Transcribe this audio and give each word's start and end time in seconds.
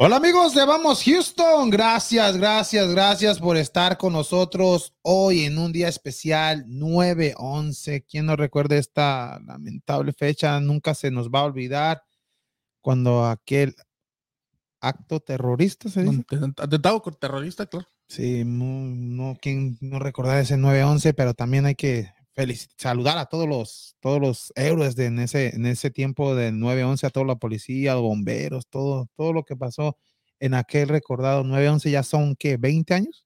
Hola 0.00 0.18
amigos 0.18 0.54
de 0.54 0.64
Vamos 0.64 1.02
Houston, 1.02 1.70
gracias, 1.70 2.36
gracias, 2.36 2.88
gracias 2.88 3.40
por 3.40 3.56
estar 3.56 3.98
con 3.98 4.12
nosotros 4.12 4.94
hoy 5.02 5.42
en 5.42 5.58
un 5.58 5.72
día 5.72 5.88
especial 5.88 6.64
9-11. 6.68 8.04
¿Quién 8.08 8.26
no 8.26 8.36
recuerda 8.36 8.76
esta 8.76 9.40
lamentable 9.44 10.12
fecha? 10.12 10.60
Nunca 10.60 10.94
se 10.94 11.10
nos 11.10 11.30
va 11.30 11.40
a 11.40 11.46
olvidar 11.46 12.04
cuando 12.80 13.26
aquel 13.26 13.74
acto 14.80 15.18
terrorista 15.18 15.88
se 15.88 16.04
dice. 16.04 16.24
Atentado 16.58 17.00
terrorista, 17.00 17.66
claro. 17.66 17.88
Sí, 18.06 18.44
no, 18.44 18.64
no, 18.64 19.36
quién 19.42 19.78
no 19.80 19.98
recordar 19.98 20.38
ese 20.38 20.56
9-11, 20.56 21.12
pero 21.16 21.34
también 21.34 21.66
hay 21.66 21.74
que 21.74 22.12
saludar 22.76 23.18
a 23.18 23.26
todos 23.26 23.48
los, 23.48 23.96
todos 24.00 24.20
los 24.20 24.52
héroes 24.56 24.96
de 24.96 25.06
en 25.06 25.18
ese, 25.18 25.54
en 25.54 25.66
ese 25.66 25.90
tiempo 25.90 26.34
del 26.34 26.54
9-11, 26.54 27.04
a 27.04 27.10
toda 27.10 27.26
la 27.26 27.36
policía, 27.36 27.94
los 27.94 28.02
bomberos, 28.02 28.68
todo, 28.68 29.08
todo 29.16 29.32
lo 29.32 29.44
que 29.44 29.56
pasó 29.56 29.96
en 30.40 30.54
aquel 30.54 30.88
recordado 30.88 31.42
9-11 31.44 31.90
ya 31.90 32.02
son, 32.02 32.36
¿qué? 32.36 32.58
¿20 32.58 32.94
años? 32.94 33.24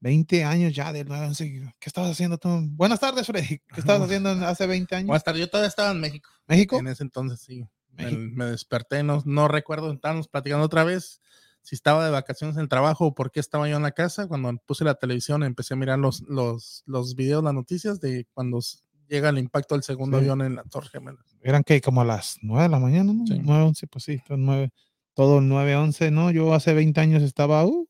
20 0.00 0.44
años 0.44 0.72
ya 0.72 0.92
del 0.92 1.08
9-11. 1.08 1.74
¿Qué 1.78 1.88
estabas 1.88 2.12
haciendo 2.12 2.38
tú? 2.38 2.48
Buenas 2.70 3.00
tardes, 3.00 3.26
Freddy. 3.26 3.58
¿Qué 3.74 3.80
estabas 3.80 4.02
haciendo 4.02 4.30
hace 4.30 4.66
20 4.66 4.94
años? 4.94 5.06
Buenas 5.08 5.24
tardes. 5.24 5.40
Yo 5.40 5.50
todavía 5.50 5.68
estaba 5.68 5.90
en 5.90 6.00
México. 6.00 6.30
¿México? 6.46 6.78
En 6.78 6.86
ese 6.86 7.02
entonces, 7.02 7.40
sí. 7.40 7.66
Me, 7.92 8.12
me, 8.12 8.44
desperté, 8.44 9.02
no, 9.02 9.22
no 9.24 9.48
recuerdo, 9.48 9.92
estábamos 9.92 10.28
platicando 10.28 10.64
otra 10.64 10.84
vez 10.84 11.20
si 11.68 11.74
estaba 11.74 12.02
de 12.02 12.10
vacaciones 12.10 12.56
en 12.56 12.62
el 12.62 12.68
trabajo 12.70 13.08
o 13.08 13.14
por 13.14 13.30
qué 13.30 13.40
estaba 13.40 13.68
yo 13.68 13.76
en 13.76 13.82
la 13.82 13.90
casa. 13.90 14.26
Cuando 14.26 14.56
puse 14.64 14.84
la 14.84 14.94
televisión 14.94 15.42
empecé 15.42 15.74
a 15.74 15.76
mirar 15.76 15.98
los, 15.98 16.22
los, 16.22 16.82
los 16.86 17.14
videos, 17.14 17.44
las 17.44 17.52
noticias 17.52 18.00
de 18.00 18.26
cuando 18.32 18.58
llega 19.06 19.28
el 19.28 19.36
impacto 19.36 19.74
del 19.74 19.82
segundo 19.82 20.16
Sí. 20.16 20.22
avión 20.22 20.40
en 20.40 20.54
la 20.54 20.62
Torre 20.62 20.88
Gemela. 20.88 21.18
Eran 21.42 21.62
que 21.64 21.82
como 21.82 22.00
a 22.00 22.06
las 22.06 22.38
9 22.40 22.62
de 22.62 22.68
la 22.70 22.78
mañana, 22.78 23.12
¿no? 23.12 23.26
Sí. 23.26 23.38
9, 23.44 23.64
11, 23.64 23.86
pues 23.86 24.02
sí, 24.02 24.18
todo 24.26 24.38
9, 24.38 24.70
todo 25.12 25.40
9, 25.42 25.76
11, 25.76 26.10
¿no? 26.10 26.30
Yo 26.30 26.54
hace 26.54 26.72
20 26.72 26.98
años 27.02 27.22
estaba, 27.22 27.66
uh, 27.66 27.86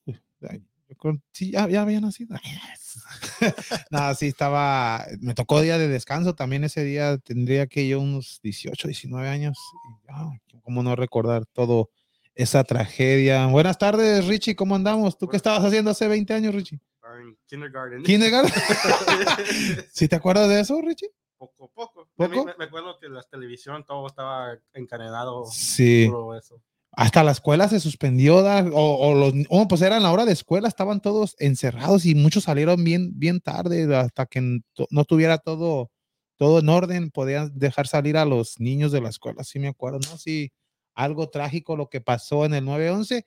sí, 1.31 1.53
ya, 1.53 1.69
ya 1.69 1.83
había 1.83 2.01
nacido. 2.01 2.35
Nada, 3.93 4.13
sí, 4.17 4.27
estaba, 4.27 5.07
me 5.21 5.35
tocó 5.35 5.61
día 5.61 5.79
de 5.79 5.87
descanso, 5.87 6.35
también 6.35 6.65
ese 6.65 6.83
día 6.83 7.19
tendría 7.19 7.69
que 7.69 7.87
yo 7.87 8.01
unos 8.01 8.41
18, 8.43 8.89
19 8.89 9.29
años, 9.29 9.57
y, 9.89 10.59
cómo 10.63 10.83
no 10.83 10.97
recordar 10.97 11.47
todo 11.47 11.91
esa 12.39 12.63
tragedia. 12.63 13.47
Buenas 13.47 13.79
tardes, 13.79 14.27
Richie, 14.27 14.55
¿cómo 14.55 14.77
andamos? 14.77 15.19
¿Tú 15.19 15.27
qué 15.29 15.37
estabas 15.37 15.65
haciendo 15.65 15.91
hace 15.91 16.07
20 16.07 16.33
años, 16.35 16.55
Richie? 16.55 16.79
en 17.21 17.37
kindergarten. 17.47 18.03
¿Kindergarten? 18.05 18.53
¿Sí 19.93 20.07
te 20.09 20.15
acuerdas 20.17 20.49
de 20.49 20.61
eso, 20.61 20.81
Richie? 20.81 21.09
poco, 21.37 21.71
poco. 21.75 22.09
¿Poco? 22.17 22.45
Me, 22.45 22.55
me 22.59 22.65
acuerdo 22.65 22.97
que 23.01 23.09
la 23.09 23.23
televisión 23.23 23.85
todo 23.85 24.07
estaba 24.07 24.57
encadenado. 24.75 25.47
Sí. 25.47 26.11
Eso. 26.39 26.61
hasta 26.93 27.25
la 27.25 27.33
escuela 27.33 27.69
se 27.69 27.81
suspendió, 27.81 28.43
da- 28.43 28.69
o, 28.73 29.09
o 29.09 29.15
los, 29.15 29.33
oh, 29.49 29.67
pues 29.67 29.83
era 29.83 29.99
la 30.01 30.13
hora 30.13 30.25
de 30.25 30.33
escuela, 30.33 30.69
estaban 30.69 31.01
todos 31.01 31.35
encerrados 31.41 32.05
y 32.07 32.15
muchos 32.15 32.45
salieron 32.45 32.85
bien, 32.85 33.11
bien 33.19 33.41
tarde, 33.41 33.95
hasta 33.97 34.27
que 34.27 34.61
no 34.91 35.05
tuviera 35.05 35.39
todo, 35.39 35.91
todo 36.37 36.59
en 36.61 36.69
orden, 36.69 37.11
podían 37.11 37.51
dejar 37.59 37.87
salir 37.89 38.17
a 38.17 38.25
los 38.25 38.61
niños 38.61 38.93
de 38.93 39.01
la 39.01 39.09
escuela, 39.09 39.43
sí 39.45 39.59
me 39.59 39.69
acuerdo, 39.69 39.99
¿no? 40.11 40.19
Sí, 40.19 40.53
algo 40.99 41.29
trágico 41.31 41.77
lo 41.77 41.89
que 41.89 42.01
pasó 42.01 42.45
en 42.45 42.55
el 42.55 42.65
9-11 42.65 43.25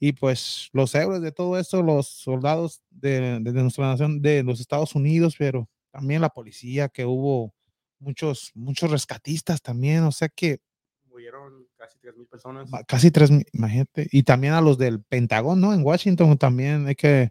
y 0.00 0.12
pues 0.12 0.68
los 0.72 0.92
héroes 0.94 1.22
de 1.22 1.30
todo 1.30 1.56
esto, 1.56 1.80
los 1.82 2.08
soldados 2.08 2.82
de, 2.90 3.38
de 3.40 3.52
nuestra 3.52 3.86
nación, 3.86 4.20
de 4.20 4.42
los 4.42 4.58
Estados 4.58 4.96
Unidos, 4.96 5.36
pero 5.38 5.68
también 5.92 6.20
la 6.20 6.30
policía, 6.30 6.88
que 6.88 7.06
hubo 7.06 7.54
muchos, 8.00 8.50
muchos 8.54 8.90
rescatistas 8.90 9.62
también, 9.62 10.02
o 10.02 10.10
sea 10.10 10.28
que 10.28 10.60
Murieron 11.08 11.66
casi 11.76 11.98
3.000 11.98 12.26
personas. 12.26 12.70
Casi 12.88 13.10
tres, 13.10 13.30
mil, 13.30 13.46
imagínate. 13.52 14.08
Y 14.10 14.24
también 14.24 14.54
a 14.54 14.60
los 14.60 14.78
del 14.78 15.02
Pentágono, 15.02 15.68
¿no? 15.68 15.74
En 15.74 15.84
Washington 15.84 16.36
también 16.38 16.86
hay 16.88 16.94
que, 16.96 17.30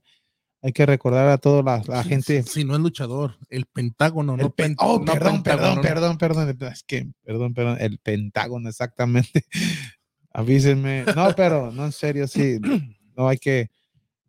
hay 0.63 0.71
que 0.73 0.85
recordar 0.85 1.27
a 1.27 1.37
toda 1.37 1.63
la, 1.63 1.83
la 1.87 2.03
gente. 2.03 2.43
Si 2.43 2.63
no 2.63 2.75
es 2.75 2.79
luchador, 2.81 3.37
el 3.49 3.65
Pentágono, 3.65 4.35
El 4.35 4.41
no, 4.41 4.49
pen- 4.51 4.75
oh, 4.79 4.99
no 4.99 5.05
perdón, 5.13 5.43
perdón, 5.43 5.81
Pentágono. 5.81 5.81
perdón, 6.17 6.17
perdón. 6.17 6.71
Es 6.73 6.83
que, 6.83 7.07
perdón, 7.23 7.53
perdón. 7.53 7.77
El 7.79 7.97
Pentágono, 7.97 8.69
exactamente. 8.69 9.45
Avísenme. 10.33 11.03
No, 11.15 11.33
pero 11.35 11.71
no, 11.71 11.85
en 11.85 11.91
serio, 11.91 12.27
sí. 12.27 12.59
No 13.15 13.27
hay 13.27 13.37
que. 13.37 13.69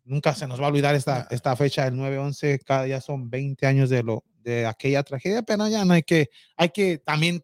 Nunca 0.03 0.35
se 0.35 0.45
nos 0.45 0.59
va 0.59 0.65
a 0.65 0.67
olvidar 0.67 0.93
esta, 0.93 1.25
esta 1.31 1.55
fecha 1.55 1.85
del 1.85 1.93
9-11. 1.97 2.59
Cada 2.65 2.83
día 2.83 2.99
son 2.99 3.29
20 3.29 3.65
años 3.65 3.89
de, 3.89 4.03
lo, 4.03 4.25
de 4.43 4.65
aquella 4.67 5.01
tragedia, 5.03 5.41
pero 5.41 5.67
ya 5.69 5.85
no 5.85 5.93
hay 5.93 6.03
que. 6.03 6.29
Hay 6.57 6.69
que 6.69 6.97
también. 6.97 7.41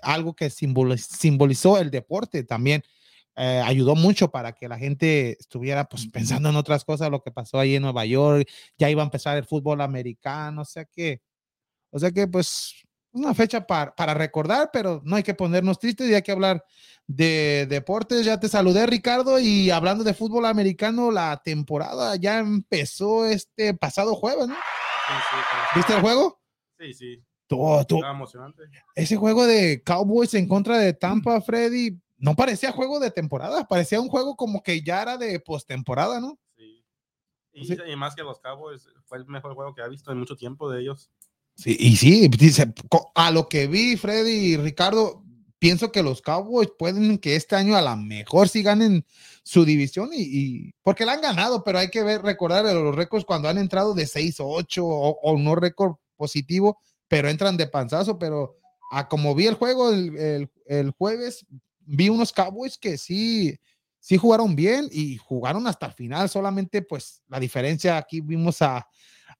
Algo 0.00 0.34
que 0.34 0.46
simboliz- 0.46 1.08
simbolizó 1.18 1.78
el 1.78 1.90
deporte 1.90 2.44
también. 2.44 2.82
Eh, 3.36 3.62
ayudó 3.64 3.94
mucho 3.94 4.30
para 4.30 4.52
que 4.52 4.68
la 4.68 4.78
gente 4.78 5.36
estuviera 5.38 5.84
pues 5.84 6.06
pensando 6.08 6.48
en 6.48 6.56
otras 6.56 6.84
cosas, 6.84 7.10
lo 7.10 7.22
que 7.22 7.30
pasó 7.30 7.58
ahí 7.58 7.76
en 7.76 7.82
Nueva 7.82 8.04
York, 8.04 8.48
ya 8.76 8.90
iba 8.90 9.02
a 9.02 9.04
empezar 9.04 9.36
el 9.36 9.44
fútbol 9.44 9.80
americano, 9.80 10.62
o 10.62 10.64
sea 10.64 10.84
que, 10.84 11.22
o 11.90 11.98
sea 11.98 12.10
que 12.10 12.26
pues 12.26 12.74
una 13.12 13.34
fecha 13.34 13.66
para, 13.66 13.94
para 13.94 14.14
recordar, 14.14 14.70
pero 14.72 15.00
no 15.04 15.16
hay 15.16 15.22
que 15.22 15.34
ponernos 15.34 15.78
tristes 15.78 16.08
y 16.08 16.14
hay 16.14 16.22
que 16.22 16.32
hablar 16.32 16.64
de 17.06 17.66
deportes. 17.68 18.24
Ya 18.24 18.38
te 18.38 18.48
saludé, 18.48 18.86
Ricardo, 18.86 19.40
y 19.40 19.70
hablando 19.70 20.04
de 20.04 20.14
fútbol 20.14 20.46
americano, 20.46 21.10
la 21.10 21.40
temporada 21.44 22.14
ya 22.16 22.38
empezó 22.38 23.26
este 23.26 23.74
pasado 23.74 24.14
jueves, 24.14 24.46
¿no? 24.46 24.54
Sí, 24.54 25.14
sí, 25.30 25.36
sí. 25.36 25.78
¿Viste 25.78 25.94
el 25.94 26.00
juego? 26.00 26.40
Sí, 26.78 26.94
sí. 26.94 27.24
Estaba 27.50 28.12
emocionante. 28.12 28.62
ese 28.94 29.16
juego 29.16 29.44
de 29.44 29.82
Cowboys 29.82 30.34
en 30.34 30.46
contra 30.46 30.78
de 30.78 30.92
Tampa, 30.92 31.40
Freddy, 31.40 31.98
no 32.20 32.36
parecía 32.36 32.70
juego 32.72 33.00
de 33.00 33.10
temporada, 33.10 33.66
parecía 33.66 34.00
un 34.00 34.08
juego 34.08 34.36
como 34.36 34.62
que 34.62 34.82
ya 34.82 35.02
era 35.02 35.16
de 35.16 35.40
postemporada, 35.40 36.20
¿no? 36.20 36.38
Sí. 36.56 36.84
Y, 37.52 37.64
Sí. 37.66 37.76
y 37.92 37.96
más 37.96 38.14
que 38.14 38.22
los 38.22 38.38
Cowboys, 38.40 38.88
fue 39.06 39.18
el 39.18 39.26
mejor 39.26 39.54
juego 39.54 39.74
que 39.74 39.82
ha 39.82 39.88
visto 39.88 40.12
en 40.12 40.18
mucho 40.18 40.36
tiempo 40.36 40.70
de 40.70 40.82
ellos. 40.82 41.10
Sí, 41.56 41.76
y 41.78 41.96
sí, 41.96 42.28
dice, 42.28 42.72
a 43.14 43.30
lo 43.32 43.48
que 43.48 43.66
vi, 43.66 43.96
Freddy 43.96 44.30
y 44.52 44.56
Ricardo, 44.56 45.24
pienso 45.58 45.92
que 45.92 46.02
los 46.02 46.22
Cowboys 46.22 46.70
pueden 46.78 47.18
que 47.18 47.36
este 47.36 47.56
año 47.56 47.76
a 47.76 47.82
lo 47.82 47.96
mejor 47.96 48.48
sí 48.48 48.62
ganen 48.62 49.04
su 49.42 49.64
división 49.64 50.10
y, 50.12 50.22
y- 50.22 50.72
porque 50.82 51.04
la 51.04 51.12
han 51.14 51.20
ganado, 51.20 51.64
pero 51.64 51.78
hay 51.78 51.90
que 51.90 52.02
ver, 52.02 52.22
recordar 52.22 52.64
los 52.64 52.94
récords 52.94 53.24
cuando 53.26 53.48
han 53.48 53.58
entrado 53.58 53.92
de 53.94 54.06
6-8 54.06 54.78
o, 54.84 55.18
o 55.22 55.38
no 55.38 55.54
récord 55.56 55.96
positivo, 56.16 56.78
pero 57.08 57.28
entran 57.28 57.56
de 57.58 57.66
panzazo, 57.66 58.18
pero 58.18 58.56
a 58.92 59.08
como 59.08 59.34
vi 59.34 59.46
el 59.48 59.54
juego 59.54 59.90
el, 59.90 60.16
el- 60.16 60.50
el 60.66 60.90
jueves, 60.92 61.44
vi 61.90 62.08
unos 62.08 62.32
Cowboys 62.32 62.78
que 62.78 62.96
sí, 62.96 63.58
sí 63.98 64.16
jugaron 64.16 64.54
bien 64.54 64.88
y 64.90 65.16
jugaron 65.16 65.66
hasta 65.66 65.86
el 65.86 65.92
final, 65.92 66.28
solamente 66.28 66.82
pues 66.82 67.22
la 67.28 67.40
diferencia 67.40 67.96
aquí 67.96 68.20
vimos 68.20 68.62
a 68.62 68.86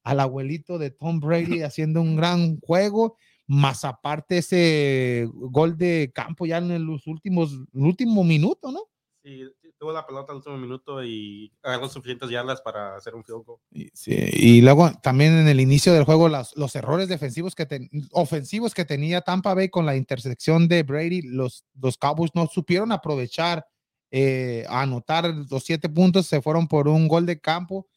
al 0.02 0.20
abuelito 0.20 0.78
de 0.78 0.90
Tom 0.90 1.20
Brady 1.20 1.62
haciendo 1.62 2.00
un 2.00 2.16
gran 2.16 2.58
juego, 2.60 3.16
más 3.46 3.84
aparte 3.84 4.38
ese 4.38 5.28
gol 5.32 5.76
de 5.76 6.10
campo 6.14 6.46
ya 6.46 6.58
en 6.58 6.86
los 6.86 7.06
últimos, 7.06 7.52
el 7.52 7.82
último 7.82 8.24
minuto, 8.24 8.70
¿no? 8.70 8.80
Sí, 9.22 9.42
tuvo 9.80 9.92
la 9.92 10.06
pelota 10.06 10.30
al 10.32 10.36
último 10.38 10.58
minuto 10.58 11.02
y 11.02 11.50
agarró 11.62 11.88
suficientes 11.88 12.28
yardas 12.28 12.60
para 12.60 12.94
hacer 12.96 13.14
un 13.14 13.24
field 13.24 13.44
goal. 13.46 13.58
Y, 13.72 13.88
sí, 13.94 14.14
y 14.34 14.60
luego 14.60 14.92
también 15.02 15.32
en 15.38 15.48
el 15.48 15.58
inicio 15.58 15.94
del 15.94 16.04
juego 16.04 16.28
las- 16.28 16.54
los 16.54 16.76
errores 16.76 17.08
defensivos 17.08 17.54
que 17.54 17.64
ten- 17.64 17.88
ofensivos 18.12 18.74
que 18.74 18.84
tenía 18.84 19.22
Tampa 19.22 19.54
Bay 19.54 19.70
con 19.70 19.86
la 19.86 19.96
intersección 19.96 20.68
de 20.68 20.82
Brady, 20.82 21.22
los, 21.22 21.64
los 21.80 21.96
Cowboys 21.96 22.30
no 22.34 22.46
supieron 22.46 22.92
aprovechar, 22.92 23.64
eh, 24.10 24.66
anotar 24.68 25.24
los 25.50 25.64
siete 25.64 25.88
puntos, 25.88 26.26
se 26.26 26.42
fueron 26.42 26.68
por 26.68 26.86
un 26.86 27.08
gol 27.08 27.24
de 27.24 27.40
campo 27.40 27.88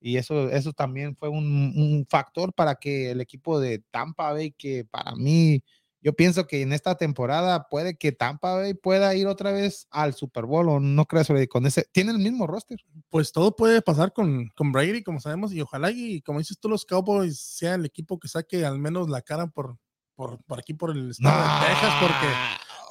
y 0.00 0.16
eso, 0.16 0.48
eso 0.50 0.72
también 0.72 1.16
fue 1.16 1.28
un, 1.28 1.44
un 1.76 2.06
factor 2.08 2.54
para 2.54 2.76
que 2.76 3.10
el 3.10 3.20
equipo 3.20 3.60
de 3.60 3.80
Tampa 3.90 4.32
Bay, 4.32 4.52
que 4.52 4.84
para 4.84 5.14
mí, 5.16 5.62
yo 6.06 6.12
pienso 6.12 6.46
que 6.46 6.62
en 6.62 6.72
esta 6.72 6.94
temporada 6.94 7.66
puede 7.68 7.96
que 7.96 8.12
Tampa 8.12 8.54
Bay 8.54 8.74
pueda 8.74 9.12
ir 9.16 9.26
otra 9.26 9.50
vez 9.50 9.88
al 9.90 10.14
Super 10.14 10.44
Bowl 10.44 10.68
o 10.68 10.78
no 10.78 11.04
Freddy, 11.04 11.48
con 11.48 11.66
ese, 11.66 11.88
tiene 11.90 12.12
el 12.12 12.20
mismo 12.20 12.46
roster. 12.46 12.78
Pues 13.08 13.32
todo 13.32 13.56
puede 13.56 13.82
pasar 13.82 14.12
con, 14.12 14.48
con 14.54 14.70
Brady, 14.70 15.02
como 15.02 15.18
sabemos, 15.18 15.52
y 15.52 15.60
ojalá 15.60 15.90
y 15.90 16.20
como 16.22 16.38
dices 16.38 16.60
tú, 16.60 16.68
los 16.68 16.84
Cowboys 16.84 17.40
sea 17.40 17.74
el 17.74 17.84
equipo 17.84 18.20
que 18.20 18.28
saque 18.28 18.64
al 18.64 18.78
menos 18.78 19.10
la 19.10 19.20
cara 19.20 19.48
por, 19.48 19.78
por, 20.14 20.40
por 20.44 20.60
aquí, 20.60 20.74
por 20.74 20.92
el 20.92 21.10
estado 21.10 21.42
de 21.42 21.66
Texas, 21.66 21.94
porque 22.00 22.26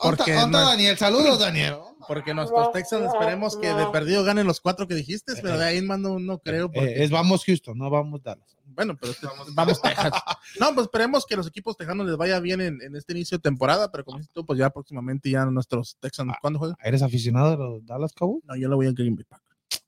porque 0.02 0.18
porque 0.18 0.34
¿Dónde 0.34 0.58
no- 0.58 0.70
Daniel? 0.70 0.98
Saludos, 0.98 1.40
Daniel. 1.40 1.76
Porque 2.08 2.36
nuestros 2.36 2.72
Texans 2.72 3.06
esperemos 3.12 3.58
que 3.58 3.74
de 3.74 3.88
perdido 3.88 4.24
ganen 4.24 4.46
los 4.46 4.60
cuatro 4.62 4.88
que 4.88 4.94
dijiste, 4.94 5.34
pero 5.42 5.58
de 5.58 5.66
ahí 5.66 5.82
más 5.82 5.98
no, 5.98 6.38
creo. 6.38 6.66
Eh, 6.66 6.72
Porque, 6.72 7.04
es 7.04 7.10
vamos 7.10 7.44
Houston, 7.46 7.76
no 7.76 7.90
vamos 7.90 8.22
Dallas. 8.22 8.55
Bueno, 8.76 8.96
pero 9.00 9.12
este- 9.14 9.26
Vamos. 9.28 9.56
vamos 9.56 9.82
Texas. 9.82 10.12
No, 10.60 10.74
pues 10.74 10.86
esperemos 10.88 11.26
que 11.26 11.36
los 11.36 11.48
equipos 11.48 11.76
tejanos 11.78 12.06
les 12.06 12.18
vaya 12.18 12.40
bien 12.40 12.62
en, 12.62 12.82
en 12.82 12.96
este 12.96 13.14
inicio 13.14 13.38
de 13.38 13.42
temporada, 13.42 13.92
pero 13.92 14.04
como 14.06 14.18
dices 14.20 14.32
tú, 14.34 14.46
pues 14.46 14.60
ya 14.60 14.70
próximamente 14.70 15.30
ya 15.30 15.46
nuestros 15.46 15.98
Texans, 16.00 16.32
Ah. 16.34 16.38
¿cuándo 16.42 16.60
juegan? 16.60 16.78
¿Eres 16.84 17.02
aficionado 17.02 17.52
de 17.52 17.58
los 17.58 17.86
Dallas 17.86 18.14
Cowboys? 18.14 18.44
No, 18.46 18.56
yo 18.56 18.70
le 18.70 18.76
voy 18.76 18.88
a 18.88 18.92
Green 18.92 19.16
Bay 19.16 19.26
Packers. 19.26 19.82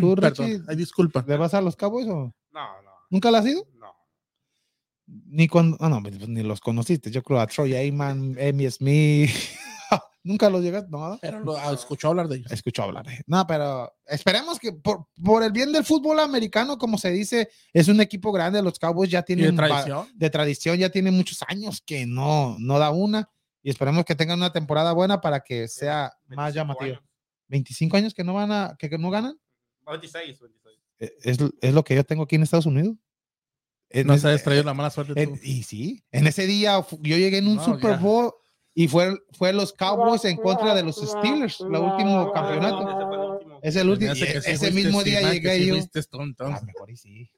¿Tú, 0.00 0.14
Richie, 0.16 0.62
ay, 0.68 0.76
disculpa. 0.76 1.24
le 1.26 1.36
vas 1.36 1.52
a 1.54 1.60
los 1.60 1.76
Cowboys 1.76 2.06
o 2.08 2.34
No, 2.52 2.82
no, 2.82 2.90
nunca 3.10 3.30
lo 3.30 3.36
has 3.38 3.46
ido? 3.46 3.66
no. 3.74 3.92
Ni 5.06 5.48
cuando, 5.48 5.76
ah, 5.80 5.90
no, 5.90 6.02
pues, 6.02 6.26
ni 6.28 6.42
los 6.42 6.60
conociste. 6.60 7.10
Yo 7.10 7.22
creo 7.22 7.38
a 7.38 7.46
Troy 7.46 7.74
Aikman, 7.74 8.36
Emmy 8.38 8.70
Smith. 8.70 9.30
Nunca 10.26 10.48
lo 10.48 10.60
llegas, 10.62 10.88
no. 10.88 11.18
Pero 11.20 11.40
lo, 11.40 11.56
ah, 11.56 11.72
escuchó 11.72 12.08
hablar 12.08 12.28
de 12.28 12.36
ellos. 12.36 12.50
Escuchó 12.50 12.82
hablar. 12.84 13.06
de- 13.06 13.22
No, 13.26 13.46
pero 13.46 13.92
esperemos 14.06 14.58
que 14.58 14.72
por, 14.72 15.06
por 15.22 15.42
el 15.42 15.52
bien 15.52 15.70
del 15.70 15.84
fútbol 15.84 16.18
americano, 16.18 16.78
como 16.78 16.96
se 16.96 17.10
dice, 17.10 17.50
es 17.74 17.88
un 17.88 18.00
equipo 18.00 18.32
grande. 18.32 18.62
Los 18.62 18.78
Cowboys 18.78 19.10
ya 19.10 19.18
Y 19.18 19.20
de 19.20 19.24
tienen 19.26 19.54
va- 19.58 19.66
tradición. 19.68 20.08
de 20.14 20.30
tradición, 20.30 20.78
ya 20.78 20.88
tienen 20.88 21.14
muchos 21.14 21.40
años 21.46 21.82
que 21.84 22.06
no, 22.06 22.56
no 22.58 22.78
da 22.78 22.90
una. 22.90 23.28
Y 23.62 23.68
esperemos 23.70 24.04
que 24.06 24.14
tengan 24.14 24.38
una 24.38 24.52
temporada 24.52 24.92
buena 24.92 25.20
para 25.20 25.40
que 25.40 25.68
sea 25.68 26.10
más 26.28 26.52
25 26.52 26.54
llamativo. 26.54 26.84
años. 26.96 27.02
25 27.48 27.96
años 27.98 28.14
que 28.14 28.24
no 28.24 28.32
van 28.34 28.50
a, 28.50 28.76
que, 28.78 28.88
que 28.88 28.96
no 28.98 29.10
ganan. 29.10 29.38
26, 29.86 30.40
26. 30.40 30.78
Eh, 31.00 31.12
Es, 31.22 31.38
es 31.60 31.74
lo 31.74 31.84
que 31.84 31.94
yo 31.94 32.04
tengo 32.04 32.22
aquí 32.22 32.36
en 32.36 32.42
Estados 32.44 32.64
Unidos. 32.66 32.96
En 33.90 34.06
No 34.06 34.16
se 34.18 34.28
has 34.28 34.42
traído 34.42 34.64
la 34.64 34.74
mala 34.74 34.88
suerte 34.90 35.12
en- 35.22 35.34
tú. 35.34 35.40
y 35.42 35.62
sí, 35.62 36.02
en 36.10 36.26
ese 36.26 36.46
día 36.46 36.84
yo 37.02 37.16
llegué 37.16 37.38
en 37.38 37.46
un 37.48 37.56
No, 37.56 37.64
Super 37.64 37.90
ya. 37.92 37.96
Bowl 37.98 38.32
y 38.74 38.88
fue, 38.88 39.16
fue 39.32 39.52
los 39.52 39.72
Cowboys 39.72 40.24
en 40.24 40.36
contra 40.36 40.74
de 40.74 40.82
los 40.82 40.96
Steelers, 40.96 41.60
el 41.60 41.76
último 41.76 42.32
campeonato. 42.32 43.40
Ese. 43.62 43.68
Es 43.68 43.76
el 43.76 43.88
último. 43.88 44.14
Sí 44.14 44.24
ese 44.24 44.42
fuiste, 44.42 44.70
mismo 44.72 45.02
día 45.02 45.32
llegué 45.32 45.58
sí 45.58 45.66
yo. 45.66 45.74
A 45.76 46.48
lo 46.50 46.62
mejor 46.62 46.90
y 46.90 46.96
sí. 46.96 47.30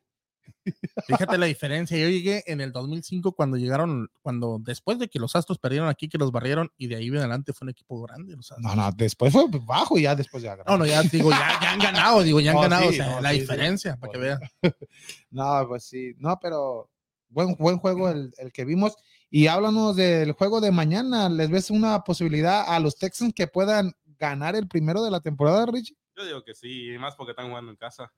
Fíjate 1.06 1.38
la 1.38 1.46
diferencia. 1.46 1.96
Yo 1.96 2.08
llegué 2.08 2.42
en 2.46 2.60
el 2.60 2.72
2005 2.72 3.32
cuando 3.32 3.56
llegaron, 3.56 4.10
cuando 4.22 4.58
después 4.60 4.98
de 4.98 5.08
que 5.08 5.18
los 5.18 5.36
Astros 5.36 5.58
perdieron 5.58 5.88
aquí, 5.88 6.08
que 6.08 6.18
los 6.18 6.32
barrieron 6.32 6.72
y 6.76 6.88
de 6.88 6.96
ahí 6.96 7.08
en 7.08 7.18
adelante 7.18 7.52
fue 7.52 7.66
un 7.66 7.70
equipo 7.70 8.00
grande. 8.02 8.34
Los 8.34 8.50
Astros. 8.50 8.74
No, 8.74 8.82
no, 8.82 8.90
después 8.92 9.32
fue 9.32 9.44
bajo 9.64 9.98
y 9.98 10.02
ya 10.02 10.14
después 10.14 10.42
ya 10.42 10.56
No, 10.66 10.78
no, 10.78 10.86
ya 10.86 11.02
digo, 11.02 11.30
ya, 11.30 11.60
ya 11.60 11.72
han 11.72 11.78
ganado, 11.78 12.22
digo, 12.22 12.40
ya 12.40 12.50
han 12.50 12.56
No, 12.56 12.62
ganado. 12.62 12.82
sí, 12.84 12.88
o 12.88 12.92
sea, 13.04 13.10
no, 13.16 13.20
la 13.20 13.30
sí, 13.30 13.34
sí. 13.36 13.40
diferencia, 13.42 13.96
para 13.96 14.12
que 14.12 14.18
vean. 14.18 14.40
No, 15.30 15.66
pues 15.68 15.84
sí. 15.84 16.14
No, 16.18 16.38
pero 16.40 16.90
buen, 17.28 17.54
buen 17.56 17.78
juego 17.78 18.08
el, 18.08 18.32
el 18.38 18.52
que 18.52 18.64
vimos. 18.64 18.96
Y 19.31 19.49
háblanos 19.49 19.96
del 19.96 20.32
juego 20.32 20.61
de 20.61 20.70
mañana. 20.70 21.28
¿Les 21.28 21.50
ves 21.50 21.70
una 21.70 22.02
posibilidad 22.05 22.64
a 22.67 22.78
los 22.81 22.96
Texans 22.96 23.32
que 23.34 23.46
puedan 23.46 23.93
ganar 24.19 24.55
el 24.56 24.69
primero 24.69 25.02
de 25.02 25.11
la 25.11 25.20
temporada, 25.20 25.67
Richie? 25.67 25.96
Yo 26.17 26.25
digo 26.25 26.43
que 26.44 26.55
sí, 26.55 26.93
y 26.93 26.99
más 26.99 27.14
porque 27.17 27.32
están 27.32 27.49
jugando 27.49 27.70
en 27.70 27.76
casa. 27.76 28.11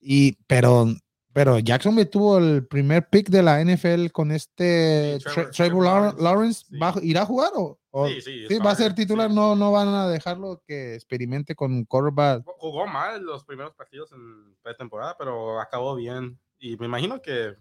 Y, 0.00 0.32
pero, 0.46 0.86
pero 1.32 1.58
Jacksonville 1.58 2.10
tuvo 2.10 2.36
el 2.38 2.66
primer 2.66 3.08
pick 3.08 3.30
de 3.30 3.42
la 3.42 3.60
NFL 3.64 4.08
con 4.10 4.30
este 4.32 5.18
Sí, 5.20 5.24
Trevor- 5.24 5.50
Trevor 5.50 5.52
Trevor 5.52 5.84
Lawrence. 5.84 6.22
Lawrence, 6.22 6.64
sí. 6.68 6.78
¿Va- 6.78 6.94
¿Irá 7.02 7.22
a 7.22 7.26
jugar 7.26 7.50
o, 7.54 7.78
o- 7.90 8.08
Sí, 8.08 8.20
sí, 8.20 8.46
sí, 8.48 8.58
va 8.58 8.72
a 8.72 8.74
ser 8.76 8.94
titular? 8.94 9.30
No, 9.30 9.56
no 9.56 9.72
van 9.72 9.88
a 9.88 10.06
dejarlo 10.08 10.62
que 10.66 10.94
experimente 10.96 11.54
con 11.54 11.84
quarterback. 11.86 12.42
Jugó 12.58 12.86
mal 12.86 13.22
los 13.22 13.44
primeros 13.44 13.72
partidos 13.74 14.12
en 14.12 14.54
pretemporada, 14.62 15.16
pero 15.18 15.58
acabó 15.60 15.94
bien. 15.94 16.38
Y 16.58 16.76
me 16.76 16.86
imagino 16.86 17.22
que, 17.22 17.54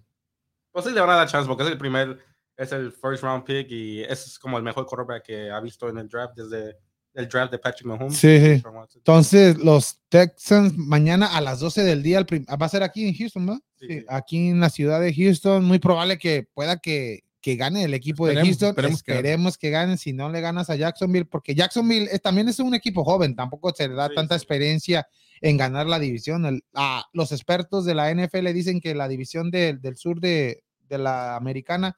pues 0.72 0.84
sí 0.86 0.92
le 0.92 1.00
van 1.00 1.12
a 1.12 1.16
dar 1.16 1.28
chance 1.30 1.48
porque 1.48 1.64
es 1.64 1.70
el 1.70 1.78
primer, 1.78 2.20
es 2.58 2.72
el 2.72 2.92
first 2.92 3.24
round 3.24 3.44
pick 3.44 3.70
y 3.72 4.02
es 4.04 4.40
como 4.40 4.58
el 4.58 4.64
mejor 4.64 4.86
quarterback 4.86 5.24
que 5.26 5.50
ha 5.52 5.60
visto 5.60 5.90
en 5.90 5.98
el 5.98 6.08
draft 6.08 6.36
desde 6.36 6.78
el 7.14 7.28
draft 7.30 7.52
de 7.52 7.60
Patrick 7.60 7.86
Mahomes. 7.88 8.18
Sí, 8.18 8.40
sí. 8.40 8.62
Entonces, 8.96 9.58
los 9.58 10.00
Texans 10.10 10.74
mañana 10.78 11.28
a 11.28 11.42
las 11.42 11.60
12 11.60 11.84
del 11.84 12.04
día, 12.04 12.26
va 12.60 12.66
a 12.66 12.70
ser 12.70 12.84
aquí 12.84 13.08
en 13.08 13.16
Houston, 13.16 13.46
¿no? 13.46 13.62
Sí, 13.80 14.04
aquí 14.10 14.50
en 14.50 14.60
la 14.60 14.70
ciudad 14.70 15.00
de 15.00 15.14
Houston. 15.14 15.64
Muy 15.64 15.80
probable 15.80 16.18
que 16.18 16.48
pueda 16.54 16.78
que, 16.78 17.22
que 17.42 17.56
gane 17.56 17.84
el 17.84 17.94
equipo 17.94 18.28
de 18.28 18.36
Houston. 18.36 18.70
esperemos 18.70 19.04
que 19.04 19.12
gane. 19.14 19.20
Esperemos 19.20 19.58
que 19.58 19.70
ganen. 19.70 19.98
Si 19.98 20.12
no 20.14 20.30
le 20.30 20.42
ganas 20.42 20.70
a 20.70 20.76
Jacksonville, 20.76 21.26
porque 21.26 21.56
Jacksonville 21.56 22.10
es- 22.12 22.22
también 22.22 22.50
es 22.50 22.60
un 22.60 22.74
equipo 22.74 23.04
joven, 23.06 23.36
tampoco 23.36 23.74
se 23.74 23.88
le 23.88 23.94
da 23.96 24.10
Sí, 24.10 24.16
tanta 24.16 24.36
sí. 24.38 24.44
experiencia 24.44 25.08
en 25.42 25.56
ganar 25.58 25.88
la 25.88 26.00
división. 26.00 26.46
El- 26.46 26.64
ah, 26.74 27.06
los 27.14 27.32
expertos 27.32 27.86
de 27.86 27.96
la 27.96 28.10
NFL 28.14 28.52
dicen 28.54 28.82
que 28.82 28.94
la 28.96 29.08
división 29.08 29.52
de- 29.52 29.74
del 29.78 29.96
sur 29.96 30.20
de, 30.20 30.64
de 30.90 30.98
la 30.98 31.36
americana 31.38 31.98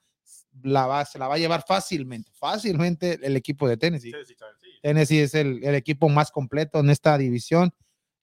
la 0.64 0.86
va, 0.88 1.06
se 1.06 1.20
la 1.20 1.28
va 1.28 1.36
a 1.36 1.38
llevar 1.38 1.64
fácilmente, 1.68 2.32
fácilmente 2.34 3.20
el 3.22 3.36
equipo 3.36 3.68
de 3.68 3.78
Tennessee. 3.78 4.14
Tennessee 4.82 5.20
es 5.20 5.34
el, 5.34 5.64
el 5.64 5.76
equipo 5.76 6.10
más 6.10 6.32
completo 6.32 6.80
en 6.80 6.90
esta 6.90 7.18
división. 7.18 7.72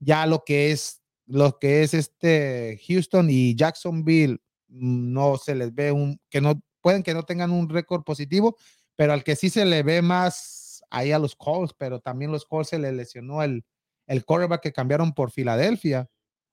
Ya 0.00 0.26
lo 0.26 0.44
que 0.44 0.70
es 0.70 1.00
lo 1.26 1.58
que 1.58 1.82
es 1.82 1.94
este 1.94 2.80
Houston 2.86 3.28
y 3.30 3.54
Jacksonville 3.54 4.38
mm, 4.68 5.12
no 5.12 5.36
se 5.36 5.54
les 5.54 5.74
ve 5.74 5.92
un 5.92 6.20
que 6.28 6.40
no 6.40 6.62
pueden 6.80 7.02
que 7.02 7.14
no 7.14 7.22
tengan 7.22 7.50
un 7.50 7.68
récord 7.68 8.02
positivo, 8.02 8.56
pero 8.94 9.12
al 9.12 9.24
que 9.24 9.36
sí 9.36 9.48
se 9.50 9.64
le 9.64 9.82
ve 9.82 10.02
más 10.02 10.82
ahí 10.90 11.12
a 11.12 11.18
los 11.18 11.34
Colts, 11.34 11.74
pero 11.76 12.00
también 12.00 12.30
los 12.30 12.44
Colts 12.44 12.70
se 12.70 12.78
le 12.78 12.92
lesionó 12.92 13.42
el 13.42 13.64
el 14.06 14.24
quarterback 14.24 14.62
que 14.62 14.72
cambiaron 14.72 15.12
por 15.12 15.30
Filadelfia, 15.30 16.10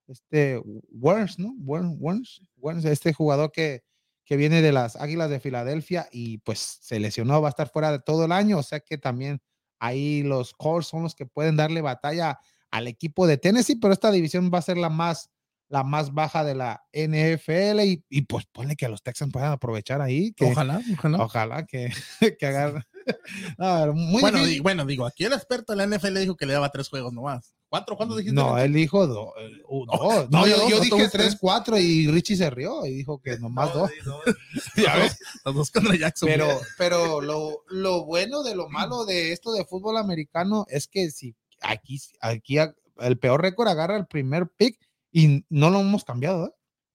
este 0.07 0.62
Werns, 0.89 1.38
¿no? 1.38 1.54
Werns, 1.60 2.42
Werns, 2.57 2.86
este 2.86 3.13
jugador 3.13 3.51
que 3.51 3.84
que 4.25 4.38
viene 4.38 4.62
de 4.62 4.71
las 4.71 4.95
Águilas 4.95 5.29
de 5.29 5.39
Filadelfia 5.39 6.07
y 6.12 6.38
pues 6.39 6.59
se 6.81 7.00
lesionó, 7.00 7.41
va 7.41 7.50
a 7.50 7.51
estar 7.51 7.69
fuera 7.69 7.91
de 7.91 8.00
todo 8.00 8.25
el 8.25 8.31
año, 8.31 8.59
o 8.59 8.63
sea 8.63 8.79
que 8.79 8.97
también 8.97 9.41
ahí 9.79 10.23
los 10.23 10.53
Colts 10.53 10.88
son 10.88 11.03
los 11.03 11.15
que 11.15 11.25
pueden 11.25 11.56
darle 11.57 11.81
batalla 11.81 12.39
al 12.69 12.88
equipo 12.88 13.27
de 13.27 13.38
Tennessee, 13.38 13.75
pero 13.75 13.94
esta 13.94 14.12
división 14.12 14.50
va 14.53 14.59
a 14.59 14.62
ser 14.62 14.77
la 14.77 14.89
más, 14.89 15.29
la 15.68 15.83
más 15.83 16.13
baja 16.13 16.44
de 16.44 16.56
la 16.56 16.83
NFL 16.94 17.81
y, 17.81 18.06
y 18.09 18.21
pues 18.23 18.45
ponle 18.45 18.75
que 18.75 18.88
los 18.88 19.03
Texans 19.03 19.31
puedan 19.33 19.51
aprovechar 19.51 20.01
ahí, 20.01 20.33
que 20.33 20.45
Ojalá, 20.45 20.81
ojalá. 20.94 21.17
ojalá 21.24 21.65
que, 21.65 21.91
que 22.39 22.45
agarren. 22.45 22.83
Muy 23.94 24.21
bueno, 24.21 24.38
difícil. 24.39 24.56
di- 24.56 24.59
bueno, 24.62 24.86
digo, 24.86 25.06
aquí 25.06 25.24
el 25.25 25.33
experto 25.33 25.74
de 25.74 25.77
la 25.86 25.98
NFL 25.98 26.18
dijo 26.19 26.36
que 26.36 26.45
le 26.45 26.53
daba 26.53 26.69
tres 26.69 26.89
juegos 26.89 27.13
nomás. 27.13 27.53
¿Cuatro? 27.69 27.95
¿Cuántos 27.95 28.18
dijiste? 28.18 28.36
No, 28.36 28.57
él 28.57 28.74
dijo 28.74 29.06
eh, 29.06 29.62
uh, 29.68 29.86
dos. 29.86 30.30
No, 30.30 30.42
no, 30.42 30.48
yo, 30.48 30.81
dije 30.81 30.89
tres, 30.98 31.12
tres. 31.12 31.38
cuatro 31.39 31.77
y 31.77 32.06
Richie 32.07 32.36
se 32.36 32.50
rió 32.50 32.86
y 32.86 32.92
dijo 32.95 33.21
que 33.21 33.38
nomás 33.39 33.74
dos. 33.74 33.89
Ya 34.75 34.98
ves. 34.98 35.18
Los 35.45 35.56
dos 35.56 35.71
contra 35.71 35.95
Jackson. 35.95 36.27
Pero, 36.27 36.48
pero 36.77 37.21
lo, 37.21 37.63
lo 37.69 38.03
bueno 38.06 38.44
de 38.44 38.56
lo 38.56 38.68
malo 38.69 39.05
de 39.05 39.31
esto 39.31 39.53
de 39.53 39.63
fútbol 39.65 39.98
americano 39.98 40.65
es 40.70 40.88
que 40.88 41.10
si 41.12 41.34
aquí, 41.62 42.00
aquí 42.20 42.58
el 42.98 43.17
peor 43.20 43.41
récord 43.41 43.70
agarra 43.70 43.96
el 43.98 44.05
primer 44.08 44.50
pick 44.58 44.77
y 45.12 45.46
no 45.50 45.70
lo 45.70 45.79
hemos 45.79 46.03
cambiado, 46.03 46.48
¿eh? 46.48 46.51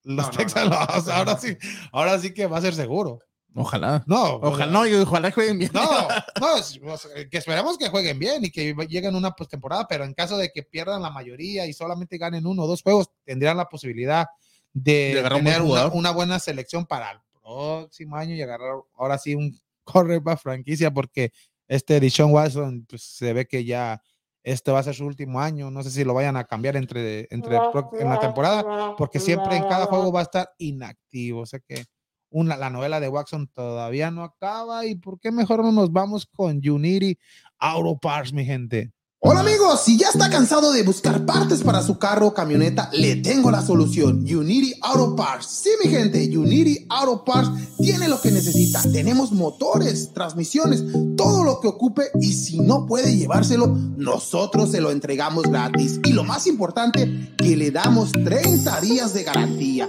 Los 0.08 0.30
Texans, 0.30 0.70
ahora 1.10 1.36
sí, 1.36 1.56
ahora 1.90 2.18
sí 2.20 2.32
que 2.32 2.46
va 2.46 2.58
a 2.58 2.62
ser 2.62 2.74
seguro. 2.74 3.18
Ojalá. 3.58 4.04
No, 4.06 4.34
Ojalá, 4.36 4.70
no, 4.70 4.86
yo- 4.86 5.02
ojalá 5.02 5.30
jueguen 5.30 5.58
bien. 5.58 5.70
no, 5.72 5.80
no, 6.40 6.56
es- 6.58 6.78
o 6.84 6.96
sea, 6.98 7.28
que 7.28 7.38
esperemos 7.38 7.78
que 7.78 7.88
jueguen 7.88 8.18
bien 8.18 8.44
y 8.44 8.50
que 8.50 8.74
lleguen 8.88 9.14
una 9.14 9.30
postemporada, 9.32 9.86
pero 9.88 10.04
en 10.04 10.12
caso 10.12 10.36
de 10.36 10.50
que 10.52 10.62
pierdan 10.62 11.00
la 11.00 11.10
mayoría 11.10 11.66
y 11.66 11.72
solamente 11.72 12.18
ganen 12.18 12.46
uno 12.46 12.64
o 12.64 12.66
dos 12.66 12.82
juegos, 12.82 13.10
tendrían 13.24 13.56
la 13.56 13.68
posibilidad 13.68 14.26
de, 14.74 15.22
un 15.24 15.44
tener 15.44 15.62
una, 15.62 16.10
buena 16.10 16.38
selección 16.38 16.84
para 16.84 17.12
el 17.12 17.18
próximo 17.42 18.16
año 18.16 18.34
y 18.34 18.42
agarrar 18.42 18.74
ahora 18.96 19.16
sí 19.16 19.34
un 19.34 19.58
cornerback 19.84 20.38
franquicia, 20.38 20.90
porque 20.90 21.32
este 21.66 21.98
Dishon 21.98 22.32
Watson 22.32 22.84
pues, 22.86 23.02
se 23.02 23.32
ve 23.32 23.46
que 23.46 23.64
ya 23.64 24.02
este 24.42 24.70
va 24.70 24.78
a 24.80 24.82
ser 24.82 24.94
su 24.94 25.06
último 25.06 25.40
año. 25.40 25.70
No 25.70 25.82
sé 25.82 25.90
si 25.90 26.04
lo 26.04 26.14
vayan 26.14 26.36
a 26.36 26.44
cambiar 26.44 26.76
entre, 26.76 27.26
entre 27.30 27.56
el 27.56 27.62
en 28.00 28.08
la 28.08 28.20
temporada, 28.20 28.94
porque 28.96 29.18
siempre 29.18 29.56
en 29.56 29.62
cada 29.64 29.86
juego 29.86 30.12
va 30.12 30.20
a 30.20 30.24
estar 30.24 30.50
inactivo. 30.58 31.40
O 31.40 31.46
sea 31.46 31.58
que 31.58 31.84
una, 32.36 32.56
la 32.58 32.68
novela 32.68 33.00
de 33.00 33.08
Watson 33.08 33.48
todavía 33.54 34.10
no 34.10 34.22
acaba. 34.22 34.84
¿Y 34.84 34.96
por 34.96 35.18
qué 35.18 35.32
mejor 35.32 35.64
no 35.64 35.72
nos 35.72 35.90
vamos 35.90 36.26
con 36.26 36.56
Unity 36.56 37.18
Auto 37.58 37.98
Parts, 37.98 38.34
mi 38.34 38.44
gente? 38.44 38.92
Hola 39.20 39.40
amigos, 39.40 39.80
si 39.80 39.96
ya 39.96 40.08
está 40.08 40.28
cansado 40.28 40.70
de 40.70 40.82
buscar 40.82 41.24
partes 41.24 41.62
para 41.62 41.82
su 41.82 41.98
carro 41.98 42.28
o 42.28 42.34
camioneta, 42.34 42.90
le 42.92 43.16
tengo 43.16 43.50
la 43.50 43.62
solución. 43.62 44.18
Unity 44.18 44.74
Auto 44.82 45.16
Parts. 45.16 45.46
Sí, 45.46 45.70
mi 45.82 45.90
gente, 45.90 46.18
Unity 46.36 46.86
Auto 46.90 47.24
Parts 47.24 47.50
tiene 47.78 48.06
lo 48.06 48.20
que 48.20 48.30
necesita. 48.30 48.82
Tenemos 48.82 49.32
motores, 49.32 50.12
transmisiones, 50.12 50.84
todo 51.16 51.42
lo 51.42 51.60
que 51.60 51.68
ocupe 51.68 52.02
y 52.20 52.34
si 52.34 52.60
no 52.60 52.84
puede 52.84 53.16
llevárselo, 53.16 53.68
nosotros 53.96 54.70
se 54.70 54.82
lo 54.82 54.90
entregamos 54.90 55.44
gratis. 55.44 55.98
Y 56.04 56.12
lo 56.12 56.22
más 56.22 56.46
importante, 56.46 57.34
que 57.38 57.56
le 57.56 57.70
damos 57.70 58.12
30 58.12 58.80
días 58.82 59.14
de 59.14 59.24
garantía. 59.24 59.88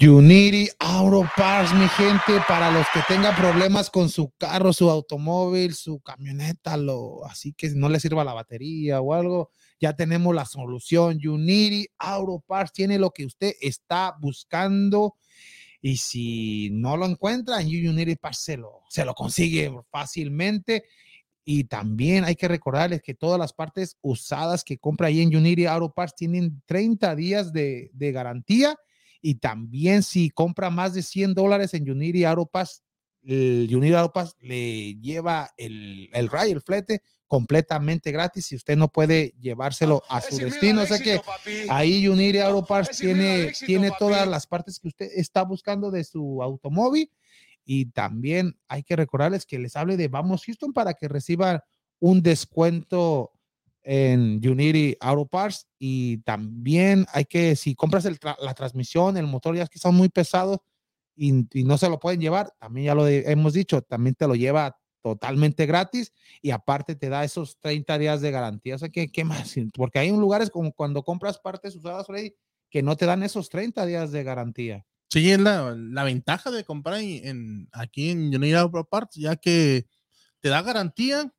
Unity 0.00 0.68
Auto 0.80 1.24
Parts, 1.36 1.72
mi 1.72 1.86
gente, 1.86 2.42
para 2.48 2.72
los 2.72 2.84
que 2.92 3.00
tengan 3.06 3.34
problemas 3.36 3.90
con 3.90 4.08
su 4.08 4.32
carro, 4.36 4.72
su 4.72 4.90
automóvil, 4.90 5.72
su 5.72 6.00
camioneta, 6.00 6.76
lo, 6.76 7.24
así 7.26 7.52
que 7.52 7.70
no 7.70 7.88
le 7.88 8.00
sirva 8.00 8.24
la 8.24 8.34
batería 8.34 9.00
o 9.00 9.14
algo, 9.14 9.50
ya 9.78 9.94
tenemos 9.94 10.34
la 10.34 10.46
solución. 10.46 11.20
Unity 11.24 11.86
Auto 11.98 12.42
Parts 12.44 12.72
tiene 12.72 12.98
lo 12.98 13.10
que 13.10 13.24
usted 13.24 13.52
está 13.60 14.16
buscando 14.20 15.14
y 15.80 15.98
si 15.98 16.70
no 16.72 16.96
lo 16.96 17.06
encuentra 17.06 17.60
en 17.60 17.68
Unity 17.68 18.16
Parts 18.16 18.42
se 18.42 18.56
lo, 18.56 18.82
se 18.88 19.04
lo 19.04 19.14
consigue 19.14 19.72
fácilmente. 19.92 20.84
Y 21.44 21.64
también 21.64 22.24
hay 22.24 22.34
que 22.34 22.48
recordarles 22.48 23.00
que 23.00 23.14
todas 23.14 23.38
las 23.38 23.52
partes 23.52 23.96
usadas 24.00 24.64
que 24.64 24.76
compra 24.76 25.06
ahí 25.06 25.20
en 25.20 25.36
Unity 25.36 25.66
Auto 25.66 25.94
Parts 25.94 26.16
tienen 26.16 26.62
30 26.66 27.14
días 27.14 27.52
de 27.52 27.90
garantía 28.12 28.76
Y 29.26 29.36
también 29.36 30.02
si 30.02 30.28
compra 30.28 30.68
más 30.68 30.92
de 30.92 31.02
100 31.02 31.32
dólares 31.32 31.72
en 31.72 31.90
Unity 31.90 32.24
Auropass, 32.24 32.82
el 33.22 33.74
Unity 33.74 33.94
Auropass 33.94 34.36
le 34.38 34.96
lleva 34.96 35.50
el, 35.56 36.10
el 36.12 36.28
ray, 36.28 36.52
el 36.52 36.60
flete 36.60 37.00
completamente 37.26 38.12
gratis 38.12 38.44
si 38.44 38.54
usted 38.54 38.76
no 38.76 38.88
puede 38.88 39.32
llevárselo 39.40 40.02
a 40.10 40.20
su 40.20 40.36
destino. 40.36 40.82
O 40.82 40.86
sea 40.86 40.98
que 40.98 41.22
ahí 41.70 42.06
Unity 42.06 42.36
Auropass 42.40 42.90
tiene, 42.98 43.52
tiene 43.64 43.92
todas 43.98 44.28
las 44.28 44.46
partes 44.46 44.78
que 44.78 44.88
usted 44.88 45.08
está 45.14 45.42
buscando 45.42 45.90
de 45.90 46.04
su 46.04 46.42
automóvil. 46.42 47.10
Y 47.64 47.86
también 47.86 48.58
hay 48.68 48.82
que 48.82 48.94
recordarles 48.94 49.46
que 49.46 49.58
les 49.58 49.74
hable 49.74 49.96
de 49.96 50.08
Vamos 50.08 50.44
Houston 50.44 50.74
para 50.74 50.92
que 50.92 51.08
reciban 51.08 51.62
un 51.98 52.20
descuento 52.20 53.32
en 53.84 54.40
Unity 54.44 54.96
Auto 54.98 55.26
Parts 55.26 55.66
y 55.78 56.18
también 56.18 57.06
hay 57.12 57.26
que, 57.26 57.54
si 57.54 57.74
compras 57.74 58.08
la 58.22 58.54
transmisión, 58.54 59.16
el 59.16 59.26
motor 59.26 59.54
ya 59.54 59.64
es 59.64 59.68
que 59.68 59.78
son 59.78 59.94
muy 59.94 60.08
pesados 60.08 60.58
y, 61.14 61.32
no 61.64 61.78
se 61.78 61.88
lo 61.88 62.00
pueden 62.00 62.20
llevar, 62.20 62.52
también 62.58 62.86
ya 62.86 62.94
lo 62.94 63.06
hemos 63.06 63.52
dicho, 63.52 63.82
también 63.82 64.14
te 64.14 64.26
lo 64.26 64.34
lleva 64.34 64.76
totalmente 65.02 65.66
gratis 65.66 66.12
y 66.40 66.50
aparte 66.50 66.96
te 66.96 67.10
da 67.10 67.24
esos 67.24 67.58
30 67.60 67.98
días 67.98 68.20
de 68.22 68.30
garantía. 68.30 68.76
O 68.76 68.78
sea, 68.78 68.88
¿qué, 68.88 69.08
qué 69.08 69.24
más? 69.24 69.54
Porque 69.74 69.98
hay 69.98 70.10
lugares 70.10 70.50
como 70.50 70.72
cuando 70.72 71.02
compras 71.02 71.38
partes 71.38 71.76
usadas, 71.76 72.06
Freddy, 72.06 72.34
que 72.70 72.82
no 72.82 72.96
te 72.96 73.04
dan 73.04 73.22
esos 73.22 73.50
30 73.50 73.84
días 73.84 74.12
de 74.12 74.24
garantía. 74.24 74.86
Sí, 75.10 75.30
es 75.30 75.38
la, 75.38 75.76
la 75.76 76.04
ventaja 76.04 76.50
de 76.50 76.64
comprar 76.64 77.00
en, 77.00 77.68
aquí 77.70 78.10
en 78.10 78.34
Unity 78.34 78.54
Auto 78.54 78.84
Parts, 78.84 79.16
ya 79.16 79.36
que 79.36 79.86
te 80.40 80.48
da 80.48 80.62
garantía 80.62 81.32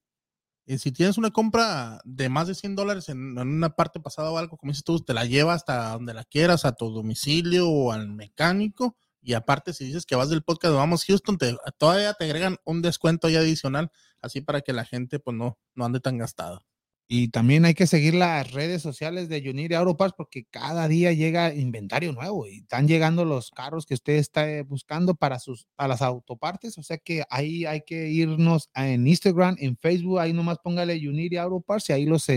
y 0.65 0.79
si 0.79 0.91
tienes 0.91 1.17
una 1.17 1.29
compra 1.29 2.01
de 2.05 2.27
más 2.27 2.47
de 2.47 2.55
100 2.55 2.75
dólares 2.75 3.09
en, 3.09 3.37
una 3.37 3.75
parte 3.75 3.99
pasada 3.99 4.31
o 4.31 4.37
algo, 4.37 4.57
como 4.57 4.71
dices 4.71 4.83
tú, 4.83 4.99
te 4.99 5.13
la 5.13 5.25
llevas 5.25 5.57
hasta 5.57 5.91
donde 5.91 6.13
la 6.13 6.23
quieras, 6.23 6.65
a 6.65 6.73
tu 6.73 6.89
domicilio 6.89 7.69
o 7.69 7.91
al 7.91 8.09
mecánico. 8.09 8.97
Y 9.21 9.33
aparte, 9.33 9.73
si 9.73 9.85
dices 9.85 10.05
que 10.05 10.15
vas 10.15 10.29
del 10.29 10.43
podcast 10.43 10.71
de 10.71 10.77
Vamos 10.77 11.05
Houston, 11.05 11.37
te, 11.37 11.55
todavía 11.77 12.13
te 12.13 12.25
agregan 12.25 12.57
un 12.65 12.81
descuento 12.81 13.27
ahí 13.27 13.35
adicional, 13.35 13.91
así 14.21 14.41
para 14.41 14.61
que 14.61 14.73
la 14.73 14.85
gente 14.85 15.19
pues 15.19 15.37
no, 15.37 15.57
no 15.75 15.85
ande 15.85 15.99
tan 15.99 16.17
gastada. 16.17 16.61
Y 17.07 17.27
también 17.27 17.65
hay 17.65 17.75
que 17.75 17.85
seguir 17.85 18.15
las 18.15 18.51
redes 18.51 18.81
sociales 18.81 19.29
de 19.29 19.47
Unity 19.47 19.75
Auropass 19.75 20.13
porque 20.17 20.45
cada 20.49 20.87
día 20.87 21.13
llega 21.13 21.53
inventario 21.53 22.11
nuevo 22.13 22.47
y 22.47 22.57
están 22.59 22.87
llegando 22.87 23.25
los 23.25 23.51
carros 23.51 23.85
que 23.85 23.93
usted 23.93 24.13
está 24.13 24.47
buscando 24.63 25.13
para 25.13 25.37
sus 25.37 25.67
a 25.77 25.87
las 25.87 26.01
autopartes. 26.01 26.79
O 26.79 26.83
sea 26.83 26.97
que 26.97 27.23
ahí 27.29 27.65
hay 27.65 27.81
que 27.81 28.09
irnos 28.09 28.69
en 28.73 29.05
Instagram, 29.05 29.55
en 29.59 29.77
Facebook, 29.77 30.19
ahí 30.19 30.33
nomás 30.33 30.57
póngale 30.63 30.95
Unity 30.95 31.37
Auropass 31.37 31.89
y 31.89 31.93
ahí 31.93 32.05
los 32.05 32.27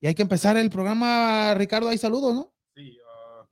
Y 0.00 0.06
hay 0.06 0.14
que 0.14 0.22
empezar 0.22 0.56
el 0.56 0.70
programa, 0.70 1.54
Ricardo. 1.54 1.88
Hay 1.88 1.98
saludos, 1.98 2.34
¿no? 2.34 2.52
Sí. 2.74 2.98
Uh, 2.98 3.44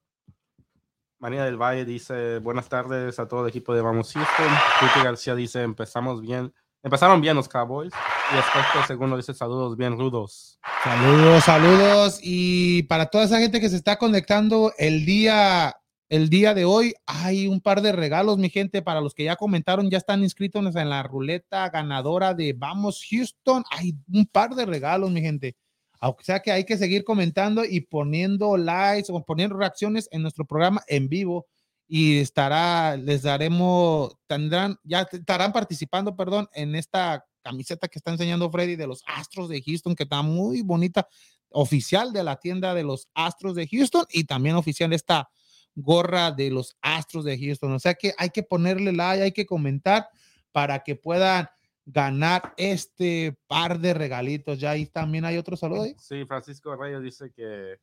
María 1.18 1.44
del 1.44 1.56
Valle 1.56 1.84
dice: 1.84 2.38
Buenas 2.38 2.68
tardes 2.68 3.18
a 3.18 3.28
todo 3.28 3.44
el 3.44 3.48
equipo 3.48 3.74
de 3.74 3.82
Vamos 3.82 4.12
Houston. 4.12 4.46
Titi 4.80 5.04
García 5.04 5.34
dice: 5.34 5.62
Empezamos 5.62 6.20
bien. 6.20 6.52
Empezaron 6.82 7.20
bien 7.20 7.36
los 7.36 7.48
Cowboys. 7.48 7.92
Y 8.32 8.36
aspecto 8.36 8.86
segundo 8.86 9.16
dice: 9.16 9.34
Saludos 9.34 9.76
bien 9.76 9.98
rudos. 9.98 10.58
Saludos, 10.82 11.44
saludos. 11.44 12.18
Y 12.22 12.82
para 12.84 13.06
toda 13.06 13.24
esa 13.24 13.38
gente 13.38 13.60
que 13.60 13.70
se 13.70 13.76
está 13.76 13.96
conectando 13.96 14.72
el 14.78 15.06
día 15.06 15.76
el 16.08 16.28
día 16.28 16.54
de 16.54 16.64
hoy 16.64 16.94
hay 17.06 17.46
un 17.46 17.60
par 17.60 17.80
de 17.80 17.92
regalos, 17.92 18.38
mi 18.38 18.50
gente, 18.50 18.82
para 18.82 19.00
los 19.00 19.14
que 19.14 19.24
ya 19.24 19.36
comentaron, 19.36 19.90
ya 19.90 19.98
están 19.98 20.22
inscritos 20.22 20.76
en 20.76 20.90
la 20.90 21.02
ruleta 21.02 21.68
ganadora 21.70 22.34
de 22.34 22.52
Vamos 22.52 23.02
Houston. 23.10 23.64
Hay 23.70 23.94
un 24.12 24.26
par 24.26 24.54
de 24.54 24.66
regalos, 24.66 25.10
mi 25.10 25.20
gente. 25.22 25.56
Aunque 26.00 26.24
sea 26.24 26.40
que 26.40 26.52
hay 26.52 26.64
que 26.64 26.76
seguir 26.76 27.04
comentando 27.04 27.64
y 27.64 27.80
poniendo 27.80 28.56
likes 28.56 29.10
o 29.10 29.24
poniendo 29.24 29.56
reacciones 29.56 30.08
en 30.12 30.22
nuestro 30.22 30.44
programa 30.44 30.82
en 30.88 31.08
vivo 31.08 31.46
y 31.88 32.18
estará, 32.18 32.96
les 32.96 33.22
daremos, 33.22 34.14
tendrán, 34.26 34.76
ya 34.84 35.08
estarán 35.10 35.52
participando, 35.52 36.16
perdón, 36.16 36.48
en 36.52 36.74
esta 36.74 37.24
camiseta 37.42 37.88
que 37.88 37.98
está 37.98 38.10
enseñando 38.10 38.50
Freddy 38.50 38.76
de 38.76 38.86
los 38.86 39.02
Astros 39.06 39.48
de 39.48 39.62
Houston, 39.62 39.94
que 39.94 40.02
está 40.02 40.22
muy 40.22 40.62
bonita, 40.62 41.08
oficial 41.50 42.12
de 42.12 42.24
la 42.24 42.36
tienda 42.36 42.74
de 42.74 42.82
los 42.82 43.08
Astros 43.14 43.54
de 43.54 43.68
Houston 43.68 44.06
y 44.10 44.24
también 44.24 44.56
oficial 44.56 44.92
esta 44.92 45.30
gorra 45.74 46.30
de 46.30 46.50
los 46.50 46.76
Astros 46.82 47.24
de 47.24 47.38
Houston. 47.38 47.72
O 47.72 47.78
sea 47.78 47.94
que 47.94 48.14
hay 48.18 48.30
que 48.30 48.42
ponerle 48.42 48.92
like, 48.92 49.22
hay 49.22 49.32
que 49.32 49.46
comentar 49.46 50.08
para 50.52 50.82
que 50.82 50.96
puedan 50.96 51.48
ganar 51.86 52.54
este 52.56 53.36
par 53.46 53.78
de 53.78 53.94
regalitos. 53.94 54.58
Ya 54.58 54.70
ahí 54.70 54.86
también 54.86 55.24
hay 55.24 55.36
otro 55.36 55.56
saludo. 55.56 55.86
Sí, 55.98 56.24
Francisco 56.26 56.74
Reyes 56.76 57.02
dice 57.02 57.30
que 57.34 57.78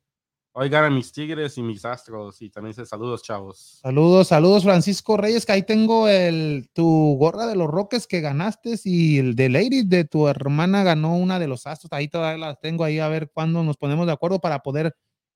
hoy 0.54 0.68
ganan 0.68 0.94
mis 0.94 1.12
Tigres 1.12 1.56
y 1.56 1.62
mis 1.62 1.84
Astros 1.84 2.42
y 2.42 2.50
también 2.50 2.72
dice 2.72 2.86
saludos, 2.86 3.22
chavos. 3.22 3.78
Saludos, 3.82 4.28
saludos, 4.28 4.64
Francisco 4.64 5.16
Reyes, 5.16 5.46
que 5.46 5.52
ahí 5.52 5.62
tengo 5.62 6.08
el 6.08 6.68
tu 6.72 7.16
gorra 7.18 7.46
de 7.46 7.56
los 7.56 7.68
Roques 7.68 8.06
que 8.06 8.20
ganaste 8.20 8.78
y 8.84 9.18
el 9.18 9.34
de 9.34 9.48
Lady 9.48 9.82
de 9.84 10.04
tu 10.04 10.28
hermana 10.28 10.82
ganó 10.82 11.16
una 11.16 11.38
de 11.38 11.48
los 11.48 11.66
Astros. 11.66 11.92
Ahí 11.92 12.08
todavía 12.08 12.46
las 12.46 12.60
tengo 12.60 12.84
ahí 12.84 12.98
a 12.98 13.08
ver 13.08 13.30
cuándo 13.32 13.62
nos 13.62 13.76
ponemos 13.76 14.06
de 14.06 14.12
acuerdo 14.12 14.40
para 14.40 14.60
poder 14.60 14.94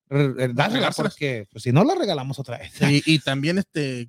dársela 0.09 0.91
porque 0.93 1.47
pues, 1.51 1.65
si 1.65 1.73
no 1.73 1.85
la 1.85 1.95
regalamos 1.95 2.39
otra 2.39 2.59
vez. 2.59 2.73
Y, 3.07 3.19
también 3.21 3.59
este, 3.59 4.09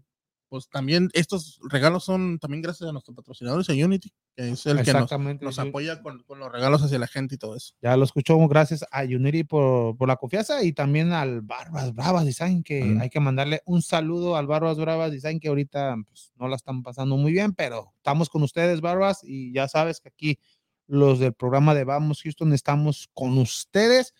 pues 0.49 0.69
también 0.69 1.09
estos 1.13 1.59
regalos 1.69 2.05
son 2.05 2.39
también 2.39 2.61
gracias 2.61 2.89
a 2.89 2.93
nuestros 2.93 3.15
patrocinadores 3.15 3.69
a 3.69 3.73
Unity, 3.73 4.13
que 4.35 4.49
es 4.49 4.65
el 4.65 4.81
que 4.83 4.93
nos, 4.93 5.59
apoya 5.59 6.01
con, 6.01 6.23
los 6.27 6.51
regalos 6.51 6.83
hacia 6.83 6.99
la 6.99 7.07
gente 7.07 7.35
y 7.35 7.37
todo 7.37 7.55
eso. 7.55 7.73
Ya 7.81 7.97
lo 7.97 8.05
escuchamos 8.05 8.47
gracias 8.49 8.85
a 8.91 9.03
Unity 9.03 9.43
por, 9.43 9.97
por 9.97 10.07
la 10.07 10.15
confianza 10.15 10.63
y 10.63 10.73
también 10.73 11.11
al 11.11 11.41
Barbas 11.41 11.93
Bravas 11.93 12.25
Design, 12.25 12.63
que 12.63 12.97
hay 12.99 13.09
que 13.09 13.19
mandarle 13.19 13.61
un 13.65 13.81
saludo 13.81 14.37
al 14.37 14.47
Barbas 14.47 14.77
Bravas 14.77 15.11
Design, 15.11 15.39
que 15.39 15.49
ahorita 15.49 15.95
pues, 16.07 16.31
no 16.37 16.47
la 16.47 16.55
están 16.55 16.83
pasando 16.83 17.17
muy 17.17 17.31
bien, 17.31 17.53
pero 17.53 17.93
estamos 17.97 18.29
con 18.29 18.43
ustedes, 18.43 18.81
Barbas, 18.81 19.21
y 19.23 19.51
ya 19.51 19.67
sabes 19.67 19.99
que 19.99 20.09
aquí 20.09 20.39
los 20.87 21.19
del 21.19 21.33
programa 21.33 21.75
de 21.75 21.83
Vamos 21.83 22.21
Houston 22.23 22.53
estamos 22.53 23.09
con 23.13 23.37
ustedes. 23.37 24.13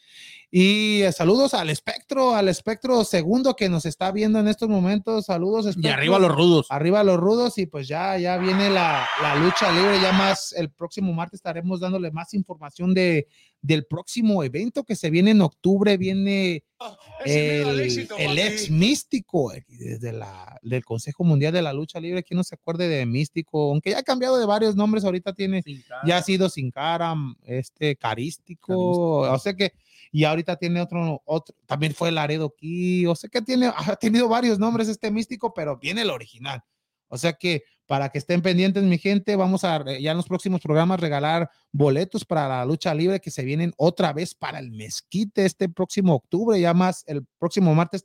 Y 0.50 1.02
eh, 1.02 1.12
saludos 1.12 1.54
al 1.54 1.70
espectro, 1.70 2.34
al 2.34 2.48
espectro 2.48 3.04
segundo 3.04 3.56
que 3.56 3.68
nos 3.68 3.86
está 3.86 4.12
viendo 4.12 4.40
en 4.40 4.48
estos 4.48 4.70
momentos. 4.70 5.26
Saludos. 5.26 5.76
Y 5.78 5.88
arriba 5.88 6.20
los 6.20 6.34
rudos. 6.34 6.68
Arriba 6.70 7.04
los 7.04 7.18
rudos. 7.18 7.58
Y 7.58 7.66
pues 7.66 7.88
ya, 7.88 8.18
ya 8.18 8.38
viene 8.38 8.70
la, 8.70 9.06
la, 9.22 9.36
lucha 9.36 9.72
libre. 9.72 10.00
Ya 10.02 10.12
más 10.14 10.54
el 10.54 10.70
próximo 10.70 11.12
martes 11.14 11.40
estaremos 11.40 11.80
dándole 11.80 12.12
más 12.12 12.34
información 12.34 12.94
de, 12.94 13.28
del 13.62 13.86
próximo 13.86 14.44
evento 14.44 14.84
que 14.84 14.96
se 14.96 15.10
viene 15.10 15.32
en 15.32 15.42
octubre. 15.42 15.98
Viene 15.98 16.64
ah, 16.80 16.98
el, 17.26 18.08
el, 18.18 18.40
ex 18.40 18.70
místico 18.70 19.52
desde 19.68 20.14
la, 20.14 20.60
del 20.62 20.86
Consejo 20.86 21.24
Mundial 21.24 21.54
de 21.54 21.62
la 21.62 21.74
Lucha 21.74 22.00
Libre. 22.00 22.24
Quien 22.24 22.38
no 22.38 22.44
se 22.44 22.56
acuerde 22.56 22.88
de 22.88 23.06
místico, 23.06 23.72
aunque 23.72 23.92
ya 23.92 24.00
ha 24.00 24.04
cambiado 24.04 24.38
de 24.38 24.46
varios 24.46 24.76
nombres. 24.76 25.04
Ahorita 25.04 25.34
tiene, 25.34 25.64
ya 26.06 26.18
ha 26.18 26.24
sido 26.24 26.50
sin 26.50 26.72
cara, 26.72 27.16
este 27.46 27.96
carístico. 27.96 29.20
O 29.20 29.40
sea 29.40 29.54
que 29.54 29.74
y 30.12 30.24
ahorita 30.24 30.56
tiene 30.56 30.82
otro, 30.82 31.22
otro 31.26 31.56
también 31.66 31.94
fue 31.94 32.12
Laredo 32.12 32.54
aquí, 32.56 33.06
o 33.06 33.16
sea 33.16 33.30
que 33.30 33.42
tiene, 33.42 33.72
ha 33.76 33.96
tenido 33.96 34.28
varios 34.28 34.58
nombres 34.60 34.88
este 34.88 35.12
místico, 35.12 35.54
pero 35.54 35.78
viene 35.78 36.02
el 36.02 36.10
original. 36.10 36.64
O 37.10 37.18
sea 37.18 37.34
que 37.34 37.64
para 37.88 38.10
que 38.10 38.18
estén 38.18 38.42
pendientes, 38.42 38.84
mi 38.84 38.98
gente, 38.98 39.36
vamos 39.36 39.64
a 39.64 39.84
ya 40.00 40.12
en 40.12 40.18
los 40.18 40.28
próximos 40.28 40.62
programas 40.62 41.00
regalar 41.00 41.50
boletos 41.72 42.26
para 42.26 42.48
la 42.48 42.66
lucha 42.66 42.94
libre 42.94 43.22
que 43.22 43.32
se 43.32 43.46
vienen 43.46 43.74
otra 43.78 44.14
vez 44.14 44.36
para 44.36 44.60
el 44.60 44.72
mezquite 44.72 45.46
este 45.46 45.70
próximo 45.70 46.14
octubre. 46.14 46.60
Ya 46.60 46.74
más 46.74 47.04
el 47.08 47.26
próximo 47.40 47.74
martes 47.74 48.04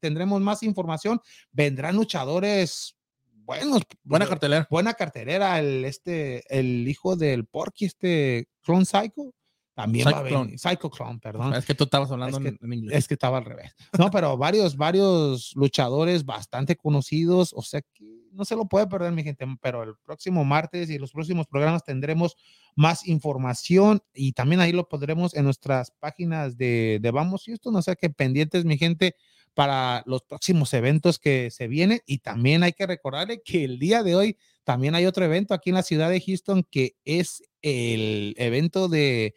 tendremos 0.00 0.40
más 0.40 0.62
información. 0.62 1.20
Vendrán 1.50 1.96
luchadores 1.96 2.96
buenos. 3.44 3.82
Buena 4.04 4.26
cartelera. 4.26 4.68
Buena 4.70 4.94
cartelera. 4.94 5.58
El, 5.58 5.84
este, 5.84 6.44
el 6.48 6.88
hijo 6.88 7.16
del 7.16 7.44
Porky, 7.44 7.86
este 7.86 8.48
Clone 8.62 8.84
Psycho 8.84 9.34
también 9.74 10.06
va 10.06 10.18
a 10.18 10.22
venir. 10.22 10.58
Clone, 10.90 11.18
perdón. 11.20 11.54
Es 11.54 11.64
que 11.64 11.74
tú 11.74 11.84
estabas 11.84 12.10
hablando 12.10 12.38
en, 12.38 12.72
inglés. 12.72 12.98
Es 12.98 13.08
que 13.08 13.14
estaba 13.14 13.38
al 13.38 13.44
revés. 13.44 13.74
No, 13.98 14.10
pero 14.10 14.36
varios, 14.36 14.76
varios 14.76 15.52
luchadores 15.56 16.24
bastante 16.24 16.76
conocidos. 16.76 17.52
O 17.54 17.62
sea 17.62 17.82
que 17.82 18.04
no 18.32 18.44
se 18.44 18.56
lo 18.56 18.66
puede 18.66 18.86
perder, 18.86 19.12
mi 19.12 19.22
gente, 19.22 19.46
pero 19.60 19.82
el 19.82 19.94
próximo 20.04 20.44
martes 20.44 20.90
y 20.90 20.98
los 20.98 21.12
próximos 21.12 21.46
programas 21.46 21.84
tendremos 21.84 22.36
más 22.74 23.06
información 23.06 24.02
y 24.12 24.32
también 24.32 24.60
ahí 24.60 24.72
lo 24.72 24.88
pondremos 24.88 25.34
en 25.34 25.44
nuestras 25.44 25.92
páginas 25.92 26.56
de, 26.56 26.98
de 27.00 27.10
Vamos 27.12 27.44
Houston, 27.46 27.76
o 27.76 27.82
sea 27.82 27.94
que 27.94 28.10
pendientes, 28.10 28.64
mi 28.64 28.76
gente, 28.76 29.14
para 29.54 30.02
los 30.06 30.22
próximos 30.22 30.74
eventos 30.74 31.18
que 31.18 31.50
se 31.50 31.68
vienen 31.68 32.00
y 32.06 32.18
también 32.18 32.64
hay 32.64 32.72
que 32.72 32.86
recordarle 32.86 33.40
que 33.42 33.64
el 33.64 33.78
día 33.78 34.02
de 34.02 34.16
hoy 34.16 34.36
también 34.64 34.96
hay 34.96 35.06
otro 35.06 35.24
evento 35.24 35.54
aquí 35.54 35.70
en 35.70 35.76
la 35.76 35.82
ciudad 35.82 36.10
de 36.10 36.20
Houston 36.20 36.66
que 36.68 36.96
es 37.04 37.42
el 37.62 38.34
evento 38.36 38.88
de, 38.88 39.34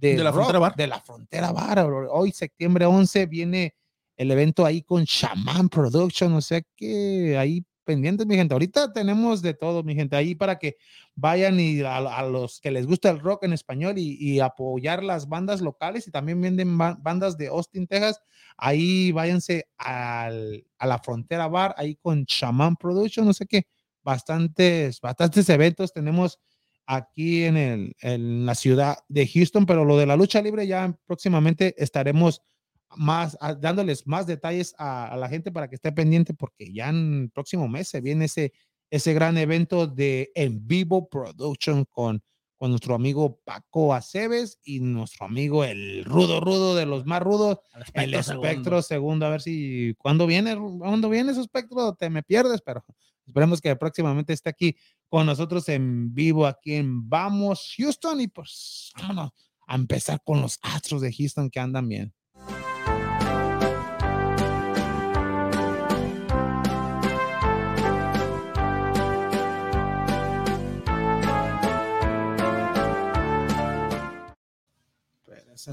de, 0.00 0.16
la, 0.18 0.32
frontera 0.32 0.58
bar. 0.58 0.76
de 0.76 0.86
la 0.86 1.00
frontera 1.00 1.52
bar. 1.52 1.78
Hoy, 2.10 2.32
septiembre 2.32 2.86
11, 2.86 3.26
viene 3.26 3.74
el 4.16 4.30
evento 4.30 4.64
ahí 4.64 4.82
con 4.82 5.04
Shaman 5.04 5.68
Production, 5.68 6.32
o 6.34 6.40
sea 6.40 6.62
que 6.76 7.36
ahí 7.38 7.64
pendientes, 7.84 8.26
mi 8.26 8.34
gente. 8.34 8.52
Ahorita 8.52 8.92
tenemos 8.92 9.40
de 9.40 9.54
todo, 9.54 9.82
mi 9.82 9.94
gente, 9.94 10.16
ahí 10.16 10.34
para 10.34 10.58
que 10.58 10.76
vayan 11.14 11.58
y 11.58 11.80
a, 11.82 12.22
los 12.24 12.60
que 12.60 12.70
les 12.70 12.86
gusta 12.86 13.08
el 13.10 13.20
rock 13.20 13.44
en 13.44 13.52
español 13.54 13.94
y, 13.96 14.40
apoyar 14.40 15.02
las 15.02 15.28
bandas 15.28 15.62
locales 15.62 16.06
y 16.06 16.10
también 16.10 16.40
venden 16.40 16.76
bandas 16.76 17.38
de 17.38 17.46
Austin, 17.46 17.86
Texas. 17.86 18.20
Ahí 18.58 19.12
váyanse 19.12 19.68
al, 19.78 20.66
a 20.78 20.86
la 20.86 20.98
frontera 20.98 21.48
bar, 21.48 21.74
ahí 21.78 21.96
con 21.96 22.24
Shaman 22.24 22.76
Production, 22.76 23.24
no 23.24 23.32
sé 23.32 23.46
qué, 23.46 23.66
bastantes, 24.02 25.00
bastantes 25.00 25.48
eventos 25.48 25.92
tenemos 25.92 26.38
aquí 26.86 27.44
en, 27.44 27.56
el, 27.56 27.96
en 28.00 28.46
la 28.46 28.54
ciudad 28.54 28.98
de 29.08 29.26
Houston, 29.26 29.66
pero 29.66 29.84
lo 29.84 29.96
de 29.96 30.06
la 30.06 30.16
lucha 30.16 30.40
libre 30.40 30.66
ya 30.66 30.96
próximamente 31.06 31.74
estaremos 31.82 32.42
más 32.96 33.36
dándoles 33.60 34.06
más 34.06 34.26
detalles 34.26 34.74
a, 34.78 35.16
la 35.16 35.28
gente 35.28 35.50
para 35.50 35.68
que 35.68 35.74
esté 35.74 35.92
pendiente 35.92 36.34
porque 36.34 36.72
ya 36.72 36.88
en 36.88 37.22
el 37.22 37.30
próximo 37.30 37.68
mes 37.68 37.88
se 37.88 38.00
viene 38.00 38.26
ese, 38.26 38.52
ese 38.90 39.12
gran 39.12 39.36
evento 39.36 39.86
de 39.86 40.30
en 40.34 40.66
vivo 40.66 41.08
production 41.08 41.84
con, 41.84 42.22
con 42.56 42.70
nuestro 42.70 42.94
amigo 42.94 43.40
Paco 43.44 43.92
Aceves 43.94 44.58
y 44.64 44.80
nuestro 44.80 45.26
amigo 45.26 45.64
el 45.64 46.04
rudo 46.04 46.40
rudo 46.40 46.74
de 46.74 46.86
los 46.86 47.04
más 47.04 47.22
rudos, 47.22 47.58
el 47.94 48.14
espectro, 48.14 48.82
segundo. 48.82 49.26
A 49.26 49.30
ver 49.30 49.42
si 49.42 49.94
cuando 49.98 50.26
viene, 50.26 50.56
cuando 50.56 51.08
viene 51.10 51.34
su 51.34 51.42
espectro 51.42 51.94
te 51.94 52.08
me 52.08 52.22
pierdes, 52.22 52.62
pero 52.62 52.84
esperemos 53.26 53.60
que 53.60 53.76
próximamente 53.76 54.32
esté 54.32 54.50
aquí 54.50 54.76
con 55.08 55.26
nosotros 55.26 55.68
en 55.68 56.14
vivo 56.14 56.46
aquí 56.46 56.74
en 56.74 57.08
Vamos 57.08 57.74
Houston 57.76 58.20
y 58.20 58.28
pues 58.28 58.90
vámonos 58.96 59.30
a 59.66 59.74
empezar 59.74 60.20
con 60.24 60.40
los 60.40 60.58
Astros 60.62 61.02
de 61.02 61.12
Houston 61.12 61.50
que 61.50 61.60
andan 61.60 61.88
bien. 61.88 62.14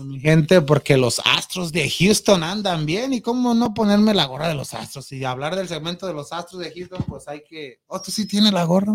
Mi 0.01 0.19
gente, 0.19 0.61
porque 0.61 0.97
los 0.97 1.21
Astros 1.25 1.71
de 1.71 1.89
Houston 1.89 2.43
andan 2.43 2.85
bien 2.85 3.13
y 3.13 3.21
cómo 3.21 3.53
no 3.53 3.73
ponerme 3.73 4.13
la 4.13 4.25
gorra 4.25 4.47
de 4.47 4.55
los 4.55 4.73
Astros 4.73 5.11
y 5.11 5.23
hablar 5.23 5.55
del 5.55 5.67
segmento 5.67 6.07
de 6.07 6.13
los 6.13 6.31
Astros 6.31 6.61
de 6.61 6.71
Houston, 6.71 7.03
pues 7.07 7.27
hay 7.27 7.43
que. 7.43 7.79
Oh, 7.87 8.01
tú 8.01 8.11
sí 8.11 8.25
tienes 8.25 8.53
la 8.53 8.63
gorra. 8.63 8.93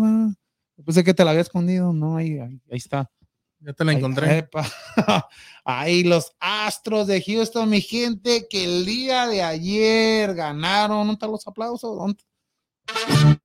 Pensé 0.83 1.03
que 1.03 1.13
te 1.13 1.23
la 1.23 1.31
había 1.31 1.41
escondido. 1.41 1.93
No, 1.93 2.17
ahí, 2.17 2.39
ahí, 2.39 2.59
está. 2.69 3.09
Ya 3.59 3.73
te 3.73 3.83
la 3.83 3.91
encontré. 3.91 4.49
Ahí, 5.65 6.03
los 6.03 6.31
Astros 6.39 7.07
de 7.07 7.21
Houston, 7.21 7.69
mi 7.69 7.81
gente, 7.81 8.47
que 8.49 8.63
el 8.63 8.85
día 8.85 9.27
de 9.27 9.43
ayer 9.43 10.33
ganaron. 10.33 10.99
¿Dónde 10.99 11.13
están 11.13 11.31
los 11.31 11.45
aplausos? 11.45 11.97
¿Dónde? 11.97 12.23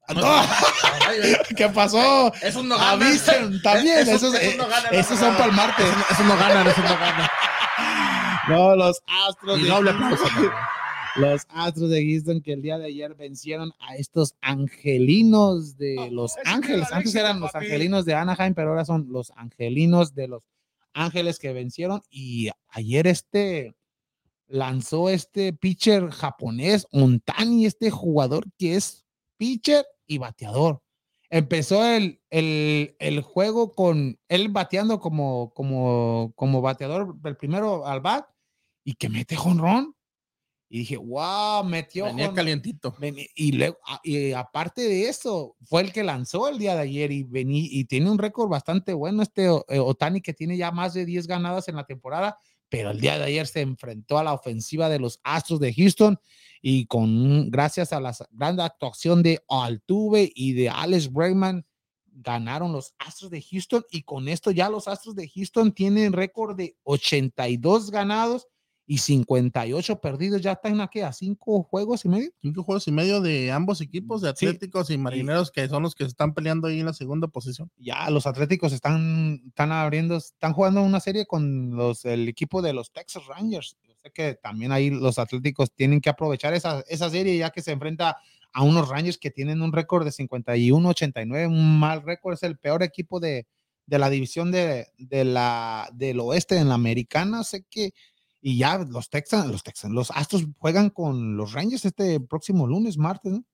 ¿Qué 1.56 1.68
pasó? 1.68 2.32
Eso 2.42 2.62
no 2.62 2.76
gana. 2.76 2.90
Avisen 2.92 3.60
también. 3.62 4.08
Esos, 4.08 4.34
esos, 4.34 5.18
son 5.18 5.34
para 5.34 5.46
el 5.46 5.52
martes. 5.52 5.86
Esos 6.10 6.26
no 6.26 6.36
ganan, 6.36 6.66
esos 6.66 6.84
no 6.84 6.96
ganan. 6.98 7.28
No, 8.46 8.76
los 8.76 9.02
Astros. 9.26 9.62
de 9.62 9.68
Los 11.16 11.46
Astros 11.48 11.88
de 11.88 12.04
Houston 12.04 12.42
que 12.42 12.52
el 12.52 12.60
día 12.60 12.76
de 12.76 12.88
ayer 12.88 13.14
vencieron 13.14 13.72
a 13.80 13.96
estos 13.96 14.34
angelinos 14.42 15.78
de 15.78 16.10
Los 16.10 16.34
Ángeles. 16.44 16.92
Antes 16.92 17.14
eran 17.14 17.40
los 17.40 17.54
angelinos 17.54 18.04
de 18.04 18.12
Anaheim, 18.12 18.52
pero 18.52 18.68
ahora 18.68 18.84
son 18.84 19.06
los 19.08 19.32
angelinos 19.34 20.14
de 20.14 20.28
Los 20.28 20.42
Ángeles 20.92 21.38
que 21.38 21.54
vencieron. 21.54 22.02
Y 22.10 22.50
ayer 22.68 23.06
este 23.06 23.74
lanzó 24.46 25.08
este 25.08 25.54
pitcher 25.54 26.10
japonés, 26.10 26.86
Ontani, 26.90 27.64
este 27.64 27.90
jugador 27.90 28.44
que 28.58 28.76
es 28.76 29.03
pitcher 29.36 29.84
y 30.06 30.18
bateador. 30.18 30.80
Empezó 31.30 31.84
el, 31.84 32.20
el, 32.30 32.96
el, 32.98 33.20
juego 33.22 33.72
con 33.72 34.18
él 34.28 34.50
bateando 34.50 35.00
como, 35.00 35.52
como, 35.54 36.32
como 36.36 36.60
bateador, 36.60 37.16
el 37.24 37.36
primero 37.36 37.86
al 37.86 38.00
bat, 38.00 38.26
y 38.84 38.94
que 38.94 39.08
mete 39.08 39.34
jonrón. 39.34 39.96
Y 40.68 40.78
dije, 40.78 40.96
wow, 40.96 41.62
metió. 41.64 42.06
Venía 42.06 42.32
calientito. 42.32 42.96
y, 43.34 43.52
luego, 43.52 43.78
y 44.02 44.32
aparte 44.32 44.82
de 44.82 45.08
eso, 45.08 45.56
fue 45.64 45.82
el 45.82 45.92
que 45.92 46.02
lanzó 46.02 46.48
el 46.48 46.58
día 46.58 46.74
de 46.74 46.82
ayer 46.82 47.12
y, 47.12 47.22
vení, 47.22 47.68
y 47.70 47.84
tiene 47.84 48.10
un 48.10 48.18
récord 48.18 48.48
bastante 48.48 48.92
bueno 48.92 49.22
este 49.22 49.44
eh, 49.44 49.78
Otani, 49.78 50.20
que 50.20 50.34
tiene 50.34 50.56
ya 50.56 50.72
más 50.72 50.94
de 50.94 51.04
10 51.04 51.26
ganadas 51.26 51.68
en 51.68 51.76
la 51.76 51.84
temporada, 51.84 52.38
pero 52.68 52.90
el 52.90 53.00
día 53.00 53.18
de 53.18 53.24
ayer 53.24 53.46
se 53.46 53.60
enfrentó 53.60 54.18
a 54.18 54.24
la 54.24 54.32
ofensiva 54.32 54.88
de 54.88 54.98
los 54.98 55.20
Astros 55.22 55.60
de 55.60 55.72
Houston 55.72 56.18
y 56.60 56.86
con 56.86 57.50
gracias 57.50 57.92
a 57.92 58.00
la 58.00 58.14
gran 58.30 58.58
actuación 58.60 59.22
de 59.22 59.42
Altuve 59.48 60.32
y 60.34 60.54
de 60.54 60.70
Alex 60.70 61.12
Bregman 61.12 61.66
ganaron 62.06 62.72
los 62.72 62.94
Astros 62.98 63.30
de 63.30 63.42
Houston 63.42 63.84
y 63.90 64.02
con 64.02 64.28
esto 64.28 64.50
ya 64.50 64.68
los 64.68 64.88
Astros 64.88 65.14
de 65.14 65.28
Houston 65.28 65.72
tienen 65.72 66.12
récord 66.12 66.56
de 66.56 66.76
82 66.84 67.90
ganados 67.90 68.46
y 68.86 68.98
58 68.98 70.00
perdidos. 70.00 70.42
Ya 70.42 70.52
están 70.52 70.80
aquí 70.80 71.00
a 71.00 71.12
cinco 71.12 71.62
juegos 71.62 72.04
y 72.04 72.08
medio. 72.08 72.30
Cinco 72.42 72.62
juegos 72.62 72.86
y 72.88 72.92
medio 72.92 73.20
de 73.20 73.50
ambos 73.50 73.80
equipos, 73.80 74.20
de 74.20 74.28
Atléticos 74.28 74.90
y 74.90 74.98
Marineros, 74.98 75.50
que 75.50 75.66
son 75.68 75.82
los 75.82 75.94
que 75.94 76.04
están 76.04 76.34
peleando 76.34 76.68
ahí 76.68 76.80
en 76.80 76.86
la 76.86 76.92
segunda 76.92 77.28
posición. 77.28 77.70
Ya 77.76 78.10
los 78.10 78.26
Atléticos 78.26 78.72
están, 78.72 79.42
están 79.46 79.72
abriendo, 79.72 80.16
están 80.16 80.52
jugando 80.52 80.82
una 80.82 81.00
serie 81.00 81.26
con 81.26 81.76
los, 81.76 82.04
el 82.04 82.28
equipo 82.28 82.60
de 82.60 82.72
los 82.72 82.92
Texas 82.92 83.26
Rangers. 83.26 83.76
Yo 83.86 83.94
sé 83.96 84.10
que 84.10 84.34
también 84.34 84.72
ahí 84.72 84.90
los 84.90 85.18
Atléticos 85.18 85.72
tienen 85.72 86.00
que 86.00 86.10
aprovechar 86.10 86.54
esa, 86.54 86.84
esa 86.88 87.08
serie 87.08 87.36
ya 87.38 87.50
que 87.50 87.62
se 87.62 87.72
enfrenta 87.72 88.18
a 88.52 88.62
unos 88.62 88.88
Rangers 88.88 89.18
que 89.18 89.30
tienen 89.30 89.62
un 89.62 89.72
récord 89.72 90.04
de 90.04 90.12
51-89, 90.12 91.48
un 91.48 91.78
mal 91.80 92.02
récord, 92.02 92.34
es 92.34 92.42
el 92.44 92.56
peor 92.56 92.84
equipo 92.84 93.18
de, 93.18 93.46
de 93.86 93.98
la 93.98 94.10
división 94.10 94.52
de, 94.52 94.86
de 94.96 95.24
la, 95.24 95.90
del 95.92 96.20
oeste 96.20 96.56
en 96.56 96.68
la 96.68 96.74
americana. 96.74 97.42
Sé 97.42 97.64
que 97.68 97.92
y 98.46 98.58
ya 98.58 98.76
los 98.76 99.08
Texans, 99.08 99.50
los 99.50 99.62
Texans, 99.62 99.94
los 99.94 100.10
Astros 100.10 100.44
juegan 100.58 100.90
con 100.90 101.34
los 101.34 101.54
Rangers 101.54 101.86
este 101.86 102.20
próximo 102.20 102.66
lunes, 102.66 102.98
martes, 102.98 103.32
¿no? 103.32 103.44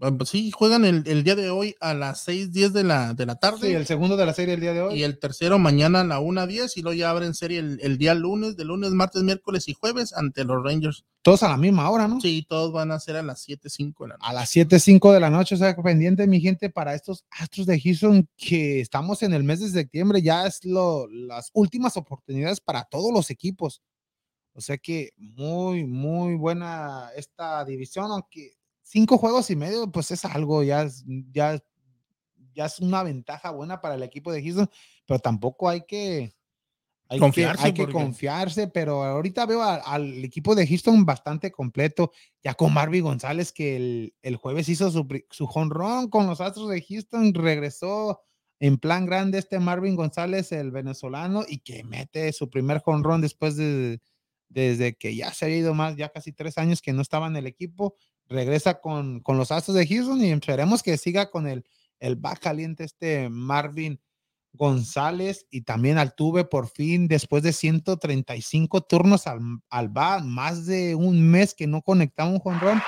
Ah, 0.00 0.10
pues 0.10 0.30
sí, 0.30 0.50
juegan 0.50 0.86
el, 0.86 1.02
el, 1.06 1.22
día 1.22 1.36
de 1.36 1.50
hoy 1.50 1.76
a 1.80 1.92
las 1.92 2.26
6:10 2.26 2.70
de 2.70 2.82
la, 2.82 3.12
de 3.12 3.26
la 3.26 3.34
tarde. 3.36 3.68
Sí, 3.68 3.74
el 3.74 3.84
segundo 3.84 4.16
de 4.16 4.24
la 4.24 4.32
serie 4.32 4.54
el 4.54 4.60
día 4.60 4.72
de 4.72 4.80
hoy. 4.80 4.98
Y 4.98 5.02
el 5.02 5.18
tercero 5.18 5.58
mañana 5.58 6.00
a 6.00 6.04
la 6.04 6.18
1:10 6.18 6.72
y 6.76 6.80
luego 6.80 6.96
ya 6.96 7.10
abren 7.10 7.34
serie 7.34 7.58
el, 7.58 7.78
el, 7.82 7.98
día 7.98 8.14
lunes, 8.14 8.56
de 8.56 8.64
lunes, 8.64 8.92
martes, 8.92 9.22
miércoles 9.22 9.68
y 9.68 9.74
jueves 9.74 10.14
ante 10.14 10.44
los 10.44 10.64
Rangers. 10.64 11.04
Todos 11.20 11.42
a 11.42 11.48
la 11.50 11.58
misma 11.58 11.90
hora, 11.90 12.08
¿no? 12.08 12.18
Sí, 12.22 12.44
todos 12.48 12.72
van 12.72 12.90
a 12.90 12.98
ser 12.98 13.16
a 13.16 13.22
las 13.22 13.46
7:05 13.46 14.04
de 14.04 14.08
la 14.08 14.14
noche. 14.14 14.26
A 14.26 14.32
las 14.32 14.50
7:05 14.50 15.12
de 15.12 15.20
la 15.20 15.28
noche, 15.28 15.56
o 15.56 15.58
sea, 15.58 15.76
pendiente, 15.76 16.26
mi 16.26 16.40
gente, 16.40 16.70
para 16.70 16.94
estos 16.94 17.26
Astros 17.30 17.66
de 17.66 17.78
Houston 17.78 18.26
que 18.38 18.80
estamos 18.80 19.22
en 19.22 19.34
el 19.34 19.44
mes 19.44 19.60
de 19.60 19.68
septiembre, 19.68 20.22
ya 20.22 20.46
es 20.46 20.64
lo, 20.64 21.06
las 21.08 21.50
últimas 21.52 21.98
oportunidades 21.98 22.62
para 22.62 22.84
todos 22.84 23.12
los 23.12 23.28
equipos 23.28 23.82
o 24.54 24.60
sea 24.60 24.78
que 24.78 25.12
muy, 25.16 25.84
muy 25.84 26.34
buena 26.34 27.10
esta 27.16 27.64
división, 27.64 28.10
aunque 28.10 28.52
cinco 28.82 29.16
juegos 29.16 29.50
y 29.50 29.56
medio, 29.56 29.90
pues 29.90 30.10
es 30.10 30.24
algo, 30.24 30.62
ya 30.62 30.86
ya, 31.32 31.58
ya 32.54 32.66
es 32.66 32.78
una 32.80 33.02
ventaja 33.02 33.50
buena 33.50 33.80
para 33.80 33.94
el 33.94 34.02
equipo 34.02 34.32
de 34.32 34.42
Houston, 34.42 34.68
pero 35.06 35.18
tampoco 35.20 35.68
hay 35.68 35.82
que, 35.86 36.34
hay 37.08 37.18
confiarse, 37.18 37.62
que, 37.72 37.82
hay 37.82 37.86
que 37.86 37.92
confiarse, 37.92 38.68
pero 38.68 39.02
ahorita 39.02 39.46
veo 39.46 39.62
al 39.62 40.24
equipo 40.24 40.54
de 40.54 40.66
Houston 40.66 41.06
bastante 41.06 41.50
completo, 41.50 42.12
ya 42.42 42.54
con 42.54 42.74
Marvin 42.74 43.04
González, 43.04 43.52
que 43.52 43.76
el, 43.76 44.14
el 44.20 44.36
jueves 44.36 44.68
hizo 44.68 44.90
su, 44.90 45.06
su 45.30 45.46
jonrón 45.46 46.10
con 46.10 46.26
los 46.26 46.42
Astros 46.42 46.68
de 46.68 46.82
Houston, 46.82 47.32
regresó 47.32 48.20
en 48.60 48.78
plan 48.78 49.06
grande 49.06 49.38
este 49.38 49.58
Marvin 49.58 49.96
González, 49.96 50.52
el 50.52 50.70
venezolano, 50.70 51.44
y 51.48 51.58
que 51.58 51.82
mete 51.82 52.32
su 52.32 52.48
primer 52.48 52.80
jonrón 52.80 53.20
después 53.20 53.56
de, 53.56 54.00
desde 54.52 54.94
que 54.94 55.14
ya 55.14 55.32
se 55.32 55.46
ha 55.46 55.48
ido 55.48 55.74
más, 55.74 55.96
ya 55.96 56.10
casi 56.10 56.32
tres 56.32 56.58
años 56.58 56.82
que 56.82 56.92
no 56.92 57.02
estaba 57.02 57.26
en 57.26 57.36
el 57.36 57.46
equipo, 57.46 57.96
regresa 58.28 58.80
con, 58.80 59.20
con 59.20 59.36
los 59.36 59.50
Astros 59.50 59.76
de 59.76 59.86
Houston 59.86 60.20
y 60.22 60.30
esperemos 60.30 60.82
que 60.82 60.96
siga 60.98 61.30
con 61.30 61.46
el, 61.46 61.64
el 61.98 62.16
back 62.16 62.40
caliente 62.40 62.84
este 62.84 63.28
Marvin 63.28 64.00
González 64.52 65.46
y 65.50 65.62
también 65.62 65.98
Altuve 65.98 66.44
por 66.44 66.68
fin 66.68 67.08
después 67.08 67.42
de 67.42 67.52
135 67.52 68.82
turnos 68.82 69.26
al, 69.26 69.40
al 69.70 69.90
más 70.24 70.66
de 70.66 70.94
un 70.94 71.30
mes 71.30 71.54
que 71.54 71.66
no 71.66 71.82
conectaba 71.82 72.30
un 72.30 72.38
jonrón 72.38 72.82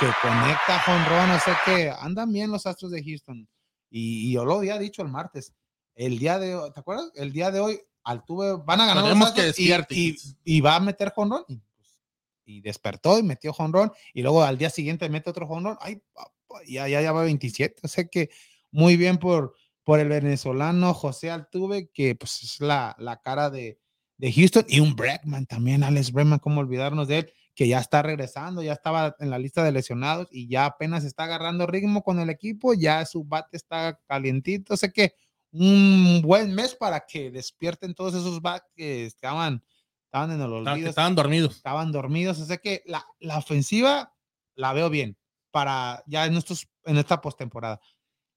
que 0.00 0.06
conecta 0.20 0.82
Ron, 1.08 1.30
o 1.30 1.38
sea 1.38 1.58
que 1.64 1.90
andan 1.90 2.32
bien 2.32 2.50
los 2.50 2.66
Astros 2.66 2.90
de 2.90 3.02
Houston. 3.04 3.48
Y, 3.90 4.32
yo 4.32 4.44
lo 4.44 4.54
había 4.54 4.78
dicho 4.78 5.02
el 5.02 5.08
martes. 5.08 5.54
El 5.94 6.18
día 6.18 6.38
de 6.40 6.56
hoy, 6.56 6.72
¿te 6.72 6.80
acuerdas? 6.80 7.12
El 7.14 7.32
día 7.32 7.52
de 7.52 7.60
hoy, 7.60 7.80
Altuve, 8.04 8.62
van 8.64 8.80
a 8.80 8.86
ganar 8.86 9.16
los 9.16 9.32
que 9.32 9.52
y, 9.56 10.16
y, 10.44 10.60
va 10.60 10.76
a 10.76 10.80
meter 10.80 11.10
jonrón. 11.10 11.44
Y, 11.48 11.56
pues, 11.56 12.00
y, 12.44 12.60
despertó 12.60 13.18
y 13.18 13.22
metió 13.22 13.52
jonrón. 13.52 13.92
Y 14.12 14.22
luego 14.22 14.42
al 14.42 14.58
día 14.58 14.70
siguiente 14.70 15.08
mete 15.08 15.30
otro 15.30 15.46
jonrón. 15.46 15.78
Ay, 15.80 16.02
ya, 16.66 16.86
ya, 16.88 17.00
ya 17.00 17.12
va 17.12 17.22
27. 17.22 17.80
O 17.82 17.88
sea 17.88 18.04
que 18.04 18.30
muy 18.70 18.96
bien 18.96 19.18
por, 19.18 19.54
por 19.82 20.00
el 20.00 20.08
venezolano 20.08 20.94
José 20.94 21.30
Altuve, 21.30 21.90
que 21.92 22.14
pues 22.14 22.42
es 22.42 22.60
la, 22.60 22.94
la 22.98 23.20
cara 23.20 23.50
de, 23.50 23.80
de 24.18 24.32
Houston. 24.32 24.64
Y 24.68 24.80
un 24.80 24.94
Bregman 24.94 25.46
también, 25.46 25.82
Alex 25.82 26.12
Bregman, 26.12 26.38
cómo 26.38 26.60
olvidarnos 26.60 27.08
de 27.08 27.18
él 27.18 27.32
que 27.54 27.68
ya 27.68 27.78
está 27.78 28.02
regresando, 28.02 28.62
ya 28.62 28.72
estaba 28.72 29.14
en 29.20 29.30
la 29.30 29.38
lista 29.38 29.62
de 29.62 29.72
lesionados 29.72 30.28
y 30.30 30.48
ya 30.48 30.66
apenas 30.66 31.04
está 31.04 31.24
agarrando 31.24 31.66
ritmo 31.66 32.02
con 32.02 32.18
el 32.18 32.30
equipo, 32.30 32.74
ya 32.74 33.06
su 33.06 33.24
bate 33.24 33.56
está 33.56 34.00
calientito, 34.06 34.76
sé 34.76 34.92
que 34.92 35.14
un 35.54 36.20
buen 36.20 36.52
mes 36.52 36.74
para 36.74 37.06
que 37.06 37.30
despierten 37.30 37.94
todos 37.94 38.14
esos 38.14 38.42
bats 38.42 38.66
que 38.74 39.06
estaban, 39.06 39.64
estaban 40.06 40.32
en 40.32 40.40
el 40.40 40.52
olvido. 40.52 40.88
Estaban 40.88 41.14
dormidos. 41.14 41.56
Estaban 41.56 41.92
dormidos, 41.92 42.38
sé 42.38 42.58
que 42.58 42.82
la, 42.86 43.06
la 43.20 43.38
ofensiva 43.38 44.12
la 44.56 44.72
veo 44.72 44.90
bien 44.90 45.16
para 45.52 46.02
ya 46.06 46.26
en, 46.26 46.36
estos, 46.36 46.68
en 46.84 46.98
esta 46.98 47.20
postemporada. 47.20 47.80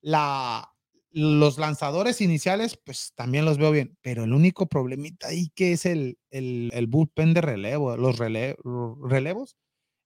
La, 0.01 0.71
los 1.09 1.57
lanzadores 1.57 2.21
iniciales, 2.21 2.77
pues 2.77 3.13
también 3.15 3.45
los 3.45 3.57
veo 3.57 3.71
bien, 3.71 3.97
pero 4.01 4.25
el 4.25 4.33
único 4.33 4.67
problemita 4.67 5.29
ahí 5.29 5.49
que 5.55 5.71
es 5.71 5.87
el, 5.87 6.19
el, 6.29 6.69
el 6.73 6.85
bullpen 6.85 7.33
de 7.33 7.41
relevo, 7.41 7.97
los 7.97 8.19
relevos, 8.19 9.57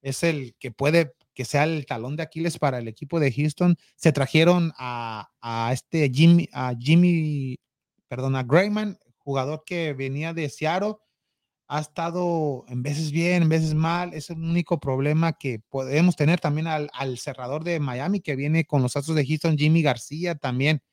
es 0.01 0.23
el 0.23 0.55
que 0.59 0.71
puede 0.71 1.13
que 1.41 1.45
sea 1.45 1.63
el 1.63 1.87
talón 1.87 2.15
de 2.15 2.21
Aquiles 2.21 2.59
para 2.59 2.77
el 2.77 2.87
equipo 2.87 3.19
de 3.19 3.31
Houston. 3.31 3.75
Se 3.95 4.11
trajeron 4.11 4.73
a, 4.77 5.31
a 5.41 5.73
este 5.73 6.07
Jimmy, 6.13 6.47
a 6.53 6.75
Jimmy, 6.79 7.57
perdón, 8.07 8.35
a 8.35 8.43
Grayman, 8.43 8.99
jugador 9.17 9.63
que 9.65 9.93
venía 9.93 10.35
de 10.35 10.49
Seattle, 10.49 10.97
ha 11.67 11.79
estado 11.79 12.63
en 12.67 12.83
veces 12.83 13.11
bien, 13.11 13.41
en 13.41 13.49
veces 13.49 13.73
mal. 13.73 14.13
Es 14.13 14.29
el 14.29 14.37
único 14.37 14.79
problema 14.79 15.33
que 15.33 15.59
podemos 15.67 16.15
tener 16.15 16.39
también 16.39 16.67
al, 16.67 16.91
al 16.93 17.17
cerrador 17.17 17.63
de 17.63 17.79
Miami 17.79 18.19
que 18.19 18.35
viene 18.35 18.65
con 18.65 18.83
los 18.83 18.95
Astros 18.95 19.17
de 19.17 19.25
Houston, 19.25 19.57
Jimmy 19.57 19.81
García 19.81 20.35
también 20.35 20.83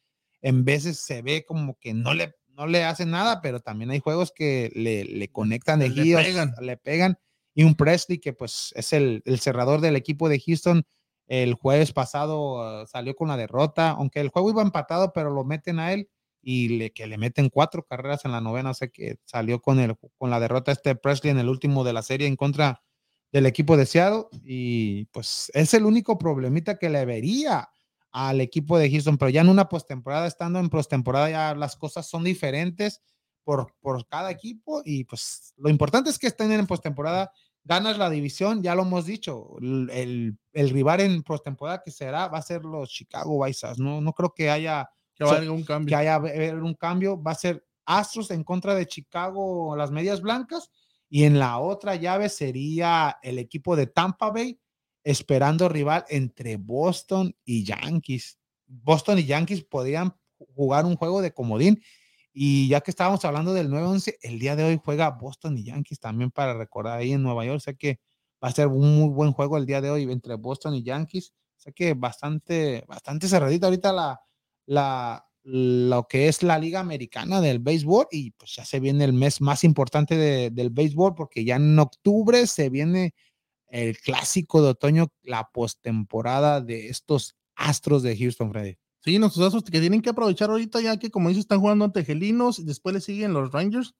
en 0.40 0.64
veces 0.64 0.98
se 0.98 1.20
ve 1.20 1.44
como 1.44 1.78
que 1.78 1.92
no 1.92 2.14
le, 2.14 2.36
no 2.54 2.66
le 2.66 2.84
hacen 2.84 3.10
nada, 3.10 3.42
pero 3.42 3.60
también 3.60 3.90
hay 3.90 4.00
juegos 4.00 4.32
que 4.34 4.72
le, 4.74 5.04
le 5.04 5.28
conectan 5.28 5.80
de 5.80 5.90
le 5.90 6.16
pegan. 6.16 6.54
le 6.58 6.76
pegan. 6.78 7.18
Y 7.58 7.64
un 7.64 7.74
Presley 7.74 8.20
que 8.20 8.32
pues 8.32 8.72
es 8.76 8.92
el, 8.92 9.20
cerrador 9.40 9.80
del 9.80 9.96
equipo 9.96 10.28
de 10.28 10.38
Houston. 10.38 10.86
El 11.26 11.54
jueves 11.54 11.92
pasado 11.92 12.62
ah, 12.62 12.86
salió 12.86 13.16
con 13.16 13.26
la 13.26 13.36
derrota, 13.36 13.90
aunque 13.90 14.20
el 14.20 14.28
juego 14.28 14.50
iba 14.50 14.62
empatado, 14.62 15.12
pero 15.12 15.30
lo 15.30 15.42
meten 15.42 15.80
a 15.80 15.92
él 15.92 16.08
y 16.40 16.68
le, 16.68 16.92
que 16.92 17.08
le 17.08 17.18
meten 17.18 17.48
cuatro 17.48 17.82
carreras 17.82 18.24
en 18.24 18.30
la 18.30 18.40
novena, 18.40 18.70
o 18.70 18.74
sea 18.74 18.86
que 18.86 19.16
salió 19.24 19.60
con, 19.60 19.80
el, 19.80 19.96
con 20.18 20.30
la 20.30 20.38
derrota 20.38 20.70
este 20.70 20.94
Presley 20.94 21.32
en 21.32 21.38
el 21.38 21.48
último 21.48 21.82
de 21.82 21.92
la 21.92 22.02
serie 22.02 22.28
en 22.28 22.36
contra 22.36 22.80
del 23.32 23.44
equipo 23.46 23.76
de 23.76 23.86
Seattle 23.86 24.26
y 24.44 25.06
pues 25.06 25.50
es 25.52 25.74
el 25.74 25.84
único 25.84 26.16
problemita 26.16 26.78
que 26.78 26.88
le 26.90 27.04
vería 27.06 27.70
al 28.12 28.40
equipo 28.40 28.78
de 28.78 28.88
Houston, 28.88 29.18
pero 29.18 29.30
ya 29.30 29.40
en 29.40 29.48
una 29.48 29.68
postemporada, 29.68 30.28
estando 30.28 30.60
en 30.60 30.70
postemporada, 30.70 31.28
ya 31.28 31.54
las 31.56 31.74
cosas 31.74 32.06
son 32.08 32.22
diferentes 32.22 33.02
por, 33.42 33.74
por 33.80 34.06
cada 34.06 34.30
equipo 34.30 34.80
y 34.84 35.04
pues 35.04 35.54
lo 35.56 35.70
importante 35.70 36.08
es 36.10 36.20
que 36.20 36.28
estén 36.28 36.52
en 36.52 36.68
postemporada, 36.68 37.32
ganas 37.68 37.98
la 37.98 38.08
división, 38.08 38.62
ya 38.62 38.74
lo 38.74 38.82
hemos 38.82 39.04
dicho, 39.04 39.56
el, 39.60 40.36
el, 40.54 40.70
rival 40.70 41.02
en 41.02 41.22
postemporada 41.22 41.82
que 41.84 41.90
será 41.90 42.26
va 42.26 42.38
a 42.38 42.42
ser 42.42 42.64
los 42.64 42.88
Chicago 42.88 43.36
White 43.36 43.58
no, 43.76 44.00
no 44.00 44.12
creo 44.14 44.32
que 44.32 44.48
haya 44.48 44.88
que, 45.14 45.24
haya 45.24 45.52
un 45.52 45.64
cambio. 45.64 45.90
que 45.90 45.94
haya 45.94 46.18
un 46.54 46.74
cambio, 46.74 47.22
va 47.22 47.32
a 47.32 47.34
ser 47.34 47.64
Astros 47.84 48.30
en 48.30 48.42
contra 48.42 48.74
de 48.74 48.86
Chicago, 48.86 49.76
las 49.76 49.90
medias 49.90 50.22
blancas, 50.22 50.70
y 51.10 51.24
en 51.24 51.38
la 51.38 51.58
otra 51.58 51.94
llave 51.94 52.30
sería 52.30 53.18
el 53.22 53.38
equipo 53.38 53.76
de 53.76 53.86
Tampa 53.86 54.30
Bay 54.30 54.58
esperando 55.04 55.68
rival 55.68 56.04
entre 56.08 56.56
Boston 56.56 57.34
y 57.44 57.64
Yankees. 57.64 58.38
Boston 58.66 59.18
y 59.18 59.24
Yankees 59.24 59.62
podrían 59.64 60.14
jugar 60.54 60.84
un 60.84 60.96
juego 60.96 61.22
de 61.22 61.32
comodín. 61.32 61.82
Y 62.40 62.68
ya 62.68 62.82
que 62.82 62.92
estábamos 62.92 63.24
hablando 63.24 63.52
del 63.52 63.68
9-11, 63.68 64.18
el 64.22 64.38
día 64.38 64.54
de 64.54 64.62
hoy 64.62 64.80
juega 64.80 65.10
Boston 65.10 65.58
y 65.58 65.64
Yankees 65.64 65.98
también 65.98 66.30
para 66.30 66.54
recordar 66.54 66.96
ahí 66.96 67.10
en 67.10 67.20
Nueva 67.24 67.44
York. 67.44 67.60
Sé 67.60 67.76
que 67.76 67.98
va 68.42 68.46
a 68.46 68.52
ser 68.52 68.68
un 68.68 68.96
muy 68.96 69.08
buen 69.08 69.32
juego 69.32 69.56
el 69.56 69.66
día 69.66 69.80
de 69.80 69.90
hoy 69.90 70.04
entre 70.04 70.36
Boston 70.36 70.76
y 70.76 70.84
Yankees. 70.84 71.32
Sé 71.56 71.72
que 71.72 71.94
bastante, 71.94 72.84
bastante 72.86 73.26
cerradita 73.26 73.66
ahorita 73.66 73.92
la, 73.92 74.20
la, 74.66 75.26
lo 75.42 76.06
que 76.06 76.28
es 76.28 76.44
la 76.44 76.60
Liga 76.60 76.78
Americana 76.78 77.40
del 77.40 77.58
Béisbol. 77.58 78.06
Y 78.12 78.30
pues 78.30 78.54
ya 78.54 78.64
se 78.64 78.78
viene 78.78 79.02
el 79.02 79.14
mes 79.14 79.40
más 79.40 79.64
importante 79.64 80.16
del 80.48 80.70
béisbol 80.70 81.16
porque 81.16 81.44
ya 81.44 81.56
en 81.56 81.76
octubre 81.76 82.46
se 82.46 82.70
viene 82.70 83.14
el 83.66 83.98
clásico 83.98 84.62
de 84.62 84.68
otoño, 84.68 85.08
la 85.24 85.50
postemporada 85.52 86.60
de 86.60 86.86
estos 86.86 87.34
Astros 87.56 88.04
de 88.04 88.16
Houston, 88.16 88.52
Freddy. 88.52 88.78
Sí, 89.08 89.18
nuestros 89.18 89.46
Astros 89.46 89.64
que 89.64 89.80
tienen 89.80 90.02
que 90.02 90.10
aprovechar 90.10 90.50
ahorita 90.50 90.82
ya 90.82 90.98
que 90.98 91.10
como 91.10 91.30
dices 91.30 91.44
están 91.44 91.60
jugando 91.60 91.86
ante 91.86 92.04
Gelinos 92.04 92.58
y 92.58 92.64
después 92.64 92.94
le 92.94 93.00
siguen 93.00 93.32
los 93.32 93.52
Rangers 93.52 93.94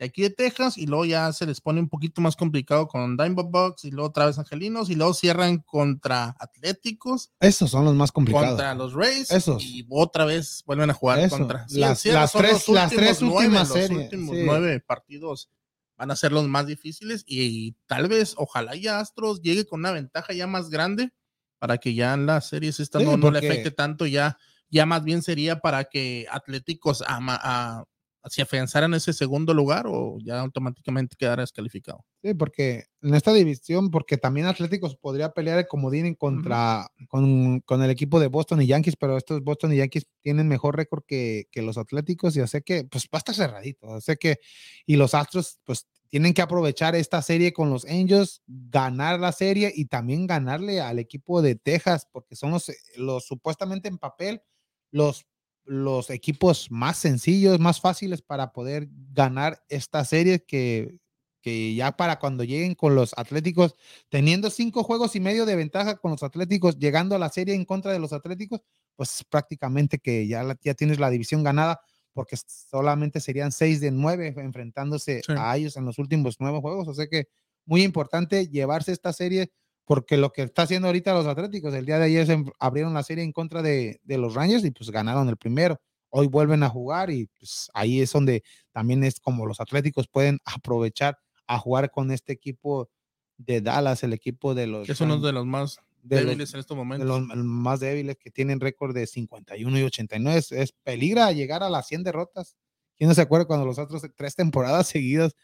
de 0.00 0.06
aquí 0.06 0.22
de 0.22 0.30
Texas 0.30 0.76
y 0.76 0.86
luego 0.86 1.04
ya 1.04 1.32
se 1.32 1.46
les 1.46 1.60
pone 1.60 1.78
un 1.78 1.88
poquito 1.88 2.20
más 2.20 2.34
complicado 2.34 2.88
con 2.88 3.16
Diamondbacks 3.16 3.84
y 3.84 3.92
luego 3.92 4.08
otra 4.08 4.26
vez 4.26 4.40
Angelinos 4.40 4.90
y 4.90 4.96
luego 4.96 5.14
cierran 5.14 5.58
contra 5.58 6.34
Atléticos. 6.40 7.30
Esos 7.38 7.70
son 7.70 7.84
los 7.84 7.94
más 7.94 8.10
complicados. 8.10 8.48
Contra 8.48 8.74
los 8.74 8.92
Rays. 8.92 9.30
Esos. 9.30 9.62
Y 9.62 9.86
otra 9.88 10.24
vez 10.24 10.64
vuelven 10.66 10.90
a 10.90 10.94
jugar 10.94 11.30
contra. 11.30 11.66
las, 11.68 12.04
las, 12.04 12.32
tres, 12.32 12.68
las 12.70 12.90
tres 12.90 13.22
últimas 13.22 13.68
series. 13.68 13.90
Los 13.90 14.02
últimos 14.02 14.36
nueve 14.36 14.80
partidos 14.80 15.48
van 15.96 16.10
a 16.10 16.16
ser 16.16 16.32
los 16.32 16.48
más 16.48 16.66
difíciles 16.66 17.22
y, 17.24 17.76
tal 17.86 18.08
vez, 18.08 18.34
ojalá 18.36 18.74
ya 18.74 18.98
Astros 18.98 19.42
llegue 19.42 19.64
con 19.64 19.78
una 19.78 19.92
ventaja 19.92 20.32
ya 20.32 20.48
más 20.48 20.70
grande 20.70 21.12
para 21.60 21.78
que 21.78 21.94
ya 21.94 22.14
en 22.14 22.26
las 22.26 22.48
series 22.48 22.80
esta 22.80 22.98
no, 22.98 23.30
le 23.30 23.38
afecte 23.38 23.70
tanto, 23.70 24.06
ya, 24.06 24.38
ya 24.70 24.86
más 24.86 25.04
bien 25.04 25.22
sería 25.22 25.60
para 25.60 25.84
que 25.84 26.26
Atléticos 26.30 27.02
a, 27.06 27.18
a, 27.20 27.84
se 28.30 28.40
afianzaran 28.40 28.94
ese 28.94 29.12
segundo 29.12 29.52
lugar 29.52 29.84
o 29.86 30.16
ya 30.24 30.40
automáticamente 30.40 31.16
quedara 31.18 31.42
descalificado. 31.42 32.04
Sí, 32.22 32.32
porque 32.32 32.84
en 33.02 33.14
esta 33.14 33.32
división, 33.34 33.90
porque 33.90 34.16
también 34.16 34.46
Atléticos 34.46 34.96
podría 34.96 35.32
pelear 35.32 35.58
el 35.58 35.66
comodín 35.66 36.14
contra 36.14 36.88
con, 37.08 37.60
con, 37.60 37.82
el 37.82 37.90
equipo 37.90 38.20
de 38.20 38.28
Boston 38.28 38.62
y 38.62 38.66
Yankees, 38.66 38.96
pero 38.98 39.18
estos 39.18 39.44
Boston 39.44 39.74
y 39.74 39.76
Yankees 39.76 40.06
tienen 40.22 40.48
mejor 40.48 40.76
récord 40.76 41.02
que, 41.06 41.44
que, 41.50 41.60
los 41.60 41.76
Atléticos 41.76 42.34
y 42.36 42.46
sé 42.46 42.62
que 42.62 42.84
pues 42.84 43.04
va 43.04 43.16
a 43.16 43.18
estar 43.18 43.34
cerradito, 43.34 44.00
sé 44.00 44.16
que 44.16 44.38
y 44.86 44.96
los 44.96 45.14
Astros 45.14 45.58
pues 45.64 45.86
tienen 46.10 46.34
que 46.34 46.42
aprovechar 46.42 46.94
esta 46.94 47.22
serie 47.22 47.52
con 47.52 47.70
los 47.70 47.84
Angels, 47.86 48.42
ganar 48.46 49.18
la 49.20 49.32
serie 49.32 49.72
y 49.74 49.86
también 49.86 50.26
ganarle 50.26 50.80
al 50.80 50.98
equipo 50.98 51.40
de 51.40 51.54
Texas, 51.54 52.06
porque 52.12 52.36
son 52.36 52.50
los, 52.50 52.70
los 52.96 53.24
supuestamente 53.24 53.88
en 53.88 53.98
papel 53.98 54.42
los 54.90 55.24
los 55.64 56.10
equipos 56.10 56.68
más 56.70 56.96
sencillos, 56.96 57.60
más 57.60 57.80
fáciles 57.80 58.22
para 58.22 58.52
poder 58.52 58.88
ganar 59.12 59.62
esta 59.68 60.04
serie 60.04 60.44
que, 60.44 60.98
que 61.42 61.74
ya 61.74 61.92
para 61.92 62.18
cuando 62.18 62.44
lleguen 62.44 62.74
con 62.74 62.94
los 62.94 63.12
Atléticos, 63.16 63.76
teniendo 64.08 64.50
cinco 64.50 64.82
juegos 64.82 65.14
y 65.16 65.20
medio 65.20 65.46
de 65.46 65.56
ventaja 65.56 65.96
con 65.96 66.10
los 66.12 66.22
Atléticos, 66.22 66.78
llegando 66.78 67.14
a 67.14 67.18
la 67.18 67.28
serie 67.28 67.54
en 67.54 67.64
contra 67.64 67.92
de 67.92 68.00
los 68.00 68.12
Atléticos, 68.12 68.62
pues 68.96 69.24
prácticamente 69.28 69.98
que 69.98 70.26
ya, 70.26 70.56
ya 70.62 70.74
tienes 70.74 70.98
la 70.98 71.10
división 71.10 71.44
ganada 71.44 71.80
porque 72.12 72.36
solamente 72.36 73.20
serían 73.20 73.52
seis 73.52 73.80
de 73.80 73.90
nueve 73.90 74.34
enfrentándose 74.36 75.22
a 75.28 75.56
ellos 75.56 75.76
en 75.76 75.84
los 75.84 75.98
últimos 75.98 76.36
nueve 76.40 76.60
juegos. 76.60 76.88
O 76.88 76.94
sea 76.94 77.06
que 77.06 77.28
muy 77.64 77.82
importante 77.82 78.48
llevarse 78.48 78.92
esta 78.92 79.12
serie 79.12 79.52
porque 79.84 80.16
lo 80.16 80.30
que 80.30 80.42
está 80.42 80.62
haciendo 80.62 80.86
ahorita 80.86 81.12
los 81.14 81.26
Atléticos, 81.26 81.74
el 81.74 81.84
día 81.84 81.98
de 81.98 82.04
ayer 82.04 82.26
se 82.26 82.44
abrieron 82.60 82.94
la 82.94 83.02
serie 83.02 83.24
en 83.24 83.32
contra 83.32 83.60
de, 83.60 84.00
los 84.06 84.34
Rangers 84.34 84.64
y 84.64 84.70
pues 84.70 84.90
ganaron 84.90 85.28
el 85.28 85.36
primero. 85.36 85.80
Hoy 86.10 86.26
vuelven 86.28 86.62
a 86.62 86.68
jugar 86.68 87.10
y 87.10 87.26
pues 87.38 87.70
ahí 87.74 88.00
es 88.00 88.12
donde 88.12 88.42
también 88.72 89.02
es 89.04 89.18
como 89.18 89.46
los 89.46 89.60
Atléticos 89.60 90.06
pueden 90.08 90.38
aprovechar 90.44 91.18
a 91.46 91.58
jugar 91.58 91.90
con 91.90 92.12
este 92.12 92.32
equipo 92.32 92.88
de 93.36 93.60
Dallas, 93.60 94.04
el 94.04 94.12
equipo 94.12 94.54
de 94.54 94.68
los... 94.68 94.86
Que 94.86 94.94
son 94.94 95.10
uno 95.10 95.26
de 95.26 95.32
los 95.32 95.46
más 95.46 95.80
débiles 96.02 96.54
en 96.54 96.60
estos 96.60 96.76
momentos. 96.76 97.06
De 97.06 97.36
los 97.36 97.44
más 97.44 97.80
débiles 97.80 98.16
que 98.16 98.30
tienen 98.30 98.60
récord 98.60 98.94
de 98.94 99.06
51 99.06 99.78
y 99.78 99.82
89. 99.82 100.38
Es, 100.38 100.52
es 100.52 100.72
peligra 100.72 101.30
llegar 101.32 101.62
a 101.62 101.70
las 101.70 101.86
100 101.86 102.04
derrotas. 102.04 102.56
¿Quién 102.96 103.08
no 103.08 103.14
se 103.14 103.22
acuerda 103.22 103.46
cuando 103.46 103.66
los 103.66 103.78
otros 103.78 104.02
tres 104.16 104.34
temporadas 104.34 104.86
seguidas, 104.88 105.34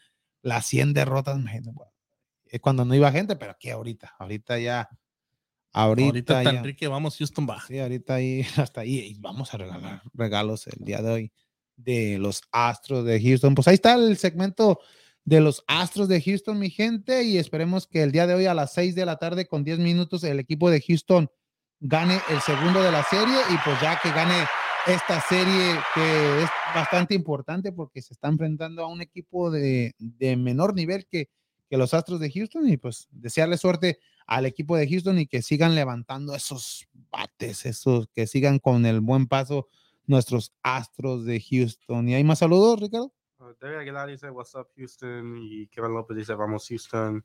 las 0.41 0.65
100 0.67 0.93
derrotas? 0.93 1.39
es 2.45 2.61
cuando 2.61 2.85
no 2.85 2.95
iba 2.95 3.11
gente, 3.11 3.35
pero 3.35 3.51
aquí 3.51 3.69
ahorita, 3.69 4.15
ahorita 4.19 4.59
ya. 4.59 4.89
Ahorita, 5.73 6.39
ahorita 6.39 6.79
ya, 6.79 6.89
vamos, 6.89 7.17
Houston 7.17 7.47
va. 7.47 7.61
Sí, 7.67 7.79
ahorita 7.79 8.15
ahí, 8.15 8.41
hasta 8.57 8.81
ahí, 8.81 8.99
y 8.99 9.13
vamos 9.19 9.53
a 9.53 9.57
regalar 9.57 10.01
regalos 10.13 10.67
el 10.67 10.83
día 10.83 11.01
de 11.01 11.09
hoy 11.11 11.31
de 11.75 12.17
los 12.17 12.41
Astros 12.51 13.05
de 13.05 13.21
Houston. 13.21 13.55
Pues 13.55 13.67
ahí 13.67 13.75
está 13.75 13.93
el 13.95 14.17
segmento 14.17 14.79
de 15.27 15.41
los 15.41 15.61
Astros 15.67 16.07
de 16.07 16.21
Houston, 16.21 16.57
mi 16.57 16.69
gente, 16.69 17.23
y 17.23 17.37
esperemos 17.37 17.85
que 17.85 18.01
el 18.01 18.13
día 18.13 18.25
de 18.27 18.33
hoy 18.33 18.45
a 18.45 18.53
las 18.53 18.71
6 18.71 18.95
de 18.95 19.05
la 19.05 19.17
tarde 19.17 19.45
con 19.45 19.65
10 19.65 19.79
minutos 19.79 20.23
el 20.23 20.39
equipo 20.39 20.69
de 20.69 20.79
Houston 20.79 21.29
gane 21.81 22.17
el 22.29 22.39
segundo 22.39 22.81
de 22.81 22.93
la 22.93 23.03
serie 23.03 23.35
y 23.53 23.57
pues 23.65 23.75
ya 23.81 23.99
que 24.01 24.09
gane 24.11 24.45
esta 24.85 25.19
serie 25.19 25.81
que 25.93 26.43
es 26.43 26.49
bastante 26.73 27.13
importante 27.13 27.73
porque 27.73 28.01
se 28.01 28.13
está 28.13 28.29
enfrentando 28.29 28.85
a 28.85 28.87
un 28.87 29.01
equipo 29.01 29.51
de, 29.51 29.95
de 29.97 30.37
menor 30.37 30.73
nivel 30.73 31.05
que, 31.05 31.29
que 31.69 31.75
los 31.75 31.93
Astros 31.93 32.21
de 32.21 32.31
Houston 32.31 32.69
y 32.69 32.77
pues 32.77 33.09
desearle 33.11 33.57
suerte 33.57 33.99
al 34.27 34.45
equipo 34.45 34.77
de 34.77 34.87
Houston 34.87 35.19
y 35.19 35.27
que 35.27 35.41
sigan 35.41 35.75
levantando 35.75 36.35
esos 36.35 36.87
bates, 37.11 37.65
esos 37.65 38.07
que 38.13 38.27
sigan 38.27 38.59
con 38.59 38.85
el 38.85 39.01
buen 39.01 39.27
paso 39.27 39.67
nuestros 40.05 40.53
Astros 40.63 41.25
de 41.25 41.41
Houston. 41.41 42.07
¿Y 42.07 42.15
hay 42.15 42.23
más 42.23 42.39
saludos, 42.39 42.79
Ricardo? 42.79 43.11
David 43.59 43.77
Aguilar 43.77 44.09
dice, 44.09 44.29
What's 44.29 44.55
up, 44.55 44.67
Houston? 44.75 45.37
Y 45.37 45.67
Kevin 45.67 45.93
López 45.93 46.17
dice, 46.17 46.33
Vamos, 46.35 46.67
Houston. 46.67 47.23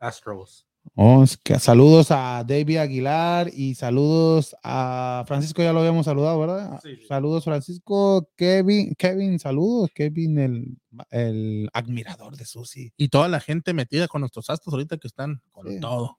Astros. 0.00 0.64
Oh, 0.94 1.22
es 1.22 1.36
que 1.36 1.58
saludos 1.58 2.10
a 2.10 2.42
David 2.46 2.78
Aguilar 2.78 3.50
y 3.52 3.74
saludos 3.74 4.56
a 4.62 5.24
Francisco, 5.26 5.60
ya 5.62 5.72
lo 5.72 5.80
habíamos 5.80 6.06
saludado, 6.06 6.38
¿verdad? 6.40 6.80
Sí, 6.82 6.96
sí. 6.96 7.06
Saludos, 7.06 7.44
Francisco. 7.44 8.30
Kevin, 8.36 8.94
Kevin, 8.96 9.38
saludos. 9.38 9.90
Kevin, 9.94 10.38
el, 10.38 10.78
el 11.10 11.68
admirador 11.74 12.36
de 12.36 12.44
Susi. 12.46 12.92
Y 12.96 13.08
toda 13.08 13.28
la 13.28 13.40
gente 13.40 13.74
metida 13.74 14.08
con 14.08 14.20
nuestros 14.20 14.48
astros 14.50 14.72
ahorita 14.72 14.96
que 14.98 15.08
están 15.08 15.42
con 15.50 15.68
Sí. 15.68 15.80
todo. 15.80 16.18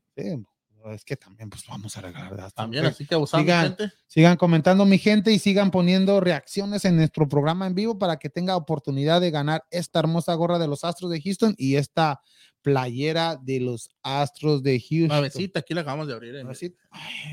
Sí, 0.81 0.89
es 0.93 1.03
que 1.03 1.15
también, 1.17 1.49
pues 1.49 1.63
vamos 1.67 1.95
a 1.97 2.01
regalar. 2.01 2.35
de 2.35 2.41
hasta- 2.43 2.61
También, 2.63 2.85
así 2.85 3.05
que 3.05 3.15
abusando, 3.15 3.43
Sigan. 3.43 3.75
gente. 3.77 3.93
Sigan 4.07 4.37
comentando, 4.37 4.85
mi 4.85 4.97
gente, 4.97 5.31
y 5.31 5.39
sigan 5.39 5.71
poniendo 5.71 6.19
reacciones 6.19 6.85
en 6.85 6.95
nuestro 6.95 7.27
programa 7.27 7.67
en 7.67 7.75
vivo 7.75 7.97
para 7.99 8.17
que 8.17 8.29
tenga 8.29 8.55
oportunidad 8.55 9.19
de 9.21 9.31
ganar 9.31 9.63
esta 9.71 9.99
hermosa 9.99 10.33
gorra 10.35 10.57
de 10.59 10.67
los 10.67 10.83
Astros 10.83 11.11
de 11.11 11.21
Houston 11.21 11.53
y 11.57 11.75
esta 11.75 12.21
playera 12.61 13.37
de 13.41 13.59
los 13.59 13.89
Astros 14.03 14.63
de 14.63 14.79
Houston. 14.79 15.07
Nuevecita, 15.09 15.59
aquí 15.59 15.73
la 15.73 15.81
acabamos 15.81 16.07
de 16.07 16.13
abrir. 16.13 16.35
eh, 16.35 16.43
Nuevecita. 16.43 16.81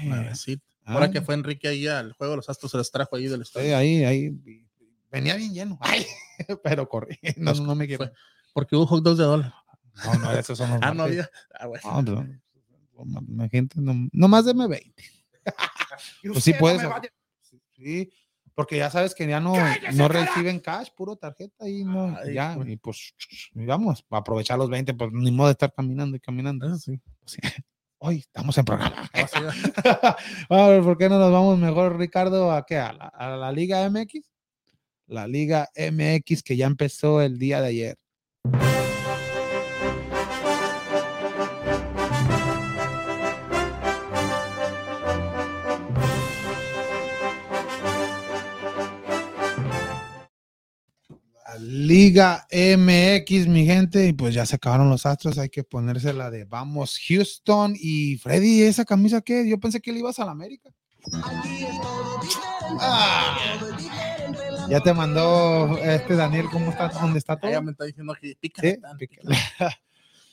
Nuevecita. 0.04 0.64
ah, 0.84 0.92
Ahora 0.94 1.10
que 1.10 1.20
fue 1.20 1.34
Enrique 1.34 1.68
ahí 1.68 1.86
al 1.86 2.12
juego 2.12 2.32
de 2.32 2.36
los 2.38 2.48
astros, 2.48 2.70
se 2.70 2.76
los 2.78 2.90
trajo 2.90 3.16
ahí 3.16 3.26
del 3.26 3.38
sí, 3.38 3.42
estadio. 3.42 3.76
ahí, 3.76 4.04
ahí. 4.04 4.30
Venía 5.10 5.34
bien 5.36 5.52
lleno. 5.54 5.78
Ay, 5.82 6.04
pero 6.62 6.88
corrí. 6.88 7.18
No, 7.36 7.52
Pues, 7.52 7.60
no 7.60 7.74
me 7.74 7.86
quiero. 7.86 8.10
Porque 8.52 8.76
hubo 8.76 8.86
hot 8.86 9.02
dogs 9.04 9.18
de 9.18 9.24
dólar. 9.24 9.54
No, 10.04 10.14
no, 10.14 10.32
esos 10.32 10.58
son 10.58 10.70
los 10.70 10.78
Ah, 10.82 10.92
no 10.94 11.04
había. 11.04 11.28
Ah, 11.58 11.66
bueno. 11.66 11.82
No, 11.90 12.02
no, 12.02 12.22
no, 12.24 12.40
la 13.04 13.48
gente 13.48 13.80
no, 13.80 14.08
no 14.12 14.28
más 14.28 14.44
deme 14.44 14.66
20. 14.66 15.04
Pues 16.22 16.44
sí 16.44 16.52
puedes. 16.52 16.82
Sí, 17.72 18.10
porque 18.54 18.76
ya 18.78 18.90
sabes 18.90 19.14
que 19.14 19.26
ya 19.26 19.38
no, 19.38 19.54
no 19.94 20.08
reciben 20.08 20.60
cash, 20.60 20.88
puro 20.96 21.16
tarjeta 21.16 21.68
y 21.68 21.84
no, 21.84 22.16
Ay, 22.18 22.34
ya, 22.34 22.56
y 22.66 22.76
pues 22.76 23.14
vamos, 23.54 24.04
a 24.10 24.16
aprovechar 24.16 24.58
los 24.58 24.70
20, 24.70 24.94
pues 24.94 25.12
ni 25.12 25.30
modo 25.30 25.48
de 25.48 25.52
estar 25.52 25.72
caminando 25.72 26.16
y 26.16 26.20
caminando. 26.20 26.66
Eso 26.66 26.78
sí. 26.78 27.00
Sí. 27.26 27.38
Hoy 27.98 28.18
estamos 28.18 28.56
en 28.58 28.64
programa. 28.64 29.10
Ah, 29.12 29.26
sí, 29.26 29.38
a 30.50 30.68
ver, 30.68 30.82
¿por 30.82 30.98
qué 30.98 31.08
no 31.08 31.18
nos 31.18 31.32
vamos 31.32 31.58
mejor, 31.58 31.98
Ricardo, 31.98 32.52
a 32.52 32.64
qué? 32.66 32.76
¿A 32.76 32.92
la, 32.92 33.06
a 33.08 33.36
la 33.36 33.52
Liga 33.52 33.88
MX? 33.88 34.28
La 35.06 35.26
Liga 35.26 35.68
MX 35.76 36.42
que 36.42 36.56
ya 36.56 36.66
empezó 36.66 37.22
el 37.22 37.38
día 37.38 37.60
de 37.60 37.68
ayer. 37.68 37.98
Liga 51.66 52.46
MX, 52.52 53.48
mi 53.48 53.66
gente, 53.66 54.06
y 54.06 54.12
pues 54.12 54.34
ya 54.34 54.46
se 54.46 54.54
acabaron 54.54 54.88
los 54.88 55.04
astros, 55.04 55.36
hay 55.36 55.48
que 55.48 55.64
ponerse 55.64 56.12
la 56.12 56.30
de 56.30 56.44
vamos 56.44 56.96
Houston 57.08 57.74
y 57.76 58.18
Freddy, 58.18 58.62
¿esa 58.62 58.84
camisa 58.84 59.20
qué? 59.20 59.48
Yo 59.48 59.58
pensé 59.58 59.80
que 59.80 59.92
le 59.92 59.98
ibas 59.98 60.20
a 60.20 60.24
la 60.24 60.30
América. 60.30 60.70
Ah, 62.80 63.36
ya 64.68 64.80
te 64.80 64.94
mandó 64.94 65.76
este 65.78 66.14
Daniel, 66.14 66.46
¿cómo 66.52 66.70
está? 66.70 66.88
¿Dónde 66.88 67.18
está 67.18 67.36
todo? 67.36 67.50
Ella 67.50 67.60
me 67.60 67.72
está 67.72 67.84
diciendo 67.84 68.14
que 68.20 68.36
pica. 68.40 68.62
Sí. 68.62 68.78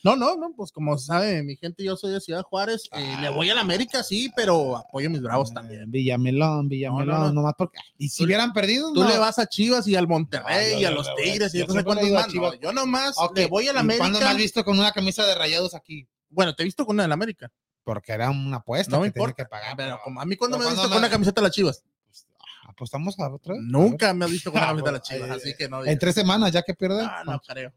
No, 0.04 0.18
no, 0.18 0.36
no, 0.36 0.54
pues 0.54 0.72
como 0.74 0.98
sabe 0.98 1.42
mi 1.44 1.56
gente, 1.56 1.82
yo 1.84 1.96
soy 1.96 2.12
de 2.12 2.20
Ciudad 2.20 2.44
Juárez. 2.44 2.90
eh, 2.92 3.16
le 3.22 3.30
voy 3.30 3.50
a 3.50 3.56
la 3.56 3.62
América, 3.62 4.04
sí, 4.04 4.30
pero 4.36 4.76
apoyo 4.76 5.08
a 5.08 5.10
mis 5.10 5.22
bravos 5.22 5.54
también. 5.54 5.82
Eh, 5.84 5.86
Villamelón, 5.88 6.68
Villamelón, 6.68 7.08
No, 7.08 7.18
no, 7.20 7.26
no. 7.28 7.34
nomás 7.34 7.54
porque. 7.58 7.78
Y 7.98 8.10
si 8.10 8.26
hubieran 8.26 8.52
perdido, 8.52 8.92
Tú 8.92 9.04
le 9.06 9.18
vas 9.18 9.40
a 9.40 9.48
Chivas 9.48 9.88
y 9.88 9.96
al 9.96 10.08
Monterrey 10.10 10.74
yo 10.74 10.80
y 10.80 10.86
a 10.86 10.92
los. 10.92 11.08
Tigres 11.16 11.56
y 11.56 11.60
Yo 11.60 11.68
no 11.68 11.74
sé 11.74 11.84
cuántos 11.86 12.10
más. 12.10 12.28
Chivas. 12.28 12.60
yo 12.62 12.74
nomás 12.74 13.14
Ok, 13.18 13.38
le 13.38 13.48
voy 13.48 13.68
a 13.70 13.74
la 13.74 13.82
¿y 13.82 13.86
¿Cuándo 13.98 14.20
me 14.20 14.26
América. 14.26 14.30
has 14.32 14.38
visto 14.38 14.66
con 14.66 14.78
una 14.78 14.92
camisa 14.92 15.26
de 15.26 15.36
rayados 15.36 15.74
aquí? 15.74 16.06
Bueno, 16.30 16.54
te 16.54 16.64
he 16.64 16.66
visto 16.66 16.86
con 16.86 16.96
una 16.98 17.04
de 17.04 17.08
la 17.10 17.14
América. 17.16 17.50
Porque 17.86 18.12
era 18.12 18.30
una 18.30 18.58
apuesta 18.58 18.92
No 18.96 19.02
me 19.04 19.12
que 19.12 19.20
importa. 19.20 19.44
que 19.44 19.50
pagar. 19.50 19.76
Pero 19.78 20.00
como 20.04 20.20
a 20.20 20.26
mí, 20.26 20.36
cuando 20.36 20.58
pero 20.58 20.68
me 20.70 20.74
has 20.74 20.78
visto 20.78 20.90
con 20.90 20.98
una 20.98 21.10
camiseta 21.10 21.40
de 21.42 21.48
las 21.48 21.52
Chivas? 21.56 21.84
¿Apostamos 22.68 23.20
a 23.20 23.30
otra? 23.34 23.56
Nunca 23.60 24.14
me 24.14 24.26
has 24.26 24.32
visto 24.32 24.52
con 24.52 24.60
una 24.60 24.68
Ah, 24.68 24.72
camiseta 24.72 24.92
de 24.92 24.98
las 24.98 25.08
Chivas, 25.08 25.30
eh, 25.30 25.34
así 25.34 25.54
que 25.58 25.70
no. 25.70 25.86
En 25.86 25.98
tres 26.00 26.16
semanas, 26.16 26.52
ya 26.52 26.62
que 26.62 26.74
pierden. 26.74 27.06
Ah, 27.10 27.24
no 27.26 27.40
creo. 27.40 27.72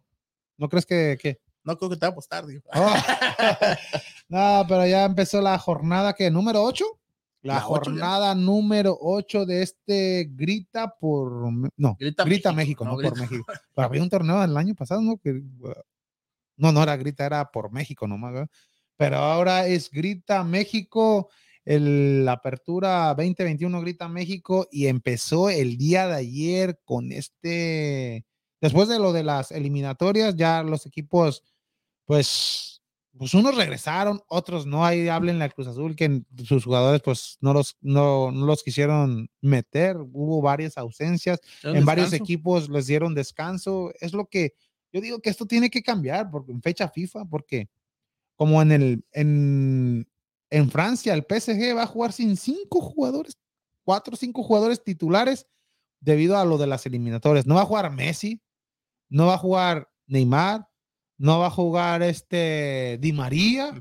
¿No 0.56 0.68
crees 0.68 0.86
que.? 0.86 1.18
que... 1.20 1.38
No 1.66 1.76
creo 1.76 1.90
que 1.90 1.96
te 1.96 2.06
va 2.06 2.10
a 2.10 2.12
apostar, 2.12 2.46
digo. 2.46 2.62
Oh. 2.72 2.94
no, 4.28 4.64
pero 4.68 4.86
ya 4.86 5.04
empezó 5.04 5.42
la 5.42 5.58
jornada 5.58 6.12
que 6.12 6.30
número 6.30 6.62
8. 6.62 6.84
La, 7.42 7.60
jornada 7.60 8.34
número 8.34 8.96
8 9.00 9.46
de 9.46 9.62
este 9.62 10.30
Grita 10.32 10.96
por. 10.96 11.50
No, 11.76 11.96
Grita 11.98 12.24
Grita, 12.24 12.52
México, 12.52 12.84
México, 12.84 12.84
no, 12.84 12.96
no, 12.96 13.08
por. 13.08 13.18
México. 13.18 13.44
Pero 13.74 13.86
había 13.86 14.02
un 14.02 14.10
torneo 14.10 14.42
el 14.42 14.56
año 14.56 14.74
pasado, 14.74 15.00
¿no? 15.00 15.16
Que, 15.16 15.42
no, 16.56 16.72
no 16.72 16.82
era 16.82 16.96
Grita, 16.96 17.26
era 17.26 17.50
por 17.50 17.70
México 17.70 18.08
nomás, 18.08 18.32
¿verdad? 18.32 18.48
Pero 18.96 19.16
ahora 19.18 19.66
es 19.66 19.90
Grita 19.90 20.42
México, 20.42 21.28
el, 21.64 22.24
la 22.24 22.32
apertura 22.32 23.14
2021 23.14 23.80
Grita 23.80 24.08
México 24.08 24.66
y 24.70 24.86
empezó 24.86 25.50
el 25.50 25.76
día 25.76 26.06
de 26.06 26.14
ayer 26.14 26.80
con 26.84 27.12
este. 27.12 28.24
Después 28.60 28.88
de 28.88 28.98
lo 28.98 29.12
de 29.12 29.22
las 29.22 29.52
eliminatorias, 29.52 30.34
ya 30.34 30.62
los 30.62 30.86
equipos, 30.86 31.44
pues, 32.06 32.82
pues 33.18 33.34
unos 33.34 33.54
regresaron, 33.54 34.20
otros 34.28 34.64
no. 34.64 34.84
Ahí 34.84 35.08
háblenle 35.08 35.44
al 35.44 35.54
Cruz 35.54 35.66
Azul 35.66 35.94
que 35.96 36.22
sus 36.44 36.64
jugadores, 36.64 37.02
pues, 37.02 37.36
no 37.40 37.52
los, 37.52 37.76
no, 37.80 38.30
no 38.30 38.46
los 38.46 38.62
quisieron 38.62 39.28
meter. 39.40 39.96
Hubo 39.98 40.40
varias 40.40 40.78
ausencias 40.78 41.40
en 41.62 41.84
varios 41.84 42.12
equipos 42.12 42.68
les 42.68 42.86
dieron 42.86 43.14
descanso. 43.14 43.92
Es 44.00 44.12
lo 44.12 44.26
que 44.26 44.54
yo 44.92 45.00
digo 45.00 45.20
que 45.20 45.30
esto 45.30 45.46
tiene 45.46 45.68
que 45.68 45.82
cambiar 45.82 46.30
porque 46.30 46.52
en 46.52 46.62
fecha 46.62 46.88
FIFA, 46.88 47.26
porque 47.26 47.68
como 48.36 48.62
en 48.62 48.72
el 48.72 49.04
en, 49.12 50.08
en 50.50 50.70
Francia 50.70 51.12
el 51.12 51.26
PSG 51.28 51.76
va 51.76 51.82
a 51.82 51.86
jugar 51.86 52.12
sin 52.12 52.36
cinco 52.36 52.80
jugadores, 52.80 53.36
cuatro 53.84 54.14
o 54.14 54.16
cinco 54.16 54.42
jugadores 54.42 54.82
titulares 54.82 55.46
debido 56.00 56.38
a 56.38 56.44
lo 56.44 56.56
de 56.56 56.66
las 56.66 56.86
eliminatorias. 56.86 57.46
No 57.46 57.56
va 57.56 57.62
a 57.62 57.66
jugar 57.66 57.90
Messi, 57.90 58.40
no 59.08 59.26
va 59.26 59.34
a 59.34 59.38
jugar 59.38 59.90
Neymar, 60.06 60.68
no 61.18 61.38
va 61.38 61.46
a 61.46 61.50
jugar 61.50 62.02
este 62.02 62.98
Di 63.00 63.12
María, 63.12 63.72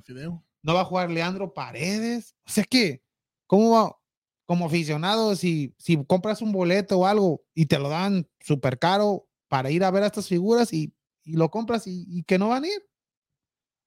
no 0.64 0.74
va 0.74 0.82
a 0.82 0.86
jugar 0.86 1.12
Leandro 1.12 1.54
Paredes. 1.54 2.36
O 2.46 2.50
sea 2.50 2.64
que, 2.64 3.04
¿cómo 3.48 3.72
va? 3.72 3.98
Como 4.46 4.68
aficionado, 4.68 5.36
si, 5.36 5.74
si 5.78 6.04
compras 6.06 6.42
un 6.42 6.52
boleto 6.52 7.00
o 7.00 7.06
algo 7.08 7.44
y 7.54 7.66
te 7.66 7.80
lo 7.80 7.90
dan 7.90 8.28
súper 8.40 8.78
caro 8.78 9.28
para 9.48 9.72
ir 9.72 9.84
a 9.84 9.92
ver 9.92 10.04
a 10.04 10.08
estas 10.08 10.28
figuras 10.28 10.72
y, 10.74 10.94
y 11.24 11.34
lo 11.34 11.50
compras 11.50 11.88
y, 11.88 12.06
y 12.08 12.24
que 12.24 12.38
no 12.38 12.50
van 12.50 12.64
a 12.64 12.68
ir. 12.68 12.84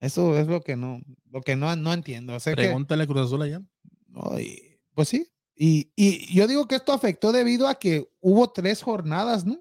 Eso 0.00 0.38
es 0.38 0.46
lo 0.46 0.60
que 0.62 0.76
no, 0.76 1.00
lo 1.30 1.40
que 1.42 1.56
no, 1.56 1.74
no 1.76 1.92
entiendo. 1.92 2.34
O 2.34 2.40
sea 2.40 2.54
que, 2.54 2.62
Pregúntale 2.62 3.04
a 3.04 3.06
Cruz 3.06 3.26
Azul 3.26 3.42
allá. 3.42 3.60
no, 4.08 4.38
y- 4.38 4.64
pues 4.94 5.08
sí. 5.08 5.28
Y, 5.54 5.92
y 5.96 6.32
yo 6.34 6.46
digo 6.48 6.66
que 6.66 6.76
esto 6.76 6.92
afectó 6.92 7.30
debido 7.32 7.66
a 7.68 7.76
que 7.76 8.08
hubo 8.20 8.50
tres 8.50 8.82
jornadas, 8.82 9.44
¿no? 9.44 9.60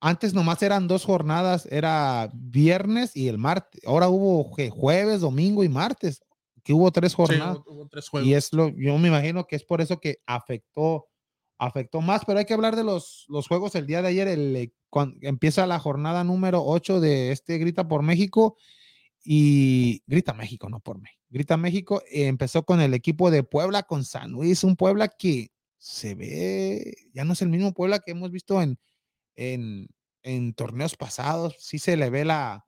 Antes 0.00 0.32
nomás 0.32 0.62
eran 0.62 0.88
dos 0.88 1.04
jornadas, 1.04 1.66
era 1.70 2.30
viernes 2.32 3.14
y 3.14 3.28
el 3.28 3.36
martes. 3.38 3.80
Ahora 3.86 4.08
hubo 4.08 4.54
¿qué? 4.56 4.70
jueves, 4.70 5.20
domingo 5.20 5.62
y 5.62 5.68
martes, 5.68 6.22
que 6.62 6.72
hubo 6.72 6.90
tres 6.90 7.12
Sí, 7.12 7.16
jornadas. 7.16 7.58
hubo, 7.66 7.72
hubo 7.74 7.88
tres 7.88 8.08
juegos. 8.08 8.26
y 8.28 8.34
es 8.34 8.52
lo, 8.52 8.68
yo 8.70 8.96
me 8.98 9.08
imagino 9.08 9.46
que 9.46 9.56
es 9.56 9.64
por 9.64 9.80
eso 9.82 10.00
que 10.00 10.18
afectó, 10.26 11.06
afectó 11.58 12.00
más, 12.00 12.22
pero 12.24 12.38
hay 12.38 12.46
que 12.46 12.54
hablar 12.54 12.76
de 12.76 12.84
los, 12.84 13.26
los 13.28 13.46
juegos 13.46 13.74
el 13.74 13.86
día 13.86 14.00
de 14.00 14.08
ayer. 14.08 14.28
El, 14.28 14.56
eh, 14.56 14.72
cuan- 14.88 15.18
empieza 15.20 15.66
la 15.66 15.78
jornada 15.78 16.24
número 16.24 16.64
8 16.64 16.98
de 17.00 17.32
este 17.32 17.58
Grita 17.58 17.86
por 17.86 18.02
México 18.02 18.56
y 19.22 20.02
Grita 20.06 20.32
México, 20.32 20.68
no 20.68 20.80
por 20.80 20.98
México. 20.98 21.20
Grita 21.28 21.56
México 21.56 22.02
empezó 22.10 22.64
con 22.64 22.80
el 22.80 22.94
equipo 22.94 23.30
de 23.30 23.42
Puebla, 23.42 23.82
con 23.84 24.04
San 24.04 24.32
Luis, 24.32 24.64
un 24.64 24.76
Puebla 24.76 25.08
que 25.08 25.50
se 25.78 26.14
ve, 26.14 26.94
ya 27.14 27.24
no 27.24 27.34
es 27.34 27.42
el 27.42 27.48
mismo 27.48 27.72
Puebla 27.72 28.00
que 28.00 28.10
hemos 28.12 28.30
visto 28.30 28.60
en, 28.60 28.78
en, 29.40 30.54
torneos 30.54 30.96
pasados. 30.96 31.56
Sí 31.58 31.78
se 31.78 31.96
le 31.96 32.10
ve 32.10 32.24
la, 32.24 32.66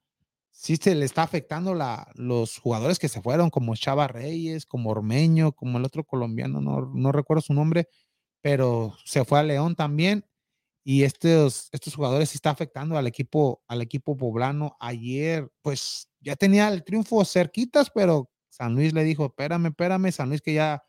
sí 0.50 0.76
se 0.76 0.94
le 0.94 1.04
está 1.04 1.22
afectando 1.22 1.74
la, 1.74 2.10
los 2.14 2.58
jugadores 2.58 2.98
que 2.98 3.08
se 3.08 3.22
fueron, 3.22 3.50
como 3.50 3.76
Chava 3.76 4.08
Reyes, 4.08 4.66
como 4.66 4.90
Ormeño, 4.90 5.52
como 5.52 5.78
el 5.78 5.84
otro 5.84 6.04
colombiano, 6.04 6.60
no, 6.60 6.90
no 6.94 7.12
recuerdo 7.12 7.42
su 7.42 7.54
nombre, 7.54 7.88
pero 8.40 8.94
se 9.04 9.24
fue 9.24 9.40
a 9.40 9.42
León 9.44 9.76
también. 9.76 10.24
y 10.84 11.04
estos, 11.04 11.68
estos 11.72 11.94
jugadores 11.94 12.30
sí 12.30 12.36
está 12.36 12.50
afectando 12.50 12.98
al 12.98 13.06
equipo, 13.06 13.62
al 13.68 13.82
equipo 13.82 14.16
poblano. 14.16 14.76
Ayer, 14.80 15.50
pues 15.62 16.08
ya 16.20 16.36
tenía 16.36 16.68
el 16.68 16.84
triunfo 16.84 17.24
cerquitas, 17.24 17.90
pero 17.90 18.30
San 18.50 18.74
Luis 18.74 18.92
le 18.92 19.04
dijo, 19.04 19.26
espérame, 19.26 19.66
espérame, 19.68 20.12
San 20.12 20.28
Luis 20.28 20.42
que 20.42 20.54
ya, 20.54 20.84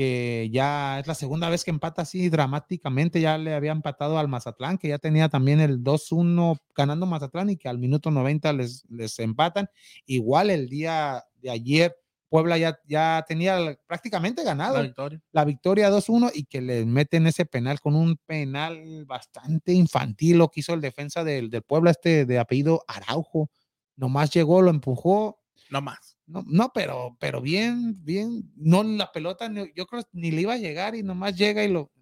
que 0.00 0.48
ya 0.50 0.98
es 0.98 1.06
la 1.06 1.14
segunda 1.14 1.50
vez 1.50 1.62
que 1.62 1.70
empata 1.70 2.00
así 2.00 2.30
dramáticamente, 2.30 3.20
ya 3.20 3.36
le 3.36 3.52
había 3.52 3.72
empatado 3.72 4.18
al 4.18 4.28
Mazatlán, 4.28 4.78
que 4.78 4.88
ya 4.88 4.98
tenía 4.98 5.28
también 5.28 5.60
el 5.60 5.84
2-1 5.84 6.56
ganando 6.74 7.04
Mazatlán 7.04 7.50
y 7.50 7.58
que 7.58 7.68
al 7.68 7.76
minuto 7.76 8.10
90 8.10 8.50
les, 8.54 8.86
les 8.88 9.18
empatan. 9.18 9.68
Igual 10.06 10.48
el 10.48 10.70
día 10.70 11.22
de 11.42 11.50
ayer 11.50 11.94
Puebla 12.30 12.56
ya, 12.56 12.80
ya 12.88 13.26
tenía 13.28 13.78
prácticamente 13.86 14.42
ganado 14.42 14.76
La 14.76 14.82
victoria. 14.84 15.20
la 15.32 15.44
victoria 15.44 15.90
2-1 15.90 16.30
y 16.32 16.44
que 16.44 16.62
le 16.62 16.86
meten 16.86 17.26
ese 17.26 17.44
penal 17.44 17.78
con 17.78 17.94
un 17.94 18.16
penal 18.24 19.04
bastante 19.04 19.74
infantil 19.74 20.38
lo 20.38 20.48
que 20.48 20.60
hizo 20.60 20.72
el 20.72 20.80
defensa 20.80 21.24
del, 21.24 21.50
del 21.50 21.60
Puebla, 21.60 21.90
este 21.90 22.24
de 22.24 22.38
apellido 22.38 22.84
Araujo. 22.88 23.50
Nomás 23.96 24.30
llegó, 24.30 24.62
lo 24.62 24.70
empujó. 24.70 25.39
No 25.70 25.80
más. 25.80 26.16
No, 26.26 26.44
no 26.46 26.70
pero, 26.74 27.16
pero 27.20 27.40
bien, 27.40 27.96
bien. 28.04 28.50
No 28.56 28.82
la 28.82 29.10
pelota, 29.12 29.48
ni- 29.48 29.72
yo 29.74 29.86
creo 29.86 30.02
ni 30.12 30.30
le 30.30 30.42
iba 30.42 30.54
a 30.54 30.58
llegar 30.58 30.94
y 30.94 31.02
nomás 31.02 31.36
llega 31.36 31.64
y 31.64 31.68
lo. 31.72 31.82
O 31.82 31.92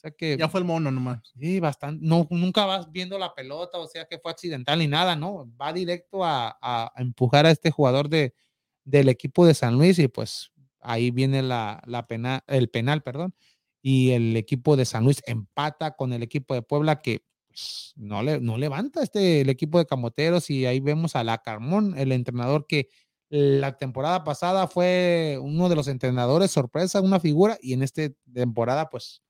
sea 0.00 0.10
que. 0.12 0.36
Ya 0.38 0.48
fue 0.48 0.60
el 0.60 0.66
mono 0.66 0.90
nomás. 0.90 1.20
Sí, 1.38 1.60
bastante. 1.60 2.04
No, 2.06 2.26
nunca 2.30 2.64
vas 2.64 2.90
viendo 2.90 3.18
la 3.18 3.34
pelota, 3.34 3.78
o 3.78 3.86
sea 3.86 4.06
que 4.06 4.18
fue 4.18 4.30
accidental 4.30 4.78
ni 4.78 4.86
nada, 4.86 5.14
¿no? 5.16 5.50
Va 5.60 5.72
directo 5.72 6.24
a, 6.24 6.48
a- 6.60 6.92
a 6.94 7.02
empujar 7.02 7.46
a 7.46 7.50
este 7.50 7.70
jugador 7.70 8.08
de, 8.08 8.34
del 8.84 9.08
equipo 9.08 9.44
de 9.46 9.54
San 9.54 9.74
Luis 9.76 9.98
y 9.98 10.08
pues 10.08 10.50
ahí 10.80 11.10
viene 11.10 11.42
la, 11.42 11.82
la 11.86 12.06
pena, 12.06 12.44
el 12.46 12.70
penal, 12.70 13.02
perdón. 13.02 13.34
Y 13.82 14.10
el 14.12 14.36
equipo 14.36 14.76
de 14.76 14.84
San 14.84 15.04
Luis 15.04 15.22
empata 15.26 15.96
con 15.96 16.12
el 16.12 16.22
equipo 16.22 16.54
de 16.54 16.62
Puebla 16.62 17.00
que 17.00 17.24
pues, 17.48 17.92
no, 17.96 18.22
le, 18.22 18.40
no 18.40 18.56
levanta 18.58 19.02
este, 19.02 19.40
el 19.42 19.50
equipo 19.50 19.78
de 19.78 19.86
Camoteros 19.86 20.48
y 20.50 20.66
ahí 20.66 20.80
vemos 20.80 21.16
a 21.16 21.24
la 21.24 21.38
Carmón, 21.38 21.94
el 21.98 22.12
entrenador 22.12 22.66
que 22.66 22.88
la 23.30 23.76
temporada 23.76 24.24
pasada 24.24 24.66
fue 24.68 25.38
uno 25.42 25.68
de 25.68 25.76
los 25.76 25.88
entrenadores 25.88 26.50
sorpresa, 26.50 27.00
una 27.02 27.20
figura 27.20 27.58
y 27.60 27.74
en 27.74 27.82
esta 27.82 28.02
temporada 28.32 28.88
pues 28.88 29.22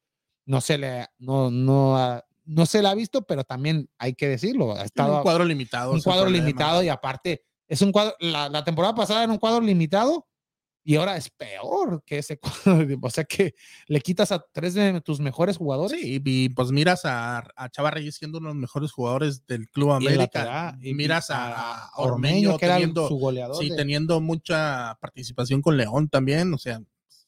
no 0.47 0.61
se 0.61 0.79
le, 0.79 1.07
no, 1.19 1.51
no, 1.51 1.97
ha- 1.99 2.25
no 2.45 2.65
se 2.67 2.81
le 2.81 2.89
ha 2.89 2.95
visto, 2.95 3.23
pero 3.23 3.43
también 3.45 3.91
hay 3.99 4.15
que 4.15 4.29
decirlo, 4.29 4.75
ha 4.77 4.83
estado 4.83 5.17
un 5.17 5.23
cuadro 5.23 5.45
limitado. 5.45 5.93
un 5.93 6.01
cuadro 6.01 6.25
problema. 6.27 6.47
limitado 6.47 6.83
y 6.83 6.89
aparte 6.89 7.43
es 7.67 7.83
un 7.83 7.91
cuadro, 7.91 8.15
la, 8.21 8.49
la 8.49 8.63
temporada 8.63 8.95
pasada 8.95 9.25
era 9.25 9.33
un 9.33 9.39
cuadro 9.39 9.61
limitado 9.61 10.28
y 10.91 10.97
ahora 10.97 11.19
es 11.19 11.29
peor 11.29 12.03
que 12.07 12.17
ese 12.17 12.41
o 13.03 13.11
sea 13.11 13.25
que 13.25 13.55
le 13.89 14.01
quitas 14.01 14.33
a 14.33 14.43
tres 14.51 14.73
de 14.73 15.03
tus 15.03 15.21
mejores 15.21 15.59
jugadores. 15.59 16.01
Sí, 16.01 16.19
y 16.25 16.49
pues 16.49 16.71
miras 16.71 17.05
a, 17.05 17.47
a 17.57 17.69
Chava 17.69 17.91
Reyes 17.91 18.15
siendo 18.15 18.39
uno 18.39 18.49
de 18.49 18.55
los 18.55 18.61
mejores 18.63 18.91
jugadores 18.91 19.47
del 19.47 19.69
Club 19.69 19.91
América. 19.93 20.79
y- 20.81 20.95
miras 20.95 21.29
a, 21.29 21.89
a 21.89 21.91
Ormeño, 21.99 22.53
Ormeño 22.55 22.57
que 22.59 22.65
era 22.65 22.77
teniendo, 22.77 23.07
su 23.07 23.19
goleador. 23.19 23.57
sí, 23.63 23.69
de- 23.69 23.77
teniendo 23.77 24.19
mucha 24.23 24.97
participación 24.99 25.61
con 25.61 25.77
León 25.77 26.09
también. 26.09 26.55
O 26.55 26.59
sea, 26.59 26.81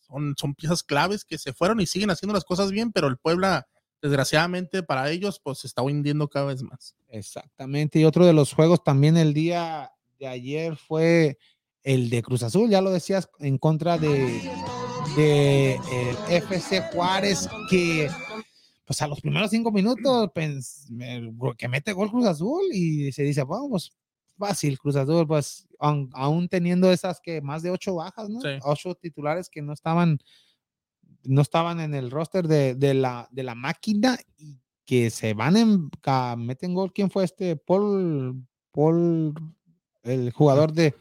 son, 0.09 0.35
son 0.39 0.55
piezas 0.55 0.83
claves 0.83 1.27
que 1.27 1.37
se 1.37 1.53
fueron 1.53 1.83
y 1.83 1.87
siguen 1.87 2.09
haciendo 2.09 2.33
las 2.33 2.45
cosas 2.45 2.71
bien, 2.71 2.93
pero 2.93 3.09
el 3.09 3.19
Puebla, 3.19 3.69
desgraciadamente 4.01 4.83
para 4.83 5.11
ellos, 5.11 5.39
pues 5.39 5.59
se 5.59 5.67
está 5.67 5.83
hundiendo 5.83 6.29
cada 6.29 6.47
vez 6.47 6.63
más. 6.63 6.95
Exactamente. 7.09 7.99
Y 7.99 8.07
otro 8.07 8.25
de 8.25 8.33
los 8.33 8.55
juegos 8.55 8.83
también 8.83 9.19
el 9.19 9.35
día 9.35 9.93
de 10.19 10.29
ayer 10.29 10.77
fue 10.77 11.37
el 11.83 12.11
de 12.11 12.23
Cruz 12.23 12.43
Azul, 12.43 12.69
ya 12.71 12.81
lo 12.81 12.91
decías, 12.91 13.29
en 13.39 13.59
contra 13.59 13.97
de, 13.99 14.41
de 15.17 15.75
el 15.75 16.17
FC 16.29 16.83
Juárez, 16.93 17.49
que 17.71 18.09
pues 18.85 19.01
a 19.03 19.07
los 19.07 19.21
primeros 19.21 19.51
cinco 19.51 19.71
minutos 19.71 20.31
me- 20.91 21.33
que 21.57 21.69
mete 21.69 21.93
gol 21.93 22.11
Cruz 22.11 22.27
Azul 22.27 22.63
y 22.73 23.13
se 23.13 23.23
dice, 23.23 23.45
vamos, 23.45 23.93
fácil 24.37 24.79
Cruz 24.79 24.97
Azul, 24.97 25.27
pues 25.27 25.69
aún 25.79 26.49
teniendo 26.49 26.91
esas 26.91 27.21
que 27.21 27.41
más 27.41 27.63
de 27.63 27.71
ocho 27.71 27.95
bajas, 27.95 28.29
¿no? 28.29 28.41
Sí. 28.41 28.49
Ocho 28.63 28.95
titulares 28.95 29.49
que 29.49 29.63
no 29.63 29.73
estaban, 29.73 30.19
no 31.25 31.41
estaban 31.43 31.79
en 31.81 31.95
el 31.95 32.11
roster 32.11 32.49
de, 32.49 32.75
de 32.75 32.95
la, 32.95 33.29
de 33.31 33.43
la 33.45 33.55
máquina 33.55 34.19
y 34.39 34.57
que 34.85 35.11
se 35.11 35.35
van 35.35 35.57
en, 35.57 35.91
meten 36.39 36.75
gol. 36.75 36.93
¿Quién 36.93 37.11
fue 37.11 37.23
este? 37.25 37.55
Paul, 37.57 38.45
Paul, 38.73 39.35
el 40.03 40.33
jugador 40.33 40.73
de, 40.73 40.95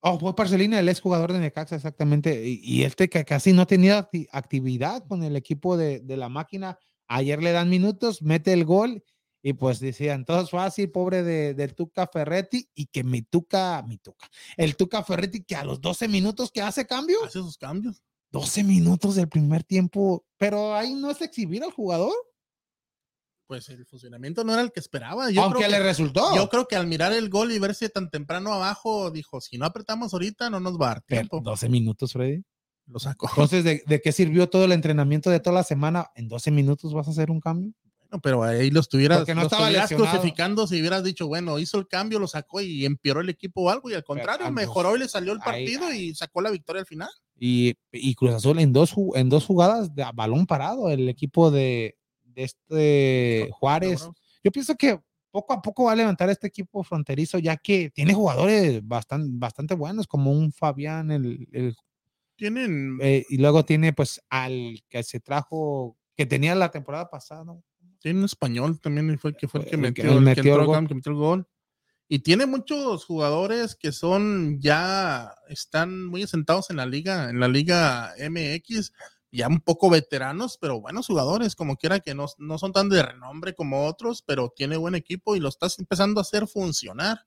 Oh, 0.00 0.18
fue 0.18 0.36
Parcelina, 0.36 0.78
el 0.78 0.88
ex 0.88 1.00
jugador 1.00 1.32
de 1.32 1.40
Necaxa, 1.40 1.76
exactamente. 1.76 2.46
Y, 2.46 2.60
y 2.62 2.84
este 2.84 3.08
que 3.08 3.24
casi 3.24 3.52
no 3.52 3.66
tenía 3.66 4.08
acti- 4.08 4.28
actividad 4.30 5.04
con 5.08 5.22
el 5.22 5.36
equipo 5.36 5.76
de, 5.76 6.00
de 6.00 6.16
la 6.16 6.28
máquina. 6.28 6.78
Ayer 7.08 7.42
le 7.42 7.52
dan 7.52 7.70
minutos, 7.70 8.22
mete 8.22 8.52
el 8.52 8.64
gol 8.64 9.02
y 9.42 9.52
pues 9.54 9.80
decían, 9.80 10.24
todo 10.24 10.42
es 10.42 10.50
fácil, 10.50 10.90
pobre 10.90 11.22
de, 11.22 11.54
del 11.54 11.74
Tuca 11.74 12.06
Ferretti. 12.06 12.68
Y 12.74 12.86
que 12.86 13.04
mi 13.04 13.22
Tuca, 13.22 13.82
mi 13.86 13.98
Tuca, 13.98 14.28
el 14.56 14.76
Tuca 14.76 15.02
Ferretti 15.02 15.42
que 15.44 15.56
a 15.56 15.64
los 15.64 15.80
12 15.80 16.08
minutos 16.08 16.50
que 16.52 16.62
hace 16.62 16.86
cambio, 16.86 17.16
hace 17.24 17.38
sus 17.38 17.56
cambios. 17.58 18.02
12 18.30 18.64
minutos 18.64 19.14
del 19.14 19.28
primer 19.28 19.64
tiempo, 19.64 20.24
pero 20.36 20.74
ahí 20.74 20.94
no 20.94 21.10
es 21.10 21.22
exhibir 21.22 21.62
al 21.64 21.70
jugador, 21.70 22.12
Pues 23.46 23.68
el 23.68 23.86
funcionamiento 23.86 24.42
no 24.44 24.52
era 24.52 24.62
el 24.62 24.72
que 24.72 24.80
esperaba. 24.80 25.30
Yo 25.30 25.42
aunque 25.42 25.58
creo 25.60 25.70
le 25.70 25.76
que- 25.78 25.82
resultó. 25.84 26.34
Yo 26.34 26.48
creo 26.48 26.66
que 26.66 26.74
al 26.76 26.86
mirar 26.86 27.12
el 27.12 27.28
gol 27.28 27.52
y 27.52 27.58
verse 27.58 27.88
tan 27.88 28.10
temprano 28.10 28.52
abajo, 28.52 29.10
dijo, 29.10 29.40
si 29.40 29.56
no 29.56 29.66
apretamos 29.66 30.12
ahorita, 30.12 30.50
no 30.50 30.58
nos 30.60 30.78
va 30.80 30.86
a 30.86 30.88
dar 30.94 31.04
Pero 31.06 31.20
tiempo. 31.20 31.40
12 31.42 31.68
minutos, 31.68 32.12
Freddy. 32.12 32.42
Lo 32.86 32.98
sacó. 32.98 33.28
Entonces, 33.30 33.64
¿de, 33.64 33.82
de 33.86 34.00
qué 34.00 34.12
sirvió 34.12 34.48
todo 34.48 34.64
el 34.64 34.72
entrenamiento 34.72 35.30
de 35.30 35.40
toda 35.40 35.54
la 35.54 35.62
semana? 35.64 36.10
¿En 36.14 36.28
12 36.28 36.50
minutos 36.50 36.92
vas 36.92 37.08
a 37.08 37.10
hacer 37.12 37.30
un 37.30 37.40
cambio? 37.40 37.72
Bueno, 38.08 38.20
pero 38.22 38.42
ahí 38.44 38.70
lo 38.70 38.78
estuvieras, 38.78 39.18
Porque 39.18 39.34
no 39.34 39.40
lo 39.42 39.46
estaba 39.48 39.68
estuvieras 39.70 39.92
crucificando 39.92 40.66
si 40.68 40.78
hubieras 40.80 41.02
dicho, 41.02 41.26
bueno, 41.26 41.58
hizo 41.58 41.78
el 41.78 41.88
cambio, 41.88 42.20
lo 42.20 42.28
sacó 42.28 42.60
y 42.60 42.84
empeoró 42.84 43.20
el 43.20 43.28
equipo 43.28 43.62
o 43.62 43.70
algo, 43.70 43.90
y 43.90 43.94
al 43.94 44.04
contrario, 44.04 44.46
pues, 44.46 44.54
mejoró 44.54 44.94
y 44.94 45.00
le 45.00 45.08
salió 45.08 45.32
el 45.32 45.40
ahí- 45.42 45.44
partido 45.44 45.92
y 45.92 46.14
sacó 46.14 46.40
la 46.40 46.50
victoria 46.50 46.80
al 46.82 46.86
final. 46.86 47.08
Y, 47.38 47.74
y 47.90 48.14
Cruz 48.14 48.34
Azul 48.34 48.60
en 48.60 48.72
dos, 48.72 48.94
en 49.16 49.28
dos 49.28 49.44
jugadas 49.44 49.92
de 49.92 50.04
a 50.04 50.12
balón 50.12 50.46
parado, 50.46 50.88
el 50.88 51.08
equipo 51.08 51.50
de, 51.50 51.96
de 52.36 52.44
este 52.44 53.50
Juárez. 53.52 54.08
Yo 54.44 54.52
pienso 54.52 54.76
que 54.76 55.00
poco 55.32 55.52
a 55.54 55.60
poco 55.62 55.84
va 55.84 55.92
a 55.92 55.96
levantar 55.96 56.30
este 56.30 56.46
equipo 56.46 56.84
fronterizo, 56.84 57.38
ya 57.38 57.56
que 57.56 57.90
tiene 57.90 58.14
jugadores 58.14 58.86
bastante, 58.86 59.28
bastante 59.32 59.74
buenos, 59.74 60.06
como 60.06 60.30
un 60.30 60.52
Fabián, 60.52 61.10
el, 61.10 61.48
el- 61.52 61.76
Tienen, 62.36 62.98
eh, 63.00 63.24
y 63.30 63.38
luego 63.38 63.64
tiene 63.64 63.92
pues 63.92 64.20
al 64.28 64.82
que 64.88 65.02
se 65.02 65.20
trajo, 65.20 65.96
que 66.14 66.26
tenía 66.26 66.54
la 66.54 66.70
temporada 66.70 67.08
pasada, 67.10 67.44
¿no? 67.44 67.62
tienen 67.98 68.24
español 68.24 68.78
también, 68.78 69.18
fue 69.18 69.30
el 69.30 69.36
que 69.36 69.48
fue 69.48 69.60
el 69.60 69.66
que 69.66 69.74
El 69.74 69.80
que- 69.80 69.88
metió, 69.88 70.04
el 70.04 70.16
el 70.18 70.20
metió 70.20 70.42
el 70.42 70.48
entró 70.60 70.66
gol. 70.66 70.88
que 70.88 70.94
metió 70.94 71.12
el 71.12 71.18
gol. 71.18 71.48
Y 72.08 72.20
tiene 72.20 72.46
muchos 72.46 73.04
jugadores 73.04 73.74
que 73.74 73.90
son 73.90 74.60
ya, 74.60 75.34
están 75.48 76.06
muy 76.06 76.22
asentados 76.22 76.70
en 76.70 76.76
la 76.76 76.86
liga, 76.86 77.30
en 77.30 77.40
la 77.40 77.48
liga 77.48 78.14
MX, 78.18 78.92
ya 79.32 79.48
un 79.48 79.60
poco 79.60 79.90
veteranos, 79.90 80.58
pero 80.60 80.80
buenos 80.80 81.06
jugadores, 81.08 81.54
como 81.56 81.76
quiera 81.76 82.00
que 82.00 82.14
no, 82.14 82.26
no 82.38 82.58
son 82.58 82.72
tan 82.72 82.88
de 82.88 83.02
renombre 83.02 83.54
como 83.54 83.86
otros, 83.86 84.22
pero 84.26 84.52
tiene 84.54 84.76
buen 84.76 84.94
equipo 84.94 85.36
y 85.36 85.40
lo 85.40 85.48
estás 85.48 85.78
empezando 85.78 86.20
a 86.20 86.22
hacer 86.22 86.46
funcionar. 86.48 87.20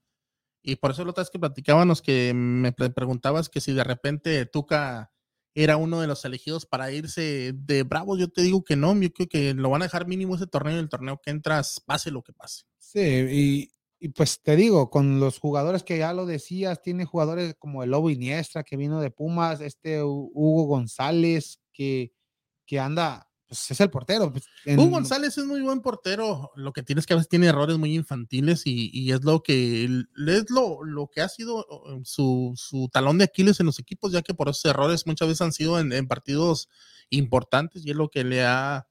Y 0.62 0.76
por 0.78 0.92
eso 0.92 1.06
lo 1.06 1.12
otras 1.12 1.30
que 1.30 1.40
platicábamos 1.40 2.02
que 2.02 2.34
me 2.36 2.72
pre- 2.74 2.90
preguntabas 2.92 3.50
que 3.50 3.62
si 3.62 3.74
de 3.74 3.84
repente 3.84 4.46
Tuca 4.46 5.12
era 5.56 5.78
uno 5.78 6.02
de 6.02 6.08
los 6.08 6.26
elegidos 6.26 6.66
para 6.66 6.92
irse 6.92 7.54
de 7.56 7.84
Bravos, 7.84 8.20
yo 8.20 8.30
te 8.30 8.42
digo 8.42 8.64
que 8.64 8.76
no, 8.76 8.96
yo 9.00 9.10
creo 9.12 9.28
que 9.30 9.54
lo 9.54 9.70
van 9.70 9.82
a 9.82 9.86
dejar 9.86 10.08
mínimo 10.08 10.36
ese 10.36 10.48
torneo 10.48 10.76
y 10.76 10.80
el 10.80 10.90
torneo 10.90 11.20
que 11.24 11.32
entras, 11.32 11.82
pase 11.86 12.12
lo 12.12 12.22
que 12.24 12.34
pase. 12.34 12.64
Sí, 12.78 13.00
y, 13.02 13.72
y 14.00 14.10
pues 14.10 14.42
te 14.42 14.56
digo, 14.56 14.90
con 14.90 15.20
los 15.20 15.40
jugadores 15.40 15.84
que 15.84 15.98
ya 15.98 16.14
lo 16.14 16.26
decías, 16.26 16.82
tiene 16.82 17.06
jugadores 17.06 17.56
como 17.60 17.84
el 17.84 17.92
Lobo 17.92 18.10
Iniestra 18.10 18.64
que 18.64 18.78
vino 18.78 19.02
de 19.02 19.12
Pumas, 19.12 19.62
este 19.62 20.02
Hu- 20.04 20.32
Hugo 20.34 20.64
González 20.66 21.59
que, 21.80 22.14
que 22.66 22.78
anda, 22.80 23.26
pues 23.48 23.72
es 23.72 23.80
el 23.80 23.90
portero. 23.90 24.32
pues, 24.32 24.44
en- 24.66 24.78
Hugo 24.78 24.90
González 24.92 25.38
es 25.38 25.46
muy 25.46 25.62
buen 25.62 25.80
portero, 25.82 26.52
lo 26.56 26.74
que 26.74 26.84
tienes 26.84 27.06
que 27.06 27.14
a 27.14 27.16
veces 27.16 27.30
tiene 27.30 27.48
errores 27.48 27.78
muy 27.78 27.96
infantiles 27.96 28.64
y, 28.68 28.92
y 28.94 29.12
es 29.14 29.24
lo 29.24 29.42
que 29.42 29.86
es 29.86 30.46
lo, 30.52 30.84
lo 30.84 31.08
que 31.08 31.22
ha 31.22 31.30
sido 31.30 31.66
su, 32.04 32.54
su 32.56 32.90
talón 32.92 33.18
de 33.18 33.24
Aquiles 33.24 33.60
en 33.62 33.66
los 33.66 33.80
equipos, 33.80 34.12
ya 34.12 34.22
que 34.22 34.34
por 34.34 34.50
esos 34.50 34.66
errores 34.66 35.08
muchas 35.08 35.30
veces 35.30 35.42
han 35.42 35.54
sido 35.54 35.80
en, 35.80 35.94
en 35.94 36.08
partidos 36.08 36.68
importantes 37.10 37.86
y 37.86 37.92
es 37.92 37.96
lo 37.96 38.10
que 38.10 38.24
le 38.24 38.44
ha 38.46 38.86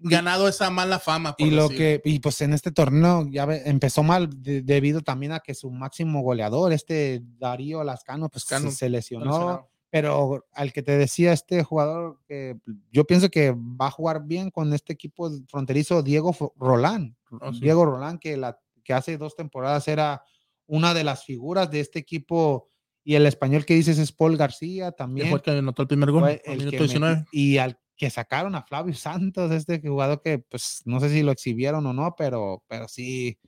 ganado 0.00 0.46
esa 0.46 0.70
mala 0.70 1.00
fama. 1.00 1.34
por 1.34 1.44
Y 1.44 1.50
lo 1.50 1.62
decir. 1.68 1.76
que, 1.76 2.02
y 2.04 2.20
pues 2.20 2.40
en 2.42 2.52
este 2.52 2.70
torneo 2.70 3.26
ya 3.28 3.42
empezó 3.64 4.04
mal 4.04 4.28
de- 4.40 4.62
debido 4.62 5.00
también 5.00 5.32
a 5.32 5.40
que 5.40 5.54
su 5.54 5.70
máximo 5.72 6.22
goleador, 6.22 6.72
este 6.72 7.22
Darío 7.38 7.82
Lascano, 7.82 8.28
pues 8.28 8.44
se, 8.44 8.70
se 8.70 8.88
lesionó. 8.88 9.68
Pero 9.90 10.46
al 10.52 10.72
que 10.72 10.82
te 10.82 10.98
decía 10.98 11.32
este 11.32 11.62
jugador, 11.64 12.20
que 12.26 12.58
yo 12.92 13.04
pienso 13.06 13.30
que 13.30 13.52
va 13.52 13.86
a 13.86 13.90
jugar 13.90 14.24
bien 14.26 14.50
con 14.50 14.72
este 14.74 14.92
equipo 14.92 15.30
fronterizo, 15.48 16.02
Diego 16.02 16.34
Rolán. 16.56 17.16
Oh, 17.30 17.52
sí. 17.52 17.60
Diego 17.60 17.86
Rolán, 17.86 18.18
que, 18.18 18.36
la, 18.36 18.58
que 18.84 18.92
hace 18.92 19.16
dos 19.16 19.34
temporadas 19.34 19.88
era 19.88 20.22
una 20.66 20.92
de 20.92 21.04
las 21.04 21.24
figuras 21.24 21.70
de 21.70 21.80
este 21.80 21.98
equipo. 21.98 22.68
Y 23.02 23.14
el 23.14 23.24
español 23.24 23.64
que 23.64 23.74
dices 23.74 23.98
es 23.98 24.12
Paul 24.12 24.36
García 24.36 24.92
también. 24.92 25.28
fue 25.30 25.38
el 25.38 25.42
que 25.42 25.50
anotó 25.52 25.82
el 25.82 25.88
primer 25.88 26.10
gol 26.10 26.28
el 26.44 26.58
minuto 26.58 26.70
que 26.70 26.82
metió- 26.82 26.98
19. 27.00 27.24
y 27.32 27.56
al 27.56 27.78
que 27.96 28.10
sacaron 28.10 28.54
a 28.54 28.62
Flavio 28.62 28.94
Santos, 28.94 29.50
este 29.50 29.80
jugador 29.80 30.20
que 30.22 30.38
pues 30.38 30.82
no 30.84 31.00
sé 31.00 31.08
si 31.08 31.22
lo 31.22 31.32
exhibieron 31.32 31.84
o 31.86 31.92
no, 31.94 32.14
pero, 32.16 32.62
pero 32.68 32.86
sí 32.86 33.38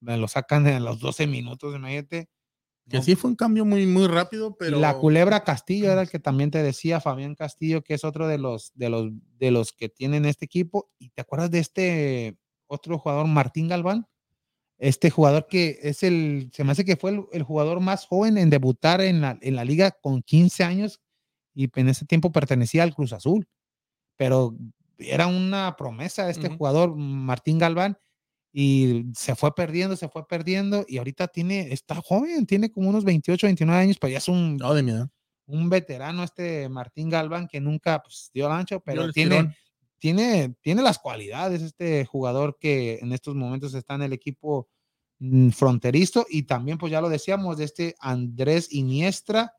me 0.00 0.16
lo 0.18 0.26
sacan 0.28 0.66
en 0.66 0.84
los 0.84 0.98
12 1.00 1.26
minutos, 1.28 1.74
imagínate. 1.74 2.28
Que 2.88 3.02
sí 3.02 3.14
fue 3.14 3.30
un 3.30 3.36
cambio 3.36 3.64
muy, 3.64 3.86
muy 3.86 4.06
rápido, 4.06 4.56
pero. 4.56 4.78
La 4.78 4.98
culebra 4.98 5.42
Castillo 5.42 5.90
era 5.90 6.02
el 6.02 6.10
que 6.10 6.18
también 6.18 6.50
te 6.50 6.62
decía, 6.62 7.00
Fabián 7.00 7.34
Castillo, 7.34 7.82
que 7.82 7.94
es 7.94 8.04
otro 8.04 8.28
de 8.28 8.38
los, 8.38 8.72
de 8.74 8.90
los, 8.90 9.10
de 9.38 9.50
los 9.50 9.72
que 9.72 9.88
tienen 9.88 10.26
este 10.26 10.44
equipo. 10.44 10.90
¿Y 10.98 11.08
te 11.10 11.22
acuerdas 11.22 11.50
de 11.50 11.60
este 11.60 12.36
otro 12.66 12.98
jugador, 12.98 13.26
Martín 13.26 13.68
Galván? 13.68 14.06
Este 14.76 15.08
jugador 15.08 15.46
que 15.46 15.78
es 15.82 16.02
el, 16.02 16.50
se 16.52 16.62
me 16.64 16.72
hace 16.72 16.84
que 16.84 16.96
fue 16.96 17.12
el, 17.12 17.24
el 17.32 17.42
jugador 17.42 17.80
más 17.80 18.06
joven 18.06 18.36
en 18.36 18.50
debutar 18.50 19.00
en 19.00 19.20
la, 19.22 19.38
en 19.40 19.56
la 19.56 19.64
liga 19.64 19.92
con 19.92 20.20
15 20.20 20.64
años 20.64 21.00
y 21.54 21.70
en 21.74 21.88
ese 21.88 22.04
tiempo 22.04 22.32
pertenecía 22.32 22.82
al 22.82 22.94
Cruz 22.94 23.12
Azul. 23.12 23.48
Pero 24.16 24.56
era 24.98 25.26
una 25.26 25.76
promesa 25.76 26.28
este 26.28 26.48
jugador, 26.50 26.94
Martín 26.96 27.58
Galván, 27.58 27.98
y 28.56 29.06
se 29.16 29.34
fue 29.34 29.52
perdiendo, 29.52 29.96
se 29.96 30.08
fue 30.08 30.26
perdiendo, 30.28 30.84
y 30.86 30.98
ahorita 30.98 31.26
tiene, 31.26 31.72
está 31.72 31.96
joven, 31.96 32.46
tiene 32.46 32.70
como 32.70 32.88
unos 32.88 33.02
28, 33.04 33.48
29 33.48 33.80
años, 33.82 33.96
pero 34.00 34.12
ya 34.12 34.18
es 34.18 34.28
un, 34.28 34.56
No, 34.56 34.72
de 34.74 34.82
mi 34.84 34.92
edad. 34.92 35.08
un 35.46 35.68
veterano 35.68 36.22
este 36.22 36.68
Martín 36.68 37.10
Galván 37.10 37.48
que 37.48 37.60
nunca 37.60 38.00
pues, 38.00 38.30
dio 38.32 38.46
el 38.46 38.52
ancho, 38.52 38.78
pero 38.78 39.02
el 39.06 39.12
tiene, 39.12 39.56
tiene, 39.98 40.54
tiene 40.60 40.82
las 40.82 41.00
cualidades 41.00 41.62
este 41.62 42.04
jugador 42.04 42.56
que 42.60 43.00
en 43.02 43.12
estos 43.12 43.34
momentos 43.34 43.74
está 43.74 43.96
en 43.96 44.02
el 44.02 44.12
equipo 44.12 44.68
mm, 45.18 45.48
fronterizo 45.50 46.24
y 46.30 46.44
también 46.44 46.78
pues 46.78 46.92
ya 46.92 47.00
lo 47.00 47.08
decíamos 47.08 47.56
de 47.58 47.64
este 47.64 47.96
Andrés 47.98 48.72
Iniestra 48.72 49.52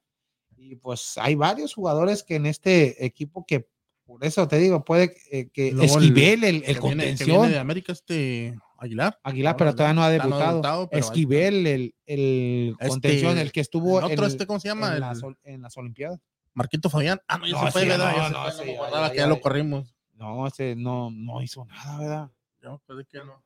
y 0.55 0.77
pues 0.77 1.17
hay 1.17 1.35
varios 1.35 1.73
jugadores 1.73 2.23
que 2.23 2.35
en 2.35 2.45
este 2.45 3.05
equipo 3.05 3.45
que 3.45 3.67
por 4.05 4.23
eso 4.23 4.47
te 4.47 4.57
digo 4.59 4.85
puede 4.85 5.15
eh, 5.31 5.49
que 5.51 5.71
Luego 5.73 5.97
el- 5.97 6.03
Esquivel 6.05 6.43
el, 6.43 6.55
el 6.55 6.61
viene- 6.61 6.73
que 6.73 6.79
contención 6.79 7.29
viene 7.29 7.49
de 7.49 7.59
América, 7.59 7.91
este 7.91 8.55
Aguilar. 8.77 9.19
Aguilar 9.23 9.55
pero 9.57 9.73
todavía 9.73 9.93
no 9.93 10.03
ha 10.03 10.05
Todavía 10.11 10.23
no 10.25 10.29
debutado, 10.37 10.51
debutado. 10.81 10.89
Esquivel 10.91 11.67
el, 11.67 11.95
el 12.05 12.69
Este, 12.79 12.87
contención 12.89 13.37
el 13.37 13.51
que 13.51 13.61
estuvo 13.61 13.99
el 13.99 14.05
otro, 14.05 14.25
en, 14.25 14.31
este, 14.31 14.45
¿cómo 14.45 14.59
se 14.59 14.67
llama? 14.67 14.87
en 14.89 14.93
El- 14.95 14.99
las, 15.01 15.21
en 15.43 15.61
las 15.61 15.77
Olimpiadas 15.77 16.19
Marquito 16.53 16.89
Fabián. 16.89 17.19
Ah, 17.27 17.37
no, 17.37 17.47
ya 17.47 17.53
No, 17.53 17.65
se 17.65 17.71
fue, 17.71 17.81
sí, 17.83 17.87
¿verdad? 17.89 18.11
no, 18.11 18.17
Ya 18.17 18.27
se 18.27 18.33
no, 18.33 18.41
fue, 18.43 18.51
sí, 18.51 18.71
ya, 18.73 19.09
que 19.11 19.17
ya 19.17 19.23
ya. 19.23 19.27
lo 19.27 19.41
corrimos. 19.41 19.95
no 20.13 20.47
ese 20.47 20.75
no 20.75 21.09
no 21.11 21.41
hizo 21.41 21.65
nada 21.65 21.99
verdad 21.99 22.31
Ya, 22.61 22.77
pues, 22.85 22.97
¿de 22.99 23.05
qué 23.05 23.19
no? 23.25 23.43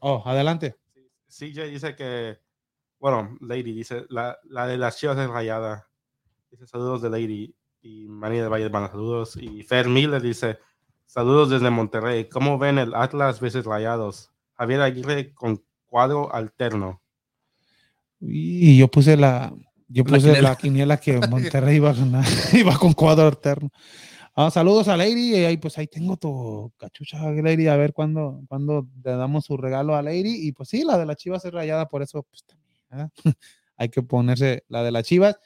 Oh, 0.00 0.22
adelante. 0.26 0.76
CJ 1.28 1.64
dice 1.68 1.94
que, 1.96 2.38
bueno, 2.98 3.36
Lady 3.40 3.72
dice, 3.72 4.04
la, 4.08 4.38
la 4.44 4.66
de 4.66 4.76
las 4.78 4.96
chivas 4.98 5.18
es 5.18 5.28
rayada. 5.28 5.88
Dice 6.50 6.66
saludos 6.66 7.02
de 7.02 7.10
Lady 7.10 7.54
y 7.82 8.06
María 8.08 8.42
del 8.42 8.52
Valle 8.52 8.70
manda 8.70 8.88
saludos. 8.90 9.36
Y 9.36 9.62
Fer 9.62 9.88
Miller 9.88 10.20
dice, 10.22 10.58
saludos 11.06 11.50
desde 11.50 11.70
Monterrey. 11.70 12.28
¿Cómo 12.28 12.58
ven 12.58 12.78
el 12.78 12.94
Atlas 12.94 13.40
veces 13.40 13.64
rayados? 13.64 14.30
Javier 14.54 14.80
Aguirre 14.80 15.32
con 15.34 15.62
cuadro 15.86 16.32
alterno. 16.34 17.00
Y 18.20 18.76
yo 18.78 18.88
puse 18.88 19.16
la, 19.16 19.52
yo 19.88 20.04
La 20.04 20.16
puse 20.16 20.42
la 20.42 20.56
quiniela. 20.56 20.56
quiniela 20.56 20.96
que 20.98 21.18
Monterrey 21.28 21.76
iba 21.76 21.90
a 21.90 21.94
ganar, 21.94 22.24
iba 22.52 22.76
con 22.78 22.92
cuadro 22.92 23.26
alterno. 23.26 23.70
Ah, 24.38 24.50
saludos 24.50 24.88
a 24.88 24.98
Lady, 24.98 25.34
y 25.34 25.44
ahí 25.46 25.56
pues 25.56 25.78
ahí 25.78 25.86
tengo 25.86 26.18
tu 26.18 26.70
cachucha, 26.76 27.18
Lady, 27.32 27.68
a 27.68 27.76
ver 27.76 27.94
cuándo, 27.94 28.42
cuándo 28.48 28.86
le 29.02 29.12
damos 29.12 29.46
su 29.46 29.56
regalo 29.56 29.96
a 29.96 30.02
Lady. 30.02 30.46
Y 30.46 30.52
pues 30.52 30.68
sí, 30.68 30.84
la 30.84 30.98
de 30.98 31.06
las 31.06 31.16
chivas 31.16 31.42
es 31.46 31.52
rayada, 31.52 31.88
por 31.88 32.02
eso 32.02 32.22
pues 32.22 32.44
también, 32.44 32.76
¿verdad? 32.90 33.10
hay 33.78 33.88
que 33.88 34.02
ponerse 34.02 34.64
la 34.68 34.82
de 34.82 34.92
las 34.92 35.04
chivas. 35.04 35.38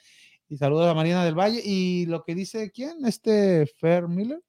Y 0.49 0.57
saludos 0.57 0.89
a 0.89 0.93
Marina 0.93 1.23
del 1.23 1.39
Valle. 1.39 1.61
Y 1.63 2.05
lo 2.07 2.23
que 2.23 2.35
dice, 2.35 2.69
¿quién? 2.71 3.05
Este 3.05 3.65
Fer 3.65 4.09
Miller. 4.09 4.41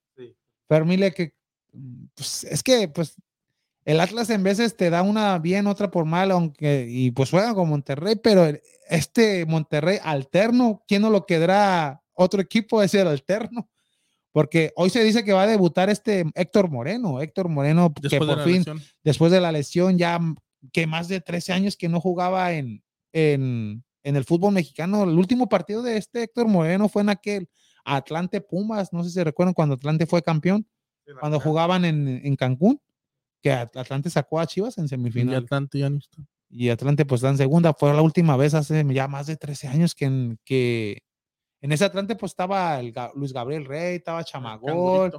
Miller 0.85 1.13
que, 1.15 1.35
mm, 1.73 2.05
pues 2.15 2.45
es 2.45 2.63
que 2.63 2.89
pues 2.89 3.15
el 3.85 4.01
Atlas 4.01 4.31
en 4.31 4.43
veces 4.43 4.77
te 4.77 4.91
da 4.91 5.03
una 5.03 5.39
bien, 5.39 5.67
otra 5.67 5.91
por 5.91 6.05
mal, 6.05 6.31
aunque, 6.31 6.87
y 6.89 7.11
pues 7.11 7.31
juega 7.31 7.55
con 7.55 7.69
Monterrey, 7.69 8.17
pero 8.23 8.47
el- 8.47 8.61
este 8.89 9.45
Monterrey 9.47 9.99
alterno, 10.03 10.83
¿quién 10.87 11.03
no 11.03 11.11
lo 11.11 11.27
quedará 11.27 12.03
otro 12.15 12.41
equipo 12.41 12.83
es 12.83 12.95
el 12.95 13.09
alterno? 13.09 13.69
Porque 14.33 14.73
hoy 14.77 14.89
se 14.91 15.03
dice 15.05 15.25
que 15.25 15.33
va 15.33 15.43
a 15.43 15.47
debutar 15.47 15.91
este 15.91 16.25
Héctor 16.35 16.71
Moreno, 16.71 17.21
Héctor 17.21 17.49
Moreno, 17.49 17.93
que 17.93 18.03
Después 18.09 18.29
de 18.29 18.35
por 18.35 18.45
fin, 18.45 18.57
lesión. 18.59 18.81
después 19.05 19.33
de 19.33 19.41
la 19.41 19.53
lesión, 19.53 19.99
ya 19.99 20.17
m- 20.17 20.37
que 20.73 20.87
más 20.87 21.09
de 21.09 21.21
13 21.21 21.53
años 21.53 21.77
que 21.77 21.89
no 21.89 22.01
jugaba 22.01 22.53
en, 22.53 22.83
en, 23.13 23.85
en 24.05 24.17
el 24.17 24.25
fútbol 24.25 24.53
mexicano. 24.55 25.03
El 25.05 25.19
último 25.19 25.49
partido 25.49 25.83
de 25.83 25.97
este 25.99 26.23
Héctor 26.23 26.49
Moreno 26.49 26.89
fue 26.89 27.03
en 27.03 27.09
aquel 27.11 27.49
Atlante 27.85 28.41
Pumas, 28.41 28.93
no 28.93 29.03
sé 29.05 29.11
si 29.11 29.23
recuerdan 29.23 29.55
cuando 29.55 29.75
Atlante 29.75 30.07
fue 30.07 30.23
campeón, 30.23 30.67
cuando 31.21 31.39
jugaban 31.41 31.85
en, 31.85 32.09
en 32.25 32.37
Cancún, 32.37 32.81
que 33.43 33.51
At- 33.53 33.77
Atlante 33.77 34.09
sacó 34.11 34.39
a 34.41 34.47
Chivas 34.47 34.79
en 34.79 34.85
Y 34.85 34.89
semifinal 34.89 35.45
Atlante 35.45 35.79
ya 35.81 35.91
no 35.91 35.99
está. 35.99 36.23
y 36.49 36.69
Atlante 36.69 37.05
pues 37.05 37.21
está 37.21 37.31
en 37.31 37.39
segunda. 37.39 37.75
Fue 37.75 37.93
la 37.93 38.03
última 38.03 38.37
vez 38.37 38.55
hace 38.55 38.85
ya 38.95 39.09
más 39.09 39.27
de 39.27 39.37
13 39.37 39.69
años 39.69 39.95
que 39.95 40.05
en, 40.05 40.39
que 40.45 40.99
en 41.61 41.73
ese 41.73 41.85
Atlante 41.85 42.15
pues 42.15 42.31
estaba 42.33 42.79
el 42.79 42.95
Luis 43.15 43.33
Gabriel 43.33 43.65
Rey, 43.65 43.97
estaba 43.97 44.23
Chamagol 44.25 45.13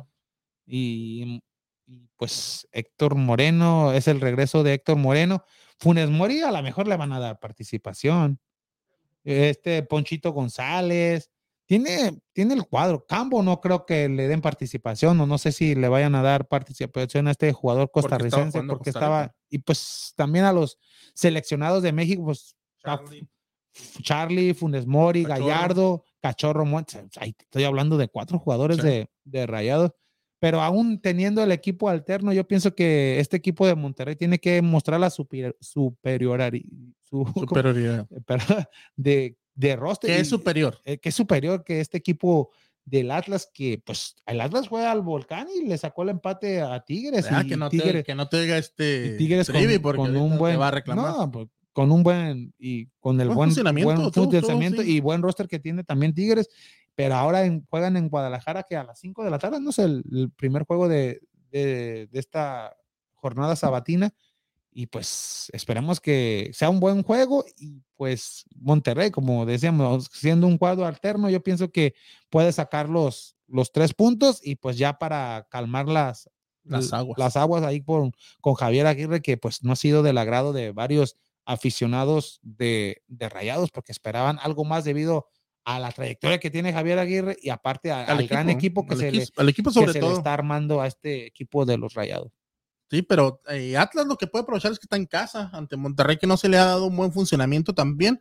y, 0.66 1.42
y, 1.86 2.08
pues 2.16 2.66
Héctor 2.72 3.16
Moreno, 3.16 3.92
es 3.92 4.08
el 4.08 4.22
regreso 4.22 4.64
de 4.64 4.74
Héctor 4.76 4.98
Moreno. 4.98 5.44
Funes 5.80 6.10
Mori 6.10 6.42
a 6.42 6.52
lo 6.52 6.62
mejor 6.64 6.88
le 6.88 6.96
van 6.96 7.12
a 7.12 7.20
dar 7.20 7.40
participación. 7.40 8.40
Este 9.26 9.84
Ponchito 9.84 10.32
González. 10.32 11.30
Tiene, 11.74 12.20
tiene 12.34 12.54
el 12.54 12.66
cuadro. 12.66 13.04
Cambo 13.08 13.42
no 13.42 13.60
creo 13.60 13.86
que 13.86 14.08
le 14.08 14.28
den 14.28 14.42
participación 14.42 15.20
o 15.20 15.26
no 15.26 15.40
sé 15.40 15.52
si 15.52 15.74
le 15.74 15.88
vayan 15.88 16.14
a 16.14 16.22
dar 16.22 16.48
participación 16.48 17.28
a 17.28 17.32
este 17.32 17.52
jugador 17.52 17.90
Porque 17.92 18.06
estaba 18.06 18.20
costarricense 18.20 18.64
porque, 18.68 18.90
estaba 18.92 19.36
y 19.50 19.58
pues 19.58 20.14
también 20.16 20.46
a 20.46 20.54
los 20.54 20.78
seleccionados 21.16 21.82
de 21.82 21.92
México 21.92 22.26
pues 22.26 22.56
Charlie. 22.84 23.28
Charlie, 24.04 24.54
Funes 24.54 24.86
Mori, 24.86 25.24
Cachorro. 25.24 25.48
Gallardo, 25.48 26.06
Cachorro 26.22 26.66
Montes. 26.66 27.06
Estoy 27.20 27.64
hablando 27.64 27.98
de 27.98 28.08
cuatro 28.08 28.38
jugadores 28.38 28.78
Sí. 28.78 28.84
de, 28.84 29.10
de 29.24 29.48
Rayados. 29.48 29.92
Pero 30.40 30.62
aún 30.62 31.00
teniendo 31.00 31.42
el 31.42 31.52
equipo 31.54 31.90
alterno, 31.90 32.34
yo 32.34 32.46
pienso 32.46 32.76
que 32.76 33.20
este 33.20 33.38
equipo 33.38 33.66
de 33.66 33.76
Monterrey 33.76 34.16
tiene 34.16 34.38
que 34.40 34.62
mostrar 34.62 35.00
la 35.00 35.10
superior, 35.10 35.58
superioridad. 35.62 36.52
Superioridad. 37.02 38.08
Perdón, 38.26 38.66
de, 38.96 39.38
de 39.56 39.76
roster. 39.76 40.10
¿Qué 40.10 40.18
y- 40.18 40.22
es 40.22 40.30
superior? 40.30 40.78
eh, 40.86 40.98
que 40.98 41.10
es 41.10 41.16
superior 41.16 41.64
que 41.64 41.80
este 41.80 41.98
equipo 41.98 42.52
del 42.86 43.12
Atlas, 43.12 43.50
que 43.54 43.82
pues 43.86 44.16
el 44.26 44.42
Atlas 44.42 44.68
fue 44.68 44.86
al 44.86 45.02
volcán 45.02 45.48
y 45.56 45.66
le 45.68 45.78
sacó 45.78 46.04
el 46.04 46.10
empate 46.10 46.62
a 46.62 46.82
Tigres. 46.84 47.28
Ah, 47.32 47.42
y 47.46 47.48
que, 47.48 47.56
no 47.58 47.70
Tigres, 47.70 47.94
te, 47.94 48.04
que 48.04 48.16
no 48.16 48.28
te 48.28 48.42
diga 48.42 48.58
este 48.58 49.16
Tigres 49.18 49.50
con, 49.50 49.82
porque 49.82 50.02
un 50.02 50.32
te 50.32 50.38
buen 50.38 50.60
va 50.60 50.68
a 50.68 50.72
reclamar. 50.72 51.12
no, 51.18 51.32
pues, 51.32 51.48
con 51.72 51.92
un 51.92 52.04
buen 52.04 52.54
y 52.60 52.88
con 53.00 53.20
el 53.22 53.28
Buen 53.30 53.38
buen, 53.38 53.50
funcionamiento, 53.50 53.88
buen 53.88 53.98
todo, 53.98 54.12
todo, 54.12 54.26
funcionamiento 54.32 54.82
sí. 54.84 54.98
y 54.98 55.00
buen 55.00 55.22
roster 55.22 55.48
que 55.48 55.60
tiene 55.60 55.84
también 55.84 56.14
Tigres, 56.14 56.50
pero 56.94 57.16
ahora 57.16 57.46
en- 57.46 57.66
juegan 57.70 57.96
en 57.98 58.10
Guadalajara 58.10 58.64
que 58.64 58.76
a 58.76 58.84
las 58.84 59.00
5 59.00 59.24
de 59.24 59.32
la 59.32 59.40
tarde, 59.40 59.60
no 59.60 59.72
sé, 59.72 59.84
el, 59.86 60.04
el 60.12 60.30
primer 60.32 60.66
juego 60.66 60.88
de, 60.88 61.22
de, 61.52 62.08
de 62.12 62.20
esta 62.20 62.76
jornada 63.14 63.56
sabatina 63.56 64.14
y 64.74 64.88
pues 64.88 65.50
esperemos 65.54 66.00
que 66.00 66.50
sea 66.54 66.70
un 66.70 66.80
buen 66.80 67.04
juego 67.04 67.46
y 67.58 67.82
pues 67.96 68.44
Monterrey, 68.56 69.12
como 69.12 69.46
decíamos, 69.46 70.10
siendo 70.12 70.48
un 70.48 70.58
cuadro 70.58 70.86
alterno, 70.86 71.30
yo 71.30 71.42
pienso 71.44 71.72
que 71.72 71.94
puede 72.30 72.52
sacar 72.52 72.90
los, 72.90 73.36
los 73.48 73.72
tres 73.72 73.94
puntos 73.94 74.40
y 74.44 74.56
pues 74.56 74.78
ya 74.78 74.98
para 74.98 75.48
calmar 75.50 75.88
las, 75.88 76.30
Las 76.64 76.92
aguas. 76.94 77.18
las 77.20 77.38
aguas 77.38 77.64
ahí 77.64 77.82
por, 77.82 78.12
con 78.42 78.56
Javier 78.56 78.88
Aguirre, 78.88 79.22
que 79.22 79.38
pues 79.38 79.64
no 79.64 79.74
ha 79.74 79.76
sido 79.76 80.02
del 80.04 80.18
agrado 80.18 80.54
de 80.54 80.72
varios 80.72 81.18
aficionados 81.46 82.40
de, 82.42 83.04
de 83.08 83.30
Rayados, 83.30 83.70
porque 83.72 83.92
esperaban 83.92 84.40
algo 84.42 84.64
más 84.66 84.84
debido 84.84 85.28
a 85.66 85.80
la 85.80 85.92
trayectoria 85.92 86.40
que 86.40 86.52
tiene 86.52 86.74
Javier 86.74 87.00
Aguirre 87.00 87.38
y 87.42 87.50
aparte 87.50 87.92
a- 87.92 88.04
al, 88.06 88.28
gran 88.28 88.50
equipo 88.50 88.86
que 88.86 88.96
al 88.96 89.00
se, 89.00 89.12
le, 89.12 89.26
al 89.38 89.50
equipo 89.50 89.70
que 89.70 89.74
sobre 89.76 89.94
le 90.02 90.14
está 90.14 90.34
armando 90.34 90.82
a 90.82 90.88
este 90.88 91.26
equipo 91.28 91.66
de 91.66 91.78
los 91.78 91.94
Rayados. 91.94 92.32
Sí, 92.90 93.02
pero 93.02 93.42
eh, 93.50 93.76
Atlas 93.78 94.06
lo 94.06 94.18
que 94.18 94.28
puede 94.28 94.44
aprovechar 94.44 94.72
es 94.72 94.80
que 94.80 94.86
está 94.86 94.98
en 94.98 95.06
casa 95.06 95.50
ante 95.54 95.78
Monterrey, 95.78 96.18
que 96.18 96.28
no 96.28 96.38
se 96.38 96.50
le 96.50 96.58
ha 96.58 96.66
dado 96.66 96.88
un 96.88 96.96
buen 96.96 97.12
funcionamiento 97.12 97.74
también. 97.74 98.20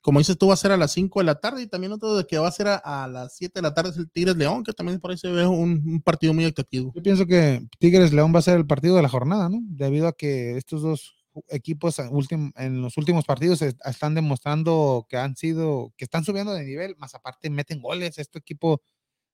Como 0.00 0.18
dices 0.18 0.36
tú, 0.36 0.48
va 0.48 0.54
a 0.54 0.58
ser 0.58 0.70
a 0.70 0.76
las 0.76 0.92
5 0.92 1.20
de 1.20 1.24
la 1.24 1.40
tarde 1.40 1.62
y 1.62 1.66
también 1.66 1.92
otro 1.92 2.14
de 2.14 2.26
que 2.26 2.36
va 2.36 2.46
a 2.46 2.52
ser 2.52 2.68
a, 2.68 3.08
las 3.08 3.36
7 3.36 3.58
de 3.58 3.62
la 3.62 3.72
tarde 3.72 3.90
es 3.90 3.96
el 3.96 4.10
Tigres 4.10 4.36
León, 4.36 4.62
que 4.62 4.74
también 4.74 5.00
por 5.00 5.10
ahí 5.10 5.16
se 5.16 5.30
ve 5.30 5.46
un, 5.46 6.02
partido 6.02 6.34
muy 6.34 6.44
atractivo. 6.44 6.92
Yo 6.94 7.02
pienso 7.02 7.26
que 7.26 7.66
Tigres 7.78 8.12
León 8.12 8.34
va 8.34 8.40
a 8.40 8.42
ser 8.42 8.58
el 8.58 8.66
partido 8.66 8.96
de 8.96 9.02
la 9.02 9.08
jornada, 9.08 9.48
¿no? 9.48 9.60
Debido 9.62 10.06
a 10.06 10.12
que 10.12 10.58
estos 10.58 10.82
dos 10.82 11.14
equipos 11.48 11.98
en 11.98 12.82
los 12.82 12.96
últimos 12.98 13.24
partidos 13.24 13.62
est- 13.62 13.80
están 13.86 14.14
demostrando 14.14 15.06
que 15.08 15.16
han 15.16 15.36
sido, 15.36 15.94
que 15.96 16.04
están 16.04 16.22
subiendo 16.22 16.52
de 16.52 16.64
nivel, 16.64 16.96
más 16.98 17.14
aparte 17.14 17.48
meten 17.48 17.80
goles. 17.80 18.18
Este 18.18 18.38
equipo 18.38 18.82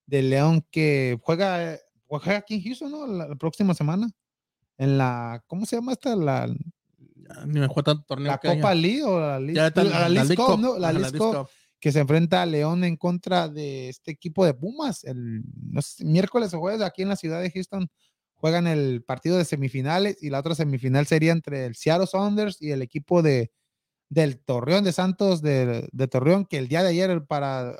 de 0.06 0.22
León 0.22 0.64
que 0.70 1.18
juega, 1.20 1.78
juega 2.06 2.36
aquí 2.36 2.54
en 2.54 2.62
Houston, 2.62 2.90
¿no? 2.92 3.06
La 3.06 3.34
próxima 3.34 3.74
semana. 3.74 4.08
En 4.80 4.96
la, 4.96 5.44
¿cómo 5.46 5.66
se 5.66 5.76
llama 5.76 5.92
esta? 5.92 6.16
La, 6.16 6.46
Ya, 6.46 7.44
Ni 7.44 7.60
me 7.60 7.66
juega 7.66 7.92
tanto 7.92 8.04
torneo 8.06 8.32
la 8.32 8.38
que. 8.38 8.48
Copa 8.48 8.74
League 8.74 9.04
o 9.04 9.20
la 9.20 9.66
está 9.66 9.84
la 9.84 10.08
la 10.08 10.24
Cup, 10.24 10.36
Cup, 10.36 10.58
¿no? 10.58 10.78
La 10.78 10.90
League 10.90 11.18
Cup, 11.18 11.36
Cup. 11.36 11.48
que 11.78 11.92
se 11.92 12.00
enfrenta 12.00 12.40
a 12.40 12.46
León 12.46 12.82
en 12.84 12.96
contra 12.96 13.50
de 13.50 13.90
este 13.90 14.12
equipo 14.12 14.46
de 14.46 14.54
Pumas. 14.54 15.04
El 15.04 15.42
miércoles 15.98 16.54
o 16.54 16.60
jueves 16.60 16.80
aquí 16.80 17.02
en 17.02 17.10
la 17.10 17.16
ciudad 17.16 17.42
de 17.42 17.50
Houston 17.50 17.90
juegan 18.32 18.66
el 18.66 19.02
partido 19.02 19.36
de 19.36 19.44
semifinales 19.44 20.16
y 20.22 20.30
la 20.30 20.40
otra 20.40 20.54
semifinal 20.54 21.06
sería 21.06 21.32
entre 21.32 21.66
el 21.66 21.74
Seattle 21.74 22.06
Saunders 22.06 22.56
y 22.62 22.70
el 22.70 22.80
equipo 22.80 23.20
de, 23.20 23.52
del 24.08 24.38
Torreón 24.38 24.82
de 24.82 24.92
Santos 24.92 25.42
de, 25.42 26.08
Torreón, 26.10 26.46
que 26.46 26.56
el 26.56 26.68
día 26.68 26.82
de 26.82 26.88
ayer, 26.88 27.26
para 27.26 27.76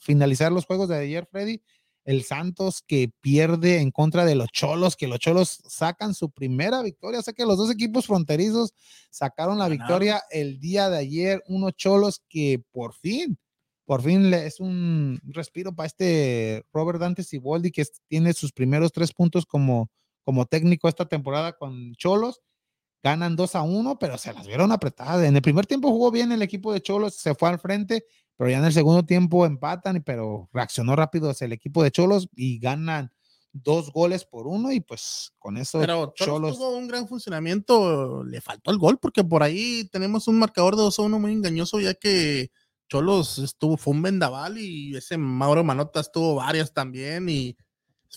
finalizar 0.00 0.52
los 0.52 0.66
juegos 0.66 0.90
de 0.90 0.98
ayer, 0.98 1.26
Freddy, 1.30 1.62
el 2.06 2.22
Santos 2.22 2.82
que 2.86 3.10
pierde 3.20 3.80
en 3.80 3.90
contra 3.90 4.24
de 4.24 4.36
los 4.36 4.48
Cholos, 4.52 4.94
que 4.94 5.08
los 5.08 5.18
Cholos 5.18 5.60
sacan 5.66 6.14
su 6.14 6.30
primera 6.30 6.80
victoria. 6.80 7.18
O 7.18 7.22
sea 7.22 7.34
que 7.34 7.44
los 7.44 7.58
dos 7.58 7.68
equipos 7.68 8.06
fronterizos 8.06 8.72
sacaron 9.10 9.58
la 9.58 9.68
victoria 9.68 10.22
el 10.30 10.60
día 10.60 10.88
de 10.88 10.98
ayer. 10.98 11.42
Unos 11.48 11.74
Cholos 11.74 12.22
que 12.28 12.62
por 12.70 12.94
fin, 12.94 13.36
por 13.84 14.02
fin 14.02 14.32
es 14.32 14.60
un 14.60 15.20
respiro 15.24 15.74
para 15.74 15.88
este 15.88 16.64
Robert 16.72 17.00
Dante 17.00 17.24
Siboldi, 17.24 17.72
que 17.72 17.84
tiene 18.06 18.32
sus 18.34 18.52
primeros 18.52 18.92
tres 18.92 19.12
puntos 19.12 19.44
como, 19.44 19.90
como 20.24 20.46
técnico 20.46 20.88
esta 20.88 21.06
temporada 21.06 21.54
con 21.54 21.92
Cholos. 21.96 22.40
Ganan 23.02 23.34
2 23.34 23.56
a 23.56 23.62
1, 23.62 23.98
pero 23.98 24.16
se 24.16 24.32
las 24.32 24.46
vieron 24.46 24.70
apretadas. 24.70 25.24
En 25.24 25.34
el 25.34 25.42
primer 25.42 25.66
tiempo 25.66 25.90
jugó 25.90 26.12
bien 26.12 26.30
el 26.30 26.42
equipo 26.42 26.72
de 26.72 26.80
Cholos, 26.80 27.16
se 27.16 27.34
fue 27.34 27.48
al 27.48 27.58
frente 27.58 28.04
pero 28.36 28.50
ya 28.50 28.58
en 28.58 28.64
el 28.64 28.72
segundo 28.72 29.04
tiempo 29.04 29.46
empatan, 29.46 30.02
pero 30.04 30.48
reaccionó 30.52 30.96
rápido 30.96 31.30
hacia 31.30 31.46
el 31.46 31.52
equipo 31.52 31.82
de 31.82 31.90
Cholos 31.90 32.28
y 32.34 32.58
ganan 32.58 33.12
dos 33.52 33.90
goles 33.90 34.24
por 34.24 34.46
uno 34.46 34.70
y 34.70 34.80
pues 34.80 35.32
con 35.38 35.56
eso 35.56 35.80
pero 35.80 36.12
Cholos, 36.14 36.58
tuvo 36.58 36.76
un 36.76 36.88
gran 36.88 37.08
funcionamiento, 37.08 38.22
le 38.22 38.40
faltó 38.42 38.70
el 38.70 38.78
gol 38.78 38.98
porque 38.98 39.24
por 39.24 39.42
ahí 39.42 39.88
tenemos 39.90 40.28
un 40.28 40.38
marcador 40.38 40.76
de 40.76 40.82
2 40.82 40.98
a 40.98 41.02
1 41.02 41.18
muy 41.18 41.32
engañoso 41.32 41.80
ya 41.80 41.94
que 41.94 42.50
Cholos 42.88 43.38
estuvo, 43.38 43.76
fue 43.76 43.94
un 43.94 44.02
vendaval 44.02 44.58
y 44.58 44.94
ese 44.94 45.16
Mauro 45.16 45.64
Manotas 45.64 46.12
tuvo 46.12 46.34
varias 46.34 46.72
también 46.72 47.28
y 47.28 47.56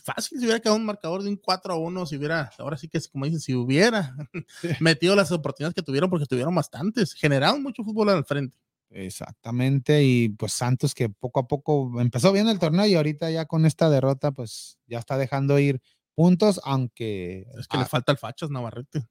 fácil 0.04 0.40
si 0.40 0.46
hubiera 0.46 0.60
quedado 0.60 0.78
un 0.78 0.86
marcador 0.86 1.24
de 1.24 1.30
un 1.30 1.38
4 1.38 1.74
a 1.74 1.78
1, 1.78 2.06
si 2.06 2.18
hubiera, 2.18 2.52
ahora 2.58 2.78
sí 2.78 2.88
que 2.88 2.98
es 2.98 3.08
como 3.08 3.26
dicen, 3.26 3.40
si 3.40 3.56
hubiera 3.56 4.16
metido 4.80 5.16
las 5.16 5.32
oportunidades 5.32 5.76
que 5.76 5.84
tuvieron 5.84 6.10
porque 6.10 6.26
tuvieron 6.26 6.54
bastantes, 6.54 7.14
generaron 7.14 7.64
mucho 7.64 7.84
fútbol 7.84 8.10
al 8.10 8.26
frente. 8.26 8.58
Exactamente, 8.92 10.04
y 10.04 10.30
pues 10.30 10.54
Santos 10.54 10.96
que 10.96 11.10
poco 11.10 11.42
a 11.42 11.48
poco 11.48 12.02
empezó 12.02 12.32
bien 12.32 12.48
el 12.48 12.58
torneo 12.58 12.86
y 12.88 12.96
ahorita 12.96 13.30
ya 13.30 13.46
con 13.46 13.66
esta 13.66 13.90
derrota 13.90 14.32
pues 14.32 14.80
ya 14.88 14.98
está 14.98 15.18
dejando 15.18 15.60
ir 15.60 15.80
puntos, 16.16 16.60
aunque... 16.64 17.46
Es 17.58 17.68
que 17.68 17.78
le 17.78 17.86
falta 17.86 18.12
el 18.12 18.18
Fachas 18.18 18.50
Navarrete. 18.50 19.08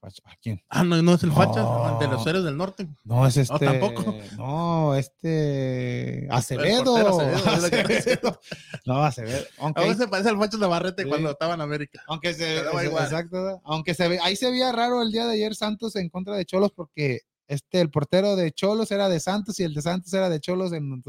¿A 0.00 0.36
quién? 0.40 0.62
Ah, 0.68 0.84
no, 0.84 1.02
no 1.02 1.14
es 1.14 1.22
el 1.24 1.32
Fachas, 1.32 1.66
de 1.98 2.06
los 2.06 2.22
seres 2.22 2.44
del 2.44 2.56
norte. 2.56 2.88
No, 3.02 3.26
es 3.26 3.36
este. 3.36 3.64
No, 3.64 3.72
tampoco. 3.72 4.16
No, 4.36 4.94
este. 4.94 6.26
Acevedo. 6.30 6.96
Acevedo, 6.96 8.40
no, 8.86 9.02
Acevedo. 9.02 9.44
Aunque 9.58 9.82
a 9.82 9.94
se 9.94 10.06
parece 10.06 10.30
al 10.30 10.38
Fachas 10.38 10.60
Navarrete 10.60 11.04
cuando 11.04 11.30
estaba 11.30 11.54
en 11.54 11.62
América. 11.62 12.00
Aunque 12.06 12.32
se, 12.32 12.58
exacto, 12.58 13.60
aunque 13.64 13.92
se 13.94 14.06
ve, 14.06 14.20
ahí 14.22 14.36
se 14.36 14.50
veía 14.50 14.70
raro 14.70 15.02
el 15.02 15.10
día 15.10 15.26
de 15.26 15.34
ayer 15.34 15.56
Santos 15.56 15.96
en 15.96 16.08
contra 16.08 16.36
de 16.36 16.44
Cholos 16.44 16.70
porque 16.74 17.22
este, 17.48 17.80
el 17.80 17.90
portero 17.90 18.36
de 18.36 18.52
Cholos 18.52 18.90
era 18.90 19.08
de 19.08 19.20
Santos 19.20 19.58
y 19.58 19.64
el 19.64 19.74
de 19.74 19.82
Santos 19.82 20.12
era 20.12 20.28
de 20.28 20.38
Cholos. 20.38 20.72
En, 20.72 21.02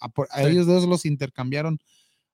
a, 0.00 0.42
ellos 0.42 0.66
dos 0.66 0.84
los 0.84 1.04
intercambiaron 1.04 1.78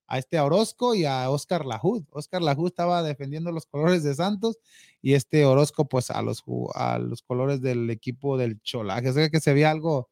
a 0.07 0.19
este 0.19 0.41
Orozco 0.41 0.95
y 0.95 1.05
a 1.05 1.29
Oscar 1.29 1.67
Lajud. 1.67 2.05
Oscar 2.11 2.41
Lajud 2.41 2.69
estaba 2.69 3.03
defendiendo 3.03 3.53
los 3.53 3.67
colores 3.67 4.03
de 4.05 4.15
Santos 4.15 4.59
y 5.03 5.15
este 5.15 5.45
Orozco 5.45 5.87
pues 5.87 6.11
a 6.11 6.23
los, 6.23 6.45
a 6.75 6.99
los 6.99 7.23
colores 7.23 7.61
del 7.61 7.91
equipo 7.91 8.39
del 8.39 8.61
Cholaje. 8.63 9.11
O 9.11 9.13
sea 9.13 9.29
que 9.29 9.41
se 9.41 9.53
veía 9.53 9.71
algo, 9.71 10.09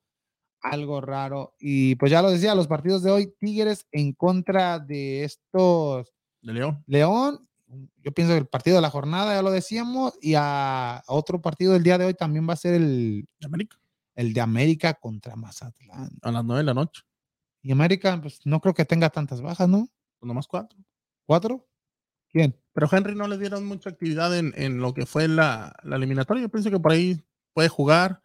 algo 0.61 1.01
raro. 1.01 1.55
Y 1.61 1.95
pues 1.95 2.11
ya 2.11 2.23
lo 2.23 2.31
decía, 2.31 2.55
los 2.57 2.67
partidos 2.67 3.03
de 3.05 3.13
hoy, 3.13 3.35
Tigres 3.39 3.87
en 3.93 4.13
contra 4.13 4.81
de 4.81 5.25
estos... 5.25 6.13
De 6.43 6.53
León. 6.53 6.83
León 6.87 7.49
yo 8.03 8.13
pienso 8.13 8.35
que 8.35 8.39
el 8.39 8.47
partido 8.47 8.77
de 8.77 8.83
la 8.83 8.91
jornada, 8.91 9.35
ya 9.35 9.43
lo 9.43 9.51
decíamos, 9.51 10.15
y 10.21 10.35
a, 10.37 11.03
otro 11.07 11.41
partido 11.41 11.73
del 11.73 11.83
día 11.83 11.99
de 11.99 12.07
hoy 12.07 12.15
también 12.15 12.49
va 12.49 12.55
a 12.55 12.57
ser 12.57 12.75
el 12.75 13.29
de 13.39 13.47
América. 13.47 13.77
El 14.15 14.33
de 14.33 14.41
América 14.41 14.95
contra 14.95 15.37
Mazatlán. 15.37 16.11
A 16.23 16.31
las 16.33 16.45
nueve 16.45 16.61
de 16.61 16.67
la 16.67 16.75
noche. 16.75 17.03
Y 17.63 17.73
América, 17.73 18.19
pues 18.21 18.41
no 18.45 18.61
creo 18.61 18.75
que 18.75 18.85
tenga 18.85 19.11
tantas 19.11 19.41
bajas, 19.41 19.69
¿no? 19.69 19.89
Pues 20.19 20.29
nomás 20.29 20.47
cuatro. 20.47 20.79
¿Cuatro? 21.27 21.67
¿Quién? 22.31 22.57
Pero 22.73 22.89
Henry 22.91 23.15
no 23.15 23.29
le 23.29 23.39
dieron 23.39 23.67
mucha 23.67 23.91
actividad 23.91 24.37
en, 24.37 24.53
en 24.57 24.79
lo 24.79 24.95
que 24.95 25.07
fue 25.07 25.29
la, 25.29 25.75
la, 25.83 25.97
eliminatoria. 25.97 26.43
Yo 26.43 26.49
pienso 26.49 26.71
que 26.71 26.79
por 26.79 26.93
ahí 26.93 27.23
puede 27.53 27.69
jugar. 27.69 28.23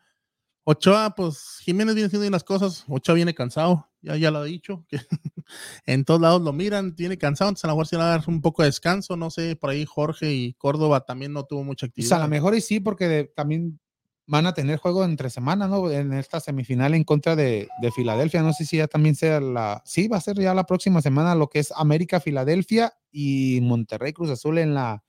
Ochoa, 0.64 1.16
pues 1.16 1.58
Jiménez 1.62 1.96
viene 1.96 2.08
haciendo 2.08 2.28
unas 2.28 2.44
cosas. 2.44 2.86
Ochoa 2.88 3.16
viene 3.16 3.34
cansado, 3.34 3.90
ya, 4.02 4.16
ya 4.16 4.30
lo 4.30 4.40
ha 4.40 4.44
dicho, 4.44 4.86
que 4.88 5.00
en 5.86 6.06
todos 6.06 6.22
lados 6.22 6.42
lo 6.42 6.54
miran, 6.54 6.96
tiene 6.96 7.18
cansado, 7.18 7.50
entonces 7.50 7.66
a 7.66 7.68
lo 7.68 7.74
mejor 7.74 7.88
se 7.88 7.98
va 7.98 8.04
a 8.04 8.18
dar 8.18 8.24
un 8.28 8.42
poco 8.42 8.62
de 8.62 8.68
descanso. 8.70 9.18
No 9.18 9.32
sé, 9.32 9.56
por 9.56 9.72
ahí 9.72 9.86
Jorge 9.86 10.32
y 10.32 10.54
Córdoba 10.54 11.06
también 11.06 11.34
no 11.34 11.46
tuvo 11.46 11.64
mucha 11.64 11.88
actividad. 11.88 12.10
Pues 12.10 12.20
a 12.20 12.24
lo 12.24 12.30
mejor 12.30 12.56
y 12.56 12.62
sí, 12.62 12.80
porque 12.80 13.32
también 13.36 13.80
van 14.28 14.46
a 14.46 14.54
tener 14.54 14.78
juego 14.78 15.04
entre 15.04 15.30
semanas, 15.30 15.70
¿no? 15.70 15.90
En 15.92 16.14
esta 16.14 16.40
semifinal 16.40 16.94
en 16.94 17.04
contra 17.04 17.36
de, 17.36 17.68
de, 17.82 17.92
Filadelfia. 17.92 18.42
No 18.42 18.54
sé 18.54 18.66
si 18.66 18.78
ya 18.78 18.88
también 18.88 19.16
sea 19.16 19.42
la. 19.42 19.82
Sí, 19.86 20.08
va 20.08 20.18
a 20.18 20.22
ser 20.22 20.40
ya 20.40 20.54
la 20.54 20.66
próxima 20.66 21.02
semana 21.02 21.36
lo 21.36 21.50
que 21.50 21.60
es 21.60 21.74
América, 21.76 22.20
Filadelfia 22.20 22.94
y 23.12 23.60
Monterrey 23.62 24.14
Cruz 24.14 24.30
Azul 24.30 24.60
en 24.60 24.74
la, 24.74 25.04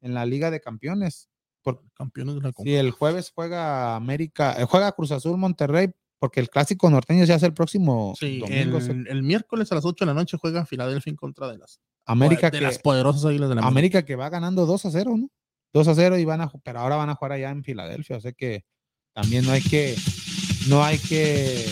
en 0.00 0.12
la 0.12 0.26
Liga 0.26 0.50
de 0.50 0.60
Campeones. 0.60 1.30
Por, 1.76 1.82
campeones 1.94 2.36
de 2.36 2.40
la 2.40 2.52
Sí, 2.56 2.74
el 2.74 2.90
jueves 2.92 3.32
juega 3.34 3.96
América, 3.96 4.56
eh, 4.58 4.64
juega 4.64 4.92
Cruz 4.92 5.10
Azul 5.12 5.36
Monterrey, 5.36 5.90
porque 6.18 6.40
el 6.40 6.48
clásico 6.48 6.88
norteño 6.90 7.24
ya 7.24 7.34
es 7.34 7.42
el 7.42 7.52
próximo 7.52 8.14
sí, 8.18 8.38
domingo. 8.38 8.78
El, 8.78 9.22
miércoles 9.22 9.70
a 9.70 9.74
las 9.74 9.84
8 9.84 10.04
de 10.04 10.06
la 10.06 10.14
noche 10.14 10.36
juega 10.40 10.66
Filadelfia 10.66 11.10
en 11.10 11.16
contra 11.16 11.48
de 11.48 11.58
las 11.58 11.80
América 12.06 12.50
de 12.50 12.60
las 12.60 12.78
poderosas 12.78 13.24
águilas 13.24 13.48
de 13.50 13.56
la 13.56 13.62
América 13.62 14.04
que 14.04 14.16
va 14.16 14.30
ganando 14.30 14.66
2 14.66 14.86
a 14.86 14.90
0, 14.90 15.14
¿no? 15.16 15.30
2 15.74 15.88
a 15.88 15.94
0 15.94 16.18
y 16.18 16.24
van 16.24 16.40
a 16.40 16.50
pero 16.64 16.80
ahora 16.80 16.96
van 16.96 17.10
a 17.10 17.14
jugar 17.14 17.32
allá 17.32 17.50
en 17.50 17.62
Filadelfia, 17.62 18.16
o 18.16 18.20
sea 18.20 18.32
que 18.32 18.64
también 19.12 19.44
no 19.44 19.52
hay 19.52 19.62
que 19.62 19.94
no 20.68 20.82
hay 20.82 20.98
que 20.98 21.66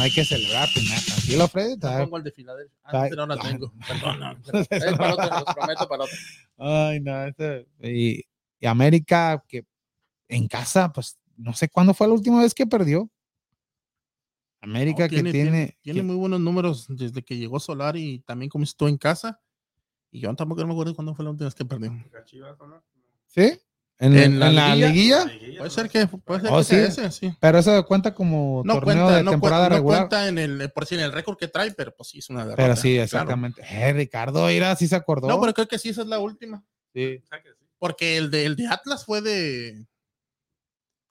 no 0.00 0.04
hay 0.04 0.10
que 0.12 0.24
celebrar, 0.24 0.66
pues 0.72 0.88
nada. 0.88 1.00
Tranquilo, 1.04 1.48
Freddy. 1.48 1.76
Pongo 1.76 2.16
el 2.16 2.24
de 2.24 2.32
Filadelfia. 2.32 2.78
Ah, 2.84 3.08
no 3.14 3.26
la 3.26 3.36
tengo. 3.36 3.70
Perdón, 3.86 4.20
no. 4.20 4.32
Es 4.70 4.96
para 4.96 5.12
otro, 5.12 5.40
los 5.44 5.54
prometo 5.54 5.88
para 5.88 6.04
otro. 6.04 6.16
Ay, 6.56 7.00
no, 7.00 7.24
este, 7.26 7.68
y, 7.82 8.24
y 8.58 8.66
América 8.66 9.44
que 9.46 9.66
en 10.28 10.48
casa, 10.48 10.90
pues 10.90 11.18
no 11.36 11.52
sé 11.52 11.68
cuándo 11.68 11.92
fue 11.92 12.06
la 12.06 12.14
última 12.14 12.40
vez 12.40 12.54
que 12.54 12.66
perdió. 12.66 13.10
América 14.62 15.06
que 15.06 15.22
tiene. 15.22 15.76
Tiene, 15.82 16.02
muy 16.02 16.16
buenos 16.16 16.40
números 16.40 16.86
desde 16.88 17.22
que 17.22 17.36
llegó 17.36 17.60
Solar 17.60 17.96
y 17.98 18.20
también 18.20 18.48
como 18.48 18.64
estuvo 18.64 18.88
en 18.88 18.96
casa. 18.96 19.38
Y 20.10 20.20
yo 20.20 20.34
tampoco 20.34 20.62
no 20.62 20.68
me 20.68 20.72
acuerdo 20.72 20.94
cuándo 20.94 21.14
fue 21.14 21.26
la 21.26 21.32
última 21.32 21.46
vez 21.46 21.54
que 21.54 21.64
perdió. 21.66 21.92
¿Sí? 23.26 23.60
¿En, 24.00 24.38
la, 24.38 24.74
liguilla? 24.74 25.30
Puede 25.58 25.70
ser 25.70 25.90
que, 25.90 26.06
puede 26.06 26.40
ser 26.40 26.50
oh, 26.50 26.64
sí. 26.64 26.74
ese, 26.74 27.10
sí. 27.10 27.34
Pero 27.38 27.58
eso 27.58 27.84
cuenta 27.84 28.14
como 28.14 28.62
torneo 28.66 29.10
de 29.10 29.22
temporada 29.22 29.68
regular. 29.68 30.02
No 30.02 30.08
cuenta 30.08 30.28
en 30.28 30.38
el, 30.38 30.70
por 30.70 30.86
si 30.86 30.94
en 30.94 31.02
el 31.02 31.12
récord 31.12 31.36
que 31.36 31.48
trae, 31.48 31.70
pero 31.72 31.94
pues 31.94 32.08
sí 32.08 32.18
es 32.18 32.30
una 32.30 32.44
derrota. 32.44 32.62
Pero 32.62 32.76
sí, 32.76 32.98
exactamente. 32.98 33.62
Eh, 33.68 33.92
Ricardo, 33.92 34.46
mira, 34.46 34.74
sí 34.74 34.88
se 34.88 34.96
acordó. 34.96 35.28
No, 35.28 35.38
pero 35.40 35.52
creo 35.52 35.68
que 35.68 35.78
sí, 35.78 35.90
esa 35.90 36.02
es 36.02 36.08
la 36.08 36.18
última. 36.18 36.64
Sí. 36.94 37.22
Porque 37.78 38.16
el 38.16 38.30
de, 38.30 38.46
el 38.46 38.56
de 38.56 38.68
Atlas 38.68 39.04
fue 39.04 39.20
de 39.20 39.84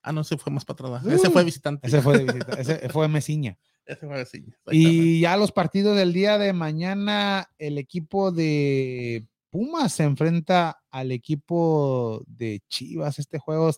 Ah, 0.02 0.12
no, 0.12 0.22
ese 0.22 0.38
fue 0.38 0.52
más 0.52 0.66
para 0.66 0.98
atrás. 0.98 1.14
ese 1.14 1.30
fue 1.30 1.44
visitante. 1.44 1.88
Ese 1.88 2.02
fue 2.02 2.18
de 2.18 2.24
visita. 2.24 2.54
ese 2.60 2.90
fue 2.90 3.08
Mesiña. 3.08 3.58
Ese 3.86 4.08
fue 4.08 4.18
Mesiña. 4.18 4.58
Y 4.72 5.20
ya 5.22 5.38
los 5.38 5.52
partidos 5.52 5.98
del 5.98 6.14
día 6.14 6.38
de 6.38 6.54
mañana, 6.54 7.50
el 7.58 7.78
equipo 7.78 8.32
de 8.32 9.28
Pumas 9.50 9.94
se 9.94 10.04
enfrenta 10.04 10.82
al 10.92 11.12
equipo 11.12 12.24
de 12.28 12.62
Chivas. 12.68 13.20
Este 13.20 13.40
juego. 13.40 13.72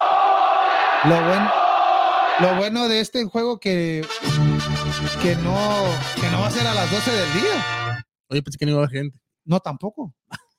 Lo 1.06 1.24
bueno, 1.24 1.52
lo 2.40 2.56
bueno 2.58 2.88
de 2.88 3.00
este 3.00 3.24
juego 3.26 3.60
que, 3.60 4.06
que, 5.22 5.36
no, 5.38 5.84
que 6.20 6.30
no 6.30 6.42
va 6.42 6.48
a 6.48 6.52
ser 6.52 6.68
a 6.68 6.74
las 6.74 6.92
12 6.92 7.12
del 7.12 7.34
día. 7.34 8.06
Oye, 8.30 8.44
pensé 8.44 8.58
que 8.58 8.66
no 8.66 8.72
iba 8.72 8.82
a 8.82 8.86
haber 8.86 8.98
gente. 8.98 9.20
No, 9.46 9.60
tampoco. 9.60 10.14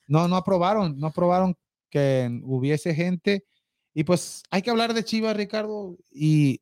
No, 0.09 0.29
no 0.29 0.37
aprobaron. 0.37 0.99
No 0.99 1.07
aprobaron 1.07 1.57
que 1.91 2.41
hubiese 2.43 2.95
gente. 2.95 3.47
Y 3.95 4.05
pues 4.05 4.43
hay 4.51 4.63
que 4.63 4.71
hablar 4.71 4.95
de 4.95 5.05
Chivas, 5.05 5.37
Ricardo, 5.37 5.97
y, 6.11 6.61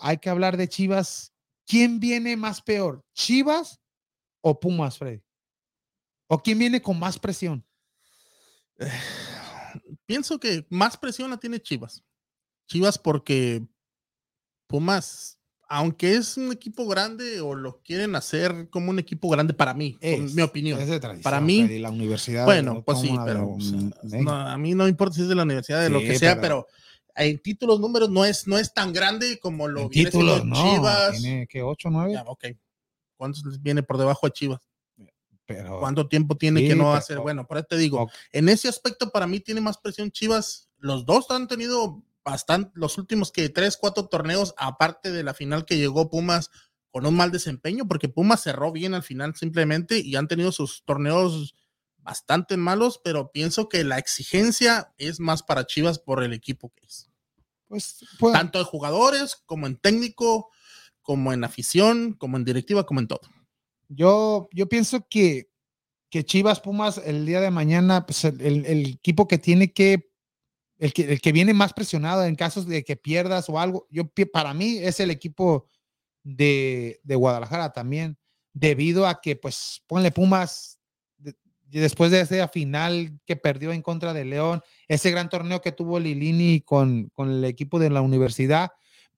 hay 0.00 0.18
que 0.18 0.30
hablar 0.30 0.56
de 0.56 0.68
Chivas. 0.68 1.32
¿Quién 1.66 2.00
viene 2.00 2.36
más 2.36 2.62
peor, 2.62 3.04
Chivas 3.14 3.80
o 4.40 4.58
Pumas, 4.58 4.98
Freddy? 4.98 5.22
¿O 6.28 6.38
quién 6.38 6.58
viene 6.58 6.80
con 6.80 6.98
más 6.98 7.18
presión? 7.18 7.64
Pienso 10.06 10.40
que 10.40 10.66
más 10.70 10.96
presión 10.96 11.30
la 11.30 11.36
tiene 11.36 11.60
Chivas. 11.60 12.02
Chivas 12.66 12.98
porque 12.98 13.62
Pumas 14.66 15.40
aunque 15.72 16.16
es 16.16 16.36
un 16.36 16.50
equipo 16.50 16.84
grande 16.88 17.40
o 17.40 17.54
lo 17.54 17.80
quieren 17.80 18.16
hacer 18.16 18.68
como 18.70 18.90
un 18.90 18.98
equipo 18.98 19.28
grande 19.28 19.54
para 19.54 19.72
mí, 19.72 19.96
es, 20.00 20.34
mi 20.34 20.42
opinión. 20.42 20.80
para 21.22 21.40
mí, 21.40 21.78
la 21.78 21.90
universidad. 21.90 22.44
Bueno, 22.44 22.82
pues 22.84 23.00
sí, 23.00 23.16
pero 23.24 23.56
a 24.28 24.58
mí 24.58 24.74
no 24.74 24.88
importa 24.88 25.14
si 25.14 25.22
es 25.22 25.28
de 25.28 25.36
la 25.36 25.44
universidad, 25.44 25.80
de 25.80 25.88
lo 25.88 26.00
que 26.00 26.18
sea, 26.18 26.40
pero 26.40 26.66
en 27.14 27.38
títulos, 27.38 27.78
números, 27.78 28.10
no 28.10 28.24
es, 28.24 28.48
no 28.48 28.58
es 28.58 28.74
tan 28.74 28.92
grande 28.92 29.38
como 29.38 29.68
lo 29.68 29.82
En 29.82 29.88
viene 29.90 30.10
títulos, 30.10 30.44
no. 30.44 30.56
Chivas. 30.56 31.20
Tiene 31.20 31.46
que 31.46 31.62
8, 31.62 31.88
9. 31.90 32.12
Ya, 32.14 32.22
ok. 32.22 32.46
¿Cuántos 33.16 33.62
viene 33.62 33.82
por 33.84 33.96
debajo 33.98 34.26
a 34.26 34.30
Chivas? 34.30 34.60
Pero 35.52 35.80
¿Cuánto 35.80 36.06
tiempo 36.08 36.36
tiene 36.36 36.60
Sí, 36.60 36.68
que 36.68 36.76
no 36.76 36.84
pero- 36.84 36.92
hacer? 36.94 37.18
Bueno, 37.18 37.44
por 37.46 37.56
eso 37.58 37.66
te 37.70 37.76
digo, 37.76 38.08
en 38.30 38.48
ese 38.48 38.68
aspecto 38.68 39.10
para 39.10 39.26
mí 39.26 39.40
tiene 39.40 39.60
más 39.60 39.78
presión 39.78 40.12
Chivas. 40.12 40.68
Los 40.78 41.04
dos 41.06 41.28
han 41.30 41.48
tenido 41.48 42.04
bastante, 42.24 42.70
los 42.74 42.98
últimos 42.98 43.32
que 43.32 43.48
tres, 43.48 43.76
cuatro 43.76 44.06
torneos, 44.06 44.54
aparte 44.56 45.10
de 45.10 45.24
la 45.24 45.34
final 45.34 45.64
que 45.64 45.76
llegó 45.76 46.08
Pumas 46.08 46.50
con 46.92 47.04
un 47.04 47.16
mal 47.16 47.32
desempeño, 47.32 47.88
porque 47.88 48.08
Pumas 48.08 48.42
cerró 48.42 48.70
bien 48.70 48.94
al 48.94 49.02
final 49.02 49.34
simplemente 49.34 49.98
y 49.98 50.14
han 50.14 50.28
tenido 50.28 50.52
sus 50.52 50.84
torneos 50.84 51.56
bastante 51.98 52.56
malos, 52.56 53.00
pero 53.02 53.32
pienso 53.32 53.68
que 53.68 53.82
la 53.82 53.98
exigencia 53.98 54.92
es 54.98 55.18
más 55.18 55.42
para 55.42 55.66
Chivas 55.66 55.98
por 55.98 56.22
el 56.22 56.32
equipo 56.32 56.72
que 56.76 56.86
es. 56.86 57.10
pues, 57.66 58.04
pues, 58.20 58.32
Tanto 58.34 58.58
de 58.60 58.64
jugadores 58.64 59.34
como 59.46 59.66
en 59.66 59.76
técnico, 59.76 60.48
como 61.02 61.32
en 61.32 61.42
afición, 61.42 62.12
como 62.14 62.36
en 62.36 62.44
directiva, 62.44 62.86
como 62.86 63.00
en 63.00 63.08
todo. 63.08 63.20
Yo, 63.90 64.48
yo 64.52 64.68
pienso 64.68 65.06
que, 65.10 65.50
que 66.10 66.24
Chivas 66.24 66.60
Pumas 66.60 66.98
el 67.04 67.26
día 67.26 67.40
de 67.40 67.50
mañana, 67.50 68.06
pues 68.06 68.24
el, 68.24 68.40
el- 68.64 68.86
equipo 68.86 69.26
que 69.28 69.38
tiene 69.38 69.72
que 69.72 70.08
el, 70.78 70.92
que, 70.94 71.12
el 71.12 71.20
que 71.20 71.32
viene 71.32 71.52
más 71.52 71.74
presionado 71.74 72.24
en 72.24 72.36
casos 72.36 72.66
de 72.66 72.84
que 72.84 72.96
pierdas 72.96 73.50
o 73.50 73.58
algo, 73.60 73.86
yo 73.90 74.10
para 74.32 74.54
mí 74.54 74.78
es 74.78 74.98
el 75.00 75.10
equipo 75.10 75.66
de, 76.22 77.00
de 77.02 77.14
Guadalajara 77.16 77.72
también, 77.72 78.16
debido 78.54 79.06
a 79.06 79.20
que, 79.20 79.36
pues, 79.36 79.82
ponle 79.86 80.10
Pumas, 80.10 80.78
después 81.66 82.10
de 82.10 82.20
esa 82.20 82.48
final 82.48 83.20
que 83.26 83.36
perdió 83.36 83.72
en 83.72 83.82
contra 83.82 84.14
de 84.14 84.24
León, 84.24 84.62
ese 84.88 85.10
gran 85.10 85.28
torneo 85.28 85.60
que 85.60 85.72
tuvo 85.72 86.00
Lilini 86.00 86.62
con, 86.62 87.10
con 87.14 87.30
el 87.30 87.44
equipo 87.44 87.78
de 87.78 87.90
la 87.90 88.00
universidad, 88.00 88.70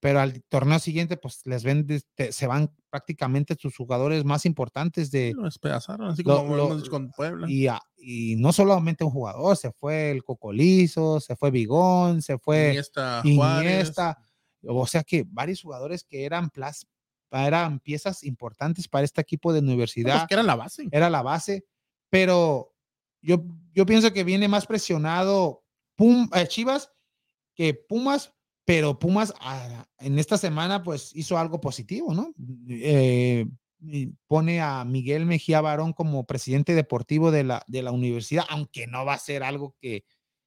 pero 0.03 0.18
al 0.18 0.42
torneo 0.48 0.80
siguiente, 0.80 1.16
pues, 1.16 1.42
les 1.46 1.62
ven, 1.62 1.86
te- 2.16 2.32
se 2.32 2.48
van 2.48 2.74
prácticamente 2.90 3.55
sus 3.55 3.76
jugadores 3.76 4.24
más 4.24 4.44
importantes 4.46 5.12
de, 5.12 5.32
Lo 5.36 5.44
despedazaron, 5.44 6.09
así 6.11 6.24
como 6.24 6.57
lo- 6.57 6.90
con 6.90 7.12
Puebla. 7.12 7.48
y, 7.48 7.68
a- 7.68 7.80
y 7.96 8.34
no 8.34 8.53
solamente 8.53 9.05
un 9.05 9.12
jugador, 9.12 9.57
se 9.57 9.70
fue 9.70 10.11
el 10.11 10.24
Cocolizo, 10.24 11.20
se 11.20 11.36
fue 11.36 11.53
Bigón, 11.53 12.20
se 12.20 12.36
fue 12.36 12.70
Iniesta. 12.70 13.22
Iniesta, 13.22 14.18
o 14.66 14.86
sea 14.88 15.05
que 15.05 15.24
varios 15.24 15.62
jugadores 15.62 16.03
que 16.03 16.24
eran, 16.24 16.50
plas- 16.50 16.84
eran 17.30 17.78
piezas 17.78 18.24
importantes 18.24 18.88
para 18.88 19.05
este 19.05 19.20
equipo 19.20 19.53
de 19.53 19.61
Pues 19.61 19.68
universidad, 19.70 20.26
que 20.26 20.34
era 20.34 20.42
la 20.42 20.57
base. 20.57 20.88
era 20.90 21.11
la 21.11 21.22
base, 21.22 21.64
pero 22.11 22.74
yo, 23.22 23.44
yo 23.72 23.86
pienso 23.86 24.12
que 24.12 24.24
viene 24.24 24.48
más 24.48 24.66
presionado 24.66 25.62
Pum, 25.94 26.28
eh, 26.34 26.48
Chivas 26.48 26.90
que 27.55 27.72
Pumas, 27.74 28.32
pero 28.75 28.99
Pumas 28.99 29.35
ah, 29.41 29.85
en 29.99 30.18
esta 30.18 30.39
semana 30.39 30.83
pues 30.83 31.14
hizo 31.14 31.37
algo 31.37 31.61
positivo, 31.61 32.14
¿no? 32.14 32.33
Eh, 32.70 33.45
pone 34.27 34.62
a 34.62 34.83
Miguel 34.87 35.27
Mejía 35.27 35.61
Barón 35.61 35.93
como 35.93 36.25
presidente 36.25 36.75
deportivo 36.75 37.31
de 37.31 37.45
la, 37.45 37.62
de 37.66 37.83
la 37.83 37.91
universidad, 37.93 38.45
aunque 38.49 38.87
no 38.87 39.05
va 39.05 39.12
a 39.12 39.18
ser 39.18 39.43
algo 39.43 39.75
que, 39.79 40.05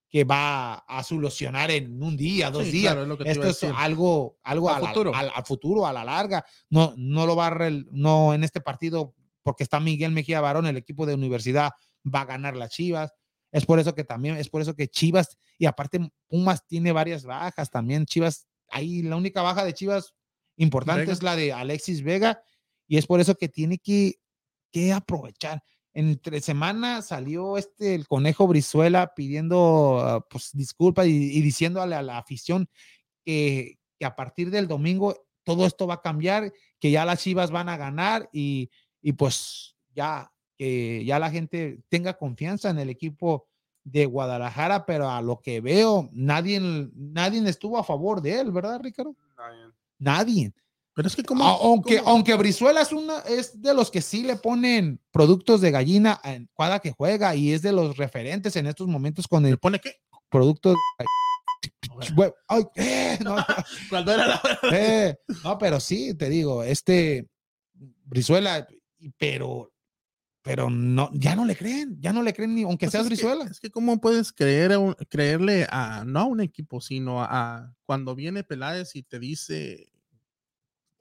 que 0.10 0.24
va 0.24 0.74
a 0.88 1.04
solucionar 1.04 1.70
en 1.70 2.02
un 2.02 2.18
día, 2.18 2.50
dos 2.50 2.64
Sí, 2.66 2.72
días. 2.72 2.96
claro, 2.96 3.14
es 3.24 3.38
Esto 3.38 3.48
es 3.48 3.64
algo, 3.76 4.40
algo 4.42 4.72
A 4.72 4.80
futuro. 4.80 5.14
al- 5.14 5.32
a 5.36 5.44
futuro, 5.44 5.86
a 5.86 5.94
la 5.94 6.04
larga. 6.04 6.44
No, 6.72 6.96
no 6.98 7.28
lo 7.28 7.36
va 7.36 7.46
a, 7.48 7.70
no 7.92 8.34
en 8.34 8.44
este 8.44 8.60
partido, 8.60 9.14
porque 9.44 9.62
está 9.62 9.80
Miguel 9.80 10.14
Mejía 10.14 10.42
Barón, 10.42 10.66
el 10.66 10.78
equipo 10.78 11.06
de 11.06 11.14
universidad 11.14 11.74
va 12.12 12.22
a 12.22 12.26
ganar 12.26 12.56
las 12.56 12.72
Chivas. 12.72 13.12
Es 13.56 13.66
por 13.66 13.80
eso 13.80 13.96
que 13.96 14.04
también, 14.04 14.36
es 14.36 14.50
por 14.50 14.62
eso 14.62 14.76
que 14.76 14.90
Chivas, 14.90 15.38
y 15.58 15.66
aparte 15.66 16.12
Pumas 16.28 16.68
tiene 16.68 16.92
varias 16.92 17.24
bajas 17.24 17.70
también. 17.70 18.06
Chivas, 18.06 18.48
ahí 18.70 19.02
la 19.02 19.16
única 19.16 19.42
baja 19.42 19.64
de 19.64 19.74
Chivas 19.74 20.14
importante 20.58 21.04
Vega. 21.04 21.14
es 21.14 21.24
la 21.24 21.38
de 21.38 21.54
Alexis 21.54 22.04
Vega, 22.04 22.44
y 22.86 22.98
es 22.98 23.08
por 23.08 23.22
eso 23.22 23.36
que 23.36 23.48
tiene 23.48 23.78
que, 23.78 24.16
que 24.74 24.92
aprovechar. 24.92 25.64
Entre 25.94 26.42
semana 26.42 27.02
salió 27.02 27.58
este 27.58 27.96
el 27.96 28.10
conejo 28.10 28.46
Brizuela 28.46 29.14
pidiendo 29.16 30.00
ah, 30.02 30.28
pues 30.30 30.50
disculpas 30.52 31.08
y, 31.08 31.38
y 31.38 31.42
diciéndole 31.42 31.96
a 31.96 32.02
la 32.02 32.18
afición 32.18 32.68
que, 33.24 33.80
que 33.98 34.06
a 34.06 34.18
partir 34.18 34.52
del 34.52 34.68
domingo 34.68 35.16
todo 35.46 35.66
esto 35.66 35.88
va 35.88 35.94
a 35.94 36.02
cambiar, 36.02 36.52
que 36.78 36.92
ya 36.92 37.06
las 37.06 37.22
Chivas 37.22 37.52
van 37.52 37.70
a 37.70 37.78
ganar 37.78 38.28
y, 38.34 38.70
y 39.02 39.14
pues 39.14 39.78
ya 39.94 40.30
que 40.58 41.04
ya 41.06 41.20
la 41.20 41.30
gente 41.32 41.80
tenga 41.90 42.18
confianza 42.18 42.70
en 42.70 42.80
el 42.80 42.90
equipo 42.90 43.48
de 43.84 44.06
Guadalajara, 44.06 44.86
pero 44.86 45.10
a 45.10 45.22
lo 45.22 45.40
que 45.42 45.62
veo, 45.62 46.10
nadie, 46.12 46.60
nadie 46.96 47.48
estuvo 47.50 47.78
a 47.78 47.84
favor 47.84 48.22
de 48.22 48.40
él, 48.40 48.52
¿verdad, 48.52 48.80
Ricardo? 48.82 49.16
Nadie. 50.00 50.52
Pero 50.96 51.08
es 51.10 51.16
que 51.16 51.24
como... 51.24 51.44
Aunque, 51.44 51.98
cómo- 52.00 52.10
aunque 52.10 52.36
Brizuela 52.36 52.82
es, 52.82 52.92
una, 52.94 53.20
es 53.20 53.62
de 53.62 53.74
los 53.74 53.92
que 53.92 54.02
sí 54.02 54.24
le 54.24 54.38
ponen 54.38 55.00
productos 55.12 55.60
de 55.62 55.70
gallina 55.72 56.20
en 56.24 56.50
cada 56.58 56.80
que 56.80 56.92
juega 56.94 57.36
y 57.36 57.52
es 57.52 57.62
de 57.62 57.74
los 57.74 57.98
referentes 57.98 58.56
en 58.56 58.66
estos 58.68 58.88
momentos 58.88 59.28
con 59.28 59.44
¿Le 59.44 59.50
el 59.50 59.58
pone 59.60 59.80
qué? 59.80 59.96
producto. 60.30 60.70
de- 60.72 62.06
Güey, 62.16 62.32
ay, 62.48 62.64
eh, 62.76 63.18
no, 63.24 63.36
Cuando 63.90 64.14
era 64.14 64.28
la 64.28 64.42
hora. 64.44 64.60
eh, 64.72 65.18
no, 65.44 65.58
pero 65.58 65.80
sí, 65.80 66.14
te 66.14 66.30
digo, 66.30 66.64
este 66.64 67.28
Brizuela, 68.04 68.68
pero, 69.18 69.72
pero 70.46 70.70
no, 70.70 71.10
ya 71.14 71.36
no 71.36 71.44
le 71.44 71.56
creen, 71.58 71.98
ya 72.00 72.14
no 72.14 72.22
le 72.24 72.34
creen 72.34 72.56
ni 72.56 72.64
aunque 72.64 72.86
Pues 72.86 72.92
seas 72.94 73.04
es 73.04 73.10
que- 73.10 73.16
Brizuela. 73.16 73.52
es 73.52 73.60
que 73.60 73.72
cómo 73.72 74.00
puedes 74.00 74.32
creer 74.32 74.72
a 74.74 74.80
un- 74.80 74.94
creerle 75.10 75.68
a 75.70 76.04
no 76.06 76.20
a 76.20 76.24
un 76.26 76.40
equipo, 76.40 76.80
sino 76.80 77.22
a, 77.24 77.28
a 77.58 77.74
cuando 77.86 78.16
viene 78.16 78.44
Peláez 78.44 78.96
y 78.96 79.04
te 79.04 79.20
dice 79.20 79.92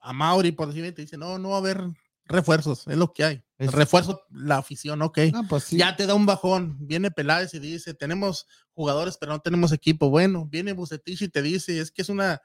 a 0.00 0.12
Mauri, 0.12 0.52
por 0.52 0.68
decirlo, 0.68 0.92
te 0.92 1.02
dice, 1.02 1.16
no, 1.16 1.38
no 1.38 1.50
va 1.50 1.56
a 1.56 1.58
haber 1.58 1.82
refuerzos, 2.26 2.86
es 2.88 2.96
lo 2.96 3.12
que 3.12 3.24
hay. 3.24 3.42
Es- 3.58 3.70
refuerzo, 3.72 4.22
la 4.30 4.56
afición, 4.58 5.00
ok. 5.02 5.18
No, 5.32 5.46
pues 5.46 5.64
sí. 5.64 5.76
Ya 5.78 5.94
te 5.96 6.06
da 6.06 6.14
un 6.14 6.26
bajón. 6.26 6.76
Viene 6.80 7.10
Peláez 7.10 7.54
y 7.54 7.58
dice, 7.58 7.94
tenemos 7.94 8.46
jugadores, 8.72 9.16
pero 9.18 9.32
no 9.32 9.40
tenemos 9.40 9.72
equipo. 9.72 10.10
Bueno, 10.10 10.46
viene 10.46 10.72
Bucetich 10.72 11.22
y 11.22 11.28
te 11.28 11.40
dice, 11.42 11.78
es 11.80 11.90
que 11.90 12.02
es 12.02 12.08
una, 12.08 12.40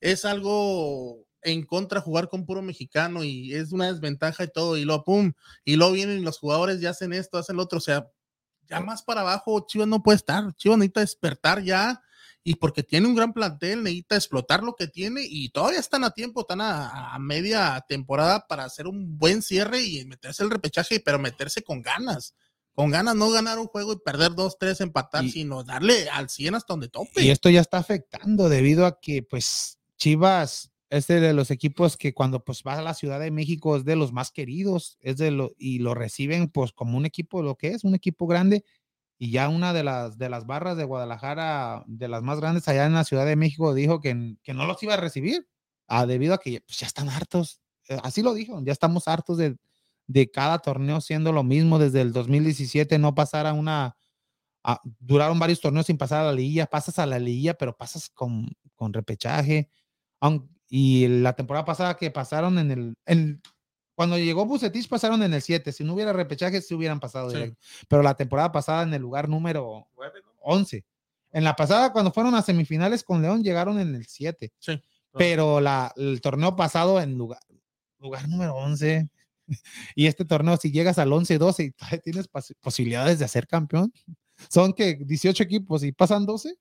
es 0.00 0.24
algo 0.24 1.26
en 1.46 1.64
contra 1.64 2.00
jugar 2.00 2.28
con 2.28 2.44
puro 2.44 2.60
mexicano 2.60 3.22
y 3.24 3.54
es 3.54 3.72
una 3.72 3.86
desventaja 3.92 4.44
y 4.44 4.48
todo. 4.48 4.76
Y 4.76 4.84
luego, 4.84 5.04
pum, 5.04 5.32
y 5.64 5.76
luego 5.76 5.92
vienen 5.92 6.24
los 6.24 6.38
jugadores 6.38 6.82
y 6.82 6.86
hacen 6.86 7.12
esto, 7.12 7.38
hacen 7.38 7.56
lo 7.56 7.62
otro. 7.62 7.78
O 7.78 7.80
sea, 7.80 8.06
ya 8.68 8.80
más 8.80 9.02
para 9.02 9.20
abajo, 9.20 9.64
Chivas 9.66 9.86
no 9.88 10.02
puede 10.02 10.16
estar. 10.16 10.52
Chivas 10.56 10.78
necesita 10.78 11.00
despertar 11.00 11.62
ya. 11.62 12.02
Y 12.42 12.56
porque 12.56 12.82
tiene 12.82 13.06
un 13.08 13.14
gran 13.14 13.32
plantel, 13.32 13.82
necesita 13.82 14.16
explotar 14.16 14.62
lo 14.62 14.74
que 14.74 14.86
tiene 14.88 15.22
y 15.24 15.48
todavía 15.50 15.80
están 15.80 16.04
a 16.04 16.10
tiempo, 16.10 16.40
están 16.42 16.60
a, 16.60 17.14
a 17.14 17.18
media 17.18 17.84
temporada 17.88 18.46
para 18.48 18.64
hacer 18.64 18.86
un 18.86 19.18
buen 19.18 19.42
cierre 19.42 19.82
y 19.82 20.04
meterse 20.04 20.42
el 20.44 20.50
repechaje, 20.50 21.00
pero 21.00 21.18
meterse 21.18 21.62
con 21.62 21.80
ganas 21.82 22.34
con 22.72 22.90
ganas, 22.90 23.14
no 23.16 23.30
ganar 23.30 23.58
un 23.58 23.68
juego 23.68 23.94
y 23.94 23.98
perder 24.04 24.34
dos, 24.34 24.58
tres, 24.60 24.82
empatar, 24.82 25.24
Y- 25.24 25.30
sino 25.30 25.64
darle 25.64 26.10
al 26.10 26.28
100 26.28 26.56
hasta 26.56 26.74
donde 26.74 26.90
tope. 26.90 27.22
Y 27.22 27.30
esto 27.30 27.48
ya 27.48 27.62
está 27.62 27.78
afectando 27.78 28.50
debido 28.50 28.84
a 28.84 29.00
que, 29.00 29.22
pues, 29.22 29.78
Chivas 29.96 30.70
es 30.90 31.06
de 31.08 31.32
los 31.32 31.50
equipos 31.50 31.96
que 31.96 32.14
cuando 32.14 32.44
pues 32.44 32.62
va 32.66 32.74
a 32.74 32.82
la 32.82 32.94
Ciudad 32.94 33.20
de 33.20 33.30
México 33.30 33.76
es 33.76 33.84
de 33.84 33.96
los 33.96 34.12
más 34.12 34.30
queridos, 34.30 34.98
es 35.00 35.16
de 35.18 35.30
lo 35.32 35.52
y 35.58 35.80
lo 35.80 35.94
reciben 35.94 36.48
pues 36.48 36.72
como 36.72 36.96
un 36.96 37.06
equipo 37.06 37.42
lo 37.42 37.56
que 37.56 37.68
es, 37.68 37.84
un 37.84 37.94
equipo 37.94 38.26
grande 38.26 38.64
y 39.18 39.30
ya 39.32 39.48
una 39.48 39.72
de 39.72 39.84
las 39.84 40.18
de 40.18 40.28
las 40.30 40.46
barras 40.46 40.76
de 40.76 40.84
Guadalajara, 40.84 41.84
de 41.86 42.08
las 42.08 42.22
más 42.22 42.40
grandes 42.40 42.68
allá 42.68 42.86
en 42.86 42.94
la 42.94 43.04
Ciudad 43.04 43.26
de 43.26 43.36
México 43.36 43.74
dijo 43.74 44.00
que, 44.00 44.36
que 44.42 44.54
no 44.54 44.66
los 44.66 44.82
iba 44.82 44.94
a 44.94 44.98
recibir, 44.98 45.48
ah, 45.88 46.06
debido 46.06 46.34
a 46.34 46.38
que 46.38 46.62
pues, 46.66 46.78
ya 46.80 46.86
están 46.86 47.08
hartos. 47.10 47.60
Eh, 47.88 47.98
Así 48.02 48.22
lo 48.22 48.34
dijo, 48.34 48.60
ya 48.64 48.72
estamos 48.72 49.08
hartos 49.08 49.38
de, 49.38 49.56
de 50.06 50.30
cada 50.30 50.58
torneo 50.60 51.00
siendo 51.00 51.32
lo 51.32 51.44
mismo 51.44 51.78
desde 51.78 52.02
el 52.02 52.12
2017 52.12 52.98
no 52.98 53.14
pasar 53.14 53.46
a 53.46 53.52
una 53.54 53.96
ah, 54.64 54.80
duraron 55.00 55.38
varios 55.38 55.60
torneos 55.60 55.86
sin 55.86 55.98
pasar 55.98 56.22
a 56.22 56.26
la 56.26 56.32
liguilla, 56.32 56.66
pasas 56.66 56.98
a 56.98 57.06
la 57.06 57.18
liguilla, 57.18 57.54
pero 57.54 57.76
pasas 57.76 58.08
con, 58.10 58.48
con 58.74 58.92
repechaje. 58.92 59.70
Aun- 60.20 60.48
y 60.68 61.06
la 61.08 61.34
temporada 61.34 61.64
pasada 61.64 61.96
que 61.96 62.10
pasaron 62.10 62.58
en 62.58 62.70
el, 62.70 62.94
en- 63.06 63.40
cuando 63.94 64.18
llegó 64.18 64.44
Bucetich 64.44 64.88
pasaron 64.88 65.22
en 65.22 65.32
el 65.32 65.40
7, 65.42 65.72
si 65.72 65.82
no 65.84 65.94
hubiera 65.94 66.12
repechaje 66.12 66.60
se 66.60 66.74
hubieran 66.74 67.00
pasado 67.00 67.30
Sí. 67.30 67.36
directo. 67.36 67.58
pero 67.88 68.02
la 68.02 68.14
temporada 68.14 68.52
pasada 68.52 68.82
en 68.82 68.92
el 68.94 69.00
lugar 69.02 69.28
número 69.28 69.88
Nueve, 69.96 70.20
¿no? 70.24 70.32
11. 70.42 70.84
En 71.32 71.44
la 71.44 71.56
pasada 71.56 71.92
cuando 71.92 72.12
fueron 72.12 72.34
a 72.34 72.42
semifinales 72.42 73.02
con 73.04 73.22
León 73.22 73.42
llegaron 73.42 73.78
en 73.80 73.94
el 73.94 74.06
7, 74.06 74.52
Sí. 74.58 74.80
pero 75.12 75.60
la, 75.60 75.92
el 75.96 76.20
torneo 76.20 76.54
pasado 76.56 77.00
en 77.00 77.16
lugar, 77.16 77.40
lugar 77.98 78.28
número 78.28 78.54
11. 78.54 79.08
Y 79.94 80.06
este 80.08 80.24
torneo, 80.24 80.56
si 80.56 80.72
llegas 80.72 80.98
al 80.98 81.10
11-12 81.10 81.64
y 81.94 81.98
tienes 82.00 82.26
pos- 82.28 82.52
posibilidades 82.60 83.18
de 83.20 83.28
ser 83.28 83.46
campeón, 83.46 83.92
son 84.50 84.72
que 84.74 84.96
18 85.00 85.42
equipos 85.42 85.82
y 85.84 85.92
pasan 85.92 86.26
12. 86.26 86.54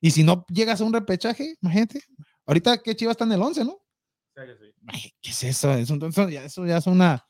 Y 0.00 0.10
si 0.10 0.24
no 0.24 0.44
llegas 0.48 0.80
a 0.80 0.84
un 0.84 0.92
repechaje, 0.94 1.56
imagínate. 1.62 2.02
Ahorita 2.46 2.78
que 2.78 2.94
Chivas 2.96 3.12
está 3.12 3.24
en 3.24 3.32
el 3.32 3.42
11, 3.42 3.64
¿no? 3.64 3.80
Sí, 4.36 4.42
que 4.46 4.56
sí. 4.56 4.72
Ay, 4.86 5.14
¿Qué 5.20 5.30
es 5.30 5.44
eso? 5.44 5.72
Eso, 5.72 5.94
eso 6.06 6.28
ya, 6.28 6.44
eso 6.44 6.66
ya 6.66 6.78
es 6.78 6.86
una. 6.86 7.26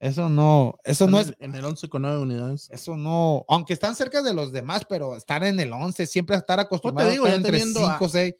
Eso 0.00 0.28
no, 0.28 0.74
eso 0.84 1.06
no 1.08 1.20
es. 1.20 1.32
En 1.38 1.54
el 1.54 1.64
11 1.64 1.88
con 1.88 2.02
9 2.02 2.18
unidades. 2.18 2.68
Eso 2.70 2.96
no, 2.96 3.44
aunque 3.48 3.72
están 3.72 3.94
cerca 3.96 4.22
de 4.22 4.34
los 4.34 4.52
demás, 4.52 4.84
pero 4.88 5.16
estar 5.16 5.42
en 5.44 5.58
el 5.60 5.72
11, 5.72 6.06
siempre 6.06 6.36
estar 6.36 6.60
acostumbrado 6.60 7.10
digo, 7.10 7.24
a 7.24 7.28
ya 7.28 7.36
estar 7.36 7.46
entre 7.54 7.58
teniendo 7.58 7.80
5 7.90 8.04
a- 8.04 8.08
6. 8.08 8.34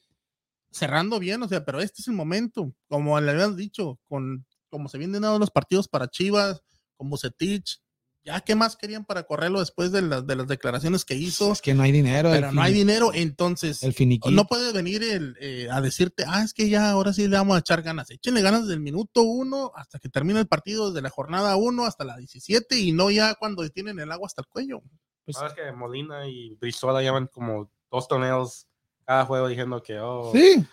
cerrando 0.70 1.18
bien, 1.18 1.42
o 1.42 1.48
sea, 1.48 1.64
pero 1.64 1.80
este 1.80 2.02
es 2.02 2.08
el 2.08 2.14
momento, 2.14 2.74
como 2.88 3.18
le 3.20 3.30
habías 3.30 3.56
dicho, 3.56 3.98
con 4.08 4.44
como 4.68 4.88
se 4.88 4.98
vienen 4.98 5.22
dando 5.22 5.38
los 5.38 5.50
partidos 5.52 5.86
para 5.86 6.08
Chivas, 6.08 6.60
con 6.96 7.08
Bucetich, 7.08 7.80
ya 8.24 8.40
qué 8.40 8.54
más 8.54 8.76
querían 8.76 9.04
para 9.04 9.24
correrlo 9.24 9.60
después 9.60 9.92
de 9.92 10.00
las, 10.02 10.26
de 10.26 10.34
las 10.36 10.48
declaraciones 10.48 11.04
que 11.04 11.14
hizo, 11.14 11.52
Es 11.52 11.60
que 11.60 11.74
no 11.74 11.82
hay 11.82 11.92
dinero. 11.92 12.30
pero 12.30 12.52
no 12.52 12.62
hay 12.62 12.72
dinero, 12.72 13.10
entonces 13.12 13.82
El 13.82 13.92
finiquito. 13.92 14.30
no 14.30 14.46
puede 14.46 14.72
venir 14.72 15.02
el, 15.02 15.36
eh, 15.40 15.68
a 15.70 15.80
decirte, 15.80 16.24
ah, 16.26 16.42
es 16.42 16.54
que 16.54 16.68
ya 16.68 16.90
ahora 16.90 17.12
sí 17.12 17.28
le 17.28 17.36
vamos 17.36 17.56
a 17.56 17.60
echar 17.60 17.82
ganas. 17.82 18.10
Échenle 18.10 18.40
ganas 18.40 18.62
desde 18.62 18.74
el 18.74 18.80
minuto 18.80 19.22
uno 19.22 19.72
hasta 19.76 19.98
que 19.98 20.08
termine 20.08 20.40
el 20.40 20.46
partido, 20.46 20.90
desde 20.90 21.02
la 21.02 21.10
jornada 21.10 21.56
1 21.56 21.84
hasta 21.84 22.04
la 22.04 22.16
17 22.16 22.78
y 22.78 22.92
no 22.92 23.10
ya 23.10 23.34
cuando 23.34 23.68
tienen 23.68 23.98
el 23.98 24.10
agua 24.10 24.26
hasta 24.26 24.40
el 24.42 24.48
cuello. 24.48 24.80
Pues, 25.24 25.36
Sabes 25.36 25.52
que 25.54 25.70
Molina 25.72 26.26
y 26.26 26.54
Brizuela 26.56 27.02
llevan 27.02 27.26
como 27.28 27.70
dos 27.90 28.08
torneos 28.08 28.66
cada 29.06 29.26
juego 29.26 29.48
diciendo 29.48 29.82
que, 29.82 29.98
oh. 30.00 30.32
sí, 30.34 30.64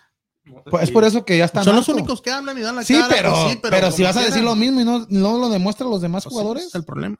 pues 0.70 0.84
es 0.84 0.90
por 0.90 1.04
eso 1.04 1.24
que 1.24 1.38
ya 1.38 1.44
están. 1.44 1.62
Son 1.64 1.76
los 1.76 1.88
únicos 1.88 2.20
que 2.20 2.30
hablan 2.30 2.58
y 2.58 2.62
dan 2.62 2.74
la 2.76 2.82
Sí, 2.82 2.94
cara. 2.94 3.08
pero, 3.14 3.32
pues 3.32 3.58
pero, 3.70 3.90
si 3.92 3.98
como 4.02 4.08
vas 4.08 4.16
a 4.16 4.26
decir 4.26 4.42
lo 4.42 4.56
mismo 4.56 4.80
y 4.80 4.84
no, 4.84 5.06
no 5.08 5.38
lo 5.38 5.48
demuestran 5.48 5.88
los 5.90 6.00
demás 6.00 6.24
pues 6.24 6.32
sí, 6.32 6.38
jugadores. 6.38 6.64
es 6.66 6.74
el 6.74 6.84
problema. 6.84 7.16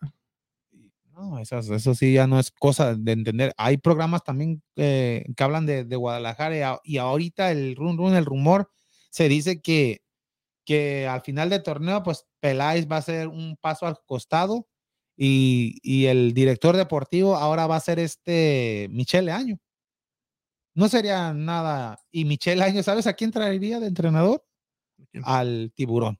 No, 1.23 1.39
eso, 1.39 1.59
eso 1.59 1.95
sí 1.95 2.13
ya 2.15 2.27
no 2.27 2.41
es 2.41 2.51
cosa 2.51 2.95
de 2.97 3.13
entender. 3.13 3.53
Hay 3.57 3.77
programas 3.77 4.25
también 4.25 4.63
eh, 4.77 5.25
que 5.37 5.45
hablan 5.45 5.67
de, 5.67 5.85
de 5.85 5.97
Guadalajara 5.97 6.57
y, 6.57 6.61
a- 6.63 6.81
y 6.83 6.97
ahorita 6.99 7.53
el 7.53 7.77
run 7.77 7.97
run, 7.97 8.15
el 8.15 8.25
rumor, 8.25 8.71
se 9.11 9.29
dice 9.29 9.61
que, 9.61 10.03
que 10.67 11.07
al 11.09 11.23
final 11.23 11.51
del 11.51 11.63
torneo, 11.63 12.03
pues 12.03 12.27
Peláez 12.41 12.89
va 12.91 12.97
a 12.97 13.01
hacer 13.01 13.29
un 13.29 13.57
paso 13.61 13.87
al 13.87 13.99
costado 14.07 14.69
y, 15.17 15.79
y 15.83 16.07
el 16.07 16.35
director 16.35 16.77
deportivo 16.77 17.37
ahora 17.37 17.67
va 17.69 17.77
a 17.77 17.81
ser 17.81 17.99
este 18.01 18.89
Michele 18.93 19.33
Año. 19.33 19.59
No 20.75 20.89
sería 20.89 21.33
nada. 21.35 21.99
Y 22.11 22.25
Michele 22.25 22.63
Año, 22.65 22.83
¿sabes 22.83 23.07
a 23.07 23.13
quién 23.15 23.31
traería 23.31 23.79
de 23.81 23.87
entrenador? 23.89 24.45
Al 25.25 25.73
tiburón. 25.77 26.19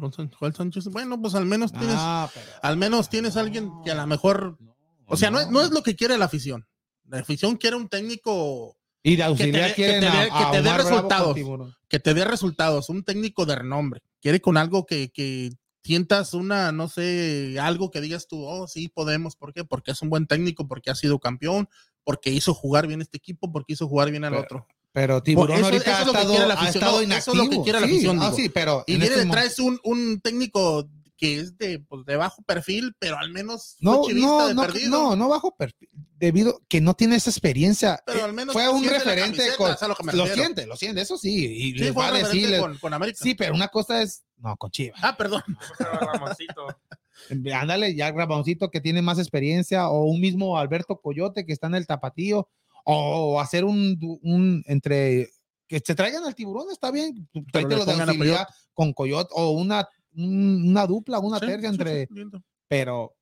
Joel 0.00 0.54
Sánchez, 0.54 0.86
bueno, 0.86 1.20
pues 1.20 1.34
al 1.34 1.46
menos 1.46 1.72
tienes, 1.72 1.94
Ah, 1.98 2.30
pero- 2.32 2.46
al 2.62 2.76
menos 2.76 3.08
tienes 3.08 3.36
alguien 3.36 3.70
que 3.84 3.90
a 3.90 3.94
lo 3.94 4.06
mejor, 4.06 4.56
No, 4.60 4.74
o 5.06 5.16
sea, 5.16 5.30
no, 5.30 5.40
es- 5.40 5.50
no 5.50 5.60
es 5.62 5.70
lo 5.70 5.82
que 5.82 5.96
quiere 5.96 6.16
la 6.18 6.26
afición. 6.26 6.66
La 7.06 7.20
afición 7.20 7.56
quiere 7.56 7.76
un 7.76 7.88
técnico 7.88 8.76
Y 9.02 9.16
de 9.16 9.22
auxiliar 9.24 9.74
que 9.74 10.00
te 10.00 10.06
a- 10.06 10.28
que 10.50 10.56
te 10.58 10.62
dé 10.62 10.76
resultados. 10.76 11.36
Que 11.88 11.98
te 12.00 12.14
dé 12.14 12.24
resultados, 12.24 12.88
un 12.90 13.02
técnico 13.04 13.46
de 13.46 13.56
renombre. 13.56 14.02
Quiere 14.20 14.40
con 14.40 14.56
algo 14.56 14.84
que, 14.84 15.10
que 15.10 15.50
sientas 15.82 16.34
una, 16.34 16.70
no 16.72 16.88
sé, 16.88 17.56
algo 17.60 17.90
que 17.90 18.00
digas 18.02 18.26
tú, 18.28 18.44
oh, 18.44 18.66
sí, 18.68 18.88
podemos. 18.88 19.36
¿Por 19.36 19.54
qué? 19.54 19.64
Porque 19.64 19.92
es 19.92 20.02
un 20.02 20.10
buen 20.10 20.26
técnico, 20.26 20.68
porque 20.68 20.90
ha 20.90 20.94
sido 20.94 21.18
campeón, 21.18 21.68
porque 22.04 22.30
hizo 22.30 22.52
jugar 22.52 22.86
bien 22.86 23.00
este 23.00 23.16
equipo, 23.16 23.50
porque 23.50 23.72
hizo 23.72 23.88
jugar 23.88 24.10
bien 24.10 24.24
al 24.24 24.32
Pero- 24.32 24.42
otro. 24.42 24.66
Pero 25.00 25.22
Tiburón 25.22 25.56
eso- 25.58 25.64
ahorita 25.66 25.82
eso 25.84 25.92
ha 25.92 26.00
es 26.00 26.06
lo 26.06 26.12
que 26.12 26.18
estado, 26.18 26.30
quiere 26.34 26.48
la 26.48 26.54
ha 26.60 26.68
estado 26.68 26.92
no, 27.06 27.14
eso 27.14 27.30
es 27.32 27.36
lo 27.38 27.50
que 27.50 27.62
quiere 27.62 27.80
la 27.80 27.86
Sí, 27.86 27.92
afición, 27.94 28.18
ah, 28.22 28.32
sí, 28.34 28.48
pero 28.48 28.84
Y 28.86 28.94
en 28.94 29.00
viene 29.00 29.14
este 29.16 29.28
traes 29.30 29.58
un, 29.58 29.78
un 29.84 30.20
técnico 30.20 30.88
que 31.16 31.40
es 31.40 31.58
de, 31.58 31.80
pues, 31.80 32.04
de 32.06 32.14
bajo 32.16 32.42
perfil, 32.42 32.94
pero 33.00 33.18
al 33.18 33.30
menos 33.32 33.76
no, 33.80 34.02
chivista 34.06 34.28
no, 34.28 34.46
de 34.48 34.54
no, 34.54 34.62
perdido. 34.62 34.90
no, 34.90 35.16
no 35.16 35.28
bajo 35.28 35.56
perfil, 35.56 35.88
debido 36.16 36.60
que 36.68 36.80
no 36.80 36.94
tiene 36.94 37.16
esa 37.16 37.30
experiencia. 37.30 38.00
Pero 38.06 38.20
Eh, 38.20 38.22
al 38.22 38.32
menos 38.32 38.52
fue 38.52 38.68
un 38.68 38.84
referente 38.84 39.42
con, 39.56 39.70
lo 39.88 39.94
que 39.96 40.16
lo 40.16 40.26
siente, 40.28 40.66
lo 40.66 40.76
siente, 40.76 41.00
eso 41.00 41.18
sí, 41.18 41.44
y 41.44 41.72
Sí, 41.72 41.78
les 41.78 41.92
fue 41.92 42.04
va 42.04 42.08
a 42.10 42.18
decirles- 42.22 42.60
con, 42.60 42.78
con 42.78 42.94
América. 42.94 43.18
sí, 43.20 43.34
pero 43.34 43.52
una 43.54 43.66
cosa 43.66 44.00
es, 44.02 44.22
no, 44.36 44.56
con 44.56 44.70
Chivas. 44.70 45.00
Ah, 45.02 45.16
perdón. 45.16 45.42
Ándale, 47.52 47.94
ya 47.96 48.12
Ramoncito 48.12 48.70
que 48.70 48.80
tiene 48.80 49.02
más 49.02 49.18
experiencia, 49.18 49.88
o 49.88 50.04
un 50.04 50.20
mismo 50.20 50.56
Alberto 50.58 51.00
Coyote 51.00 51.44
que 51.44 51.52
está 51.52 51.66
en 51.66 51.74
el 51.74 51.86
tapatío, 51.86 52.48
o 52.90 53.38
hacer 53.38 53.64
un, 53.66 53.98
un 54.22 54.62
entre 54.66 55.28
que 55.66 55.78
se 55.84 55.94
traigan 55.94 56.24
al 56.24 56.34
tiburón, 56.34 56.68
está 56.72 56.90
bien, 56.90 57.28
de 57.34 57.74
auxiliar 57.74 58.46
con 58.72 58.94
Coyote, 58.94 59.28
o 59.34 59.50
una, 59.50 59.86
un- 60.16 60.70
una 60.70 60.86
dupla, 60.86 61.18
una 61.18 61.38
Sí, 61.38 61.44
tercia 61.46 61.68
entre, 61.68 62.06
sí, 62.06 62.24
pero 62.66 63.14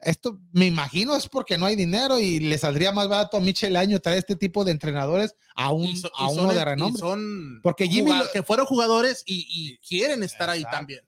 esto 0.00 0.38
me 0.52 0.66
imagino 0.66 1.16
es 1.16 1.26
porque 1.26 1.56
no 1.56 1.64
hay 1.64 1.76
dinero 1.76 2.18
y 2.20 2.38
le 2.40 2.58
saldría 2.58 2.92
más 2.92 3.08
barato 3.08 3.38
a 3.38 3.40
Michel 3.40 3.74
Año 3.76 3.98
traer 4.00 4.18
este 4.18 4.36
tipo 4.36 4.62
de 4.62 4.72
entrenadores 4.72 5.34
a, 5.56 5.72
un, 5.72 5.96
so- 5.96 6.10
a 6.14 6.28
uno 6.28 6.42
son- 6.42 6.54
de 6.54 6.62
renombre. 6.66 7.00
Son 7.00 7.60
Porque 7.62 7.88
Jimmy 7.88 8.10
lo- 8.10 8.30
que 8.30 8.42
fueron 8.42 8.66
jugadores 8.66 9.22
y, 9.24 9.46
y 9.48 9.78
quieren 9.78 10.22
estar 10.22 10.50
ahí 10.50 10.58
Exacto. 10.60 10.76
también. 10.76 11.00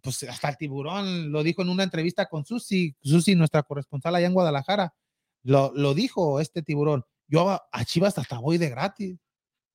Pues 0.00 0.22
hasta 0.22 0.48
el 0.48 0.56
tiburón 0.56 1.30
lo 1.30 1.42
dijo 1.42 1.60
en 1.60 1.68
una 1.68 1.82
entrevista 1.82 2.24
con 2.24 2.46
Susi, 2.46 2.96
Susi, 3.02 3.34
nuestra 3.34 3.62
corresponsal 3.62 4.14
allá 4.14 4.26
en 4.28 4.32
Guadalajara, 4.32 4.94
lo, 5.42 5.70
lo 5.74 5.92
dijo 5.92 6.40
este 6.40 6.62
tiburón. 6.62 7.04
Yo 7.28 7.48
a, 7.50 7.62
a 7.70 7.84
Chivas 7.84 8.16
hasta 8.18 8.38
voy 8.38 8.58
de 8.58 8.70
gratis. 8.70 9.16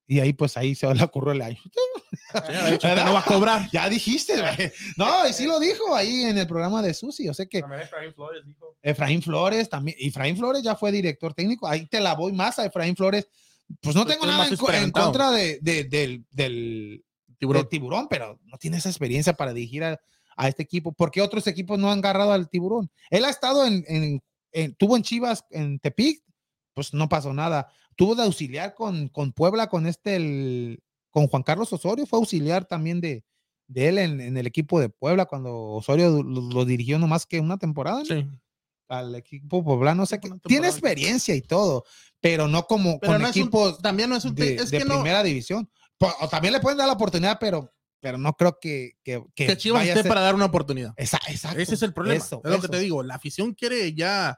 Y 0.06 0.20
ahí, 0.20 0.34
pues 0.34 0.56
ahí 0.58 0.74
se 0.74 0.92
le 0.94 1.02
ocurrió 1.02 1.32
el 1.32 1.40
año. 1.40 1.58
lo 2.34 2.40
va 3.14 3.20
a 3.20 3.24
cobrar. 3.24 3.70
Ya 3.72 3.88
dijiste, 3.88 4.34
güey. 4.38 4.70
No, 4.96 5.26
y 5.26 5.32
sí 5.32 5.46
lo 5.46 5.58
dijo 5.58 5.94
ahí 5.94 6.24
en 6.24 6.36
el 6.36 6.46
programa 6.46 6.82
de 6.82 6.92
Susi. 6.92 7.28
O 7.28 7.34
sea 7.34 7.46
que 7.46 7.60
También 7.60 7.82
Efraín 7.82 8.12
Flores 8.12 8.42
dijo. 8.44 8.76
Efraín 8.82 9.22
Flores 9.22 9.68
también. 9.68 9.96
Efraín 10.00 10.36
Flores 10.36 10.62
ya 10.62 10.76
fue 10.76 10.92
director 10.92 11.32
técnico. 11.32 11.66
Ahí 11.66 11.86
te 11.86 12.00
la 12.00 12.14
voy 12.14 12.32
más 12.32 12.58
a 12.58 12.66
Efraín 12.66 12.96
Flores. 12.96 13.26
Pues 13.80 13.96
no 13.96 14.04
Pues 14.04 14.14
tengo 14.14 14.26
nada 14.26 14.46
en, 14.46 14.84
en 14.84 14.90
contra 14.90 15.30
de, 15.30 15.58
de- 15.62 15.84
del, 15.84 16.26
del, 16.30 17.02
Tiburón. 17.38 17.62
del 17.62 17.68
tiburón, 17.70 18.06
pero 18.10 18.38
no 18.44 18.58
tiene 18.58 18.76
esa 18.76 18.90
experiencia 18.90 19.32
para 19.32 19.54
dirigir 19.54 19.84
a, 19.84 19.98
a 20.36 20.48
este 20.48 20.62
equipo. 20.62 20.92
¿Por 20.92 21.10
qué 21.10 21.22
otros 21.22 21.46
equipos 21.46 21.78
no 21.78 21.90
han 21.90 22.00
agarrado 22.00 22.32
al 22.32 22.50
tiburón? 22.50 22.90
Él 23.08 23.24
ha 23.24 23.30
estado 23.30 23.64
en, 23.66 23.82
en- 23.88 24.22
en- 24.52 24.74
tuvo 24.74 24.96
en 24.98 25.02
Chivas, 25.02 25.44
en 25.50 25.78
Tepic, 25.78 26.22
pues 26.74 26.92
no 26.92 27.08
pasó 27.08 27.32
nada. 27.32 27.68
Tuvo 27.96 28.14
de 28.14 28.24
auxiliar 28.24 28.74
con, 28.74 29.08
con 29.08 29.32
Puebla, 29.32 29.68
con 29.68 29.86
este, 29.86 30.16
el, 30.16 30.82
con 31.10 31.28
Juan 31.28 31.42
Carlos 31.42 31.72
Osorio, 31.72 32.06
fue 32.06 32.18
auxiliar 32.18 32.64
también 32.64 33.00
de, 33.00 33.24
de 33.68 33.88
él 33.88 33.98
en, 33.98 34.20
en 34.20 34.36
el 34.36 34.46
equipo 34.46 34.80
de 34.80 34.88
Puebla 34.88 35.26
cuando 35.26 35.54
Osorio 35.56 36.22
lo, 36.22 36.40
lo 36.42 36.64
dirigió 36.64 36.98
no 36.98 37.06
más 37.06 37.24
que 37.26 37.40
una 37.40 37.56
temporada 37.56 38.00
¿no? 38.00 38.04
Sí. 38.04 38.26
al 38.88 39.14
equipo 39.14 39.64
poblano. 39.64 40.02
O 40.02 40.06
sea, 40.06 40.18
que 40.18 40.28
tiene 40.44 40.66
experiencia 40.68 41.34
y 41.34 41.40
todo, 41.42 41.84
pero 42.20 42.48
no 42.48 42.66
como 42.66 42.98
Pero 42.98 43.12
con 43.14 43.22
no 43.22 43.28
un- 43.28 43.78
también 43.80 44.10
no 44.10 44.16
es 44.16 44.24
un. 44.24 44.34
de, 44.34 44.56
es 44.56 44.70
de 44.70 44.78
que 44.78 44.84
no. 44.84 44.94
primera 44.96 45.22
división. 45.22 45.70
Po- 45.96 46.12
O 46.20 46.28
también 46.28 46.52
le 46.52 46.60
pueden 46.60 46.78
dar 46.78 46.88
la 46.88 46.94
oportunidad, 46.94 47.38
pero, 47.38 47.72
pero 48.00 48.18
no 48.18 48.32
creo 48.36 48.58
que, 48.60 48.98
que, 49.04 49.22
que 49.36 49.46
Que 49.46 49.56
Chivas 49.56 49.82
vaya 49.82 49.92
a 49.92 49.94
esté 49.94 50.02
ser- 50.02 50.08
para 50.08 50.22
dar 50.22 50.34
una 50.34 50.46
oportunidad. 50.46 50.92
Exacto, 50.96 51.30
Ese 51.60 51.74
es 51.76 51.82
el 51.82 51.94
problema. 51.94 52.22
eso, 52.24 52.40
es 52.44 52.50
lo 52.50 52.60
que 52.60 52.66
te 52.68 52.80
digo. 52.80 53.02
La 53.04 53.14
afición 53.14 53.54
quiere 53.54 53.94
ya. 53.94 54.36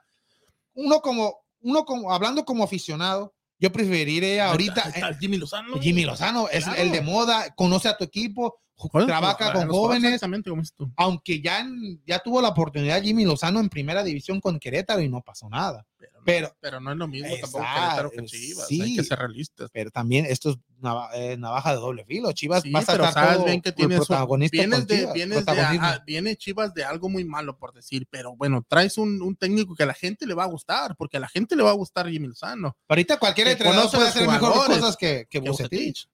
Uno 0.74 1.00
como, 1.00 1.38
uno 1.66 1.84
como, 1.84 2.12
hablando 2.12 2.44
como 2.44 2.62
aficionado, 2.64 3.34
yo 3.58 3.72
preferiría 3.72 4.50
ahorita 4.50 4.82
está 4.82 5.10
eh, 5.10 5.16
Jimmy 5.18 5.36
Lozano. 5.38 5.80
Jimmy 5.80 6.04
Lozano, 6.04 6.48
es 6.48 6.64
Claro. 6.64 6.80
el 6.80 6.92
de 6.92 7.00
moda, 7.00 7.54
conoce 7.56 7.88
a 7.88 7.96
tu 7.96 8.04
equipo, 8.04 8.60
trabaja 9.06 9.52
con 9.52 9.68
jóvenes, 9.68 10.20
aunque 10.96 11.40
ya, 11.40 11.66
ya 12.06 12.18
tuvo 12.18 12.40
la 12.42 12.48
oportunidad 12.48 13.02
Jimmy 13.02 13.24
Lozano 13.24 13.60
en 13.60 13.68
primera 13.68 14.02
división 14.04 14.40
con 14.40 14.58
Querétaro 14.58 15.00
y 15.00 15.08
no 15.08 15.22
pasó 15.22 15.48
nada. 15.48 15.86
Pero, 16.24 16.48
no- 16.48 16.54
Pero- 16.60 16.80
no 16.80 16.92
es 16.92 16.96
lo 16.98 17.08
mismo 17.08 17.28
tampoco 17.40 17.62
Exacto, 17.64 17.80
Querétaro 17.80 18.10
que 18.10 18.22
Chivas. 18.26 18.66
Hay 18.70 18.80
sí. 18.80 18.96
que 18.96 19.04
ser 19.04 19.18
realistas. 19.18 19.70
Pero 19.72 19.90
también 19.90 20.26
esto 20.26 20.50
es 20.50 20.56
nava- 20.82 21.08
eh, 21.14 21.36
navaja 21.38 21.70
de 21.74 21.76
doble 21.80 22.04
filo. 22.04 22.32
Chivas 22.32 22.62
Sí, 22.64 22.70
vas 22.70 22.88
a 22.88 22.92
estar 22.92 23.12
sabes 23.12 23.36
todo 23.36 23.46
bien 23.46 23.62
que 23.62 23.72
tienes 23.72 23.98
protagonista 23.98 24.56
vienes 24.56 24.86
de, 24.86 24.96
Chivas, 24.98 25.14
vienes 25.14 25.38
de, 25.38 25.44
protagonismo. 25.44 25.88
viene 26.06 26.36
Chivas 26.36 26.74
de 26.74 26.84
algo 26.84 27.08
muy 27.08 27.24
malo 27.24 27.56
por 27.56 27.72
decir, 27.72 28.06
pero 28.10 28.36
bueno, 28.36 28.64
traes 28.68 28.98
un, 28.98 29.22
un 29.22 29.36
técnico 29.36 29.74
que 29.74 29.84
a 29.84 29.86
la 29.86 29.94
gente 29.94 30.26
le 30.26 30.34
va 30.34 30.44
a 30.44 30.48
gustar, 30.48 30.96
porque 30.96 31.16
a 31.16 31.20
la 31.20 31.28
gente 31.28 31.56
le 31.56 31.62
va 31.62 31.70
a 31.70 31.74
gustar 31.74 32.08
Jimmy 32.10 32.26
Lozano. 32.28 32.76
Ahorita 32.88 33.18
cualquier 33.18 33.48
entrenador 33.48 33.90
puede 33.90 34.08
hacer 34.08 34.26
mejor 34.28 34.52
jugadores 34.52 34.78
cosas 34.78 34.96
que, 34.96 35.26
que. 35.30 35.40
Vucetich. 35.40 36.08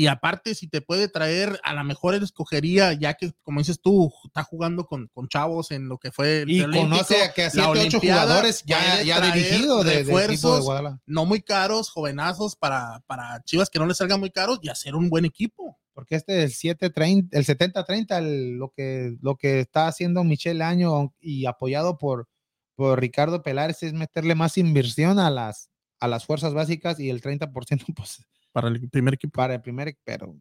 Y 0.00 0.06
aparte, 0.06 0.54
si 0.54 0.66
te 0.66 0.80
puede 0.80 1.08
traer, 1.08 1.60
a 1.62 1.74
lo 1.74 1.84
mejor 1.84 2.14
él 2.14 2.22
escogería, 2.22 2.94
ya 2.94 3.12
que, 3.12 3.32
como 3.42 3.58
dices 3.60 3.82
tú, 3.82 4.10
está 4.24 4.42
jugando 4.42 4.86
con, 4.86 5.08
con 5.08 5.28
chavos 5.28 5.70
en 5.72 5.90
lo 5.90 5.98
que 5.98 6.10
fue 6.10 6.40
el 6.40 6.50
Y 6.50 6.62
conoce 6.64 7.22
a 7.22 7.34
que 7.34 7.42
a 7.42 7.44
la 7.44 7.50
siete, 7.50 7.68
ocho 7.68 7.80
Olimpiada, 7.98 8.22
jugadores 8.22 8.62
ya, 8.64 9.02
ya 9.02 9.20
dirigido 9.20 9.84
de, 9.84 9.96
equipo 9.96 10.16
de 10.16 10.26
refuerzos 10.26 10.64
Guadalajara. 10.64 11.02
no 11.04 11.26
muy 11.26 11.42
caros, 11.42 11.90
jovenazos 11.90 12.56
para, 12.56 13.02
para 13.06 13.42
Chivas 13.44 13.68
que 13.68 13.78
no 13.78 13.84
les 13.84 13.98
salgan 13.98 14.20
muy 14.20 14.30
caros 14.30 14.58
y 14.62 14.70
hacer 14.70 14.94
un 14.94 15.10
buen 15.10 15.26
equipo. 15.26 15.78
Porque 15.92 16.14
este 16.16 16.44
el 16.44 16.50
730, 16.50 17.36
el 17.38 17.44
70-30, 17.44 18.18
el- 18.20 18.52
lo 18.56 18.70
que, 18.70 19.18
lo 19.20 19.36
que 19.36 19.60
está 19.60 19.86
haciendo 19.86 20.24
Michelle 20.24 20.64
Año 20.64 21.12
y 21.20 21.44
apoyado 21.44 21.98
por, 21.98 22.26
por 22.74 22.98
Ricardo 22.98 23.42
Pelares 23.42 23.82
es 23.82 23.92
meterle 23.92 24.34
más 24.34 24.56
inversión 24.56 25.18
a 25.18 25.28
las, 25.28 25.68
a 25.98 26.08
las 26.08 26.24
fuerzas 26.24 26.54
básicas 26.54 26.98
y 27.00 27.10
el 27.10 27.20
30% 27.20 27.84
pues 27.94 28.24
Para 28.52 28.68
el 28.68 28.88
primer 28.90 29.14
equipo. 29.14 29.32
para 29.32 29.54
el 29.54 29.62
primer, 29.62 29.96
pero 30.04 30.36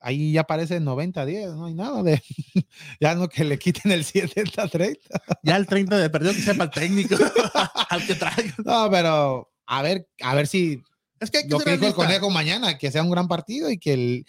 ahí 0.00 0.32
ya 0.32 0.44
parece 0.44 0.80
90-10, 0.80 1.56
no 1.56 1.66
hay 1.66 1.74
nada 1.74 2.02
de, 2.02 2.22
ya 3.00 3.14
no 3.14 3.28
que 3.28 3.44
le 3.44 3.58
quiten 3.58 3.90
el 3.90 4.04
70-30. 4.04 4.98
Ya 5.42 5.56
el 5.56 5.66
30 5.66 5.98
de 5.98 6.10
perdido 6.10 6.32
que 6.32 6.42
sepa 6.42 6.64
el 6.64 6.70
técnico 6.70 7.16
al 7.90 8.06
que 8.06 8.14
traiga. 8.14 8.54
No, 8.64 8.90
pero 8.90 9.50
a 9.66 9.82
ver, 9.82 10.08
a 10.22 10.34
ver 10.34 10.46
si 10.46 10.82
Es 11.20 11.30
que 11.30 11.38
hay 11.38 11.44
que 11.44 11.50
lo 11.50 11.58
que 11.58 11.72
dijo 11.72 11.86
el 11.86 11.94
conejo 11.94 12.30
mañana, 12.30 12.78
que 12.78 12.90
sea 12.90 13.02
un 13.02 13.10
gran 13.10 13.28
partido 13.28 13.70
y 13.70 13.78
que 13.78 13.94
el, 13.94 14.26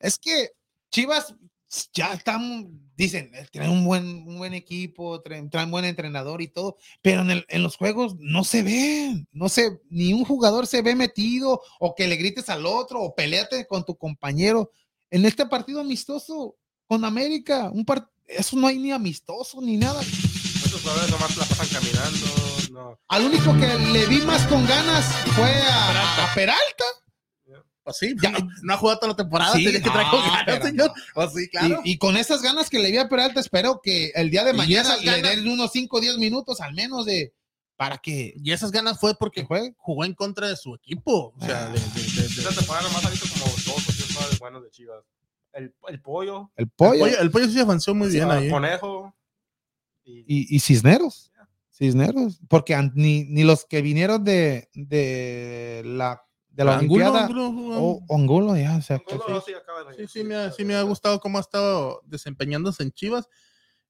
es 0.00 0.18
que 0.18 0.50
Chivas 0.90 1.34
ya 1.92 2.12
estamos, 2.12 2.66
dicen, 2.96 3.30
eh, 3.34 3.46
traen 3.52 3.70
un 3.70 3.84
buen, 3.84 4.04
un 4.26 4.38
buen 4.38 4.54
equipo, 4.54 5.20
traen, 5.20 5.50
traen 5.50 5.70
buen 5.70 5.84
entrenador 5.84 6.40
y 6.42 6.48
todo, 6.48 6.76
pero 7.02 7.20
en, 7.22 7.30
el- 7.30 7.46
en 7.48 7.62
los 7.62 7.76
juegos 7.76 8.16
no 8.18 8.42
se 8.44 8.62
ve, 8.62 9.26
no 9.32 9.48
se, 9.48 9.80
ni 9.90 10.12
un 10.12 10.24
jugador 10.24 10.66
se 10.66 10.82
ve 10.82 10.94
metido 10.96 11.60
o 11.78 11.94
que 11.94 12.06
le 12.08 12.16
grites 12.16 12.48
al 12.48 12.64
otro 12.66 13.00
o 13.02 13.14
peleate 13.14 13.66
con 13.66 13.84
tu 13.84 13.96
compañero. 13.96 14.70
En 15.10 15.24
este 15.26 15.46
partido 15.46 15.80
amistoso 15.80 16.56
con 16.86 17.04
América, 17.04 17.70
un 17.72 17.84
par- 17.84 18.10
eso 18.26 18.56
no 18.56 18.66
hay 18.66 18.78
ni 18.78 18.90
amistoso 18.92 19.60
ni 19.60 19.76
nada. 19.76 20.00
Muchos 20.00 20.80
jugadores 20.82 21.10
nomás 21.10 21.36
la 21.36 21.44
pasan 21.44 21.68
caminando. 21.68 22.26
No. 22.72 22.98
Al 23.08 23.24
único 23.24 23.52
que 23.58 23.66
le 23.92 24.06
vi 24.06 24.18
más 24.22 24.46
con 24.48 24.66
ganas 24.66 25.04
fue 25.34 25.50
a, 25.50 26.24
a 26.30 26.34
Peralta. 26.34 26.84
Pues 27.86 27.98
sí, 27.98 28.14
Ya. 28.20 28.30
no, 28.32 28.38
no 28.62 28.74
ha 28.74 28.76
jugado 28.76 28.98
toda 28.98 29.12
la 29.12 29.16
temporada, 29.16 29.52
Sí, 29.52 29.64
que 29.64 29.78
traer 29.78 30.08
con 30.10 30.20
ganas, 30.20 30.42
pero 30.44 30.64
señor. 30.66 30.88
no. 30.88 30.94
Pues 31.14 31.32
sí, 31.34 31.48
claro. 31.48 31.80
Y, 31.84 31.92
y 31.92 31.98
con 31.98 32.16
esas 32.16 32.42
ganas 32.42 32.68
que 32.68 32.80
le 32.80 32.90
vi 32.90 32.98
a 32.98 33.08
Peralta, 33.08 33.38
espero 33.38 33.80
que 33.80 34.10
el 34.16 34.28
día 34.28 34.42
de 34.44 34.52
mañana 34.52 34.96
le 34.96 35.22
den 35.22 35.48
unos 35.48 35.70
5 35.72 35.96
o 35.96 36.00
10 36.00 36.18
minutos 36.18 36.60
al 36.60 36.74
menos 36.74 37.06
de 37.06 37.32
para 37.76 37.98
que, 37.98 38.34
Y 38.42 38.50
esas 38.50 38.72
ganas 38.72 38.98
fue 38.98 39.12
que 39.12 39.16
porque 39.20 39.44
juegue. 39.44 39.72
jugó 39.78 40.04
en 40.04 40.14
contra 40.14 40.48
de 40.48 40.56
su 40.56 40.74
equipo. 40.74 41.32
O 41.38 41.44
sea, 41.46 41.66
Ah. 41.66 41.68
de, 41.68 41.78
de- 41.78 42.02
de- 42.02 42.22
de- 42.22 42.26
Esta 42.26 42.50
temporada 42.54 42.88
nomás 42.88 43.04
ha 43.06 43.10
visto 43.10 43.26
como 43.32 43.44
dos 43.52 43.68
o 43.88 43.92
tres 43.92 44.06
jugadores 44.12 44.38
buenos 44.40 44.62
de 44.64 44.70
Chivas. 44.70 45.04
El, 45.52 45.72
el 45.88 46.00
pollo, 46.02 46.50
El 46.56 46.64
El 46.64 46.70
pollo 46.70 47.06
el 47.06 47.30
pollo 47.30 47.48
sí 47.48 47.60
avanzó 47.60 47.94
muy 47.94 48.08
bien 48.08 48.24
el 48.24 48.30
ahí. 48.30 48.50
conejo. 48.50 49.14
Y, 50.04 50.18
y, 50.26 50.56
y 50.56 50.58
Cisneros. 50.58 51.30
Cisneros. 51.70 52.40
Porque 52.48 52.74
an- 52.74 52.90
ni, 52.96 53.22
ni 53.24 53.44
los 53.44 53.64
que 53.64 53.80
vinieron 53.80 54.24
de, 54.24 54.68
de 54.74 55.82
la, 55.84 56.22
de 56.56 56.64
la 56.64 56.78
Angulo, 56.78 57.04
Olimpiada 57.10 57.26
Angulo, 57.26 58.00
Angulo, 58.08 58.56
ya, 58.56 58.76
o 58.76 58.82
sea, 58.82 58.96
Angulo 58.96 59.40
sí. 59.40 59.52
sí 59.52 59.54
acaba 59.54 59.92
de 59.92 60.08
Sí, 60.08 60.24
me 60.24 60.34
ha, 60.36 60.50
sí 60.50 60.64
me 60.64 60.74
ha 60.74 60.82
gustado 60.82 61.20
cómo 61.20 61.36
ha 61.38 61.42
estado 61.42 62.00
desempeñándose 62.06 62.82
en 62.82 62.92
Chivas. 62.92 63.28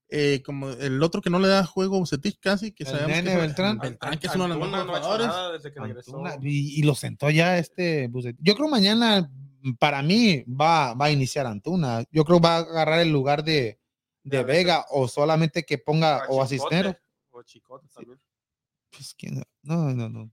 Eh, 0.09 0.41
como 0.45 0.69
el 0.69 1.03
otro 1.03 1.21
que 1.21 1.29
no 1.29 1.37
le 1.39 1.47
da 1.49 1.65
juego, 1.65 1.99
Bucetich 1.99 2.39
casi, 2.39 2.71
que 2.71 2.83
El 2.85 2.89
sabemos 2.89 3.09
Nene 3.11 3.23
que 3.29 3.33
es- 3.35 3.41
Beltrán. 3.41 3.77
Beltrán, 3.77 4.17
que 4.19 4.27
es 4.27 4.35
uno 4.35 4.43
de 4.47 4.55
los 4.55 4.85
mejores 4.85 5.27
y, 6.41 6.79
y 6.79 6.83
lo 6.83 6.95
sentó 6.95 7.29
ya 7.29 7.57
este 7.57 8.07
Bucetich. 8.07 8.39
Yo 8.41 8.55
creo 8.55 8.67
mañana, 8.69 9.29
para 9.79 10.01
mí, 10.01 10.43
va, 10.43 10.93
va 10.93 11.05
a 11.05 11.11
iniciar 11.11 11.45
Antuna. 11.45 12.03
Yo 12.11 12.23
creo 12.25 12.39
va 12.39 12.55
a 12.55 12.59
agarrar 12.59 12.99
el 12.99 13.11
lugar 13.11 13.43
de, 13.43 13.79
de 14.23 14.37
De 14.37 14.43
Vega 14.43 14.85
o 14.91 15.07
solamente 15.07 15.63
que 15.63 15.77
ponga 15.77 16.23
A 16.23 16.27
o 16.29 16.41
a 16.41 16.47
Chicote, 16.47 16.75
Cisneros. 16.75 16.95
O 17.31 17.43
Chicote 17.43 17.87
también. 17.93 18.19
Pues, 18.91 19.13
¿quién? 19.13 19.43
no, 19.63 19.93
no, 19.93 20.09
no. 20.09 20.31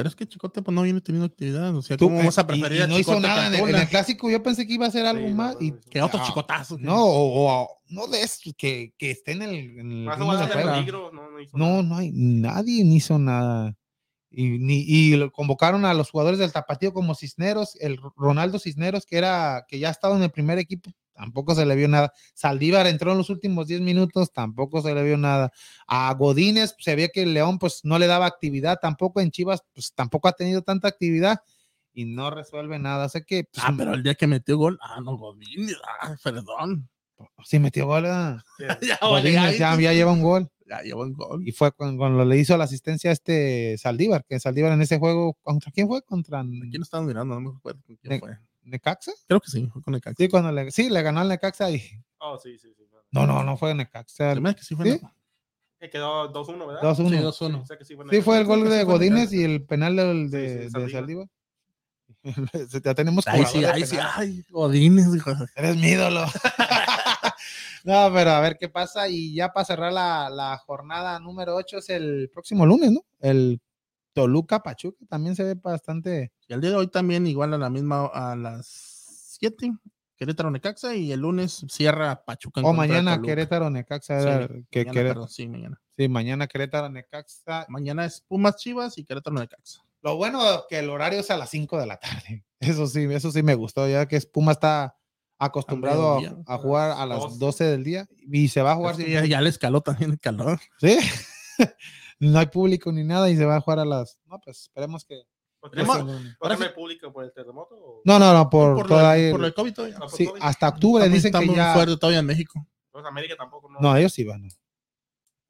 Pero 0.00 0.08
es 0.08 0.16
que 0.16 0.26
Chicote 0.26 0.62
pues, 0.62 0.74
no 0.74 0.80
viene 0.82 1.00
teniendo 1.02 1.26
actividad. 1.26 1.76
O 1.76 1.82
sea, 1.82 1.96
Tú, 1.98 2.06
¿cómo 2.06 2.24
vas 2.24 2.38
a 2.38 2.40
y- 2.40 2.44
preferir 2.44 2.78
y 2.78 2.82
a 2.82 2.86
no 2.86 2.98
hizo 2.98 3.10
Chicote 3.10 3.28
nada 3.28 3.46
en 3.48 3.52
el, 3.52 3.58
en 3.60 3.64
Antuna? 3.66 3.82
el 3.82 3.88
clásico. 3.88 4.30
Yo 4.30 4.42
pensé 4.42 4.66
que 4.66 4.72
iba 4.72 4.86
a 4.86 4.88
hacer 4.88 5.04
algo 5.04 5.28
Sí, 5.28 5.34
más. 5.34 5.54
no, 5.54 5.60
y, 5.60 5.74
Que 5.90 6.00
otro 6.00 6.18
Ah, 6.22 6.26
chicotazo. 6.26 6.78
no, 6.78 7.04
o, 7.04 7.50
o- 7.62 7.68
no 7.90 8.06
de 8.06 8.22
eso, 8.22 8.50
que, 8.56 8.94
que 8.96 9.10
esté 9.10 9.32
en 9.32 9.42
el, 9.42 9.54
en 9.78 9.92
el 9.92 10.04
no, 10.06 10.16
no 10.16 11.40
hizo 11.40 11.58
No, 11.58 11.66
nada. 11.66 11.82
no 11.82 11.96
hay, 11.96 12.12
nadie 12.14 12.82
ni 12.84 12.96
hizo 12.96 13.18
nada. 13.18 13.76
Y, 14.30 14.58
ni, 14.58 14.84
y 14.86 15.16
lo 15.16 15.32
convocaron 15.32 15.84
a 15.84 15.94
los 15.94 16.10
jugadores 16.10 16.38
del 16.38 16.52
Tapatío 16.52 16.92
como 16.92 17.14
Cisneros, 17.14 17.76
el 17.80 17.98
Ronaldo 18.16 18.58
Cisneros, 18.60 19.04
que 19.04 19.18
era, 19.18 19.64
que 19.68 19.78
ya 19.78 19.88
ha 19.88 19.90
estado 19.90 20.16
en 20.16 20.22
el 20.22 20.30
primer 20.30 20.58
equipo, 20.58 20.90
tampoco 21.12 21.54
se 21.54 21.66
le 21.66 21.74
vio 21.74 21.88
nada. 21.88 22.12
Saldívar 22.34 22.86
entró 22.86 23.12
en 23.12 23.18
los 23.18 23.28
últimos 23.28 23.66
10 23.66 23.80
minutos, 23.80 24.32
tampoco 24.32 24.80
se 24.82 24.94
le 24.94 25.02
vio 25.02 25.16
nada. 25.16 25.52
A 25.86 26.14
Godínez 26.14 26.74
se 26.78 26.94
ve 26.94 27.10
que 27.12 27.24
el 27.24 27.34
León 27.34 27.58
pues 27.58 27.80
no 27.84 27.98
le 27.98 28.06
daba 28.06 28.26
actividad, 28.26 28.78
tampoco 28.80 29.20
en 29.20 29.30
Chivas, 29.30 29.62
pues 29.74 29.92
tampoco 29.94 30.28
ha 30.28 30.32
tenido 30.32 30.62
tanta 30.62 30.88
actividad 30.88 31.40
y 31.92 32.04
no 32.04 32.30
resuelve 32.30 32.78
nada. 32.78 33.08
Sé 33.08 33.24
que 33.24 33.44
pues, 33.44 33.64
Ah, 33.66 33.74
pero 33.76 33.94
el 33.94 34.02
día 34.02 34.14
que 34.14 34.26
metió 34.26 34.56
gol, 34.56 34.78
ah, 34.80 35.00
no, 35.04 35.16
Godín, 35.16 35.68
ah, 36.00 36.16
perdón. 36.22 36.88
sí 37.44 37.58
metió 37.58 37.86
gol. 37.86 38.02
¿verdad? 38.04 38.42
Sí. 38.56 38.88
Godínez 39.00 39.58
ya, 39.58 39.78
ya 39.78 39.92
lleva 39.92 40.12
un 40.12 40.22
gol. 40.22 40.50
Ya 40.70 40.80
llevó 40.82 41.02
un 41.02 41.12
gol. 41.12 41.46
y 41.46 41.52
fue 41.52 41.72
cuando, 41.72 41.98
cuando 41.98 42.24
le 42.24 42.38
hizo 42.38 42.56
la 42.56 42.64
asistencia 42.64 43.10
a 43.10 43.12
este 43.12 43.76
Saldívar, 43.76 44.24
que 44.24 44.38
Saldívar 44.40 44.72
en 44.72 44.80
ese 44.82 44.98
juego, 44.98 45.34
¿contra 45.42 45.70
quién 45.72 45.88
fue? 45.88 46.00
¿Contra 46.02 46.42
¿Quién 46.70 46.82
estaba 46.82 47.02
mirando? 47.04 47.34
No 47.34 47.40
me 47.52 47.56
acuerdo 47.58 47.80
con 47.86 47.96
quién 47.96 48.10
Ne- 48.12 48.18
fue. 48.20 48.38
Necaxa? 48.62 49.12
Creo 49.26 49.40
que 49.40 49.50
sí, 49.50 49.66
fue 49.72 49.82
con 49.82 49.94
el 49.94 50.00
Caxi. 50.00 50.24
Sí, 50.24 50.28
cuando 50.30 50.52
le, 50.52 50.70
sí, 50.70 50.88
le 50.90 51.02
ganó 51.02 51.20
al 51.20 51.28
Necaxa 51.28 51.70
y 51.70 51.82
Oh, 52.18 52.38
sí, 52.38 52.58
sí, 52.58 52.68
sí. 52.76 52.84
no, 53.10 53.26
no, 53.26 53.42
no 53.42 53.56
fue 53.56 53.74
Necaxa. 53.74 54.32
Hace 54.32 54.54
que 54.54 54.62
sí 54.62 54.74
fue. 54.76 54.84
¿Sí? 54.86 54.92
Necaxa. 54.92 55.14
Que 55.80 55.88
quedó 55.90 56.30
2-1, 56.30 56.66
¿verdad? 56.66 56.82
2-1. 56.82 57.08
Sí, 57.08 57.16
Sí, 57.16 57.22
2-1. 57.44 57.66
sé 57.66 57.78
que 57.78 57.84
sí 57.86 57.96
fue, 58.22 58.38
el 58.38 58.44
gol 58.44 58.58
Necaxa. 58.58 58.76
de 58.76 58.80
sí 58.82 58.86
Godínez 58.86 59.30
Necaxa. 59.32 59.36
y 59.36 59.42
el 59.44 59.64
penal 59.64 59.96
del- 59.96 60.24
Sí, 60.30 60.36
de, 60.36 60.68
sí, 60.70 60.78
de 60.80 60.90
Saldívar. 60.90 61.26
Ya 62.84 62.94
tenemos 62.94 63.26
Ahí 63.28 63.44
sí, 63.46 63.64
ahí 63.64 63.86
sí, 63.86 63.96
ay, 63.98 64.44
Godínez, 64.50 65.06
hijo. 65.16 65.30
Eres 65.56 65.76
mi 65.76 65.88
ídolo. 65.88 66.24
no, 67.84 68.10
pero 68.12 68.30
a 68.30 68.40
ver 68.40 68.56
qué 68.58 68.68
pasa. 68.68 69.08
Y 69.08 69.34
ya 69.34 69.52
para 69.52 69.64
cerrar 69.64 69.92
la, 69.92 70.28
la 70.30 70.56
jornada 70.58 71.18
número 71.18 71.56
8 71.56 71.78
es 71.78 71.90
el 71.90 72.30
próximo 72.32 72.66
lunes, 72.66 72.92
¿no? 72.92 73.00
El 73.20 73.60
Toluca 74.12 74.60
Pachuca 74.62 75.04
también 75.08 75.36
se 75.36 75.44
ve 75.44 75.54
bastante. 75.54 76.32
Y 76.48 76.52
el 76.52 76.60
día 76.60 76.70
de 76.70 76.76
hoy 76.76 76.88
también, 76.88 77.26
igual 77.26 77.54
a 77.54 77.58
la 77.58 77.70
misma, 77.70 78.06
a 78.12 78.34
las 78.36 78.66
7, 79.38 79.72
Querétaro 80.16 80.50
Necaxa, 80.50 80.94
y 80.96 81.12
el 81.12 81.20
lunes 81.20 81.64
cierra 81.68 82.24
Pachuca. 82.24 82.60
en 82.60 82.66
O 82.66 82.72
mañana 82.72 83.12
Toluca. 83.14 83.26
Querétaro 83.28 83.70
Necaxa. 83.70 84.48
Sí, 84.48 84.66
que 84.70 84.84
mañana, 84.84 85.00
Querétaro- 85.14 85.28
sí, 85.28 85.48
mañana. 85.48 85.80
sí, 85.96 86.08
mañana 86.08 86.46
Querétaro 86.46 86.88
Necaxa. 86.90 87.66
Mañana 87.68 88.04
es 88.04 88.20
Pumas 88.20 88.56
Chivas 88.56 88.98
y 88.98 89.04
Querétaro 89.04 89.36
Necaxa. 89.38 89.80
Lo 90.02 90.16
bueno 90.16 90.40
que 90.68 90.78
el 90.78 90.90
horario 90.90 91.20
es 91.20 91.30
a 91.30 91.36
las 91.38 91.50
5 91.50 91.78
de 91.78 91.86
la 91.86 91.98
tarde. 91.98 92.44
Eso 92.60 92.86
sí, 92.86 93.04
eso 93.10 93.30
sí 93.32 93.42
me 93.42 93.54
gustó, 93.54 93.88
ya 93.88 94.06
que 94.06 94.20
Puma 94.20 94.52
está 94.52 94.94
acostumbrado 95.46 96.18
a, 96.46 96.54
a 96.54 96.58
jugar 96.58 96.90
a 96.92 97.06
las 97.06 97.18
12. 97.20 97.38
12 97.38 97.64
del 97.64 97.84
día 97.84 98.06
y 98.30 98.48
se 98.48 98.62
va 98.62 98.72
a 98.72 98.76
jugar 98.76 98.92
Es 98.92 98.98
que 98.98 99.04
sin 99.04 99.12
ya, 99.14 99.24
ya 99.26 99.40
le 99.40 99.48
escaló 99.48 99.80
también 99.80 100.10
el 100.12 100.20
calor. 100.20 100.58
¿Sí? 100.80 100.98
no 102.20 102.38
hay 102.38 102.46
público 102.46 102.92
ni 102.92 103.04
nada 103.04 103.30
y 103.30 103.36
se 103.36 103.44
va 103.44 103.56
a 103.56 103.60
jugar 103.60 103.80
a 103.80 103.84
las. 103.84 104.18
No, 104.26 104.38
pues 104.40 104.62
esperemos 104.62 105.04
que. 105.04 105.22
¿Por 105.60 105.70
qué 105.70 105.76
Tenemos- 105.76 105.98
no- 105.98 106.04
no- 106.04 106.56
no 106.56 106.64
hay 106.64 106.68
público 106.74 107.12
por 107.12 107.24
el 107.24 107.32
terremoto? 107.32 107.74
o- 107.74 108.02
No, 108.04 108.18
no, 108.18 108.32
no, 108.32 108.48
por, 108.48 108.76
por, 108.76 108.88
lo, 108.90 108.98
ahí- 108.98 109.30
por 109.30 109.42
de 109.42 109.52
COVID 109.52 109.74
todavía. 109.74 109.96
Ah, 109.96 110.00
por 110.00 110.10
sí, 110.12 110.26
COVID. 110.26 110.40
hasta 110.42 110.68
octubre 110.68 111.08
dicen 111.08 111.32
que 111.32 111.54
ya. 111.54 111.74
fuerte 111.74 111.96
todavía 111.96 112.20
en 112.20 112.26
México. 112.26 112.66
Pues 112.90 113.04
América 113.04 113.34
tampoco, 113.36 113.68
¿no? 113.70 113.78
No, 113.80 113.96
ellos 113.96 114.12
sí 114.12 114.24
van. 114.24 114.48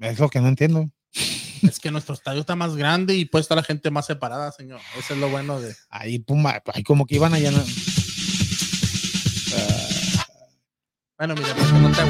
Es 0.01 0.19
lo 0.19 0.29
que 0.29 0.41
no 0.41 0.49
entiendo. 0.49 0.91
Es 1.63 1.79
que 1.79 1.91
nuestro 1.91 2.15
estadio 2.15 2.41
está 2.41 2.57
más 2.57 2.75
grande 2.75 3.15
y 3.15 3.25
puede 3.27 3.43
estar 3.43 3.57
la 3.57 3.63
gente 3.63 3.91
más 3.91 4.07
separada, 4.07 4.51
señor. 4.51 4.81
Eso 4.99 5.15
es 5.15 5.21
lo 5.21 5.29
bueno 5.31 5.61
de. 5.61 5.75
Ahí 5.91 6.19
Puma, 6.19 6.63
ahí 6.73 6.83
como 6.83 7.07
que 7.07 7.17
iban 7.17 7.35
allá. 7.35 7.51
¿no? 7.51 7.59
Bueno, 11.21 11.35
mira, 11.35 11.55
pues, 11.55 11.71
no 11.75 11.91
te. 11.91 12.01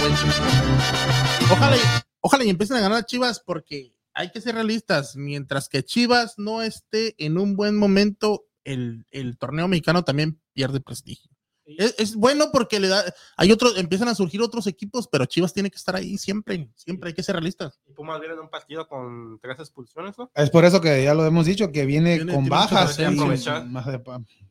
Ojalá, 1.52 1.76
y, 1.76 1.80
ojalá 2.20 2.44
y 2.44 2.48
empiecen 2.50 2.76
a 2.76 2.80
ganar 2.80 3.04
Chivas 3.06 3.40
porque 3.40 3.92
hay 4.14 4.30
que 4.30 4.40
ser 4.40 4.54
realistas. 4.54 5.16
Mientras 5.16 5.68
que 5.68 5.82
Chivas 5.82 6.38
no 6.38 6.62
esté 6.62 7.16
en 7.18 7.36
un 7.36 7.56
buen 7.56 7.76
momento, 7.76 8.44
el, 8.62 9.04
el 9.10 9.36
torneo 9.36 9.66
mexicano 9.66 10.04
también 10.04 10.40
pierde 10.52 10.80
prestigio. 10.80 11.28
Es, 11.66 11.96
es 11.98 12.14
bueno 12.14 12.50
porque 12.52 12.78
le 12.78 12.86
da, 12.86 13.02
hay 13.36 13.50
otros, 13.50 13.76
empiezan 13.78 14.06
a 14.06 14.14
surgir 14.14 14.42
otros 14.42 14.68
equipos, 14.68 15.08
pero 15.10 15.26
Chivas 15.26 15.52
tiene 15.52 15.72
que 15.72 15.76
estar 15.76 15.96
ahí 15.96 16.16
siempre, 16.16 16.70
siempre 16.76 17.08
hay 17.08 17.14
que 17.14 17.24
ser 17.24 17.34
realistas. 17.34 17.80
Y 17.88 17.92
Pumas 17.92 18.20
viene 18.20 18.36
de 18.36 18.40
un 18.42 18.48
partido 18.48 18.86
con 18.86 19.40
tres 19.40 19.58
expulsiones, 19.58 20.16
¿no? 20.18 20.30
Es 20.36 20.50
por 20.50 20.64
eso 20.64 20.80
que 20.80 21.02
ya 21.02 21.14
lo 21.14 21.26
hemos 21.26 21.46
dicho, 21.46 21.72
que 21.72 21.84
viene 21.84 22.24
con 22.32 22.48
bajas. 22.48 22.96
y- 22.96 23.02
más 23.02 23.86
de 23.86 23.98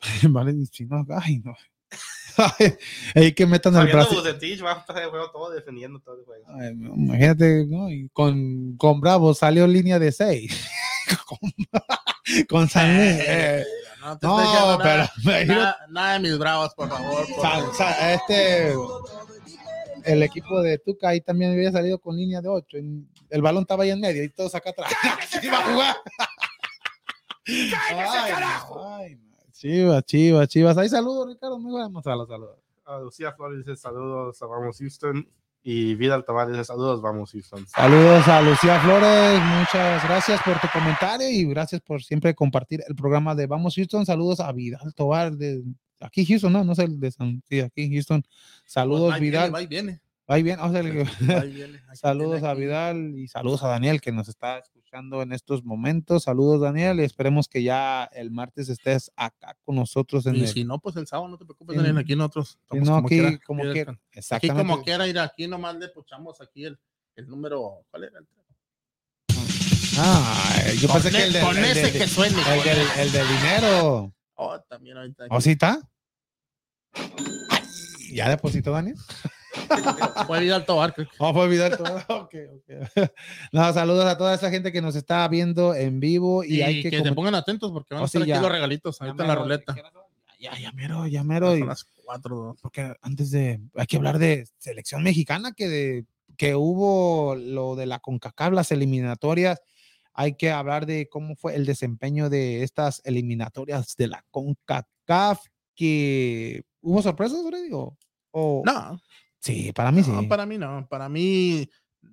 no, 0.89 1.05
ay, 1.17 1.39
no. 1.45 1.55
Hay 3.15 3.33
que 3.33 3.45
metan. 3.45 3.73
Bucetich, 3.73 4.63
va 4.63 4.85
a 4.87 4.99
el 4.99 5.09
juego 5.09 5.31
todo 5.31 5.51
defendiendo 5.51 5.99
todo 5.99 6.19
el 6.19 6.25
juego. 6.25 6.45
Ay, 6.47 6.71
imagínate, 6.71 7.65
¿no? 7.67 7.89
Y 7.89 8.09
con, 8.09 8.75
con 8.77 8.99
Bravo 8.99 9.33
salió 9.33 9.67
línea 9.67 9.99
de 9.99 10.11
6. 10.11 10.69
con, 11.27 11.39
con 12.47 12.69
San 12.69 12.95
Luis, 12.95 13.19
eh, 13.27 13.65
no, 14.01 14.17
te 14.17 14.27
No, 14.27 14.79
pero 14.81 15.03
nada, 15.23 15.45
nada, 15.45 15.77
nada 15.89 16.13
de 16.13 16.19
mis 16.19 16.37
bravos, 16.37 16.73
por 16.75 16.89
favor. 16.89 17.25
por 17.35 18.13
este 18.13 18.73
el 20.05 20.23
equipo 20.23 20.61
de 20.61 20.77
Tuca 20.79 21.09
ahí 21.09 21.21
también 21.21 21.51
había 21.51 21.71
salido 21.71 21.99
con 21.99 22.15
línea 22.15 22.41
de 22.41 22.49
8. 22.49 22.77
El 23.29 23.41
balón 23.41 23.61
estaba 23.61 23.83
ahí 23.83 23.91
en 23.91 23.99
medio 23.99 24.23
y 24.23 24.29
todos 24.29 24.55
acá 24.55 24.71
atrás. 24.71 24.91
iba 25.43 25.57
a 25.57 25.63
jugar. 25.63 25.95
Ay, 27.47 28.31
no, 28.39 28.95
ay. 28.95 29.28
Chivas, 29.59 30.05
chivas, 30.05 30.47
chivas. 30.47 30.77
Ahí 30.77 30.87
saludos, 30.87 31.27
Ricardo. 31.27 31.59
Muy 31.59 31.73
vamos 31.73 32.07
a 32.07 32.15
los 32.15 32.29
saludos. 32.29 32.59
Ah, 32.85 32.97
Lucía 32.99 33.33
Flores 33.33 33.57
dice 33.57 33.75
saludos 33.75 34.41
a 34.41 34.45
Vamos 34.45 34.77
Houston. 34.77 35.27
Y 35.61 35.95
Vidal 35.95 36.23
Tavares 36.23 36.53
dice 36.53 36.63
saludos, 36.63 37.01
Vamos 37.01 37.33
Houston. 37.33 37.67
Saludos 37.67 38.25
a 38.29 38.41
Lucía 38.41 38.79
Flores, 38.79 39.41
muchas 39.41 40.01
gracias 40.05 40.41
por 40.43 40.61
tu 40.61 40.67
comentario 40.71 41.29
y 41.29 41.43
gracias 41.43 41.81
por 41.81 42.01
siempre 42.01 42.33
compartir 42.33 42.81
el 42.87 42.95
programa 42.95 43.35
de 43.35 43.47
Vamos 43.47 43.75
Houston. 43.75 44.05
Saludos 44.05 44.39
a 44.39 44.49
Vidal 44.53 44.93
Tobar 44.95 45.35
de 45.35 45.61
aquí 45.99 46.25
Houston, 46.25 46.53
no, 46.53 46.63
no 46.63 46.73
sé 46.73 46.83
el 46.85 46.97
de 46.97 47.11
San, 47.11 47.43
sí, 47.49 47.59
aquí 47.59 47.93
Houston. 47.93 48.23
Saludos 48.65 49.09
Pues, 49.09 49.19
viene, 49.19 49.45
Vidal. 49.49 49.63
y 49.63 49.67
viene. 49.67 50.01
Ahí 50.31 50.43
bien, 50.43 50.59
o 50.59 50.71
sea, 50.71 50.81
aquí 50.81 50.99
saludos 51.95 52.43
a 52.43 52.51
aquí. 52.51 52.61
Vidal 52.61 53.15
y 53.17 53.27
saludos 53.27 53.63
a 53.63 53.67
Daniel 53.69 53.99
que 53.99 54.11
nos 54.11 54.29
está 54.29 54.59
escuchando 54.59 55.23
en 55.23 55.31
estos 55.33 55.63
momentos. 55.63 56.23
Saludos, 56.23 56.61
Daniel, 56.61 56.99
y 56.99 57.03
esperemos 57.03 57.47
que 57.47 57.63
ya 57.63 58.03
el 58.13 58.29
martes 58.29 58.69
estés 58.69 59.11
acá 59.15 59.57
con 59.65 59.75
nosotros 59.75 60.27
en 60.27 60.35
Y 60.35 60.41
el. 60.41 60.47
si 60.47 60.63
no, 60.65 60.77
pues 60.79 60.95
el 60.97 61.07
sábado 61.07 61.29
no 61.29 61.37
te 61.39 61.45
preocupes, 61.45 61.75
en- 61.75 61.81
Daniel, 61.83 61.97
aquí 61.97 62.15
nosotros. 62.15 62.49
si 62.49 62.57
estamos 62.77 62.87
no, 62.87 62.93
como 62.95 63.07
aquí 63.07 63.15
quiera, 63.19 63.39
como 63.43 63.63
aquí 63.63 63.71
quiera. 63.73 63.91
Aquí 63.93 63.99
Exactamente. 64.19 64.61
como 64.71 64.83
quiera 64.83 65.07
ir, 65.07 65.17
aquí 65.17 65.47
nomás 65.47 65.75
le 65.77 65.89
puchamos 65.89 66.39
aquí 66.41 66.65
el, 66.65 66.79
el 67.15 67.27
número. 67.27 67.83
¿Cuál 67.89 68.03
era? 68.03 68.19
Ah, 69.97 70.63
yo 70.79 70.87
Con 70.87 71.01
pensé 71.01 71.17
que 71.17 71.23
e- 71.23 71.27
el 71.27 71.33
de, 71.33 71.41
con 71.41 71.57
el 71.57 71.63
de- 71.63 71.71
ese 71.71 71.91
que 71.97 72.07
suene. 72.07 72.37
el 72.53 72.63
del, 72.63 72.87
el 72.99 73.11
de 73.11 73.23
dinero. 73.25 74.13
Oh, 74.35 74.59
también 74.61 74.95
ahorita. 74.95 75.25
¿O 75.31 75.41
sí 75.41 75.51
está? 75.51 75.79
¿Ya 78.13 78.29
depositó 78.29 78.71
Daniel? 78.71 78.95
Fue 80.27 80.39
Vidal 80.41 80.65
Tobar, 80.65 80.93
creo 80.93 81.07
que. 81.09 81.15
Vamos 81.19 81.37
a 81.41 81.45
olvidar 81.45 81.77
todo. 81.77 81.97
Ok, 82.09 82.35
ok. 82.55 83.11
No, 83.51 83.71
saludos 83.73 84.05
a 84.05 84.17
toda 84.17 84.33
esa 84.35 84.49
gente 84.49 84.71
que 84.71 84.81
nos 84.81 84.95
está 84.95 85.27
viendo 85.27 85.73
en 85.73 85.99
vivo 85.99 86.43
y, 86.43 86.57
Y, 86.57 86.61
hay 86.61 86.81
que, 86.83 86.89
que, 86.91 87.01
se 87.03 87.11
pongan 87.13 87.35
atentos 87.35 87.71
porque 87.71 87.93
van 87.93 88.01
Oh, 88.01 88.03
a 88.03 88.07
estar 88.07 88.23
sí, 88.23 88.31
aquí 88.31 88.41
los 88.41 88.51
regalitos 88.51 89.01
ahorita 89.01 89.23
en 89.23 89.27
la 89.27 89.35
ruleta. 89.35 89.75
Ya, 90.39 90.57
ya 90.57 90.71
mero, 90.71 91.05
ya 91.07 91.23
mero. 91.23 91.55
y- 91.57 91.63
las 91.65 91.83
cuatro. 92.05 92.55
porque 92.61 92.93
antes 93.01 93.31
de, 93.31 93.59
hay 93.75 93.85
que 93.87 93.97
hablar 93.97 94.19
de 94.19 94.47
selección 94.57 95.03
mexicana, 95.03 95.51
que, 95.51 95.67
de, 95.67 96.05
que 96.37 96.55
hubo 96.55 97.35
lo 97.35 97.75
de 97.75 97.85
la 97.85 97.99
CONCACAF, 97.99 98.53
las 98.53 98.71
eliminatorias, 98.71 99.61
hay 100.13 100.35
que 100.35 100.51
hablar 100.51 100.85
de 100.85 101.07
cómo 101.09 101.35
fue 101.35 101.55
el 101.55 101.65
desempeño 101.65 102.29
de 102.29 102.63
estas 102.63 103.01
eliminatorias 103.03 103.95
de 103.97 104.07
la 104.07 104.23
CONCACAF, 104.31 105.39
que 105.75 106.63
hubo 106.81 107.01
sorpresas, 107.01 107.39
Freddy, 107.47 107.71
o, 107.73 107.97
o- 108.31 108.63
No, 108.65 108.99
sí, 109.39 109.71
para 109.73 109.91
mí 109.91 110.03
sí. 110.03 110.11
no, 110.11 110.27
para 110.27 110.45
mí 110.45 110.57
no. 110.57 110.87
Para 110.89 111.09
mí 111.09 111.69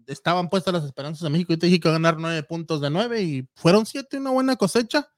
estaban 0.06 0.48
puestas 0.48 0.74
las 0.74 0.84
esperanzas 0.84 1.22
de 1.22 1.30
México. 1.30 1.52
Y 1.52 1.56
te 1.56 1.66
dije 1.66 1.80
que 1.80 1.88
iba 1.88 1.96
a 1.96 1.98
ganar 1.98 2.18
nueve 2.18 2.42
puntos 2.42 2.80
de 2.80 2.90
nueve 2.90 3.22
y 3.22 3.48
fueron 3.54 3.86
siete, 3.86 4.18
una 4.18 4.30
buena 4.30 4.56
cosecha. 4.56 5.08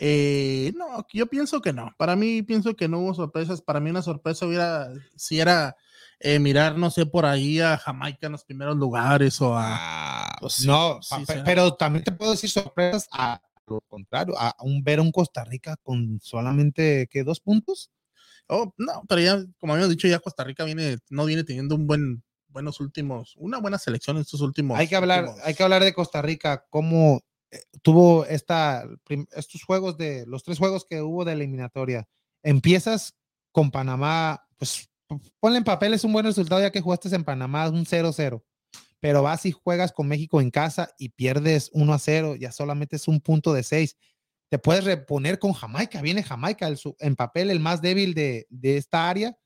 Eh, 0.00 0.72
no, 0.76 1.04
yo 1.12 1.26
pienso 1.26 1.60
que 1.60 1.72
no. 1.72 1.92
Para 1.98 2.14
mí, 2.14 2.42
pienso 2.42 2.76
que 2.76 2.88
no 2.88 3.00
hubo 3.00 3.14
sorpresas. 3.14 3.62
Para 3.62 3.80
mí, 3.80 3.90
una 3.90 4.02
sorpresa 4.02 4.46
hubiera, 4.46 4.88
si 5.16 5.40
era 5.40 5.76
eh, 6.20 6.38
mirar, 6.38 6.76
no 6.78 6.90
sé, 6.90 7.06
por 7.06 7.26
ahí 7.26 7.60
a 7.60 7.76
Jamaica 7.78 8.26
en 8.26 8.32
los 8.32 8.44
primeros 8.44 8.76
lugares 8.76 9.40
o 9.40 9.56
a. 9.56 9.76
Ah, 9.76 10.36
Pues 10.40 10.54
sí, 10.54 10.66
no, 10.66 11.02
sí, 11.02 11.16
sí. 11.26 11.34
pero 11.44 11.74
también 11.74 12.04
te 12.04 12.12
puedo 12.12 12.30
decir 12.30 12.50
sorpresas 12.50 13.08
a 13.12 13.40
lo 13.66 13.80
contrario, 13.82 14.34
a 14.38 14.54
un 14.60 14.82
ver 14.82 14.98
a 14.98 15.02
un 15.02 15.12
Costa 15.12 15.44
Rica 15.44 15.76
con 15.82 16.20
solamente 16.22 17.06
que 17.10 17.24
dos 17.24 17.40
puntos. 17.40 17.90
Oh, 18.48 18.72
no, 18.78 19.04
pero 19.08 19.20
ya, 19.20 19.44
como 19.58 19.74
habíamos 19.74 19.90
dicho, 19.90 20.08
ya 20.08 20.18
Costa 20.20 20.42
Rica 20.44 20.64
viene, 20.64 20.98
no 21.10 21.24
viene 21.26 21.44
teniendo 21.44 21.74
un 21.74 21.86
buen, 21.86 22.22
buenos 22.48 22.80
últimos, 22.80 23.34
una 23.36 23.58
buena 23.58 23.78
selección 23.78 24.16
en 24.16 24.22
estos 24.22 24.40
últimos. 24.40 24.78
hay 24.78 24.88
que 24.88 24.96
hablar, 24.96 25.24
últimos- 25.24 25.42
hay 25.46 25.54
que 25.54 25.62
hablar 25.62 25.84
de 25.84 25.92
Costa 25.92 26.22
Rica, 26.22 26.64
cómo 26.70 27.20
eh, 27.50 27.60
tuvo 27.82 28.24
esta, 28.26 28.86
estos 29.34 29.62
juegos 29.62 29.96
de 29.96 30.24
los 30.26 30.42
tres 30.44 30.58
juegos 30.58 30.84
que 30.84 31.00
hubo 31.02 31.24
de 31.24 31.32
eliminatoria. 31.32 32.06
Empiezas 32.42 33.14
con 33.52 33.70
Panamá, 33.70 34.46
pues 34.58 34.90
ponle 35.40 35.58
en 35.58 35.64
papel, 35.64 35.94
es 35.94 36.04
un 36.04 36.12
buen 36.12 36.26
resultado 36.26 36.60
ya 36.60 36.70
que 36.70 36.80
jugaste 36.82 37.14
en 37.14 37.24
Panamá, 37.24 37.68
un 37.70 37.84
0-0. 37.86 38.44
Pero 39.00 39.22
vas 39.22 39.46
y 39.46 39.52
juegas 39.52 39.92
con 39.92 40.08
México 40.08 40.40
en 40.40 40.50
casa 40.50 40.90
y 40.98 41.10
pierdes 41.10 41.70
1 41.72 41.92
a 41.94 41.98
0, 41.98 42.34
ya 42.36 42.52
solamente 42.52 42.96
es 42.96 43.08
un 43.08 43.20
punto 43.20 43.52
de 43.52 43.62
6. 43.62 43.96
Te 44.50 44.58
puedes 44.58 44.84
reponer 44.84 45.38
con 45.38 45.52
Jamaica, 45.52 46.00
viene 46.00 46.22
Jamaica, 46.22 46.66
el 46.68 46.78
en 47.00 47.16
papel 47.16 47.50
el 47.50 47.60
más 47.60 47.82
débil 47.82 48.14
de, 48.14 48.46
de 48.48 48.76
esta 48.78 49.08
área, 49.10 49.36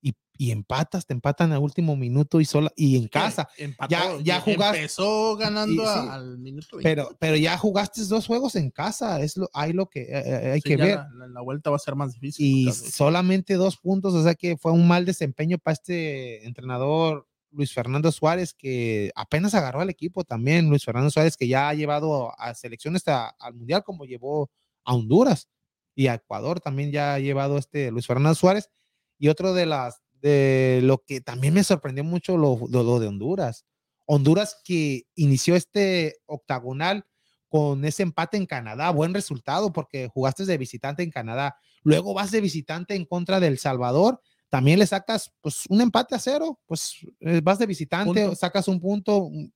y, 0.00 0.14
y 0.36 0.50
empatas, 0.52 1.06
te 1.06 1.12
empatan 1.12 1.52
al 1.52 1.58
último 1.60 1.96
minuto 1.96 2.40
y, 2.40 2.44
sola, 2.44 2.70
y 2.76 2.96
en 2.96 3.08
casa. 3.08 3.48
Empató, 3.56 3.90
ya- 3.90 4.18
ya 4.22 4.38
y 4.38 4.40
jugaste- 4.54 4.78
Empezó 4.78 5.36
ganando 5.36 5.82
y- 5.82 5.86
a- 5.86 6.02
sí, 6.02 6.08
al 6.10 6.38
minuto. 6.38 6.78
Pero, 6.82 7.10
pero 7.20 7.36
ya 7.36 7.56
jugaste 7.58 8.04
dos 8.06 8.26
juegos 8.26 8.56
en 8.56 8.70
casa, 8.70 9.20
es 9.20 9.36
lo, 9.36 9.48
hay 9.52 9.72
lo 9.72 9.86
que 9.88 10.02
eh, 10.02 10.08
eh, 10.24 10.50
hay 10.54 10.60
que 10.60 10.76
ver. 10.76 10.98
La, 11.14 11.26
la- 11.28 11.40
vuelta 11.40 11.70
va 11.70 11.76
a 11.76 11.80
ser 11.80 11.94
más 11.94 12.12
difícil. 12.12 12.44
Y 12.46 12.64
solamente 12.72 13.54
dos 13.54 13.76
puntos, 13.76 14.14
o 14.14 14.22
sea 14.24 14.34
que 14.34 14.56
fue 14.56 14.72
un 14.72 14.86
mal 14.88 15.04
desempeño 15.04 15.58
para 15.58 15.74
este 15.74 16.44
entrenador 16.46 17.26
Luis 17.50 17.72
Fernando 17.72 18.12
Suárez, 18.12 18.54
que 18.54 19.10
apenas 19.14 19.54
agarró 19.54 19.80
al 19.80 19.90
equipo 19.90 20.24
también. 20.24 20.68
Luis 20.68 20.84
Fernando 20.84 21.10
Suárez, 21.10 21.36
que 21.36 21.48
ya 21.48 21.68
ha 21.68 21.74
llevado 21.74 22.32
a 22.38 22.54
selecciones 22.54 23.02
al 23.06 23.54
mundial, 23.54 23.82
como 23.84 24.04
llevó 24.04 24.50
a 24.84 24.94
Honduras 24.94 25.48
y 25.94 26.06
a 26.08 26.14
Ecuador, 26.14 26.60
también 26.60 26.92
ya 26.92 27.14
ha 27.14 27.18
llevado 27.18 27.58
este 27.58 27.90
Luis 27.90 28.06
Fernando 28.06 28.34
Suárez. 28.34 28.70
Y 29.18 29.28
otro 29.28 29.52
de 29.54 29.66
las, 29.66 30.00
de 30.20 30.80
lo 30.84 30.98
que 31.04 31.20
también 31.20 31.54
me 31.54 31.64
sorprendió 31.64 32.04
mucho, 32.04 32.36
lo, 32.36 32.58
lo- 32.70 32.82
lo 32.84 33.00
de 33.00 33.08
Honduras. 33.08 33.64
Honduras 34.06 34.56
que 34.64 35.04
inició 35.16 35.54
este 35.56 36.16
octagonal 36.26 37.04
con 37.48 37.84
ese 37.84 38.02
empate 38.02 38.36
en 38.36 38.46
Canadá, 38.46 38.90
buen 38.90 39.12
resultado 39.14 39.72
porque 39.72 40.08
jugaste 40.08 40.44
de 40.44 40.58
visitante 40.58 41.02
en 41.02 41.10
Canadá, 41.10 41.56
luego 41.82 42.12
vas 42.14 42.30
de 42.30 42.40
visitante 42.42 42.94
en 42.94 43.06
contra 43.06 43.40
del 43.40 43.58
Salvador, 43.58 44.20
también 44.48 44.78
le 44.78 44.86
sacas 44.86 45.32
pues 45.40 45.64
un 45.68 45.80
empate 45.80 46.14
a 46.14 46.18
cero, 46.18 46.58
pues 46.66 46.96
eh, 47.20 47.40
vas 47.42 47.58
de 47.58 47.66
visitante, 47.66 48.22
Punto. 48.24 48.36
sacas 48.36 48.66
un 48.68 48.80
punto, 48.80 49.18
un- 49.24 49.52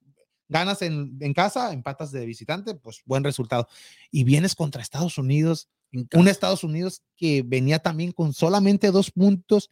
ganas 0.48 0.82
en, 0.82 1.16
en 1.20 1.32
casa, 1.32 1.72
empatas 1.72 2.12
de 2.12 2.26
visitante, 2.26 2.74
pues 2.74 3.00
buen 3.06 3.24
resultado. 3.24 3.66
Y 4.10 4.24
vienes 4.24 4.54
contra 4.54 4.82
Estados 4.82 5.16
Unidos, 5.16 5.68
un. 6.14 6.28
Estados 6.28 6.62
Unidos 6.62 7.02
que 7.16 7.42
venía 7.42 7.78
también 7.78 8.12
con 8.12 8.34
solamente 8.34 8.90
dos 8.90 9.10
puntos 9.10 9.70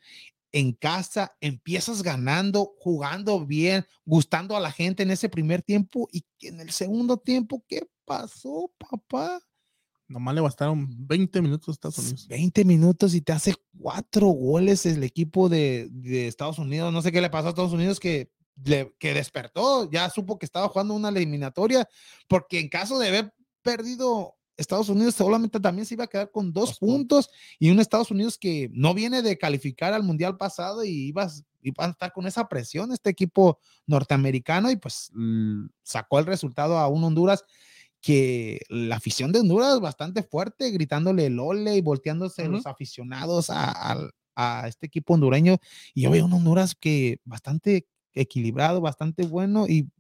en 0.53 0.73
casa, 0.73 1.37
empiezas 1.41 2.03
ganando, 2.03 2.73
jugando 2.79 3.45
bien, 3.47 3.87
gustando 4.05 4.57
a 4.57 4.61
la 4.61 4.73
gente 4.73 5.03
en 5.03 5.11
ese 5.11 5.29
primer 5.29 5.63
tiempo 5.63 6.09
y 6.13 6.25
en 6.41 6.61
el 6.61 6.71
segundo 6.71 7.19
tiempo, 7.19 7.63
¿qué 7.69 7.83
pasó, 8.05 8.73
papá? 8.79 9.41
Nomás 10.11 10.35
le 10.35 10.41
bastaron 10.41 10.89
20 11.07 11.41
minutos 11.41 11.69
a 11.69 11.73
Estados 11.73 11.99
Unidos. 11.99 12.27
20 12.29 12.65
minutos 12.65 13.15
y 13.15 13.21
te 13.21 13.33
hace 13.33 13.55
cuatro 13.79 14.27
goles 14.27 14.85
el 14.85 15.05
equipo 15.05 15.49
de, 15.49 15.89
de 15.93 16.27
Estados 16.27 16.59
Unidos. 16.59 16.93
No 16.93 17.01
sé 17.01 17.13
qué 17.13 17.21
le 17.21 17.31
pasó 17.31 17.47
a 17.47 17.51
Estados 17.51 17.73
Unidos 17.73 18.01
que, 18.01 18.29
le- 18.65 18.93
que 18.99 19.15
despertó, 19.15 19.89
ya 19.89 20.11
supo 20.11 20.37
que 20.37 20.47
estaba 20.47 20.69
jugando 20.69 20.95
una 20.95 21.11
eliminatoria, 21.11 21.89
porque 22.27 22.59
en 22.59 22.69
caso 22.69 22.99
de 22.99 23.07
haber 23.09 23.35
perdido 23.63 24.35
Estados 24.57 24.89
Unidos, 24.89 25.15
solamente 25.15 25.61
también 25.61 25.87
se 25.87 25.95
iba 25.95 26.05
a 26.05 26.09
quedar 26.09 26.31
con 26.33 26.53
dos 26.53 26.71
Dos 26.71 26.79
puntos. 26.81 27.27
puntos 27.29 27.31
y 27.61 27.71
un 27.71 27.79
Estados 27.79 28.11
Unidos 28.11 28.37
que 28.37 28.69
no 28.75 28.93
viene 28.95 29.23
de 29.23 29.39
calificar 29.39 29.95
al 29.95 30.03
Mundial 30.03 30.37
pasado 30.37 30.83
y 30.85 30.91
ibas, 30.91 31.45
iba 31.63 31.85
a 31.87 31.91
estar 31.91 32.13
con 32.13 32.27
esa 32.27 32.49
presión 32.49 32.91
este 32.93 33.11
equipo 33.11 33.59
norteamericano 33.87 34.71
y 34.73 34.77
pues 34.77 35.13
sacó 35.85 36.19
el 36.19 36.27
resultado 36.27 36.77
a 36.79 36.89
un 36.89 37.05
Honduras 37.05 37.45
que 38.01 38.61
la 38.69 38.97
afición 38.97 39.33
de 39.33 39.41
Honduras 39.41 39.75
es 39.75 39.81
bastante 39.81 40.23
fuerte, 40.23 40.71
gritándole 40.71 41.27
el 41.27 41.39
ole 41.39 41.77
y 41.77 41.81
volteándose 41.81 42.49
los 42.49 42.67
aficionados 42.67 43.51
a, 43.51 44.11
a 44.35 44.69
este 44.69 44.87
equipo 44.87 45.15
hondureño. 45.15 45.59
Y 45.95 46.03
yo 46.03 46.11
veo 46.11 46.25
un 46.25 46.33
Honduras 46.33 46.75
que 46.75 47.19
bastante 47.25 47.87
equilibrado, 48.13 48.81
bastante 48.81 49.25
bueno 49.25 49.67
y, 49.69 49.91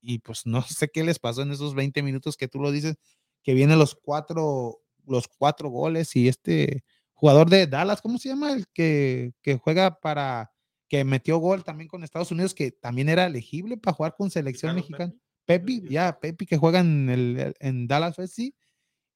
y 0.00 0.20
pues 0.20 0.46
no 0.46 0.62
sé 0.68 0.88
qué 0.88 1.04
les 1.04 1.18
pasó 1.18 1.42
en 1.42 1.52
esos 1.52 1.74
20 1.74 2.02
minutos 2.02 2.36
que 2.36 2.48
tú 2.48 2.60
lo 2.60 2.70
dices, 2.70 2.96
que 3.42 3.54
vienen 3.54 3.78
los 3.78 3.94
cuatro, 3.94 4.80
los 5.06 5.28
cuatro 5.28 5.68
goles 5.68 6.14
y 6.16 6.28
este 6.28 6.84
jugador 7.14 7.50
de 7.50 7.66
Dallas, 7.66 8.00
¿cómo 8.00 8.18
se 8.18 8.28
llama? 8.28 8.52
El 8.52 8.66
que, 8.68 9.32
que 9.42 9.58
juega 9.58 9.98
para, 9.98 10.52
que 10.88 11.04
metió 11.04 11.38
gol 11.38 11.64
también 11.64 11.88
con 11.88 12.04
Estados 12.04 12.30
Unidos, 12.30 12.54
que 12.54 12.70
también 12.70 13.08
era 13.08 13.26
elegible 13.26 13.76
para 13.76 13.94
jugar 13.94 14.14
con 14.16 14.30
selección 14.30 14.76
mexicana. 14.76 15.12
Pepi, 15.48 15.82
ya, 15.88 16.20
Pepi 16.20 16.44
que 16.44 16.58
juega 16.58 16.80
en, 16.80 17.08
el, 17.08 17.54
en 17.58 17.88
Dallas 17.88 18.18
FC. 18.18 18.54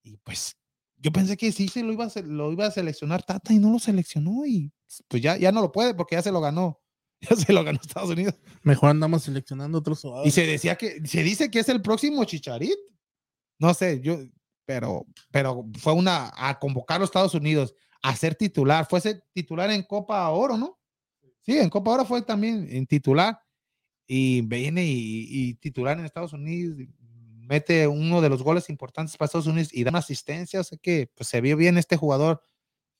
Y 0.02 0.16
pues 0.24 0.56
yo 0.96 1.12
pensé 1.12 1.36
que 1.36 1.52
sí 1.52 1.68
se 1.68 1.82
lo 1.82 1.92
iba 1.92 2.06
a, 2.06 2.10
se- 2.10 2.22
lo 2.22 2.50
iba 2.50 2.64
a 2.66 2.70
seleccionar 2.70 3.22
Tata 3.22 3.52
y 3.52 3.58
no 3.58 3.70
lo 3.70 3.78
seleccionó. 3.78 4.46
Y 4.46 4.72
pues 5.08 5.20
ya, 5.22 5.36
ya 5.36 5.52
no 5.52 5.60
lo 5.60 5.70
puede 5.70 5.92
porque 5.94 6.16
ya 6.16 6.22
se 6.22 6.32
lo 6.32 6.40
ganó. 6.40 6.80
Ya 7.30 7.36
se 7.36 7.52
lo 7.52 7.62
ganó 7.62 7.78
Estados 7.80 8.10
Unidos. 8.10 8.34
Mejor 8.62 8.88
andamos 8.90 9.22
seleccionando 9.22 9.78
otros 9.78 10.00
Y 10.00 10.02
jugadores. 10.08 10.34
se 10.34 10.44
decía 10.46 10.74
que, 10.76 11.06
se 11.06 11.22
dice 11.22 11.50
que 11.52 11.60
es 11.60 11.68
el 11.68 11.80
próximo 11.82 12.24
Chicharit. 12.24 12.74
No 13.60 13.74
sé, 13.74 14.00
yo, 14.00 14.18
pero, 14.64 15.06
pero 15.30 15.64
fue 15.78 15.92
una, 15.92 16.32
a 16.34 16.58
convocar 16.58 16.96
a 16.96 17.00
los 17.00 17.08
Estados 17.10 17.34
Unidos 17.34 17.74
a 18.02 18.16
ser 18.16 18.34
titular. 18.34 18.88
Fue 18.90 19.00
ser 19.00 19.22
titular 19.32 19.70
en 19.70 19.82
Copa 19.84 20.28
Oro, 20.30 20.56
¿no? 20.56 20.80
Sí, 21.42 21.58
en 21.58 21.70
Copa 21.70 21.92
Oro 21.92 22.04
fue 22.04 22.22
también 22.22 22.66
en 22.68 22.86
titular. 22.88 23.38
Y 24.06 24.42
viene 24.42 24.84
y, 24.84 25.26
y 25.30 25.54
titular 25.54 25.98
en 25.98 26.04
Estados 26.04 26.32
Unidos. 26.32 26.76
Mete 27.48 27.86
uno 27.88 28.20
de 28.20 28.28
los 28.28 28.42
goles 28.42 28.68
importantes 28.70 29.16
para 29.16 29.26
Estados 29.26 29.46
Unidos 29.46 29.70
y 29.72 29.84
da 29.84 29.90
una 29.90 29.98
asistencia. 29.98 30.60
O 30.60 30.64
sea 30.64 30.78
que 30.80 31.10
pues, 31.14 31.28
se 31.28 31.40
vio 31.40 31.56
bien 31.56 31.76
este 31.78 31.96
jugador 31.96 32.40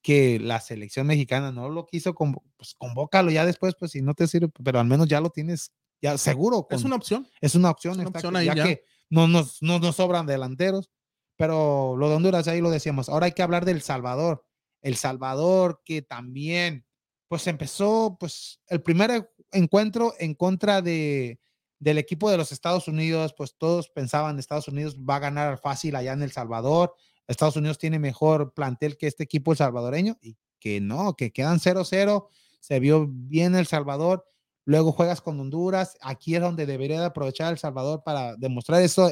que 0.02 0.40
la 0.40 0.60
selección 0.60 1.06
mexicana 1.06 1.52
no 1.52 1.68
lo 1.68 1.86
quiso, 1.86 2.12
pues 2.14 2.74
convócalo 2.76 3.30
ya 3.30 3.46
después, 3.46 3.74
pues 3.78 3.92
si 3.92 4.02
no 4.02 4.14
te 4.14 4.26
sirve, 4.26 4.48
pero 4.64 4.80
al 4.80 4.86
menos 4.86 5.06
ya 5.06 5.20
lo 5.20 5.30
tienes, 5.30 5.70
ya 6.00 6.18
seguro. 6.18 6.66
Es 6.70 6.78
con- 6.78 6.86
una 6.86 6.96
opción. 6.96 7.28
es 7.40 7.54
una 7.54 7.70
opción, 7.70 7.92
Es 7.94 7.98
una 8.00 8.08
opción 8.08 8.34
ahí 8.36 8.46
ya, 8.46 8.54
ya. 8.56 8.64
que 8.64 8.84
no 9.10 9.28
nos, 9.28 9.62
no 9.62 9.78
nos 9.78 9.94
sobran 9.96 10.26
delanteros, 10.26 10.90
pero 11.36 11.94
lo 11.96 12.08
de 12.08 12.16
Honduras 12.16 12.48
ahí 12.48 12.60
lo 12.60 12.70
decíamos. 12.70 13.08
Ahora 13.08 13.26
hay 13.26 13.32
que 13.32 13.42
hablar 13.44 13.64
del 13.64 13.80
Salvador. 13.80 14.44
El 14.80 14.96
Salvador 14.96 15.80
que 15.84 16.02
también, 16.02 16.84
pues 17.32 17.46
empezó, 17.46 18.18
pues 18.20 18.60
el 18.68 18.82
primer 18.82 19.32
encuentro 19.52 20.12
en 20.18 20.34
contra 20.34 20.82
de, 20.82 21.40
del 21.78 21.96
equipo 21.96 22.30
de 22.30 22.36
los 22.36 22.52
Estados 22.52 22.88
Unidos, 22.88 23.32
pues 23.34 23.56
todos 23.56 23.88
pensaban 23.88 24.38
Estados 24.38 24.68
Unidos 24.68 24.98
va 24.98 25.16
a 25.16 25.20
ganar 25.20 25.58
fácil 25.58 25.96
allá 25.96 26.12
en 26.12 26.20
El 26.20 26.30
Salvador, 26.30 26.94
Estados 27.26 27.56
Unidos 27.56 27.78
tiene 27.78 27.98
mejor 27.98 28.52
plantel 28.52 28.98
que 28.98 29.06
este 29.06 29.22
equipo 29.22 29.54
salvadoreño 29.54 30.18
y 30.20 30.36
que 30.60 30.82
no, 30.82 31.16
que 31.16 31.32
quedan 31.32 31.58
0-0, 31.58 32.28
se 32.60 32.80
vio 32.80 33.06
bien 33.08 33.54
El 33.54 33.66
Salvador, 33.66 34.26
luego 34.66 34.92
juegas 34.92 35.22
con 35.22 35.40
Honduras, 35.40 35.96
aquí 36.02 36.34
es 36.34 36.42
donde 36.42 36.66
debería 36.66 37.00
de 37.00 37.06
aprovechar 37.06 37.50
El 37.50 37.58
Salvador 37.58 38.02
para 38.04 38.36
demostrar 38.36 38.82
eso, 38.82 39.10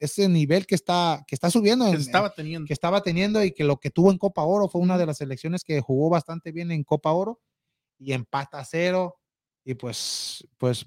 ese 0.00 0.28
nivel 0.28 0.66
que 0.66 0.74
está, 0.74 1.22
que 1.26 1.34
está 1.36 1.50
subiendo. 1.50 1.84
Que 1.84 1.92
en- 1.92 2.00
estaba 2.00 2.30
teniendo. 2.30 2.66
que 2.66 2.72
estaba 2.72 3.02
teniendo 3.02 3.44
y 3.44 3.52
que 3.52 3.62
lo 3.64 3.78
que 3.78 3.90
tuvo 3.90 4.10
en 4.10 4.18
Copa 4.18 4.42
Oro 4.42 4.68
fue 4.68 4.80
una 4.80 4.98
de 4.98 5.06
las 5.06 5.18
selecciones 5.18 5.62
que 5.62 5.80
jugó 5.80 6.08
bastante 6.10 6.50
bien 6.52 6.70
en 6.72 6.82
Copa 6.82 7.12
Oro 7.12 7.40
y 7.98 8.12
empata 8.12 8.58
a 8.58 8.64
cero. 8.64 9.16
Y 9.62 9.74
pues, 9.74 10.48
pues 10.56 10.84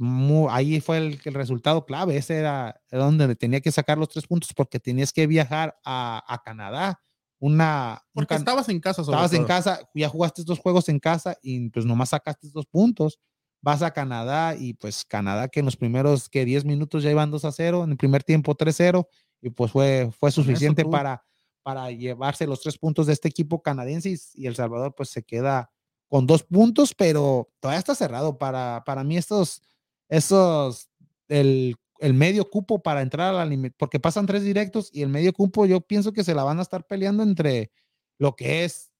ahí 0.49 0.81
fue 0.81 0.97
el, 0.97 1.21
el 1.23 1.33
resultado 1.35 1.85
clave. 1.85 2.17
Ese 2.17 2.37
era 2.39 2.81
donde 2.91 3.35
tenía 3.35 3.61
que 3.61 3.71
sacar 3.71 3.97
los 3.99 4.09
tres 4.09 4.25
puntos 4.25 4.51
porque 4.55 4.79
tenías 4.79 5.13
que 5.13 5.27
viajar 5.27 5.77
a, 5.85 6.23
a 6.27 6.41
Canadá. 6.41 6.99
Una, 7.39 8.01
un 8.07 8.11
Porque 8.13 8.29
can- 8.29 8.37
estabas 8.39 8.69
en 8.69 8.79
casa, 8.79 9.03
sobre 9.03 9.15
estabas 9.15 9.33
en 9.33 9.39
todo. 9.39 9.47
casa, 9.47 9.89
ya 9.93 10.09
jugaste 10.09 10.41
estos 10.41 10.59
juegos 10.59 10.89
en 10.89 10.97
casa 10.99 11.37
y 11.43 11.69
pues 11.69 11.85
nomás 11.85 12.09
sacaste 12.09 12.47
dos 12.51 12.65
puntos. 12.65 13.19
Vas 13.63 13.81
a 13.81 13.91
Canadá 13.91 14.55
y 14.55 14.75
pues 14.75 15.05
Canadá 15.05 15.47
que 15.47 15.61
en 15.61 15.65
los 15.65 15.77
primeros 15.77 16.29
que 16.29 16.45
10 16.45 16.65
minutos 16.65 17.01
ya 17.01 17.09
iban 17.09 17.31
2 17.31 17.45
a 17.45 17.51
0, 17.51 17.85
en 17.85 17.91
el 17.91 17.97
primer 17.97 18.23
tiempo 18.23 18.55
3-0 18.55 19.07
y 19.41 19.49
pues 19.49 19.71
fue, 19.71 20.11
fue 20.19 20.31
suficiente 20.31 20.85
para, 20.85 21.25
para 21.63 21.89
llevarse 21.89 22.45
los 22.45 22.61
tres 22.61 22.77
puntos 22.77 23.07
de 23.07 23.13
este 23.13 23.29
equipo 23.29 23.63
canadiense 23.63 24.09
y, 24.09 24.17
y 24.35 24.47
El 24.47 24.55
Salvador 24.55 24.93
pues 24.95 25.09
se 25.09 25.23
queda 25.23 25.71
con 26.09 26.27
dos 26.27 26.43
puntos, 26.43 26.93
pero 26.93 27.49
todavía 27.59 27.79
está 27.79 27.95
cerrado 27.95 28.37
para, 28.37 28.83
para 28.85 29.03
mí 29.03 29.17
estos, 29.17 29.63
esos, 30.09 30.89
el, 31.27 31.75
el 31.99 32.13
medio 32.13 32.49
cupo 32.49 32.83
para 32.83 33.01
entrar 33.01 33.33
a 33.33 33.45
la 33.45 33.71
porque 33.77 33.99
pasan 33.99 34.25
tres 34.25 34.43
directos 34.43 34.89
y 34.91 35.03
el 35.03 35.09
medio 35.09 35.31
cupo 35.31 35.65
yo 35.65 35.79
pienso 35.79 36.11
que 36.11 36.25
se 36.25 36.35
la 36.35 36.43
van 36.43 36.59
a 36.59 36.63
estar 36.63 36.85
peleando 36.85 37.23
entre 37.23 37.71
lo 38.19 38.35
que 38.35 38.65
es, 38.65 38.91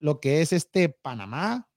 lo 0.00 0.18
que 0.18 0.40
es 0.40 0.52
este 0.52 0.88
Panamá, 0.88 1.68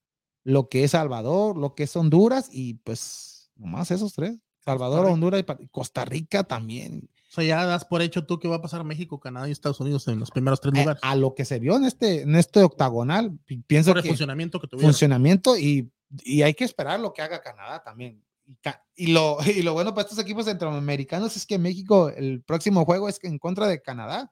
lo 0.46 0.70
que 0.70 0.86
es 0.86 0.92
Salvador, 0.92 1.58
lo 1.58 1.76
que 1.76 1.84
es 1.84 1.96
Honduras 1.98 2.48
y 2.52 2.76
pues 2.76 3.52
nomás 3.58 3.92
esos 3.92 4.14
tres. 4.14 4.38
Salvador. 4.64 5.06
Honduras 5.08 5.44
y 5.60 5.68
Costa 5.68 6.06
Rica 6.06 6.44
también. 6.44 7.10
O 7.30 7.34
sea, 7.36 7.44
ya 7.44 7.66
das 7.66 7.84
por 7.84 8.02
hecho 8.02 8.26
tú 8.26 8.40
que 8.40 8.48
va 8.48 8.56
a 8.58 8.62
pasar 8.62 8.84
México, 8.86 9.20
Canadá 9.20 9.50
y 9.50 9.52
Estados 9.52 9.80
Unidos 9.82 10.08
en 10.08 10.20
los 10.20 10.32
primeros 10.32 10.62
tres 10.62 10.74
lugares. 10.74 11.02
a 11.04 11.16
lo 11.16 11.36
que 11.36 11.44
se 11.44 11.60
vio 11.60 11.76
en 11.76 11.84
este, 11.84 12.22
en 12.22 12.36
este 12.36 12.62
octagonal, 12.64 13.38
pi- 13.46 13.58
pienso 13.68 13.90
por 13.92 13.98
el 13.98 14.04
que 14.04 14.10
funcionamiento 14.10 14.60
que 14.62 14.68
tuvieron. 14.68 14.92
funcionamiento 14.92 15.58
y, 15.58 15.92
y 16.24 16.44
hay 16.44 16.54
que 16.54 16.64
esperar 16.64 17.00
lo 17.00 17.12
que 17.12 17.22
haga 17.22 17.42
Canadá 17.42 17.84
también. 17.84 18.24
Y, 18.96 19.08
lo, 19.08 19.38
y 19.46 19.64
lo 19.64 19.74
bueno 19.74 19.94
para 19.94 20.04
estos 20.08 20.20
equipos 20.20 20.46
centroamericanos 20.46 21.36
es 21.36 21.46
que 21.46 21.58
México, 21.58 22.10
el 22.10 22.42
próximo 22.44 22.86
juego 22.86 23.10
es 23.10 23.20
en 23.24 23.38
contra 23.40 23.68
de 23.68 23.82
Canadá. 23.82 24.32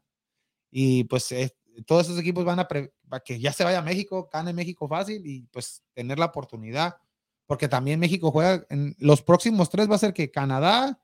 Y 0.72 1.03
pues 1.05 1.32
todos 1.86 2.05
esos 2.05 2.19
equipos 2.19 2.45
van 2.45 2.59
a, 2.59 2.67
para 2.67 3.19
que 3.26 3.39
ya 3.39 3.51
se 3.53 3.63
vaya 3.63 3.80
a 3.80 3.84
México, 3.84 4.30
gane 4.32 4.53
México 4.53 4.88
fácil 4.88 5.26
y 5.26 5.43
pues 5.51 5.84
tener 5.93 6.19
la 6.19 6.26
oportunidad. 6.26 6.97
Porque 7.45 7.67
también 7.67 7.99
México 7.99 8.32
juega 8.32 8.65
en 8.69 8.95
los 8.99 9.21
próximos 9.21 9.69
tres, 9.69 9.89
va 9.89 9.95
a 9.95 9.99
ser 9.99 10.13
que 10.13 10.32
Canadá, 10.32 11.01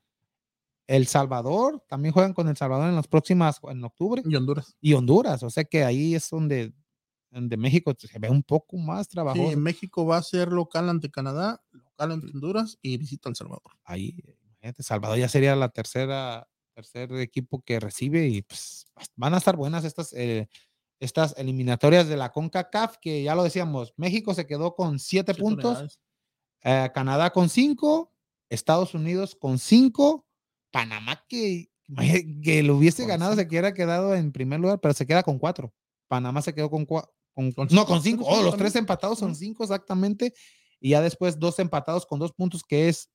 El 0.86 1.06
Salvador, 1.06 1.84
también 1.86 2.12
juegan 2.14 2.32
con 2.32 2.48
El 2.48 2.56
Salvador 2.56 2.88
en 2.88 2.96
las 2.96 3.08
próximas, 3.08 3.60
en 3.64 3.84
octubre 3.84 4.22
Y 4.24 4.34
Honduras. 4.34 4.74
y 4.80 4.94
Honduras. 4.94 5.42
O 5.42 5.50
sea 5.50 5.64
que 5.64 5.84
ahí 5.84 6.14
es 6.14 6.28
donde, 6.30 6.72
donde 7.30 7.56
México 7.56 7.92
se 7.98 8.18
ve 8.18 8.30
un 8.30 8.42
poco 8.42 8.76
más 8.78 9.06
Sí, 9.06 9.12
trabajoso. 9.12 9.56
México 9.58 10.06
va 10.06 10.16
a 10.16 10.22
ser 10.22 10.48
local 10.48 10.88
ante 10.88 11.10
Canadá, 11.10 11.62
local 11.72 12.12
ante 12.12 12.26
Honduras 12.28 12.78
y 12.80 12.96
visita 12.96 13.28
El 13.28 13.36
Salvador. 13.36 13.72
Ahí, 13.84 14.16
imagínate, 14.46 14.82
Salvador 14.82 15.18
ya 15.18 15.28
sería 15.28 15.54
la 15.54 15.68
tercera, 15.68 16.48
tercer 16.74 17.12
equipo 17.16 17.62
que 17.62 17.80
recibe 17.80 18.26
y 18.28 18.42
pues 18.42 18.86
van 19.16 19.34
a 19.34 19.38
estar 19.38 19.56
buenas 19.56 19.84
estas, 19.84 20.12
eh, 20.12 20.48
estas 20.98 21.34
eliminatorias 21.36 22.08
de 22.08 22.16
la 22.16 22.30
CONCACAF, 22.30 22.96
que 23.00 23.22
ya 23.22 23.34
lo 23.34 23.42
decíamos, 23.42 23.92
México 23.96 24.34
se 24.34 24.46
quedó 24.46 24.74
con 24.74 24.98
siete 24.98 25.32
Siete 25.34 25.42
puntos, 25.42 25.98
eh, 26.62 26.90
Canadá 26.94 27.30
con 27.30 27.48
cinco, 27.48 28.12
Estados 28.48 28.94
Unidos 28.94 29.34
con 29.34 29.58
cinco, 29.58 30.26
Panamá 30.70 31.24
que, 31.28 31.70
que 32.42 32.62
lo 32.62 32.76
hubiese 32.76 33.02
Con 33.02 33.08
ganado 33.08 33.34
se 33.34 33.46
hubiera 33.46 33.74
quedado 33.74 34.14
en 34.14 34.32
primer 34.32 34.60
lugar, 34.60 34.80
pero 34.80 34.94
se 34.94 35.06
queda 35.06 35.22
con 35.22 35.38
cuatro. 35.38 35.72
Panamá 36.08 36.42
se 36.42 36.54
quedó 36.54 36.70
con 36.70 36.84
cuatro. 36.84 37.12
Con, 37.32 37.52
Con 37.52 37.68
no, 37.70 37.86
con 37.86 38.02
cinco. 38.02 38.24
Oh, 38.26 38.42
los 38.42 38.56
tres 38.56 38.74
empatados 38.74 39.18
son 39.18 39.34
cinco 39.34 39.62
exactamente. 39.62 40.34
Y 40.80 40.90
ya 40.90 41.00
después 41.00 41.38
dos 41.38 41.58
empatados 41.58 42.04
con 42.04 42.18
dos 42.18 42.32
puntos, 42.32 42.62
que 42.64 42.88
es 42.88 43.08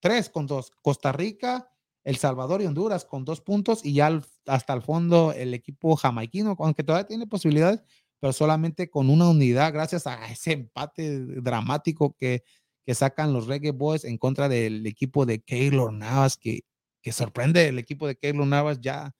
tres 0.00 0.30
con 0.30 0.46
dos. 0.46 0.70
Costa 0.82 1.12
Rica, 1.12 1.68
El 2.06 2.16
Salvador 2.16 2.62
y 2.62 2.66
Honduras 2.66 3.04
con 3.04 3.24
dos 3.24 3.40
puntos. 3.40 3.84
Y 3.84 3.94
ya 3.94 4.06
al- 4.06 4.24
hasta 4.46 4.72
el 4.74 4.82
fondo 4.82 5.32
el 5.32 5.52
equipo 5.54 5.96
jamaiquino, 5.96 6.54
aunque 6.60 6.84
todavía 6.84 7.06
tiene 7.08 7.26
posibilidades, 7.26 7.82
pero 8.20 8.32
solamente 8.32 8.88
con 8.88 9.10
una 9.10 9.28
unidad, 9.28 9.72
gracias 9.72 10.06
a 10.06 10.26
ese 10.30 10.52
empate 10.52 11.18
dramático 11.42 12.14
que, 12.16 12.44
que 12.84 12.94
sacan 12.94 13.32
los 13.32 13.46
Reggae 13.48 13.72
Boys 13.72 14.04
en 14.04 14.18
contra 14.18 14.48
del 14.48 14.86
equipo 14.86 15.26
de 15.26 15.40
Keylor 15.40 15.92
Navas, 15.92 16.36
que, 16.36 16.60
que 17.02 17.10
sorprende 17.12 17.66
el 17.68 17.78
equipo 17.78 18.06
de 18.06 18.16
Keylor 18.16 18.46
Navas 18.46 18.80
ya 18.80 19.12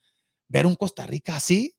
ver 0.49 0.65
un 0.65 0.77
Costa 0.77 1.07
Rica 1.07 1.37
así, 1.37 1.75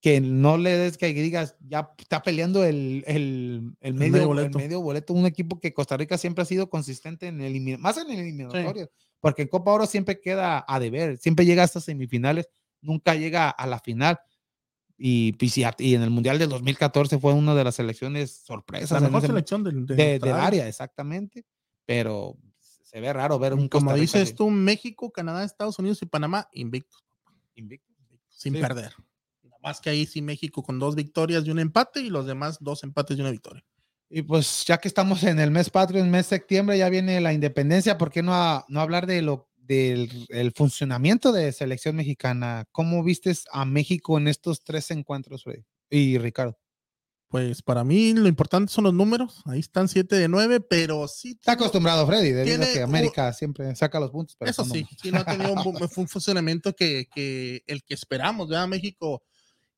que 0.00 0.20
no 0.20 0.56
le 0.56 0.70
des 0.76 0.96
que 0.98 1.12
digas, 1.12 1.56
ya 1.60 1.92
está 1.98 2.22
peleando 2.22 2.64
el, 2.64 3.04
el, 3.06 3.72
el 3.80 3.94
medio, 3.94 4.12
medio 4.12 4.22
el 4.22 4.28
boleto. 4.28 4.58
medio 4.58 4.80
boleto, 4.80 5.12
un 5.12 5.26
equipo 5.26 5.60
que 5.60 5.72
Costa 5.74 5.96
Rica 5.96 6.16
siempre 6.18 6.42
ha 6.42 6.46
sido 6.46 6.70
consistente 6.70 7.28
en 7.28 7.40
el 7.40 7.78
más 7.78 7.98
en 7.98 8.10
el 8.10 8.18
eliminatorio, 8.20 8.90
porque 9.20 9.42
en 9.42 9.48
Copa 9.48 9.72
Oro 9.72 9.86
siempre 9.86 10.20
queda 10.20 10.64
a 10.66 10.80
deber, 10.80 11.18
siempre 11.18 11.44
llega 11.44 11.62
hasta 11.62 11.80
semifinales, 11.80 12.48
nunca 12.80 13.14
llega 13.14 13.50
a 13.50 13.66
la 13.66 13.78
final. 13.78 14.18
Y, 15.02 15.32
pues, 15.32 15.56
y 15.56 15.94
en 15.94 16.02
el 16.02 16.10
Mundial 16.10 16.38
del 16.38 16.50
2014 16.50 17.18
fue 17.18 17.32
una 17.32 17.54
de 17.54 17.64
las 17.64 17.74
selecciones 17.76 18.32
sorpresas 18.44 19.00
La 19.00 19.08
mejor 19.08 19.22
selección 19.26 19.64
del, 19.64 19.86
de 19.86 19.94
de- 19.94 20.18
del 20.18 20.32
área. 20.34 20.68
exactamente. 20.68 21.46
Pero 21.86 22.36
se 22.82 23.00
ve 23.00 23.10
raro 23.12 23.38
ver 23.38 23.54
un 23.54 23.68
Como 23.68 23.94
dices 23.94 24.34
tú, 24.34 24.50
México, 24.50 25.10
Canadá, 25.10 25.42
Estados 25.44 25.78
Unidos 25.78 26.02
y 26.02 26.06
Panamá 26.06 26.48
invictos, 26.52 27.02
invicto. 27.54 27.88
sin 28.28 28.54
Sí. 28.54 28.60
perder. 28.60 28.92
Nada 29.42 29.58
más 29.62 29.80
que 29.80 29.88
ahí 29.90 30.04
sí 30.06 30.20
México 30.22 30.62
con 30.62 30.78
dos 30.78 30.94
victorias 30.94 31.46
y 31.46 31.50
un 31.50 31.58
empate 31.60 32.00
y 32.00 32.10
los 32.10 32.26
demás 32.26 32.58
dos 32.60 32.82
empates 32.84 33.16
y 33.16 33.20
una 33.22 33.30
victoria. 33.30 33.64
Y 34.12 34.22
pues 34.22 34.64
ya 34.66 34.78
que 34.78 34.88
estamos 34.88 35.22
en 35.22 35.38
el 35.38 35.50
mes 35.52 35.70
patrio, 35.70 36.00
en 36.00 36.06
el 36.06 36.10
mes 36.10 36.26
de 36.28 36.36
septiembre, 36.36 36.76
ya 36.76 36.88
viene 36.88 37.20
la 37.20 37.32
independencia, 37.32 37.96
¿por 37.96 38.10
qué 38.10 38.22
no, 38.22 38.34
a- 38.34 38.64
no 38.68 38.80
hablar 38.80 39.06
de 39.06 39.22
lo 39.22 39.48
del 39.56 40.26
el 40.30 40.50
funcionamiento 40.52 41.30
de 41.32 41.52
selección 41.52 41.94
mexicana? 41.94 42.66
¿Cómo 42.72 43.04
vistes 43.04 43.44
a 43.52 43.64
México 43.64 44.18
en 44.18 44.26
estos 44.26 44.64
tres 44.64 44.90
encuentros, 44.90 45.44
Freddy? 45.44 45.64
Y 45.90 46.18
Ricardo. 46.18 46.58
Pues 47.28 47.62
para 47.62 47.84
mí 47.84 48.12
lo 48.12 48.26
importante 48.26 48.72
son 48.72 48.82
los 48.82 48.94
números. 48.94 49.40
Ahí 49.44 49.60
están 49.60 49.86
7 49.86 50.16
de 50.16 50.26
9, 50.26 50.58
pero 50.60 51.06
sí. 51.06 51.30
Está 51.30 51.52
acostumbrado 51.52 52.04
Freddy, 52.04 52.30
debido 52.32 52.56
a 52.56 52.58
tiene 52.58 52.72
que 52.72 52.78
un- 52.80 52.84
América 52.90 53.32
siempre 53.32 53.72
saca 53.76 54.00
los 54.00 54.10
puntos. 54.10 54.34
Pero 54.36 54.50
Eso 54.50 54.64
sí, 54.64 54.84
sí, 55.00 55.12
no 55.12 55.18
ha 55.20 55.24
tenido 55.24 55.52
un, 55.52 55.58
un 55.96 56.08
funcionamiento 56.08 56.74
que, 56.74 57.06
que 57.14 57.62
el 57.68 57.84
que 57.84 57.94
esperamos, 57.94 58.48
¿verdad? 58.48 58.66
México. 58.66 59.22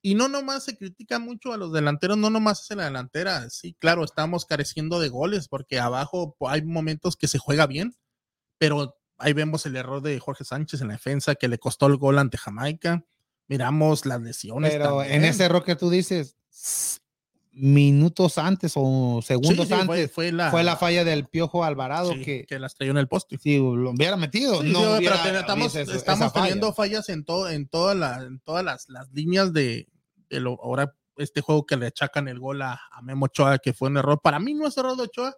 Y 0.05 0.17
no 0.17 0.27
nomás 0.27 0.65
se 0.65 0.77
critica 0.77 1.21
mucho 1.21 1.53
a 1.53 1.57
los 1.57 1.73
delanteros, 1.73 2.19
no 2.19 2.29
nomás 2.29 2.63
es 2.63 2.71
en 2.73 2.79
la 2.79 2.85
delantera. 2.87 3.49
Sí, 3.51 3.77
claro, 3.79 4.03
estamos 4.03 4.45
careciendo 4.45 4.99
de 4.99 5.09
goles 5.09 5.47
porque 5.47 5.79
abajo 5.79 6.37
hay 6.41 6.63
momentos 6.63 7.17
que 7.17 7.29
se 7.29 7.39
juega 7.39 7.69
bien, 7.69 7.97
pero 8.59 8.99
ahí 9.17 9.33
vemos 9.33 9.65
el 9.65 9.77
error 9.77 10.03
de 10.03 10.19
Jorge 10.19 10.45
Sánchez 10.45 10.81
en 10.81 10.89
la 10.89 10.95
defensa 10.95 11.37
que 11.37 11.47
le 11.47 11.59
costó 11.59 11.87
el 11.87 11.97
gol 11.97 12.19
ante 12.19 12.37
Jamaica. 12.37 13.05
Miramos 13.47 14.05
las 14.05 14.21
lesiones. 14.21 14.73
Pero 14.73 15.05
en 15.05 15.25
ese 15.25 15.45
error 15.45 15.65
que 15.65 15.77
tú 15.77 15.89
dices, 15.89 16.37
minutos 17.53 18.39
antes 18.39 18.73
o 18.77 19.21
segundos 19.23 19.69
sí, 19.69 19.75
antes, 19.75 19.87
fue, 19.87 20.09
fue, 20.09 20.31
fue 20.31 20.33
la, 20.33 20.63
la 20.63 20.77
falla 20.77 21.05
del 21.05 21.27
Piojo 21.27 21.65
Alvarado 21.65 22.13
sí, 22.15 22.23
que 22.23 22.47
que 22.47 22.59
las 22.59 22.75
trayó 22.75 22.93
en 22.93 22.99
el 22.99 23.09
poste. 23.09 23.37
si 23.39 23.59
lo 23.59 23.91
hubiera 23.91 24.17
metido, 24.17 24.63
no 24.63 24.97
hubiera 24.97 25.23
pero 25.23 25.41
estamos, 25.41 25.75
estamos 25.75 26.33
falla. 26.33 26.47
teniendo 26.47 26.73
fallas 26.73 27.09
en 27.11 27.25
todo, 27.25 27.51
en 27.51 27.69
todas 27.69 27.97
las, 27.97 28.23
en 28.23 28.41
todas 28.41 28.65
las, 28.65 28.89
las 28.89 29.11
líneas 29.13 29.53
de, 29.53 29.87
de 30.31 30.41
lo 30.41 30.59
ahora 30.63 30.95
este 31.19 31.43
juego 31.43 31.67
que 31.67 31.77
le 31.77 31.87
achacan 31.87 32.27
el 32.27 32.39
gol 32.41 32.63
a, 32.63 32.81
a 32.91 33.03
Memo 33.03 33.27
Ochoa, 33.27 33.59
que 33.59 33.75
fue 33.75 33.89
un 33.89 33.99
error. 33.99 34.21
Para 34.23 34.39
mí 34.39 34.55
no 34.55 34.67
es 34.67 34.77
error 34.79 34.97
de 34.97 35.03
Ochoa, 35.03 35.37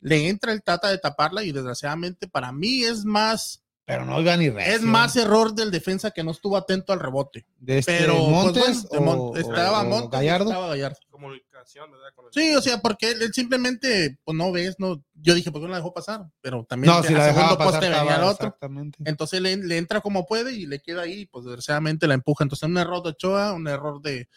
le 0.00 0.28
entra 0.28 0.52
el 0.52 0.62
tata 0.62 0.88
de 0.88 0.98
taparla 0.98 1.42
y 1.42 1.50
desgraciadamente 1.50 2.28
para 2.28 2.52
mí 2.52 2.84
es 2.84 3.04
más, 3.04 3.64
Pero 3.88 4.04
no 4.04 4.20
iba 4.20 4.36
ni 4.36 4.50
recio. 4.50 4.74
es 4.74 4.82
más 4.82 5.16
error 5.16 5.54
del 5.54 5.70
defensa 5.70 6.10
que 6.12 6.22
no 6.22 6.30
estuvo 6.30 6.56
atento 6.58 6.92
al 6.92 7.00
rebote. 7.00 7.46
de 7.58 7.78
este 7.78 7.98
Pero 7.98 8.16
pues, 8.18 8.28
Montes 8.28 8.62
bueno, 8.62 8.88
de 8.92 9.00
Mon- 9.00 9.18
o- 9.18 9.36
estaba 9.36 9.80
o 9.80 9.84
Montes 9.86 10.10
Gallardo. 10.10 10.50
estaba 10.50 10.66
Gallardo. 10.68 10.98
Comunicación, 11.10 11.90
¿verdad? 11.90 12.06
Con 12.14 12.26
el- 12.26 12.32
Sí, 12.32 12.54
o 12.54 12.60
sea, 12.60 12.80
porque 12.80 13.10
él, 13.10 13.22
él 13.22 13.32
simplemente, 13.32 14.18
pues 14.24 14.36
no 14.36 14.52
ves, 14.52 14.76
no, 14.78 15.02
yo 15.14 15.34
dije, 15.34 15.50
¿por 15.50 15.60
qué 15.60 15.66
no 15.66 15.70
la 15.72 15.78
dejó 15.78 15.92
pasar? 15.92 16.26
Pero 16.40 16.64
también 16.68 16.92
No, 16.94 17.02
si 17.02 17.12
la 17.14 17.24
segundo 17.32 17.58
pasar 17.58 17.72
poste 17.80 17.88
venía 17.88 18.16
el 18.16 18.22
otro. 18.22 18.46
exactamente. 18.48 18.98
Entonces 19.04 19.40
le, 19.40 19.56
le 19.56 19.78
entra 19.78 20.00
como 20.00 20.26
puede 20.26 20.52
y 20.52 20.66
le 20.66 20.80
queda 20.80 21.02
ahí, 21.02 21.26
pues 21.26 21.46
desgraciadamente 21.46 22.06
la 22.06 22.14
empuja. 22.14 22.44
Entonces 22.44 22.68
un 22.68 22.78
error 22.78 23.02
de 23.02 23.08
Ochoa, 23.08 23.52
un 23.54 23.66
error 23.66 24.00
de, 24.02 24.28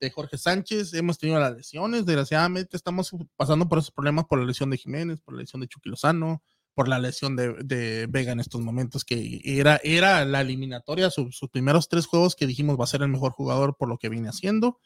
de 0.00 0.10
Jorge 0.10 0.36
Sánchez, 0.36 0.92
hemos 0.94 1.16
tenido 1.16 1.38
las 1.40 1.54
lesiones, 1.56 2.04
desgraciadamente 2.04 2.76
estamos 2.76 3.10
pasando 3.36 3.66
por 3.68 3.78
esos 3.78 3.92
problemas 3.92 4.26
por 4.26 4.38
la 4.40 4.44
lesión 4.44 4.68
de 4.68 4.76
Jiménez, 4.76 5.20
por 5.20 5.32
la 5.34 5.40
lesión 5.40 5.62
de 5.62 5.68
Chucky 5.68 5.88
Lozano, 5.88 6.42
por 6.76 6.88
la 6.88 6.98
lesión 6.98 7.36
de, 7.36 7.54
de 7.64 8.06
Vega 8.06 8.32
en 8.32 8.38
estos 8.38 8.60
momentos, 8.60 9.02
que 9.02 9.40
era, 9.42 9.80
era 9.82 10.26
la 10.26 10.42
eliminatoria, 10.42 11.08
sus 11.08 11.48
primeros 11.50 11.88
tres 11.88 12.04
juegos 12.04 12.36
que 12.36 12.46
dijimos 12.46 12.78
va 12.78 12.84
a 12.84 12.86
ser 12.86 13.00
el 13.00 13.08
mejor 13.08 13.32
jugador 13.32 13.78
por 13.78 13.88
lo 13.88 13.96
que 13.96 14.10
viene 14.10 14.28
haciendo. 14.28 14.78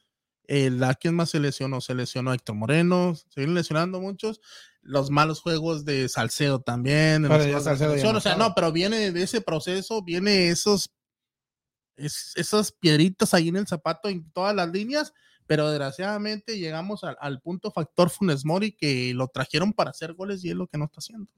¿A 0.82 0.94
quién 0.94 1.16
más 1.16 1.30
se 1.30 1.40
lesionó? 1.40 1.80
Se 1.80 1.96
lesionó 1.96 2.32
Héctor 2.32 2.54
Moreno, 2.54 3.16
se 3.16 3.40
vienen 3.40 3.56
lesionando 3.56 4.00
muchos. 4.00 4.40
Los 4.82 5.10
malos 5.10 5.40
juegos 5.40 5.84
de 5.84 6.08
Salcedo 6.08 6.60
también. 6.60 7.24
o 7.24 8.20
sea, 8.20 8.36
no, 8.36 8.54
pero 8.54 8.70
viene 8.70 9.10
de 9.10 9.22
ese 9.24 9.40
proceso, 9.40 10.00
viene 10.00 10.48
esos, 10.48 10.92
esas 11.96 12.70
piedritas 12.70 13.34
ahí 13.34 13.48
en 13.48 13.56
el 13.56 13.66
zapato 13.66 14.08
en 14.08 14.30
todas 14.30 14.54
las 14.54 14.70
líneas 14.70 15.12
pero 15.46 15.68
desgraciadamente 15.68 16.60
llegamos 16.60 17.02
al, 17.02 17.16
al, 17.20 17.40
punto 17.40 17.72
factor 17.72 18.08
Funes 18.08 18.44
Mori 18.44 18.70
que 18.70 19.12
lo 19.14 19.26
trajeron 19.26 19.72
para 19.72 19.90
hacer 19.90 20.14
goles 20.14 20.44
y 20.44 20.50
es 20.50 20.54
lo 20.54 20.68
que 20.68 20.78
no 20.78 20.84
está 20.84 20.98
haciendo 20.98 21.32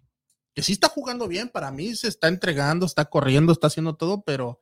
que 0.54 0.62
sí 0.62 0.72
está 0.72 0.88
jugando 0.88 1.28
bien, 1.28 1.48
para 1.48 1.70
mí 1.70 1.94
se 1.94 2.08
está 2.08 2.28
entregando, 2.28 2.86
está 2.86 3.06
corriendo, 3.06 3.52
está 3.52 3.68
haciendo 3.68 3.94
todo, 3.94 4.22
pero 4.22 4.60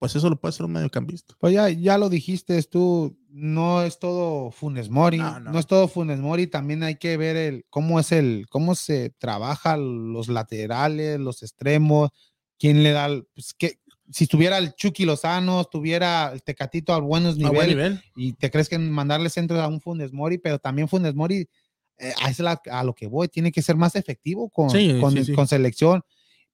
pues 0.00 0.16
eso 0.16 0.30
lo 0.30 0.40
puede 0.40 0.50
hacer 0.50 0.64
un 0.64 0.72
mediocampista. 0.72 1.34
Pues 1.38 1.52
ya, 1.52 1.68
ya 1.68 1.98
lo 1.98 2.08
dijiste 2.08 2.60
tú, 2.62 3.18
no 3.28 3.82
es 3.82 3.98
todo 3.98 4.50
Funes 4.50 4.88
Mori, 4.88 5.18
no, 5.18 5.58
es 5.58 5.66
todo 5.66 5.88
Funes 5.88 6.18
Mori, 6.18 6.46
también 6.46 6.82
hay 6.82 6.96
que 6.96 7.16
ver 7.18 7.36
el 7.36 7.66
cómo 7.68 8.00
es 8.00 8.10
el, 8.10 8.46
cómo 8.48 8.74
se 8.74 9.10
trabaja 9.10 9.76
los 9.76 10.28
laterales, 10.28 11.20
los 11.20 11.42
extremos, 11.42 12.10
quién 12.58 12.82
le 12.82 12.92
da, 12.92 13.08
pues 13.34 13.52
que 13.52 13.80
si 14.10 14.26
tuviera 14.26 14.58
el 14.58 14.74
Chucky 14.74 15.04
Lozano, 15.04 15.64
tuviera 15.64 16.32
el 16.32 16.42
Tecatito 16.42 16.92
a 16.94 16.98
buenos 16.98 17.36
niveles, 17.36 17.68
nivel. 17.68 18.02
y 18.16 18.32
te 18.32 18.50
crees 18.50 18.68
que 18.68 18.78
mandarle 18.78 19.28
centro 19.28 19.60
a 19.60 19.68
un 19.68 19.82
Funes 19.82 20.12
Mori, 20.12 20.38
pero 20.38 20.58
también 20.58 20.88
Funes 20.88 21.14
Mori 21.14 21.46
eh, 22.00 22.14
a, 22.70 22.84
lo 22.84 22.94
que 22.94 23.06
voy, 23.06 23.28
tiene 23.28 23.52
que 23.52 23.62
ser 23.62 23.76
más 23.76 23.94
efectivo 23.94 24.48
con, 24.48 24.70
con, 25.00 25.48
selección, 25.48 26.02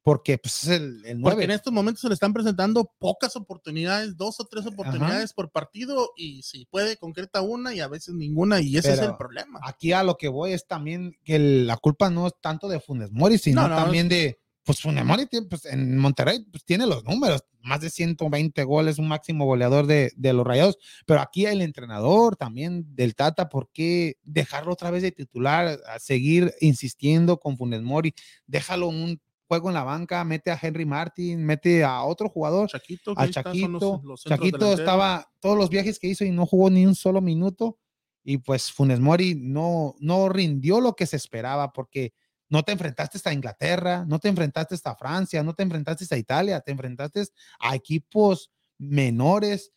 porque 0.02 0.38
pues, 0.38 0.64
es 0.64 0.68
el, 0.70 1.04
el 1.04 1.20
9. 1.20 1.20
Porque 1.22 1.44
en 1.44 1.50
estos 1.50 1.72
momentos 1.72 2.00
se 2.00 2.08
le 2.08 2.14
están 2.14 2.32
presentando 2.32 2.90
pocas 2.98 3.36
oportunidades, 3.36 4.16
dos 4.16 4.40
o 4.40 4.44
tres 4.44 4.66
oportunidades 4.66 5.32
por 5.32 5.50
partido, 5.50 6.10
y 6.16 6.42
si 6.42 6.66
puede, 6.66 6.96
concreta 6.96 7.42
una 7.42 7.74
y 7.74 7.80
a 7.80 7.88
veces 7.88 8.14
ninguna, 8.14 8.60
y 8.60 8.76
ese 8.76 8.92
es 8.94 9.00
el 9.00 9.16
problema. 9.16 9.60
Aquí 9.62 9.92
a 9.92 10.02
lo 10.02 10.16
que 10.16 10.28
voy 10.28 10.52
es 10.52 10.66
también 10.66 11.16
que 11.24 11.38
la 11.38 11.76
culpa 11.76 12.10
no 12.10 12.26
es 12.26 12.34
tanto 12.40 12.68
de 12.68 12.80
Funes 12.80 13.12
Mori, 13.12 13.38
sino 13.38 13.68
también 13.68 14.08
de 14.08 14.38
pues 14.66 14.80
Funemori 14.80 15.28
pues, 15.48 15.64
en 15.64 15.96
Monterrey 15.96 16.44
pues, 16.50 16.64
tiene 16.64 16.86
los 16.86 17.04
números, 17.04 17.44
más 17.62 17.80
de 17.80 17.88
120 17.88 18.64
goles, 18.64 18.98
un 18.98 19.06
máximo 19.06 19.46
goleador 19.46 19.86
de, 19.86 20.12
los 20.18 20.44
Rayados, 20.44 20.76
pero 21.06 21.20
aquí 21.20 21.46
el 21.46 21.62
entrenador 21.62 22.34
también 22.34 22.84
del 22.96 23.14
Tata, 23.14 23.48
¿por 23.48 23.70
qué 23.72 24.18
dejarlo 24.24 24.72
otra 24.72 24.90
vez 24.90 25.02
de 25.02 25.12
titular, 25.12 25.78
a 25.86 26.00
seguir 26.00 26.52
insistiendo 26.60 27.38
con 27.38 27.56
Funes 27.56 27.80
Mori? 27.82 28.12
Déjalo 28.48 28.88
un 28.88 29.20
juego 29.46 29.68
en 29.68 29.74
la 29.74 29.84
banca, 29.84 30.24
mete 30.24 30.50
a 30.50 30.58
Henry 30.60 30.84
Martin, 30.84 31.44
mete 31.46 31.84
a 31.84 32.02
otro 32.02 32.28
jugador, 32.28 32.68
Chaquito, 32.68 33.14
a 33.16 33.30
Chaquito. 33.30 34.02
Chaquito 34.16 34.72
estaba 34.72 35.30
todos 35.38 35.56
los 35.56 35.70
viajes 35.70 36.00
que 36.00 36.08
hizo 36.08 36.24
y 36.24 36.32
no 36.32 36.44
jugó 36.44 36.70
ni 36.70 36.84
un 36.84 36.96
solo 36.96 37.20
minuto. 37.20 37.78
Y 38.24 38.38
pues 38.38 38.72
Funes 38.72 38.98
Mori 38.98 39.36
no, 39.36 39.94
no 40.00 40.28
rindió 40.28 40.80
lo 40.80 40.96
que 40.96 41.06
se 41.06 41.14
esperaba 41.14 41.72
porque 41.72 42.12
no 42.48 42.62
te 42.62 42.72
enfrentaste 42.72 43.28
a 43.28 43.32
Inglaterra, 43.32 44.04
no 44.06 44.18
te 44.18 44.28
enfrentaste 44.28 44.76
a 44.84 44.94
Francia, 44.94 45.42
no 45.42 45.54
te 45.54 45.62
enfrentaste 45.62 46.14
a 46.14 46.18
Italia, 46.18 46.60
te 46.60 46.72
enfrentaste 46.72 47.24
a 47.58 47.74
equipos 47.74 48.50
menores 48.78 49.72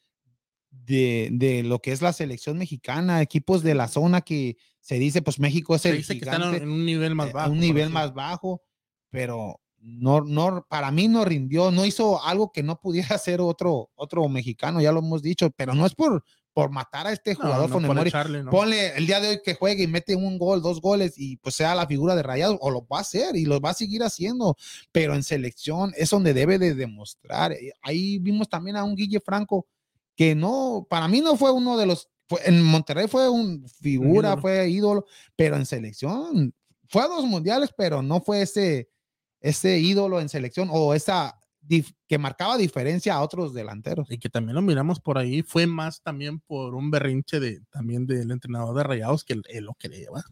de, 0.72 1.62
lo 1.66 1.80
que 1.80 1.92
es 1.92 2.02
la 2.02 2.14
selección 2.14 2.58
mexicana, 2.58 3.22
equipos 3.22 3.64
de 3.64 3.76
la 3.76 3.88
zona 3.88 4.22
que 4.22 4.58
se 4.80 4.96
dice, 4.96 5.22
pues 5.22 5.40
México 5.40 5.76
es 5.76 5.86
el 5.86 5.98
dice 5.98 6.20
que 6.20 6.26
están 6.26 6.56
en 6.56 6.70
un 6.70 6.86
nivel 6.86 7.16
más 7.16 7.30
eh, 7.30 7.34
bajo. 7.34 7.52
Un 7.52 7.60
nivel 7.60 7.90
más 7.90 8.14
bajo, 8.14 8.62
pero 9.10 9.62
no, 9.78 10.22
no, 10.22 10.66
para 10.70 10.92
mí 10.92 11.08
no 11.08 11.26
rindió, 11.26 11.72
no 11.72 11.86
hizo 11.86 12.24
algo 12.24 12.52
que 12.52 12.64
no 12.64 12.80
pudiera 12.80 13.10
hacer 13.16 13.42
otro, 13.42 13.90
otro 13.96 14.28
mexicano, 14.30 14.82
ya 14.82 14.92
lo 14.92 15.00
hemos 15.00 15.22
dicho, 15.22 15.50
pero 15.52 15.74
no 15.74 15.86
es 15.86 15.96
por, 15.96 16.24
por 16.60 16.72
matar 16.72 17.08
a 17.08 17.14
este 17.14 17.36
jugador 17.36 17.72
con 17.72 17.86
Ponle 18.52 18.98
el 18.98 19.08
día 19.08 19.22
de 19.22 19.30
hoy 19.30 19.42
que 19.42 19.54
juegue 19.54 19.84
y 19.84 19.88
mete 19.88 20.14
un 20.14 20.38
gol, 20.38 20.62
dos 20.62 20.82
goles 20.82 21.14
y 21.16 21.38
pues 21.38 21.56
sea 21.56 21.74
la 21.74 21.88
figura 21.88 22.18
de 22.18 22.24
Rayado 22.24 22.58
o 22.60 22.70
lo 22.70 22.86
va 22.86 22.98
a 22.98 23.02
hacer 23.02 23.38
y 23.38 23.46
lo 23.46 23.62
va 23.62 23.70
a 23.70 23.74
seguir 23.74 24.04
haciendo, 24.04 24.58
pero 24.92 25.16
en 25.16 25.24
selección 25.24 25.94
es 25.96 26.10
donde 26.10 26.34
debe 26.34 26.60
de 26.60 26.76
demostrar. 26.76 27.54
Eh, 27.54 27.72
ahí 27.82 28.20
vimos 28.20 28.50
también 28.50 28.76
a 28.76 28.84
un 28.84 28.94
Guille 28.94 29.22
Franco 29.22 29.68
que 30.18 30.36
no, 30.36 30.86
para 30.90 31.08
mí 31.08 31.22
no 31.22 31.38
fue 31.38 31.54
uno 31.54 31.78
de 31.78 31.86
los, 31.86 32.10
en 32.44 32.62
Monterrey 32.62 33.08
fue 33.08 33.30
un 33.30 33.66
figura, 33.82 34.36
fue 34.36 34.70
ídolo, 34.70 35.06
pero 35.38 35.56
en 35.56 35.66
selección 35.66 36.54
fue 36.90 37.04
a 37.04 37.08
dos 37.08 37.24
mundiales, 37.24 37.70
pero 37.78 38.02
no 38.02 38.20
fue 38.20 38.42
ese, 38.42 38.90
ese 39.40 39.80
ídolo 39.80 40.20
en 40.20 40.28
selección 40.28 40.68
o 40.74 40.94
esa 40.94 41.39
que 42.08 42.18
marcaba 42.18 42.58
diferencia 42.58 43.14
a 43.14 43.22
otros 43.22 43.54
delanteros. 43.54 44.12
Y 44.12 44.18
que 44.18 44.30
también 44.30 44.56
lo 44.56 44.62
miramos 44.62 45.00
por 45.00 45.18
ahí, 45.18 45.44
fue 45.44 45.68
más 45.68 46.02
también 46.02 46.40
por 46.40 46.76
un 46.76 46.92
berrinche 46.92 47.40
de 47.40 47.62
también 47.70 48.06
del 48.06 48.32
entrenador 48.32 48.76
de 48.76 48.84
Rayados 48.84 49.24
que 49.24 49.34
él, 49.34 49.64
lo 49.64 49.76
que 49.76 49.90
le 49.90 50.00
lleva. 50.00 50.24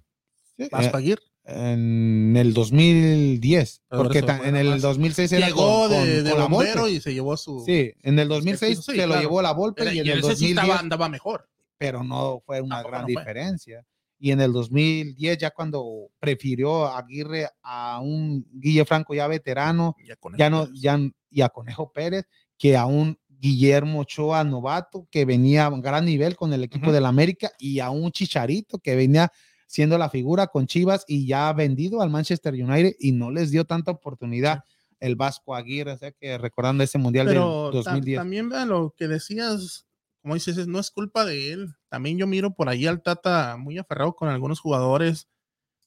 Sí, 0.58 0.64
eh, 0.64 1.72
en 1.74 2.36
el 2.36 2.54
2010, 2.54 3.84
porque 3.90 4.20
en 4.20 4.56
el 4.56 4.82
2006 4.82 5.32
era 5.32 5.48
llegó 5.48 5.88
de, 5.88 6.24
de 6.24 6.34
bombero 6.34 6.90
y 6.90 7.00
se 7.00 7.14
llevó 7.14 7.38
su 7.38 7.64
Sí, 7.66 7.94
en 8.02 8.20
el 8.20 8.28
2006 8.28 8.84
se 8.84 9.08
lo 9.08 9.20
llevó 9.20 9.42
la 9.42 9.54
Volpe 9.54 9.94
y 9.94 10.00
en 10.00 10.08
el 10.08 10.22
2010 10.22 10.58
andaba 10.72 11.08
mejor, 11.08 11.48
pero 11.78 12.04
no 12.04 12.42
fue 12.46 12.60
una 12.60 12.84
gran 12.84 13.06
diferencia 13.06 13.86
y 14.20 14.32
en 14.32 14.42
el 14.42 14.52
2010 14.52 15.38
ya 15.38 15.52
cuando 15.52 16.10
prefirió 16.20 16.86
a 16.86 17.00
Aguirre 17.00 17.50
a 17.62 18.00
un 18.02 18.46
Guille 18.52 18.86
Franco 18.86 19.14
ya 19.14 19.28
veterano, 19.28 19.96
ya 20.38 20.50
no 20.50 20.68
ya 20.74 21.00
y 21.30 21.42
a 21.42 21.50
Conejo 21.50 21.92
Pérez 21.92 22.26
que 22.58 22.76
a 22.76 22.86
un 22.86 23.18
Guillermo 23.28 24.00
Ochoa 24.02 24.44
novato 24.44 25.08
que 25.12 25.26
venía 25.26 25.66
a 25.66 25.70
un 25.70 25.82
gran 25.82 26.06
nivel 26.06 26.36
con 26.36 26.54
el 26.54 26.64
equipo 26.64 26.92
del 26.92 27.06
América 27.06 27.52
y 27.60 27.80
a 27.80 27.92
un 27.92 28.12
Chicharito 28.12 28.80
que 28.80 28.96
venía 28.96 29.32
siendo 29.68 29.98
la 29.98 30.10
figura 30.10 30.48
con 30.48 30.66
Chivas 30.66 31.04
y 31.08 31.28
ya 31.28 31.54
vendido 31.54 32.02
al 32.02 32.10
Manchester 32.10 32.54
United 32.54 32.96
y 33.00 33.12
no 33.12 33.30
les 33.30 33.52
dio 33.52 33.66
tanta 33.66 33.92
oportunidad 33.92 34.64
el 35.00 35.16
Vasco 35.16 35.54
Aguirre, 35.54 35.92
o 35.92 35.98
sea 35.98 36.12
que 36.12 36.40
recordando 36.40 36.84
ese 36.84 36.98
mundial 36.98 37.28
Pero 37.28 37.66
del 37.66 37.84
2010. 37.84 38.18
También 38.18 38.50
vean 38.50 38.70
lo 38.70 38.96
que 38.98 39.08
decías 39.08 39.88
como 40.28 40.36
dices, 40.36 40.68
no 40.68 40.78
es 40.80 40.92
culpa 40.92 41.24
de 41.24 41.54
él. 41.54 41.74
También 41.90 42.18
yo 42.18 42.28
miro 42.28 42.54
por 42.54 42.70
ahí 42.70 42.86
al 42.86 43.02
Tata 43.02 43.56
muy 43.58 43.78
aferrado 43.78 44.16
con 44.16 44.30
algunos 44.30 44.60
jugadores. 44.60 45.28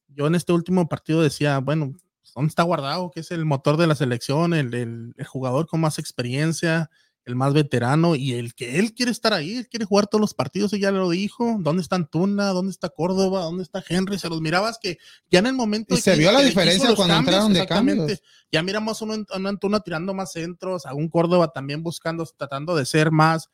Yo 0.08 0.26
en 0.26 0.34
este 0.34 0.52
último 0.52 0.88
partido 0.88 1.22
decía, 1.22 1.58
bueno, 1.58 1.92
¿dónde 2.34 2.48
está 2.48 2.62
guardado? 2.62 3.10
Que 3.10 3.20
es 3.20 3.30
el 3.30 3.44
motor 3.44 3.76
de 3.76 3.86
la 3.86 3.94
selección, 3.94 4.54
el, 4.54 4.74
el, 4.74 5.26
jugador 5.26 5.66
con 5.66 5.80
más 5.80 5.98
experiencia, 5.98 6.90
el 7.24 7.36
más 7.36 7.52
veterano 7.52 8.16
y 8.16 8.32
el 8.32 8.54
que 8.54 8.78
él 8.78 8.94
quiere 8.94 9.12
estar 9.12 9.34
ahí, 9.34 9.58
él 9.58 9.68
quiere 9.68 9.84
jugar 9.84 10.06
todos 10.06 10.20
los 10.20 10.34
partidos, 10.34 10.72
y 10.72 10.80
ya 10.80 10.90
lo 10.90 11.10
dijo. 11.10 11.56
¿Dónde 11.60 11.82
está 11.82 11.96
Antuna? 11.96 12.48
¿Dónde 12.48 12.72
está 12.72 12.88
Córdoba? 12.88 13.42
¿Dónde 13.42 13.62
está 13.62 13.84
Henry? 13.86 14.18
Se 14.18 14.28
los 14.28 14.40
mirabas 14.40 14.78
que 14.80 14.98
ya 15.30 15.40
en 15.40 15.46
el 15.46 15.54
momento. 15.54 15.96
se 15.96 16.16
vio 16.16 16.32
la 16.32 16.40
diferencia 16.40 16.94
cuando 16.94 17.16
entraron 17.16 17.52
de 17.52 17.66
cambios. 17.66 18.20
Ya 18.50 18.62
miramos 18.62 19.00
a 19.00 19.04
un, 19.04 19.26
un 19.32 19.46
Antuna 19.46 19.80
tirando 19.80 20.14
más 20.14 20.32
centros, 20.32 20.86
a 20.86 20.94
un 20.94 21.08
Córdoba 21.08 21.52
también 21.52 21.82
buscando, 21.82 22.26
tratando 22.36 22.74
de 22.74 22.86
ser 22.86 23.10
más 23.10 23.50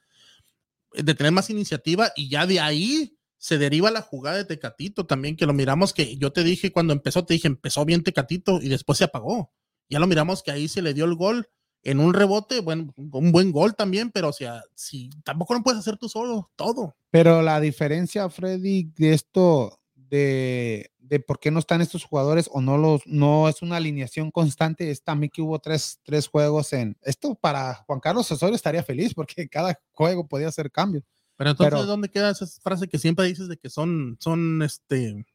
de 1.03 1.15
tener 1.15 1.33
más 1.33 1.51
iniciativa 1.51 2.13
y 2.17 2.29
ya 2.29 2.47
de 2.47 2.61
ahí 2.61 3.17
se 3.39 3.59
deriva 3.59 3.91
la 3.91 4.03
jugada 4.03 4.39
de 4.39 4.45
Tecatito 4.45 5.07
también, 5.07 5.37
que 5.37 5.47
lo 5.47 5.53
miramos 5.53 5.93
que 5.93 6.17
yo 6.17 6.33
te 6.33 6.43
dije 6.43 6.73
cuando 6.73 6.93
empezó, 6.93 7.25
te 7.25 7.35
dije, 7.35 7.49
empezó 7.49 7.85
bien 7.85 8.03
Tecatito 8.03 8.61
y 8.61 8.69
después 8.69 8.99
se 8.99 9.05
apagó. 9.05 9.53
Ya 9.89 9.99
lo 9.99 10.07
miramos 10.07 10.43
que 10.43 10.51
ahí 10.51 10.69
se 10.69 10.83
le 10.83 10.95
dio 10.95 11.05
el 11.05 11.15
gol 11.15 11.49
en 11.83 12.01
un 12.01 12.15
rebote, 12.15 12.61
bueno, 12.61 12.93
un 12.97 13.31
buen 13.31 13.53
gol 13.53 13.77
también, 13.77 14.11
pero 14.11 14.31
o 14.31 14.33
sea, 14.33 14.63
si 14.75 15.11
tampoco 15.23 15.55
lo 15.55 15.63
puedes 15.63 15.79
hacer 15.79 15.97
tú 15.97 16.09
solo, 16.09 16.51
todo. 16.57 16.97
Pero 17.11 17.43
la 17.43 17.61
diferencia, 17.61 18.29
Freddy, 18.29 18.91
de 18.97 19.13
esto, 19.13 19.79
de 19.95 20.91
de 21.09 21.21
por 21.21 21.39
qué 21.39 21.51
no 21.51 21.59
están 21.59 21.81
estos 21.81 22.05
jugadores 22.05 22.49
o 22.53 22.61
no 22.61 22.79
los 22.79 23.07
no 23.07 23.49
es 23.49 23.63
una 23.63 23.77
alineación 23.77 24.31
constante. 24.31 24.91
Es 24.91 25.03
también 25.03 25.31
que 25.33 25.43
hubo 25.43 25.59
tres, 25.59 26.01
tres 26.03 26.29
juegos 26.29 26.73
en 26.73 26.97
esto 27.03 27.35
para 27.35 27.75
Juan 27.87 28.01
Carlos 28.01 28.31
Osorio 28.31 28.57
estaría 28.57 28.83
feliz 28.83 29.15
porque 29.15 29.49
cada 29.51 29.79
juego 29.93 30.27
podía 30.27 30.49
hacer 30.49 30.71
cambios. 30.71 31.05
Pero 31.37 31.51
entonces, 31.51 31.87
¿dónde 31.87 32.09
queda 32.09 32.31
esa 32.31 32.47
frase 32.63 32.89
que 32.89 32.99
siempre 32.99 33.27
dices 33.27 33.49
de 33.49 33.59
que 33.59 33.69
son, 33.69 34.17
son 34.21 34.63
este, 34.63 35.27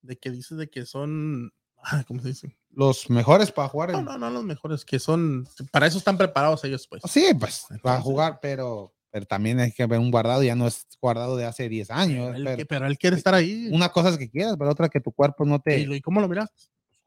de 0.00 0.16
que 0.16 0.30
dices 0.30 0.56
de 0.56 0.70
que 0.70 0.86
son, 0.86 1.52
ah, 1.82 2.04
¿cómo 2.08 2.22
se 2.22 2.28
dice? 2.28 2.56
Los 2.70 3.10
mejores 3.10 3.52
para 3.52 3.68
jugar. 3.68 3.92
No, 3.92 4.00
no, 4.00 4.16
no, 4.16 4.30
los 4.30 4.44
mejores, 4.44 4.84
que 4.84 4.98
son, 4.98 5.46
para 5.70 5.86
eso 5.86 5.98
están 5.98 6.16
preparados 6.16 6.64
ellos, 6.64 6.88
pues. 6.88 7.02
Sí, 7.06 7.26
pues, 7.38 7.66
para 7.82 8.00
jugar, 8.00 8.38
pero 8.40 8.93
pero 9.14 9.26
también 9.26 9.60
hay 9.60 9.70
que 9.70 9.86
ver 9.86 10.00
un 10.00 10.10
guardado, 10.10 10.42
ya 10.42 10.56
no 10.56 10.66
es 10.66 10.88
guardado 11.00 11.36
de 11.36 11.44
hace 11.44 11.68
10 11.68 11.88
años. 11.92 12.36
pero, 12.68 12.84
él 12.84 12.98
quiere 12.98 13.14
estar 13.14 13.32
ahí. 13.32 13.68
Una 13.70 13.90
cosa 13.90 14.08
es 14.08 14.18
que 14.18 14.28
quieras, 14.28 14.56
pero 14.58 14.72
otra 14.72 14.88
que 14.88 15.00
tu 15.00 15.12
cuerpo 15.12 15.44
no 15.44 15.60
te. 15.60 15.78
¿Y 15.78 16.00
cómo 16.00 16.20
lo 16.20 16.26
miras? 16.26 16.50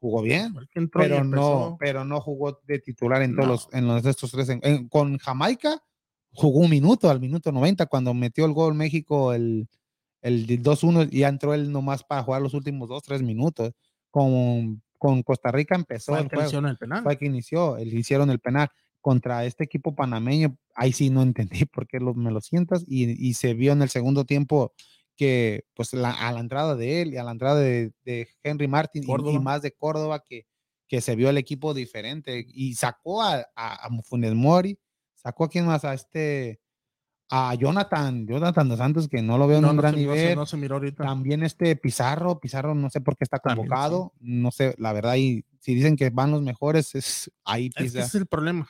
Jugó 0.00 0.22
bien, 0.22 0.54
pero 0.90 1.22
no, 1.22 1.76
pero 1.78 2.06
no 2.06 2.18
jugó 2.22 2.62
de 2.66 2.78
titular 2.78 3.20
en 3.20 3.36
todos 3.36 3.46
los, 3.46 3.68
en 3.72 3.86
los 3.86 4.06
estos 4.06 4.30
tres. 4.30 4.48
con 4.88 5.18
Jamaica 5.18 5.82
jugó 6.32 6.60
un 6.60 6.70
minuto, 6.70 7.10
al 7.10 7.20
minuto 7.20 7.52
90, 7.52 7.84
cuando 7.84 8.14
metió 8.14 8.46
el 8.46 8.54
gol 8.54 8.72
México, 8.72 9.34
el, 9.34 9.68
el 10.22 10.46
2-1, 10.46 11.10
y 11.12 11.24
entró 11.24 11.52
él 11.52 11.70
nomás 11.70 12.04
para 12.04 12.22
jugar 12.22 12.40
los 12.40 12.54
últimos 12.54 12.88
2, 12.88 13.02
3 13.02 13.22
minutos. 13.22 13.74
Con, 14.10 14.82
con 14.96 15.22
Costa 15.22 15.52
Rica 15.52 15.74
empezó 15.74 16.12
Fue 16.12 16.22
el 16.22 16.28
juego 16.30 16.66
el 16.68 16.78
penal. 16.78 17.02
fue 17.02 17.18
que 17.18 17.26
inició, 17.26 17.76
el, 17.76 17.92
hicieron 17.92 18.30
el 18.30 18.40
penal 18.40 18.70
contra 19.00 19.44
este 19.44 19.64
equipo 19.64 19.94
panameño. 19.94 20.56
Ahí 20.74 20.92
sí 20.92 21.10
no 21.10 21.22
entendí 21.22 21.64
por 21.72 21.86
qué 21.86 21.98
lo- 22.00 22.14
me 22.14 22.30
lo 22.30 22.40
sientas. 22.40 22.84
Y, 22.86 23.10
y 23.28 23.34
se 23.34 23.54
vio 23.54 23.72
en 23.72 23.82
el 23.82 23.88
segundo 23.88 24.24
tiempo 24.24 24.72
que, 25.16 25.64
pues, 25.74 25.92
la- 25.94 26.12
a 26.12 26.32
la 26.32 26.40
entrada 26.40 26.76
de 26.76 27.02
él 27.02 27.12
y 27.14 27.16
a 27.16 27.24
la 27.24 27.32
entrada 27.32 27.58
de, 27.60 27.92
de 28.04 28.28
Henry 28.42 28.68
Martin 28.68 29.02
y- 29.04 29.38
más 29.40 29.62
de 29.62 29.72
Córdoba, 29.72 30.22
que, 30.28 30.46
que 30.86 31.00
se 31.00 31.16
vio 31.16 31.28
el 31.30 31.38
equipo 31.38 31.74
diferente 31.74 32.44
y 32.48 32.74
sacó 32.74 33.22
a, 33.22 33.46
a, 33.56 33.86
a 33.86 34.02
Funes 34.04 34.34
Mori, 34.34 34.78
sacó 35.14 35.44
a 35.44 35.48
quién 35.48 35.66
más, 35.66 35.84
a 35.84 35.92
este, 35.94 36.60
a 37.30 37.54
Jonathan, 37.56 38.26
Jonathan 38.26 38.68
dos 38.68 38.78
Santos, 38.78 39.08
que 39.08 39.20
no 39.20 39.36
lo 39.36 39.46
veo 39.48 39.58
en 39.58 39.64
un 39.66 39.76
no 39.76 39.82
gran 39.82 39.94
nivel. 39.96 40.34
no 40.36 40.46
se 40.46 40.56
miró 40.56 40.76
ahorita. 40.76 41.02
También 41.04 41.42
este 41.42 41.76
Pizarro, 41.76 42.38
Pizarro 42.40 42.74
no 42.74 42.88
sé 42.88 43.00
por 43.02 43.16
qué 43.16 43.24
está 43.24 43.38
También, 43.38 43.66
sí. 43.66 43.68
convocado, 43.68 44.12
no 44.20 44.50
sé, 44.50 44.74
la 44.78 44.92
verdad, 44.94 45.16
y 45.16 45.44
si 45.60 45.74
dicen 45.74 45.96
que 45.96 46.08
van 46.10 46.30
los 46.30 46.40
mejores, 46.42 46.94
es 46.94 47.30
ahí 47.44 47.68
Pizarro. 47.70 47.86
ese 47.86 48.00
es 48.00 48.14
el 48.14 48.26
problema. 48.26 48.68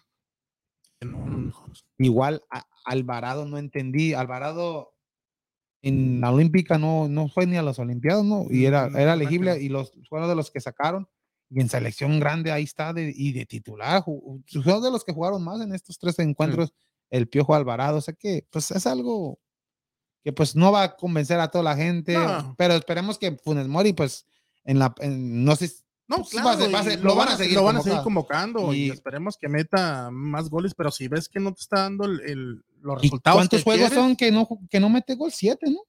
Igual 1.98 2.42
a- 2.50 2.66
Alvarado 2.84 3.44
no 3.46 3.58
entendí, 3.58 4.14
Alvarado 4.14 4.94
en 5.82 6.20
la 6.20 6.32
Olímpica 6.32 6.78
no, 6.78 7.08
no 7.08 7.28
fue 7.28 7.46
ni 7.46 7.56
a 7.56 7.62
las 7.62 7.78
Olimpiadas, 7.78 8.24
¿no? 8.24 8.46
Y 8.50 8.64
era, 8.64 8.88
Mm, 8.88 8.96
era 8.96 9.14
elegible 9.14 9.60
y 9.62 9.68
los 9.68 9.92
fue 10.08 10.18
uno 10.18 10.28
de 10.28 10.34
los 10.34 10.50
que 10.50 10.60
sacaron. 10.60 11.08
Y 11.50 11.60
en 11.60 11.68
selección 11.68 12.18
grande 12.20 12.50
ahí 12.52 12.64
está 12.64 12.92
de, 12.92 13.12
y 13.14 13.32
de 13.32 13.46
titular. 13.46 14.04
Fue 14.04 14.80
de 14.80 14.90
los 14.90 15.04
que 15.04 15.12
jugaron 15.12 15.42
más 15.42 15.60
en 15.60 15.72
estos 15.74 15.98
tres 15.98 16.18
encuentros, 16.18 16.72
el 17.10 17.28
Piojo 17.28 17.54
Alvarado. 17.54 17.98
O 17.98 18.00
sea 18.00 18.14
que, 18.14 18.46
pues 18.50 18.70
es 18.70 18.86
algo 18.86 19.38
que 20.24 20.32
pues 20.32 20.54
no 20.56 20.72
va 20.72 20.82
a 20.82 20.96
convencer 20.96 21.38
a 21.40 21.48
toda 21.48 21.64
la 21.64 21.76
gente, 21.76 22.12
No. 22.14 22.54
pero 22.58 22.74
esperemos 22.74 23.18
que 23.18 23.36
Funes 23.38 23.68
Mori, 23.68 23.92
pues, 23.94 24.26
en 24.64 24.78
la, 24.78 24.94
en- 24.98 25.44
no 25.44 25.54
sé, 25.56 25.70
No, 26.08 26.16
Pues, 26.18 26.30
claro, 26.30 26.48
va 26.48 26.52
a 26.54 26.56
ser- 26.56 26.74
va 26.74 26.78
a 26.78 26.82
y 26.82 26.84
ser- 26.86 27.04
lo 27.04 27.14
van 27.14 27.28
a 27.28 27.36
seguir 27.36 27.54
lo 27.56 27.64
van 27.64 27.76
a 27.76 27.82
seguir 27.82 28.00
convocando. 28.02 28.72
y, 28.72 28.86
Y- 28.86 28.90
esperemos 28.90 29.36
que 29.36 29.48
meta 29.48 30.10
más 30.10 30.48
goles, 30.48 30.74
pero 30.74 30.90
si 30.90 31.06
ves 31.06 31.28
que 31.28 31.38
no 31.38 31.52
te 31.52 31.60
está 31.60 31.82
dando 31.82 32.06
el, 32.06 32.20
el- 32.22 32.64
los 32.80 32.98
¿y 33.00 33.08
resultados. 33.08 33.36
¿cuántos 33.38 33.58
que 33.60 33.64
juegos 33.64 33.88
quieres, 33.88 33.98
son 34.04 34.16
que 34.16 34.30
no, 34.32 34.48
que 34.70 34.80
no 34.80 34.88
mete 34.88 35.14
gol? 35.16 35.30
Siete, 35.32 35.70
¿no? 35.70 35.80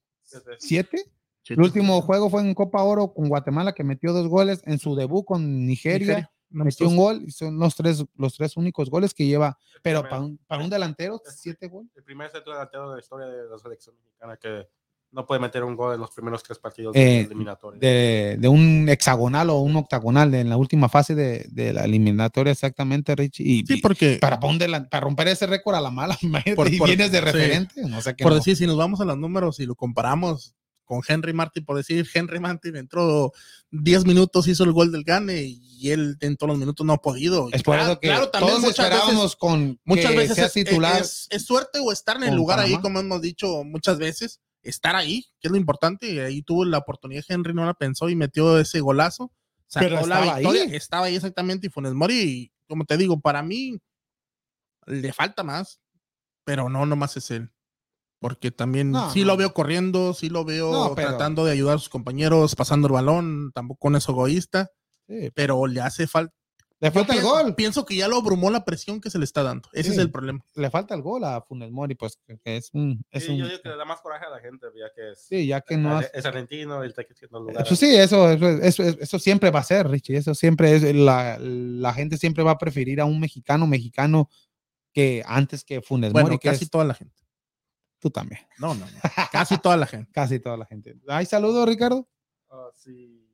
¿Siete? 0.58 1.04
El 1.48 1.60
último 1.60 2.00
juego 2.02 2.28
fue 2.30 2.42
en 2.42 2.54
Copa 2.54 2.82
Oro 2.82 3.12
con 3.14 3.28
Guatemala, 3.28 3.72
que 3.72 3.82
metió 3.82 4.12
dos 4.12 4.28
goles. 4.28 4.62
En 4.66 4.78
su 4.78 4.94
debut 4.94 5.24
con 5.24 5.66
Nigeria, 5.66 5.98
Nigeria, 6.06 6.32
no 6.50 6.64
metió 6.64 6.86
un 6.86 6.96
gol. 6.96 7.22
Y 7.26 7.30
son 7.32 7.58
los 7.58 7.74
tres, 7.74 8.04
los 8.16 8.34
tres 8.36 8.56
únicos 8.56 8.88
goles 8.90 9.14
que 9.14 9.26
lleva. 9.26 9.58
Pero 9.82 10.00
primer- 10.02 10.10
para 10.10 10.22
un, 10.22 10.38
para 10.46 10.62
un 10.64 10.70
delantero, 10.70 11.20
siete 11.24 11.66
goles. 11.68 11.90
El 11.96 12.04
primer 12.04 12.30
centro 12.30 12.52
delantero 12.52 12.90
de 12.90 12.96
la 12.96 13.00
historia 13.00 13.26
de 13.26 13.48
la 13.48 13.58
selección 13.58 13.96
mexicana 14.04 14.36
que 14.36 14.68
no 15.12 15.26
puede 15.26 15.40
meter 15.40 15.64
un 15.64 15.74
gol 15.74 15.94
en 15.94 16.00
los 16.00 16.10
primeros 16.12 16.42
tres 16.42 16.58
partidos 16.58 16.94
Eh, 16.94 17.20
eliminatorios. 17.22 17.80
De, 17.80 18.36
de 18.38 18.48
un 18.48 18.88
hexagonal 18.88 19.50
o 19.50 19.58
un 19.58 19.74
octagonal 19.76 20.32
en 20.34 20.48
la 20.48 20.56
última 20.56 20.88
fase 20.88 21.14
de, 21.14 21.46
de 21.50 21.72
la 21.72 21.84
eliminatoria, 21.84 22.52
exactamente, 22.52 23.16
Richie. 23.16 23.42
Y, 23.44 23.66
Sí, 23.66 23.74
y 23.74 23.80
porque 23.80 24.18
para, 24.20 24.38
delan- 24.38 24.88
para 24.88 25.00
romper 25.00 25.28
ese 25.28 25.46
récord 25.46 25.74
a 25.74 25.80
la 25.80 25.90
mala, 25.90 26.16
Por- 26.56 26.72
y 26.72 26.78
por- 26.78 26.86
vienes 26.88 27.10
de 27.10 27.18
sí. 27.18 27.24
referente. 27.24 27.82
No 27.88 28.00
sé 28.00 28.14
qué. 28.14 28.22
por 28.22 28.32
no. 28.32 28.36
decir, 28.38 28.56
si 28.56 28.66
nos 28.66 28.76
vamos 28.76 29.00
a 29.00 29.04
los 29.04 29.18
números 29.18 29.58
y 29.60 29.66
lo 29.66 29.74
comparamos 29.74 30.54
con 30.84 31.02
Henry 31.06 31.32
Martin, 31.32 31.64
por 31.64 31.76
decir, 31.76 32.04
Henry 32.12 32.40
Martin 32.40 32.74
entró 32.74 33.30
10 33.70 34.06
minutos, 34.06 34.48
hizo 34.48 34.64
el 34.64 34.72
gol 34.72 34.90
del 34.90 35.04
Gane 35.04 35.42
y 35.44 35.90
él 35.92 36.16
en 36.20 36.36
todos 36.36 36.48
los 36.50 36.58
minutos 36.58 36.84
no 36.84 36.92
ha 36.92 36.96
podido. 36.98 37.48
Es 37.52 37.62
por 37.62 37.76
claro- 37.76 37.92
eso 37.92 38.00
que 38.00 38.08
claro, 38.08 38.28
también 38.30 38.50
todos 38.54 38.62
muchas 38.64 38.86
esperábamos 38.86 39.22
veces- 39.22 39.36
con 39.36 39.80
muchas 39.84 40.10
que 40.10 40.16
veces 40.16 40.34
sea 40.36 40.46
es, 40.46 40.52
titular. 40.52 41.00
es- 41.00 41.28
es 41.30 41.44
suerte 41.44 41.78
o 41.80 41.92
estar 41.92 42.16
en 42.16 42.24
el 42.24 42.34
lugar 42.34 42.58
ahí, 42.58 42.76
como 42.80 42.98
hemos 42.98 43.20
dicho 43.22 43.62
muchas 43.62 43.98
veces, 43.98 44.40
estar 44.62 44.94
ahí, 44.96 45.24
que 45.40 45.48
es 45.48 45.50
lo 45.52 45.56
importante, 45.56 46.10
y 46.12 46.18
ahí 46.18 46.42
tuvo 46.42 46.64
la 46.64 46.78
oportunidad, 46.78 47.24
Henry 47.28 47.54
no 47.54 47.64
la 47.64 47.74
pensó 47.74 48.08
y 48.08 48.16
metió 48.16 48.58
ese 48.58 48.80
golazo, 48.80 49.32
sacó 49.66 49.86
Pero 49.86 49.96
la 50.06 50.20
estaba 50.20 50.38
victoria, 50.38 50.62
ahí. 50.64 50.74
estaba 50.76 51.06
ahí 51.06 51.16
exactamente, 51.16 51.66
y 51.66 51.70
Funes 51.70 51.94
Mori, 51.94 52.14
y 52.20 52.52
como 52.68 52.84
te 52.84 52.96
digo, 52.96 53.20
para 53.20 53.42
mí 53.42 53.78
le 54.86 55.12
falta 55.12 55.42
más, 55.42 55.80
pero 56.44 56.68
no 56.68 56.86
nomás 56.86 57.16
es 57.16 57.30
él. 57.30 57.50
Porque 58.20 58.50
también 58.50 58.90
No, 58.90 59.10
sí 59.10 59.20
no. 59.20 59.28
lo 59.28 59.36
veo 59.38 59.54
corriendo, 59.54 60.12
sí 60.12 60.28
lo 60.28 60.44
veo 60.44 60.70
No, 60.72 60.94
pero- 60.94 61.08
tratando 61.10 61.44
de 61.44 61.52
ayudar 61.52 61.76
a 61.76 61.78
sus 61.78 61.88
compañeros, 61.88 62.54
pasando 62.54 62.86
el 62.88 62.92
balón, 62.92 63.50
tampoco 63.54 63.94
eso 63.96 64.12
egoísta, 64.12 64.70
Sí, 65.08 65.30
pero 65.34 65.66
le 65.66 65.80
hace 65.80 66.06
falta. 66.06 66.34
Le 66.80 66.90
falta 66.90 67.12
el 67.12 67.20
pienso, 67.20 67.30
gol. 67.42 67.54
Pienso 67.54 67.84
que 67.84 67.94
ya 67.96 68.08
lo 68.08 68.16
abrumó 68.16 68.50
la 68.50 68.64
presión 68.64 69.00
que 69.00 69.10
se 69.10 69.18
le 69.18 69.24
está 69.24 69.42
dando. 69.42 69.68
Ese 69.72 69.90
es 69.90 69.98
el 69.98 70.10
problema. 70.10 70.44
Le 70.54 70.70
falta 70.70 70.94
el 70.94 71.02
gol 71.02 71.22
a 71.24 71.40
Funes 71.42 71.70
Mori, 71.70 71.94
pues 71.94 72.18
que 72.42 72.56
es 72.56 72.70
un. 72.72 73.04
Es 73.10 73.24
Sí, 73.26 73.32
un 73.32 73.36
yo 73.38 73.46
digo 73.46 73.60
que 73.62 73.68
le 73.68 73.76
da 73.76 73.84
más 73.84 74.00
coraje 74.00 74.24
a 74.24 74.30
la 74.30 74.40
gente, 74.40 74.66
ya 74.74 74.90
que 74.94 75.10
es, 75.12 75.20
sí, 75.22 75.46
ya 75.46 75.60
que 75.60 75.76
no. 75.76 75.98
has- 75.98 76.10
es 76.14 76.24
argentino, 76.24 76.82
él 76.82 76.88
está 76.90 77.04
quitando 77.04 77.40
lugar. 77.40 77.62
Eso 77.66 77.76
sí, 77.76 77.94
eso, 77.94 78.30
eso, 78.30 78.48
eso, 78.48 78.82
eso 78.82 79.18
siempre 79.18 79.50
va 79.50 79.60
a 79.60 79.64
ser, 79.64 79.88
Richie. 79.88 80.16
Eso 80.16 80.34
siempre 80.34 80.74
es. 80.74 80.94
La, 80.94 81.38
la 81.38 81.92
gente 81.92 82.16
siempre 82.16 82.42
va 82.42 82.52
a 82.52 82.58
preferir 82.58 83.00
a 83.00 83.04
un 83.04 83.20
mexicano, 83.20 83.66
mexicano, 83.66 84.28
que 84.92 85.22
antes 85.26 85.62
que 85.64 85.82
Funes 85.82 86.12
Bueno, 86.12 86.28
Mori, 86.28 86.38
que 86.38 86.48
casi 86.48 86.64
es- 86.64 86.70
toda 86.70 86.84
la 86.84 86.94
gente. 86.94 87.14
tú 87.98 88.08
también. 88.10 88.40
No, 88.58 88.74
no, 88.74 88.86
no. 88.86 89.00
Casi 89.30 89.58
toda 89.58 89.76
la 89.76 89.86
gente. 89.86 90.10
Casi 90.14 90.40
toda 90.40 90.56
la 90.56 90.64
gente. 90.64 90.96
¿Hay 91.08 91.26
saludos, 91.26 91.68
Ricardo? 91.68 92.08
Ah, 92.48 92.70
sí. 92.74 93.26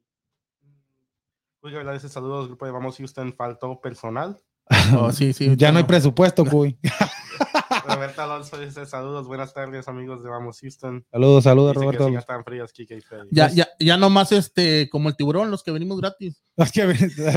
¿Verdad? 1.74 1.94
Dice 1.94 2.08
saludos, 2.08 2.48
grupo 2.48 2.66
de 2.66 2.72
Vamos 2.72 2.96
Houston, 2.98 3.32
faltó 3.34 3.80
personal. 3.80 4.38
Oh, 4.98 5.12
sí, 5.12 5.32
sí. 5.32 5.54
ya 5.56 5.70
no 5.72 5.78
hay 5.78 5.84
presupuesto, 5.84 6.44
Cuy. 6.44 6.76
Roberto 7.88 8.22
Alonso 8.22 8.58
dice 8.58 8.84
saludos, 8.86 9.26
buenas 9.28 9.54
tardes, 9.54 9.86
amigos 9.88 10.22
de 10.24 10.28
Vamos 10.30 10.58
Houston. 10.60 11.04
Saludos, 11.10 11.44
saludos, 11.44 11.72
Dice 11.74 11.80
que 11.80 11.84
Roberto. 11.86 12.06
sí, 12.08 12.12
ya 12.14 12.18
están 12.18 12.44
frías, 12.44 12.72
Kike 12.72 12.96
y 12.96 13.00
Freddy. 13.00 13.28
Ya, 13.30 13.48
ya, 13.50 13.68
ya 13.78 13.96
nomás 13.96 14.32
este, 14.32 14.88
como 14.90 15.08
el 15.08 15.16
tiburón, 15.16 15.50
los 15.52 15.62
que 15.62 15.70
venimos 15.70 16.00
gratis. 16.00 16.42
Es 16.56 16.72
que 16.72 16.84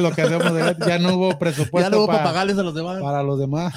lo 0.02 0.12
que 0.12 0.22
hacemos 0.24 0.54
de- 0.54 0.76
ya 0.88 0.98
no 0.98 1.16
hubo 1.16 1.38
presupuesto 1.38 1.90
ya 1.90 1.90
luego 1.90 2.08
para 2.08 2.20
para, 2.20 2.30
pagarles 2.32 2.58
a 2.58 2.64
los 2.64 2.74
demás. 2.74 3.00
para 3.02 3.22
los 3.24 3.38
demás. 3.40 3.74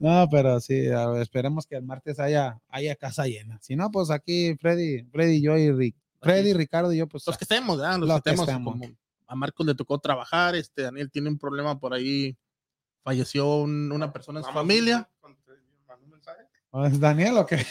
no, 0.00 0.28
pero 0.30 0.60
sí, 0.60 0.86
esperemos 1.20 1.66
que 1.66 1.76
el 1.76 1.84
martes 1.84 2.18
haya, 2.20 2.58
haya 2.68 2.96
casa 2.96 3.26
llena. 3.26 3.58
Si 3.62 3.76
no, 3.76 3.90
pues 3.90 4.10
aquí 4.10 4.56
Freddy, 4.60 5.04
Freddy, 5.12 5.40
yo 5.42 5.56
y 5.56 5.70
Rick. 5.72 5.96
Freddy, 6.24 6.52
Ricardo 6.54 6.92
y 6.92 6.98
yo, 6.98 7.06
pues 7.06 7.26
Los 7.26 7.36
que 7.38 7.44
estemos, 7.44 7.78
¿verdad? 7.78 7.98
Los 7.98 8.08
Los 8.08 8.16
que 8.18 8.22
que 8.22 8.30
estemos. 8.30 8.48
estemos. 8.48 8.72
como 8.74 8.94
a 9.26 9.34
Marcos 9.34 9.66
le 9.66 9.74
tocó 9.74 9.98
trabajar, 9.98 10.54
este 10.54 10.82
Daniel 10.82 11.10
tiene 11.10 11.28
un 11.30 11.38
problema 11.38 11.78
por 11.78 11.94
ahí. 11.94 12.36
Falleció 13.02 13.56
un- 13.56 13.90
una 13.92 14.12
persona 14.12 14.40
en 14.40 14.46
su 14.46 14.52
familia. 14.52 15.08
¿es 16.86 16.98
Daniel 17.00 17.36
o 17.38 17.46
qué? 17.46 17.64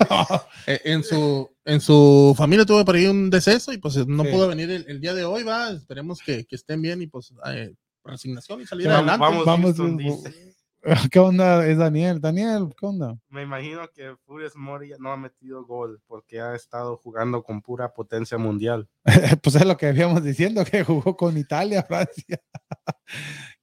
Eh, 0.68 0.80
en 0.84 1.02
su 1.02 1.50
en 1.64 1.80
su 1.80 2.32
familia 2.38 2.64
tuvo 2.64 2.84
por 2.84 2.94
ahí 2.94 3.06
un 3.06 3.30
deceso 3.30 3.72
y 3.72 3.78
pues 3.78 3.96
no 4.06 4.22
Sí. 4.22 4.30
pudo 4.30 4.46
venir 4.46 4.70
el, 4.70 4.84
el 4.88 5.00
día 5.00 5.12
de 5.12 5.24
hoy, 5.24 5.42
va. 5.42 5.70
Esperemos 5.70 6.20
que, 6.20 6.44
que 6.46 6.54
estén 6.54 6.80
bien 6.80 7.02
y 7.02 7.08
pues 7.08 7.32
eh, 7.46 7.74
resignación 8.04 8.60
y 8.60 8.66
salir 8.66 8.86
Sí, 8.86 8.92
adelante. 8.92 9.18
vamos, 9.20 9.44
Vamos, 9.44 9.76
Houston, 9.76 9.96
vamos. 9.96 10.22
¿Qué 11.10 11.18
onda? 11.18 11.66
Es 11.66 11.78
Daniel. 11.78 12.20
Daniel, 12.20 12.68
¿qué 12.78 12.86
onda? 12.86 13.16
Me 13.28 13.42
imagino 13.42 13.88
que 13.92 14.14
Funes 14.24 14.54
Mori 14.56 14.92
no 14.98 15.12
ha 15.12 15.16
metido 15.16 15.64
gol 15.64 16.00
porque 16.06 16.40
ha 16.40 16.54
estado 16.54 16.96
jugando 16.96 17.42
con 17.42 17.62
pura 17.62 17.92
potencia 17.92 18.38
mundial. 18.38 18.88
pues 19.42 19.56
es 19.56 19.66
lo 19.66 19.76
que 19.76 19.86
habíamos 19.86 20.22
diciendo, 20.22 20.64
que 20.64 20.84
jugó 20.84 21.16
con 21.16 21.36
Italia, 21.36 21.82
Francia. 21.88 22.40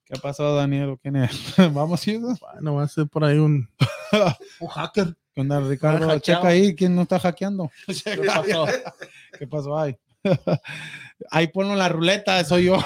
¿Qué 0.05 0.19
pasó, 0.21 0.55
Daniel? 0.55 0.97
¿Quién 1.01 1.15
es? 1.15 1.55
Vamos, 1.73 2.03
Houston. 2.05 2.37
Bueno, 2.53 2.75
va 2.75 2.83
a 2.83 2.87
ser 2.87 3.07
por 3.07 3.23
ahí 3.23 3.37
un, 3.37 3.69
un 4.59 4.67
hacker. 4.67 5.15
¿Qué 5.33 5.41
onda, 5.41 5.59
Ricardo? 5.59 6.19
Checa 6.19 6.47
ahí 6.47 6.75
quién 6.75 6.95
no 6.95 7.01
está 7.01 7.19
hackeando. 7.19 7.71
¿Qué 7.87 8.17
pasó? 8.23 8.65
¿Qué 9.37 9.47
pasó 9.47 9.77
ahí? 9.77 9.97
Ahí 11.31 11.47
ponlo 11.47 11.73
en 11.73 11.79
la 11.79 11.89
ruleta, 11.89 12.43
soy 12.43 12.65
yo. 12.65 12.77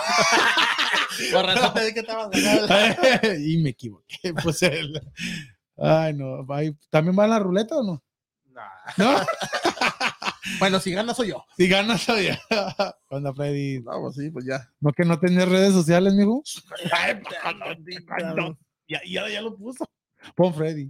Por 1.34 1.46
razón 1.46 1.74
te 1.76 1.86
di 1.86 1.94
que 1.94 2.00
estabas 2.02 2.28
acá. 2.28 3.22
y 3.40 3.58
me 3.58 3.70
equivoqué. 3.72 4.34
Pues 4.42 4.62
el... 4.64 5.02
Ay, 5.78 6.14
no. 6.14 6.46
¿También 6.90 7.18
va 7.18 7.26
en 7.26 7.30
la 7.30 7.40
ruleta 7.40 7.78
o 7.78 7.84
no? 7.84 8.04
Nah. 8.46 8.62
¿No? 8.98 9.16
Bueno, 10.58 10.80
si 10.80 10.92
gana 10.92 11.14
soy 11.14 11.30
yo. 11.30 11.46
Si 11.58 11.68
ganas, 11.68 12.02
soy 12.02 12.28
yo. 12.28 12.34
Cuando 13.08 13.34
Freddy. 13.34 13.82
No, 13.82 14.02
pues 14.02 14.16
sí, 14.16 14.30
pues 14.32 14.46
ya. 14.46 14.68
¿No 14.80 14.92
que 14.92 15.06
no 15.06 15.20
tenés 15.20 15.48
redes 15.48 15.74
sociales, 15.74 16.14
mijo? 16.14 16.44
no. 18.36 18.58
Ya, 18.88 19.02
ya, 19.06 19.30
ya 19.30 19.42
lo 19.42 19.56
puso. 19.56 19.86
Pon 20.36 20.54
Freddy. 20.54 20.90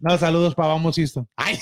no, 0.00 0.18
saludos 0.18 0.54
para 0.54 0.68
Vamos 0.68 0.96
Houston. 0.96 1.28
Ay. 1.36 1.58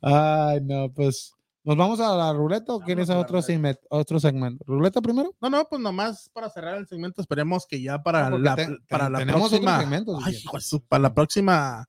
Ay, 0.00 0.60
no, 0.62 0.92
pues. 0.92 1.34
¿Nos 1.64 1.76
vamos 1.76 2.00
a 2.00 2.16
la 2.16 2.32
ruleta 2.32 2.72
o 2.72 2.76
Vamos 2.78 2.86
quieres 2.86 3.08
a 3.10 3.18
otro, 3.18 3.40
segmento, 3.40 3.80
otro 3.90 4.18
segmento? 4.18 4.64
¿Ruleta 4.66 5.00
primero? 5.00 5.32
No, 5.40 5.48
no, 5.48 5.64
pues 5.68 5.80
nomás 5.80 6.28
para 6.32 6.50
cerrar 6.50 6.76
el 6.76 6.88
segmento, 6.88 7.20
esperemos 7.20 7.66
que 7.66 7.80
ya 7.80 8.02
para 8.02 8.30
No, 8.30 8.38
la, 8.38 8.56
te- 8.56 8.68
para 8.88 9.06
te- 9.06 9.24
la 9.24 9.32
próxima. 9.32 9.78
segmento, 9.78 10.12
si 10.12 10.18
Ay, 10.18 10.24
quieres. 10.24 10.44
hijo 10.44 10.56
de 10.56 10.62
su- 10.62 10.80
para 10.84 11.02
la 11.02 11.14
próxima 11.14 11.88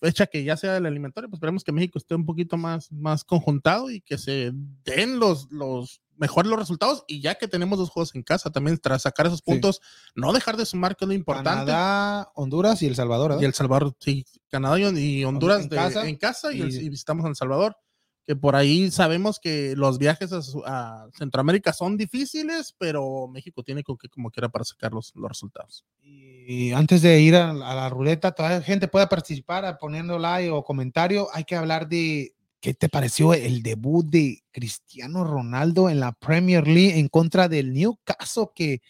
fecha 0.00 0.26
que 0.26 0.42
ya 0.42 0.56
sea 0.56 0.78
el 0.78 0.86
alimentario, 0.86 1.28
pues 1.28 1.36
esperemos 1.38 1.62
que 1.64 1.72
México 1.72 1.98
esté 1.98 2.14
un 2.14 2.24
poquito 2.24 2.56
más, 2.56 2.90
más 2.92 3.24
conjuntado 3.24 3.90
y 3.90 4.00
que 4.00 4.16
se 4.18 4.52
den 4.84 5.18
los, 5.18 5.48
los 5.50 6.00
mejor 6.16 6.46
los 6.46 6.58
resultados 6.58 7.04
y 7.06 7.20
ya 7.20 7.34
que 7.34 7.48
tenemos 7.48 7.78
dos 7.78 7.90
juegos 7.90 8.14
en 8.14 8.22
casa 8.22 8.50
también 8.50 8.78
tras 8.78 9.02
sacar 9.02 9.26
esos 9.26 9.42
puntos, 9.42 9.80
no 10.14 10.32
dejar 10.32 10.56
de 10.56 10.64
sumar 10.64 10.96
que 10.96 11.04
es 11.04 11.08
lo 11.08 11.14
importante. 11.14 11.70
Canadá, 11.72 12.30
Honduras 12.34 12.80
y 12.82 12.86
El 12.86 12.94
Salvador. 12.94 13.30
¿verdad? 13.30 13.42
Y 13.42 13.44
El 13.46 13.54
Salvador, 13.54 13.94
sí, 13.98 14.24
Canadá 14.48 14.78
y- 14.78 15.24
Honduras 15.24 15.62
En 15.64 15.68
de- 15.68 15.76
casa. 15.76 16.08
en 16.08 16.16
casa 16.16 16.52
y, 16.52 16.60
el- 16.62 16.70
Y- 16.72 16.86
y 16.86 16.88
visitamos 16.88 17.24
a 17.24 17.28
El 17.28 17.36
Salvador. 17.36 17.76
Que 18.26 18.34
por 18.34 18.56
ahí 18.56 18.90
sabemos 18.90 19.38
que 19.38 19.74
los 19.76 19.98
viajes 19.98 20.30
a, 20.64 21.08
Centroamérica 21.16 21.72
son 21.72 21.96
difíciles, 21.96 22.74
pero 22.78 23.28
México 23.28 23.62
tiene 23.62 23.82
con 23.82 23.98
que 23.98 24.08
como 24.08 24.30
quiera 24.30 24.48
para 24.48 24.64
sacar 24.64 24.92
los, 24.92 25.12
los 25.14 25.28
resultados. 25.28 25.84
Y 26.46 26.72
antes 26.72 27.02
de 27.02 27.20
ir 27.20 27.36
a, 27.36 27.52
la- 27.52 27.88
ruleta, 27.88 28.32
toda 28.32 28.50
la 28.50 28.62
gente 28.62 28.88
puede 28.88 29.06
participar 29.06 29.76
poniendo 29.78 30.18
like 30.18 30.50
o 30.50 30.64
comentario. 30.64 31.28
Hay 31.32 31.44
que 31.44 31.56
hablar 31.56 31.88
de 31.88 32.34
qué 32.60 32.72
te 32.72 32.88
pareció 32.88 33.34
el 33.34 33.62
debut 33.62 34.06
de 34.06 34.42
Cristiano 34.50 35.24
Ronaldo 35.24 35.90
en 35.90 36.00
la 36.00 36.12
Premier 36.12 36.66
League 36.66 36.98
en 36.98 37.08
contra 37.08 37.46
del 37.46 37.74
Newcastle 37.74 38.46
que, 38.54 38.80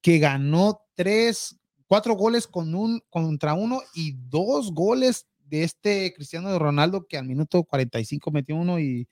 que 0.00 0.18
ganó 0.18 0.82
tres, 0.94 1.56
cuatro 1.86 2.14
goles 2.14 2.48
con 2.48 2.74
un, 2.74 3.00
contra 3.08 3.54
uno 3.54 3.82
y 3.94 4.16
dos 4.28 4.72
goles 4.72 5.26
de 5.50 5.64
este 5.64 6.12
Cristiano 6.14 6.56
Ronaldo 6.58 7.06
que 7.06 7.18
al 7.18 7.26
minuto 7.26 7.64
45 7.64 8.30
metió 8.30 8.54
uno 8.56 8.78
y, 8.78 9.08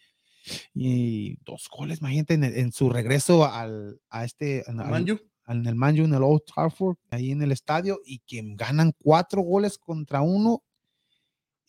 y 0.73 1.37
dos 1.45 1.69
goles, 1.77 1.99
imagínate, 2.01 2.35
en, 2.35 2.45
el- 2.45 2.57
en 2.57 2.73
su 2.73 2.89
regreso 2.91 3.45
al, 3.45 4.01
a 4.09 4.25
este 4.25 4.65
al- 4.67 4.77
Manju, 4.77 5.19
en 5.49 5.67
el 5.67 5.75
Man 5.75 5.99
U, 6.01 6.05
en 6.05 6.15
el 6.15 6.23
Old 6.23 6.43
Trafford, 6.45 6.97
ahí 7.11 7.33
en 7.33 7.43
el 7.43 7.53
estadio, 7.53 8.01
y 8.05 8.21
que 8.21 8.43
ganan 8.55 8.93
cuatro 9.03 9.43
goles 9.43 9.79
contra 9.79 10.21
uno. 10.21 10.63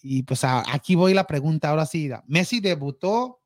Y 0.02 0.24
pues 0.24 0.44
a- 0.44 0.64
aquí 0.74 0.96
voy 0.96 1.14
la 1.14 1.26
pregunta, 1.28 1.70
ahora 1.70 1.86
sí, 1.86 2.10
Messi 2.28 2.60
debutó, 2.60 3.42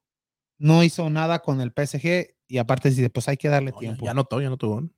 no 0.57 0.83
hizo 0.83 1.09
nada 1.09 1.39
con 1.39 1.61
el 1.61 1.71
PSG, 1.73 2.35
y 2.47 2.57
aparte 2.57 2.89
dice, 2.89 3.09
pues 3.09 3.27
hay 3.27 3.37
que 3.37 3.47
darle 3.49 3.71
no, 3.71 3.77
ya, 3.77 3.79
tiempo. 3.79 4.05
ya 4.05 4.11
anotó, 4.11 4.41
ya 4.41 4.47
anotó. 4.47 4.67
gol. 4.67 4.93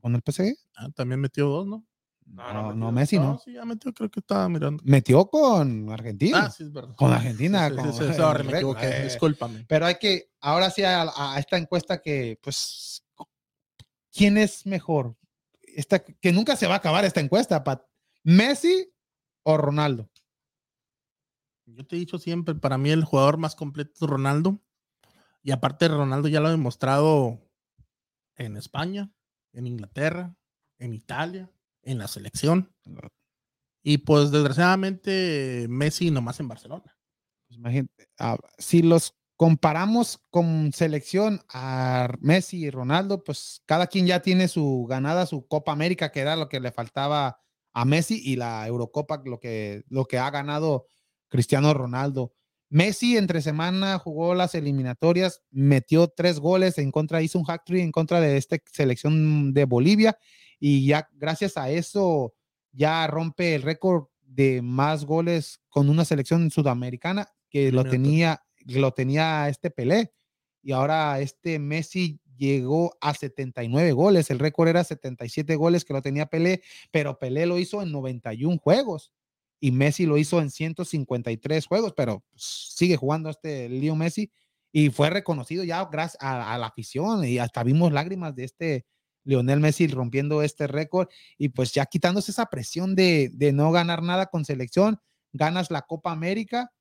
¿Con 0.00 0.14
el 0.14 0.22
PSG? 0.22 0.54
Ah, 0.76 0.88
también 0.94 1.20
metió 1.20 1.48
dos, 1.48 1.66
¿no? 1.66 1.84
No, 2.30 2.52
No, 2.52 2.74
no. 2.74 2.92
Messi 2.92 3.18
no. 3.18 3.38
sí, 3.38 3.52
ya 3.54 3.64
metió, 3.64 3.92
creo 3.92 4.10
que 4.10 4.20
estaba 4.20 4.48
mirando. 4.48 4.82
Metió 4.86 5.26
con 5.26 5.90
Argentina. 5.90 6.44
Ah, 6.46 6.50
sí, 6.50 6.62
es 6.64 6.72
verdad. 6.72 6.94
Con 6.96 7.12
Argentina. 7.12 7.68
Sí, 7.68 7.74
sí, 7.74 7.82
con- 7.82 7.92
sí, 7.92 8.14
sorry, 8.14 8.40
el 8.40 8.46
me 8.46 8.52
récord. 8.52 8.76
equivoqué, 8.76 9.00
Eh, 9.00 9.04
discúlpame. 9.04 9.64
Pero 9.68 9.86
hay 9.86 9.96
que, 9.96 10.30
ahora 10.40 10.70
sí, 10.70 10.82
a, 10.84 11.06
a 11.16 11.38
esta 11.38 11.56
encuesta 11.56 12.00
que, 12.00 12.38
pues, 12.42 13.04
¿quién 14.12 14.36
es 14.38 14.66
mejor? 14.66 15.16
Esta, 15.62 15.98
que 16.00 16.32
nunca 16.32 16.54
se 16.56 16.66
va 16.66 16.74
a 16.74 16.78
acabar 16.78 17.04
esta 17.04 17.20
encuesta, 17.20 17.64
Pat. 17.64 17.82
¿Messi 18.24 18.92
o 19.44 19.56
Ronaldo? 19.56 20.10
Yo 21.66 21.86
te 21.86 21.96
he 21.96 21.98
dicho 21.98 22.18
siempre, 22.18 22.54
para 22.54 22.78
mí 22.78 22.90
el 22.90 23.04
jugador 23.04 23.36
más 23.36 23.54
completo 23.54 23.92
es 23.94 24.00
Ronaldo. 24.10 24.58
Y 25.42 25.50
aparte 25.50 25.88
Ronaldo 25.88 26.28
ya 26.28 26.40
lo 26.40 26.48
ha 26.48 26.52
demostrado 26.52 27.38
en 28.36 28.56
España, 28.56 29.10
en 29.52 29.66
Inglaterra, 29.66 30.34
en 30.78 30.92
Italia, 30.94 31.50
en 31.82 31.98
la 31.98 32.08
selección. 32.08 32.72
Y 33.82 33.98
pues 33.98 34.30
desgraciadamente 34.30 35.66
Messi 35.68 36.10
nomás 36.10 36.40
en 36.40 36.48
Barcelona. 36.48 36.96
Pues 37.46 37.58
imagínate, 37.58 38.08
ah, 38.18 38.36
si 38.58 38.82
los 38.82 39.14
comparamos 39.36 40.20
con 40.30 40.72
selección 40.72 41.40
a 41.48 42.08
Messi 42.20 42.64
y 42.64 42.70
Ronaldo, 42.70 43.22
pues 43.22 43.62
cada 43.66 43.86
quien 43.86 44.06
ya 44.06 44.20
tiene 44.20 44.48
su 44.48 44.84
ganada, 44.88 45.26
su 45.26 45.46
Copa 45.46 45.70
América, 45.72 46.10
que 46.10 46.20
era 46.20 46.34
lo 46.34 46.48
que 46.48 46.58
le 46.58 46.72
faltaba 46.72 47.38
a 47.72 47.84
Messi, 47.84 48.20
y 48.22 48.34
la 48.34 48.66
Eurocopa, 48.66 49.22
lo 49.24 49.38
que, 49.38 49.84
lo 49.88 50.06
que 50.06 50.18
ha 50.18 50.28
ganado 50.30 50.86
Cristiano 51.28 51.72
Ronaldo. 51.72 52.34
Messi 52.68 53.16
entre 53.16 53.40
semana 53.40 53.98
jugó 53.98 54.34
las 54.34 54.54
eliminatorias, 54.54 55.42
metió 55.50 56.08
tres 56.08 56.40
goles 56.40 56.76
en 56.78 56.90
contra, 56.90 57.22
hizo 57.22 57.38
un 57.38 57.44
hack 57.44 57.64
trick 57.64 57.82
en 57.82 57.92
contra 57.92 58.20
de 58.20 58.36
esta 58.36 58.56
selección 58.72 59.54
de 59.54 59.64
Bolivia, 59.64 60.18
y 60.58 60.86
ya 60.86 61.08
gracias 61.14 61.56
a 61.56 61.70
eso 61.70 62.34
ya 62.72 63.06
rompe 63.06 63.54
el 63.54 63.62
récord 63.62 64.06
de 64.22 64.62
más 64.62 65.04
goles 65.04 65.60
con 65.68 65.88
una 65.88 66.04
selección 66.04 66.50
sudamericana 66.50 67.28
que 67.50 67.72
lo 67.72 67.84
tenía, 67.84 68.42
lo 68.66 68.92
tenía 68.92 69.48
este 69.48 69.70
Pelé. 69.70 70.12
Y 70.62 70.72
ahora 70.72 71.18
este 71.20 71.58
Messi 71.58 72.20
llegó 72.36 72.96
a 73.00 73.14
79 73.14 73.92
goles. 73.92 74.30
El 74.30 74.38
récord 74.38 74.68
era 74.68 74.84
77 74.84 75.56
goles 75.56 75.84
que 75.84 75.94
lo 75.94 76.02
tenía 76.02 76.26
Pelé, 76.26 76.62
pero 76.90 77.18
Pelé 77.18 77.46
lo 77.46 77.58
hizo 77.58 77.82
en 77.82 77.90
91 77.90 78.58
juegos 78.58 79.12
y 79.60 79.72
Messi 79.72 80.06
lo 80.06 80.18
hizo 80.18 80.40
en 80.40 80.50
153 80.50 81.66
juegos, 81.66 81.94
pero 81.96 82.22
sigue 82.36 82.96
jugando 82.96 83.30
este 83.30 83.68
Leo 83.68 83.96
Messi 83.96 84.30
y 84.70 84.90
fue 84.90 85.10
reconocido 85.10 85.64
ya 85.64 85.84
gracias 85.90 86.22
a, 86.22 86.54
a 86.54 86.58
la 86.58 86.66
afición 86.66 87.24
y 87.24 87.38
hasta 87.38 87.64
vimos 87.64 87.92
lágrimas 87.92 88.34
de 88.36 88.44
este 88.44 88.86
Lionel 89.28 89.60
Messi 89.60 89.86
rompiendo 89.88 90.42
este 90.42 90.66
récord 90.66 91.08
y 91.36 91.50
pues 91.50 91.72
ya 91.74 91.84
quitándose 91.84 92.30
esa 92.30 92.46
presión 92.46 92.94
de, 92.94 93.30
de 93.34 93.52
no 93.52 93.70
ganar 93.70 94.02
nada 94.02 94.26
con 94.26 94.46
selección, 94.46 94.98
ganas 95.32 95.70
la 95.70 95.82
Copa 95.82 96.12
América 96.12 96.72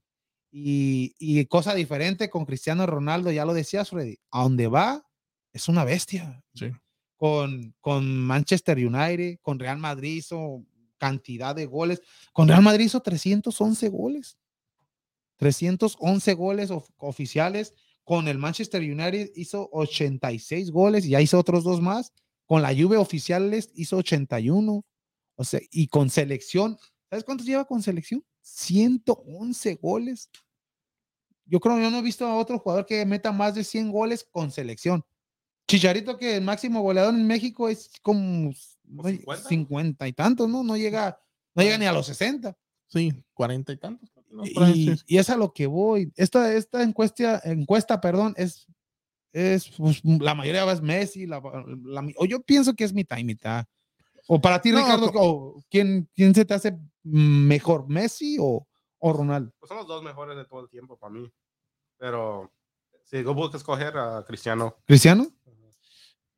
y, 0.49 1.13
y 1.19 1.45
cosa 1.47 1.75
diferente 1.75 2.29
con 2.29 2.45
Cristiano 2.45 2.85
Ronaldo, 2.85 3.31
ya 3.31 3.43
lo 3.43 3.53
decías 3.53 3.89
Freddy, 3.89 4.17
a 4.31 4.43
donde 4.43 4.67
va 4.67 5.03
es 5.51 5.67
una 5.67 5.83
bestia. 5.83 6.41
Sí. 6.53 6.71
Con, 7.17 7.75
con 7.81 8.07
Manchester 8.21 8.77
United, 8.77 9.39
con 9.41 9.59
Real 9.59 9.77
Madrid 9.79 10.15
hizo 10.17 10.63
cantidad 10.97 11.53
de 11.53 11.65
goles, 11.65 12.01
con 12.31 12.47
Real 12.47 12.61
Madrid 12.61 12.85
hizo 12.85 13.01
311 13.01 13.89
goles, 13.89 14.37
311 15.37 16.33
goles 16.33 16.71
of- 16.71 16.89
oficiales, 16.97 17.73
con 18.03 18.27
el 18.27 18.37
Manchester 18.37 18.81
United 18.81 19.31
hizo 19.35 19.67
86 19.73 20.71
goles 20.71 21.05
y 21.05 21.09
ya 21.09 21.21
hizo 21.21 21.37
otros 21.37 21.63
dos 21.63 21.81
más, 21.81 22.13
con 22.47 22.61
la 22.61 22.69
Juve 22.69 22.97
oficiales 22.97 23.69
hizo 23.75 23.97
81, 23.97 24.83
o 25.35 25.43
sea, 25.43 25.59
y 25.69 25.87
con 25.87 26.09
selección, 26.09 26.79
¿sabes 27.09 27.23
cuántos 27.23 27.45
lleva 27.45 27.65
con 27.65 27.83
selección? 27.83 28.25
111 28.41 29.75
goles. 29.75 30.29
Yo 31.45 31.59
creo 31.59 31.75
que 31.75 31.83
yo 31.83 31.91
no 31.91 31.99
he 31.99 32.01
visto 32.01 32.25
a 32.25 32.35
otro 32.35 32.57
jugador 32.57 32.85
que 32.85 33.05
meta 33.05 33.31
más 33.31 33.53
de 33.53 33.63
100 33.63 33.91
goles 33.91 34.27
con 34.31 34.51
selección. 34.51 35.05
Chicharito, 35.67 36.17
que 36.17 36.37
el 36.37 36.43
máximo 36.43 36.81
goleador 36.81 37.13
en 37.13 37.27
México 37.27 37.69
es 37.69 37.91
como 38.01 38.53
¿Como 38.87 39.03
no, 39.03 39.09
50? 39.09 39.49
50 39.49 40.07
y 40.07 40.13
tantos, 40.13 40.49
¿no? 40.49 40.63
No 40.63 40.77
llega, 40.77 41.19
no 41.53 41.63
llega 41.63 41.77
ni 41.77 41.85
a 41.85 41.91
los 41.91 42.05
60. 42.07 42.57
Sí, 42.87 43.13
cuarenta 43.33 43.73
y 43.73 43.77
tantos. 43.77 44.09
Y, 44.73 44.93
y 45.07 45.17
es 45.17 45.29
a 45.29 45.35
lo 45.35 45.53
que 45.53 45.67
voy. 45.67 46.11
Esta, 46.15 46.53
esta 46.53 46.83
encuesta, 46.83 47.41
encuesta, 47.43 47.99
perdón, 47.99 48.33
es, 48.37 48.67
es 49.37 49.69
pues, 49.77 50.01
la 50.03 50.33
mayoría 50.33 50.69
es 50.71 50.81
Messi, 50.81 51.25
la, 51.27 51.39
la- 51.85 52.07
o 52.17 52.25
yo 52.25 52.41
pienso 52.41 52.73
que 52.73 52.83
es 52.83 52.93
mitad 52.93 53.17
y 53.17 53.23
mitad. 53.23 53.65
O 54.27 54.41
para 54.41 54.61
ti, 54.61 54.71
No, 54.71 54.79
Ricardo, 54.79 55.11
o 55.15 55.63
¿quién, 55.69 56.09
¿quién 56.13 56.33
se 56.35 56.43
te 56.43 56.53
hace 56.53 56.77
mejor, 57.03 57.87
Messi 57.87 58.37
o, 58.39 58.67
o 58.99 59.13
Ronaldo? 59.13 59.51
Pues 59.59 59.69
son 59.69 59.77
los 59.77 59.87
dos 59.87 60.03
mejores 60.03 60.35
de 60.35 60.45
todo 60.45 60.61
el 60.61 60.69
tiempo 60.69 60.97
para 60.97 61.13
mí. 61.13 61.31
Pero 61.97 62.51
si 63.05 63.23
yo 63.23 63.33
busco 63.33 63.55
escoger 63.57 63.97
a 63.97 64.23
Cristiano. 64.25 64.75
¿Cristiano? 64.85 65.27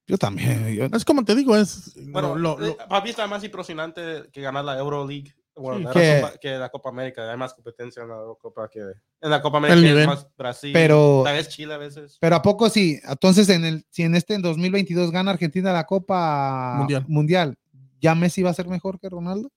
Yo 0.05 0.17
también. 0.17 0.67
yo- 0.75 0.85
Es 0.85 1.05
como 1.05 1.23
te 1.23 1.35
digo, 1.35 1.55
es 1.55 1.93
Bueno, 2.11 2.35
lo- 2.35 2.57
lo- 2.59 2.67
eh, 2.67 2.77
para 2.89 3.03
mí 3.03 3.09
está 3.11 3.27
más 3.27 3.43
impresionante 3.43 4.29
que 4.31 4.41
ganar 4.41 4.65
la 4.65 4.77
Euroleague. 4.77 5.33
Bueno, 5.59 5.77
Sí, 5.79 5.83
la 5.83 5.91
que- 5.93 6.21
Copa- 6.21 6.37
que 6.39 6.49
la 6.57 6.69
Copa 6.69 6.89
América. 6.89 7.29
Hay 7.31 7.37
más 7.37 7.53
competencia 7.53 8.01
en 8.03 8.09
la 8.09 8.15
Copa 8.41 8.69
que 8.69 8.79
en 8.79 9.29
la 9.29 9.41
Copa 9.41 9.57
América. 9.57 10.05
Más 10.07 10.27
Brasil. 10.37 10.71
Pero- 10.73 11.21
Tal 11.25 11.35
vez 11.35 11.49
Chile 11.49 11.73
a 11.73 11.77
veces. 11.77 12.17
Pero 12.19 12.35
a 12.35 12.41
poco 12.41 12.69
sí. 12.69 12.99
Entonces, 13.03 13.49
en 13.49 13.65
el, 13.65 13.85
si 13.89 14.03
en 14.03 14.15
este 14.15 14.33
en 14.35 14.41
2022 14.41 15.11
gana 15.11 15.31
Argentina 15.31 15.73
la 15.73 15.85
Copa 15.85 16.75
Mundial. 16.77 17.05
Mundial, 17.07 17.57
¿ya 17.99 18.15
Messi 18.15 18.41
va 18.43 18.49
a 18.51 18.53
ser 18.53 18.67
mejor 18.67 18.99
que 18.99 19.09
Ronaldo? 19.09 19.51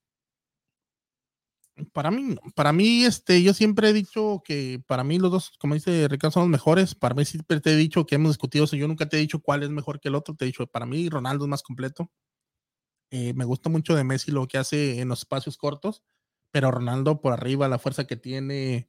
Para 1.92 2.10
mí, 2.10 2.36
para 2.54 2.72
mí, 2.72 3.04
este, 3.04 3.42
yo 3.42 3.54
siempre 3.54 3.88
he 3.88 3.92
dicho 3.94 4.42
que 4.44 4.82
para 4.86 5.04
mí 5.04 5.18
los 5.18 5.30
dos, 5.32 5.52
como 5.58 5.74
dice 5.74 6.06
Ricardo, 6.06 6.32
son 6.32 6.42
los 6.42 6.50
mejores. 6.50 6.94
Para 6.94 7.14
mí 7.14 7.24
siempre 7.24 7.60
te 7.60 7.72
he 7.72 7.76
dicho 7.76 8.04
que 8.06 8.16
hemos 8.16 8.32
discutido 8.32 8.66
eso. 8.66 8.76
Yo 8.76 8.86
nunca 8.86 9.08
te 9.08 9.16
he 9.16 9.20
dicho 9.20 9.40
cuál 9.40 9.62
es 9.62 9.70
mejor 9.70 9.98
que 9.98 10.08
el 10.08 10.14
otro. 10.14 10.34
Te 10.34 10.44
he 10.44 10.46
dicho, 10.46 10.66
para 10.66 10.84
mí 10.86 11.08
Ronaldo 11.08 11.44
es 11.46 11.48
más 11.48 11.62
completo. 11.62 12.10
Eh, 13.14 13.34
me 13.34 13.44
gusta 13.44 13.68
mucho 13.68 13.94
de 13.94 14.05
Messi 14.05 14.32
lo 14.32 14.48
que 14.48 14.56
hace 14.56 15.01
en 15.01 15.09
los 15.09 15.18
espacios 15.18 15.59
cortos, 15.59 16.02
pero 16.51 16.70
Ronaldo 16.70 17.20
por 17.20 17.34
arriba, 17.34 17.68
la 17.68 17.78
fuerza 17.78 18.06
que 18.06 18.16
tiene, 18.16 18.89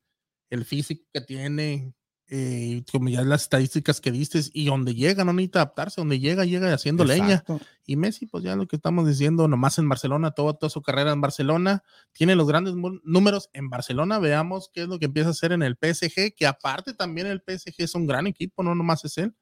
el 0.49 0.63
físico 0.63 1.03
que 1.13 1.19
tiene, 1.19 1.93
eh, 2.29 2.85
como 2.89 3.09
ya 3.09 3.21
las 3.23 3.41
estadísticas 3.41 3.99
que 3.99 4.13
diste, 4.13 4.39
y 4.53 4.67
donde 4.67 4.95
llega, 4.95 5.25
no 5.25 5.33
necesita 5.33 5.59
adaptarse, 5.59 5.99
donde 5.99 6.19
llega, 6.19 6.45
llega 6.45 6.73
haciendo 6.73 7.03
leña. 7.03 7.43
Y 7.85 7.97
Messi, 7.97 8.25
pues 8.25 8.45
ya 8.45 8.55
lo 8.55 8.65
que 8.65 8.77
estamos 8.77 9.05
diciendo, 9.05 9.49
nomás 9.49 9.77
en 9.77 9.89
Barcelona, 9.89 10.31
toda, 10.31 10.53
toda 10.53 10.69
su 10.69 10.81
carrera 10.81 11.11
en 11.11 11.19
Barcelona, 11.19 11.83
tiene 12.13 12.35
los 12.35 12.47
grandes 12.47 12.75
números 13.03 13.49
en 13.51 13.69
Barcelona. 13.69 14.19
Veamos 14.19 14.71
qué 14.73 14.83
es 14.83 14.87
lo 14.87 14.99
que 14.99 15.05
empieza 15.05 15.27
a 15.27 15.31
hacer 15.31 15.51
en 15.51 15.63
el 15.63 15.75
PSG, 15.75 16.33
que 16.33 16.47
aparte 16.47 16.93
también 16.93 17.27
el 17.27 17.43
PSG 17.45 17.75
es 17.79 17.93
un 17.93 18.07
gran 18.07 18.25
equipo, 18.25 18.63
no 18.63 18.73
nomás 18.73 19.03
es 19.03 19.17
él. 19.17 19.35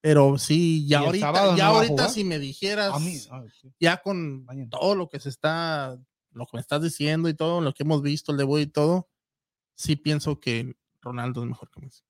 Pero 0.00 0.38
sí, 0.38 0.86
ya 0.86 1.00
ahorita, 1.00 1.56
ya 1.56 1.68
no 1.68 1.74
ahorita 1.74 2.08
si 2.08 2.24
me 2.24 2.38
dijeras, 2.38 2.94
A 2.94 2.98
mí, 2.98 3.18
ay, 3.30 3.48
sí. 3.60 3.70
ya 3.78 3.98
con 3.98 4.44
Mañana. 4.44 4.70
todo 4.70 4.94
lo 4.94 5.08
que 5.08 5.20
se 5.20 5.28
está, 5.28 5.98
lo 6.32 6.46
que 6.46 6.56
me 6.56 6.60
estás 6.60 6.82
diciendo 6.82 7.28
y 7.28 7.34
todo, 7.34 7.60
lo 7.60 7.74
que 7.74 7.82
hemos 7.82 8.00
visto, 8.02 8.32
el 8.32 8.38
debut 8.38 8.60
y 8.60 8.66
todo, 8.66 9.10
sí 9.74 9.96
pienso 9.96 10.40
que 10.40 10.74
Ronaldo 11.02 11.42
es 11.42 11.48
mejor 11.48 11.70
que 11.70 11.80
Messi. 11.80 12.02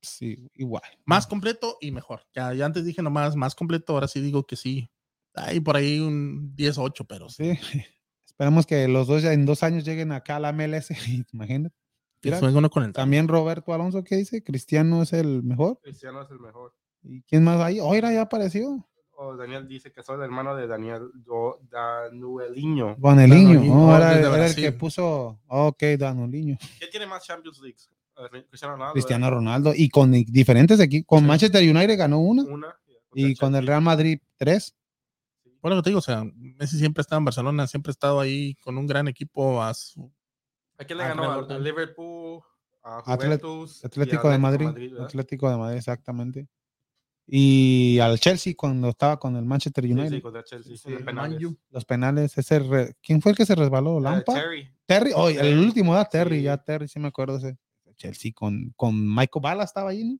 Sí, 0.00 0.50
igual. 0.54 0.82
Más 1.04 1.26
completo 1.26 1.76
y 1.80 1.90
mejor. 1.90 2.22
Ya, 2.34 2.52
ya 2.54 2.66
antes 2.66 2.84
dije 2.84 3.02
nomás 3.02 3.36
más 3.36 3.54
completo, 3.54 3.94
ahora 3.94 4.08
sí 4.08 4.20
digo 4.20 4.46
que 4.46 4.56
sí. 4.56 4.90
Hay 5.34 5.60
por 5.60 5.76
ahí 5.76 6.00
un 6.00 6.54
10-8, 6.56 7.06
pero 7.08 7.28
sí. 7.28 7.56
Sí. 7.56 7.84
Esperemos 8.26 8.66
que 8.66 8.86
los 8.86 9.08
dos 9.08 9.22
ya 9.22 9.32
en 9.32 9.46
dos 9.46 9.64
años 9.64 9.84
lleguen 9.84 10.12
acá 10.12 10.36
a 10.36 10.40
la 10.40 10.52
MLS. 10.52 10.90
Imagínate. 11.32 11.74
Que 12.20 12.28
Mira, 12.28 12.38
suene 12.38 12.56
uno 12.58 12.70
con 12.70 12.84
el 12.84 12.92
También 12.92 13.28
Roberto 13.28 13.72
Alonso, 13.72 14.02
¿qué 14.02 14.16
dice? 14.16 14.42
Cristiano 14.42 15.02
es 15.02 15.12
el 15.12 15.42
mejor. 15.44 15.80
Cristiano 15.82 16.22
es 16.22 16.30
el 16.30 16.40
mejor. 16.40 16.74
¿Y 17.02 17.22
quién 17.22 17.44
más 17.44 17.60
ahí? 17.60 17.80
Oira 17.80 18.12
ya 18.12 18.22
apareció. 18.22 18.84
O 19.20 19.36
Daniel 19.36 19.66
dice 19.66 19.90
que 19.90 20.02
soy 20.02 20.16
el 20.16 20.22
hermano 20.22 20.54
de 20.54 20.66
Daniel 20.68 21.10
Do- 21.14 21.58
Danueliño. 21.70 22.96
Danoliño, 22.98 23.60
Oh, 23.74 23.88
oh, 23.88 23.96
era, 23.96 24.18
era 24.18 24.46
el 24.46 24.54
que 24.54 24.72
puso. 24.72 25.40
Ok, 25.48 25.82
Danoliño. 25.98 26.56
¿Quién 26.78 26.90
tiene 26.90 27.06
más 27.06 27.24
Champions 27.24 27.60
League? 27.60 27.76
Cristiano 28.48 28.74
Ronaldo. 28.74 28.92
Cristiano. 28.94 29.30
Ronaldo. 29.30 29.72
Y 29.74 29.88
con 29.88 30.10
diferentes 30.12 30.78
equipos. 30.80 31.06
Con 31.06 31.20
Sí. 31.20 31.26
Manchester 31.26 31.62
United 31.62 31.96
ganó 31.98 32.18
una. 32.20 32.42
Una. 32.44 32.76
Y 33.14 33.34
con 33.36 33.54
el. 33.54 33.66
Real 33.66 33.82
Madrid 33.82 34.20
tres. 34.36 34.74
Bueno, 35.60 35.76
que 35.76 35.82
te 35.82 35.90
digo, 35.90 35.98
o 35.98 36.02
sea, 36.02 36.24
Messi 36.36 36.78
siempre 36.78 37.00
ha 37.00 37.02
estado 37.02 37.18
en 37.18 37.24
Barcelona, 37.24 37.66
siempre 37.66 37.90
ha 37.90 37.92
estado 37.92 38.20
ahí 38.20 38.54
con 38.56 38.78
un 38.78 38.86
gran 38.86 39.08
equipo 39.08 39.60
a 39.62 39.74
su- 39.74 40.12
¿A 40.78 40.84
quién 40.84 40.98
le 40.98 41.04
ganó? 41.04 41.22
Real 41.22 41.32
¿Al 41.34 41.40
Madrid. 41.42 41.56
al 41.56 41.64
Liverpool? 41.64 42.40
A 42.84 43.02
Atlet- 43.02 43.24
Juventus. 43.40 43.84
Atlético 43.84 44.28
al 44.28 44.34
de 44.34 44.38
Madrid. 44.38 44.68
Atlético 45.00 45.50
de 45.50 45.56
Madrid, 45.56 45.78
exactamente. 45.78 46.48
Y 47.30 47.98
al 47.98 48.18
Chelsea 48.18 48.54
cuando 48.56 48.88
estaba 48.88 49.18
con 49.18 49.36
el 49.36 49.44
Manchester 49.44 49.84
United. 49.84 50.08
sí, 50.16 50.20
contra 50.22 50.42
Chelsea. 50.44 50.76
Sí, 50.78 50.88
en 50.94 51.04
penales. 51.04 51.38
Los 51.70 51.84
penales. 51.84 52.38
Ese 52.38 52.58
re- 52.60 52.94
¿Quién 53.02 53.20
fue 53.20 53.32
el 53.32 53.36
que 53.36 53.44
se 53.44 53.54
resbaló? 53.54 53.98
Eh, 53.98 54.02
¿Lampa? 54.02 54.32
Terry. 54.34 54.68
Terry. 54.86 55.10
Oh, 55.14 55.28
el 55.28 55.36
Terry. 55.36 55.52
último 55.60 55.94
da 55.94 56.06
Terry. 56.06 56.38
Sí. 56.38 56.42
Ya 56.44 56.56
Terry, 56.56 56.88
sí 56.88 56.98
me 56.98 57.08
acuerdo 57.08 57.36
ese. 57.36 57.58
Chelsea 57.96 58.32
con, 58.34 58.72
con 58.76 58.94
Michael 59.14 59.42
Bala 59.42 59.64
estaba 59.64 59.90
ahí, 59.90 60.04
¿no? 60.04 60.18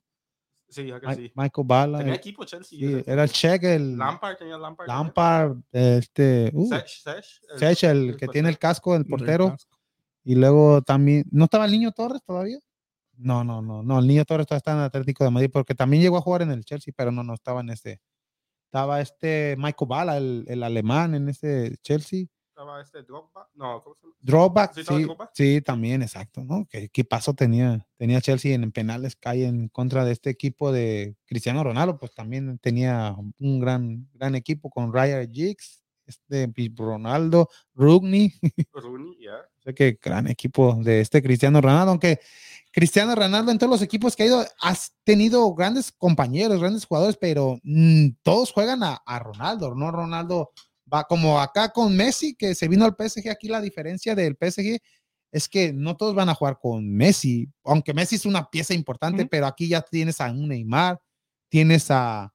Sí, 0.69 0.85
ya 0.87 1.01
que 1.01 1.15
sí. 1.15 1.33
Michael 1.35 1.67
Bala. 1.67 1.99
Tenía 1.99 2.13
eh, 2.13 2.17
equipo 2.17 2.45
Chelsea. 2.45 2.79
sí, 2.79 2.85
ese. 2.85 3.11
era 3.11 3.23
el 3.23 3.31
Check, 3.31 3.63
el 3.63 3.97
Lampard 3.97 4.37
tenía 4.37 4.59
Lampard. 4.59 4.87
Lampard, 4.87 5.57
este, 5.73 6.51
uh, 6.53 6.69
Sech, 6.69 6.87
Sech, 6.89 7.25
el- 7.55 7.59
Sech, 7.59 7.85
el 7.85 8.09
el 8.11 8.17
que 8.19 8.29
tiene 8.29 8.51
el 8.51 8.59
casco, 8.59 8.95
el 8.95 9.05
del 9.05 9.09
portero. 9.11 9.49
casco. 9.51 9.79
Y 10.25 10.35
luego 10.35 10.83
también, 10.83 11.25
¿no 11.31 11.45
estaba 11.45 11.65
el 11.65 11.71
niño 11.73 11.91
Torres 11.93 12.21
todavía? 12.27 12.59
No, 13.19 13.43
no, 13.43 13.61
no, 13.61 13.83
no, 13.83 13.99
el 13.99 14.07
niño 14.07 14.25
Torres 14.25 14.47
todavía 14.47 14.59
está 14.59 14.73
en 14.73 14.79
Atlético 14.79 15.25
de 15.25 15.31
Madrid 15.31 15.51
porque 15.53 15.75
también 15.75 16.03
llegó 16.03 16.17
a 16.17 16.21
jugar 16.21 16.43
en 16.43 16.53
el 16.53 16.65
Chelsea, 16.65 16.95
pero 16.97 17.11
no, 17.11 17.25
no 17.25 17.35
estaba 17.35 17.61
en 17.61 17.71
ese. 17.71 18.01
Estaba 18.67 19.01
este 19.01 19.57
Michael 19.59 19.89
Bala, 19.89 20.17
el, 20.19 20.45
el 20.47 20.63
alemán 20.63 21.15
en 21.15 21.29
ese 21.29 21.77
Chelsea. 21.83 22.27
Estaba 22.51 22.81
este 22.81 23.03
Drogba. 23.03 23.49
No, 23.55 23.83
¿cómo 23.83 23.97
se 23.97 24.03
llama? 24.03 24.15
Drawback, 24.21 24.75
¿Sí 24.75 24.83
sí, 24.85 25.07
sí, 25.33 25.61
también, 25.63 26.03
exacto, 26.03 26.45
¿no? 26.45 26.67
¿Qué, 26.69 26.89
qué 26.89 27.05
paso 27.05 27.35
tenía, 27.35 27.87
tenía 27.97 28.21
Chelsea 28.21 28.55
en, 28.55 28.73
penales? 28.73 29.17
Cae 29.17 29.47
en 29.47 29.69
contra 29.69 30.05
de 30.05 30.13
este 30.13 30.31
equipo 30.31 30.73
de 30.73 31.17
Cristiano 31.27 31.63
Ronaldo, 31.63 31.99
pues 31.99 32.13
también 32.15 32.59
tenía 32.59 33.15
un 33.39 33.61
gran, 33.61 34.09
gran 34.13 34.35
equipo 34.35 34.71
con 34.71 34.93
Ryan 34.93 35.33
Giggs, 35.33 35.83
este 36.09 36.53
Ronaldo, 36.75 37.49
Rugni, 37.75 38.33
Rooney, 38.73 39.19
ya. 39.21 39.37
sé 39.65 39.75
que 39.75 39.99
gran 40.03 40.27
equipo 40.27 40.79
de 40.83 41.01
este 41.01 41.23
Cristiano 41.23 41.61
Ronaldo, 41.61 41.91
aunque 41.91 42.21
Cristiano 42.79 43.13
Ronaldo 43.17 43.51
en 43.51 43.59
todos 43.59 43.73
los 43.73 43.83
equipos 43.83 44.15
que 44.15 44.23
ha 44.23 44.27
ido, 44.27 44.47
has 44.61 44.95
tenido 45.03 45.53
grandes 45.53 45.91
compañeros, 45.91 46.61
grandes 46.61 46.87
jugadores, 46.87 47.17
pero 47.21 47.59
mm, 47.65 48.11
todos 48.23 48.53
juegan 48.53 48.85
a, 48.85 49.03
a 49.05 49.19
Ronaldo, 49.19 49.75
no 49.75 49.91
Ronaldo 49.91 50.53
va 50.93 51.03
como 51.03 51.41
acá 51.41 51.71
con 51.71 51.97
Messi, 51.97 52.37
que 52.37 52.55
se 52.55 52.69
vino 52.69 52.85
al 52.85 52.95
PSG, 52.95 53.31
aquí 53.31 53.49
la 53.49 53.61
diferencia 53.61 54.15
del 54.15 54.37
PSG 54.37 54.79
es 55.33 55.49
que 55.49 55.73
no 55.73 55.97
todos 55.97 56.15
van 56.15 56.29
a 56.29 56.37
jugar 56.37 56.61
con 56.61 56.89
Messi, 56.89 57.49
aunque 57.65 57.95
Messi 57.95 58.15
es 58.15 58.27
una 58.27 58.49
pieza 58.49 58.75
importante, 58.75 59.27
pero 59.27 59.49
aquí 59.49 59.67
ya 59.67 59.83
tienes 59.83 60.21
a 60.21 60.31
un 60.31 60.47
Neymar, 60.47 61.01
tienes 61.51 61.91
a, 61.91 62.33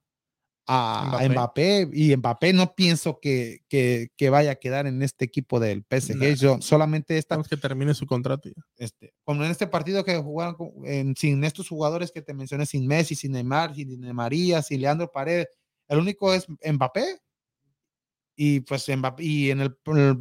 a 0.67 1.05
Mbappé. 1.07 1.29
Mbappé. 1.29 1.89
y 1.93 2.15
Mbappé 2.17 2.53
no 2.53 2.73
pienso 2.75 3.19
que, 3.19 3.59
que, 3.67 4.09
que 4.15 4.29
vaya 4.29 4.51
a 4.51 4.55
quedar 4.55 4.87
en 4.87 5.01
este 5.01 5.25
equipo 5.25 5.59
del 5.59 5.83
PSG, 5.83 6.15
Nah. 6.17 6.33
yo- 6.35 6.61
solamente 6.61 7.17
esta 7.17 7.35
Esperemos 7.35 7.47
que 7.49 7.57
termine 7.57 7.93
su 7.93 8.05
contrato. 8.05 8.49
ya. 8.49 8.63
este, 8.77 9.13
como 9.23 9.43
en 9.43 9.51
este 9.51 9.67
partido 9.67 10.03
que 10.03 10.15
jugaron 10.17 10.55
con- 10.55 10.71
en- 10.85 11.15
sin 11.15 11.43
estos 11.43 11.67
jugadores 11.69 12.11
que 12.11 12.21
te 12.21 12.33
mencioné, 12.33 12.65
sin 12.65 12.87
Messi, 12.87 13.15
sin 13.15 13.33
Neymar, 13.33 13.75
sin 13.75 13.89
Di 14.01 14.13
María, 14.13 14.61
sin 14.61 14.81
Leandro 14.81 15.11
Paredes, 15.11 15.47
el 15.89 15.99
único 15.99 16.33
es 16.33 16.45
Mbappé. 16.49 17.19
Y 18.35 18.61
pues 18.61 18.89
Mbappé, 18.89 19.23
y 19.23 19.51
en 19.51 19.61
el, 19.61 19.77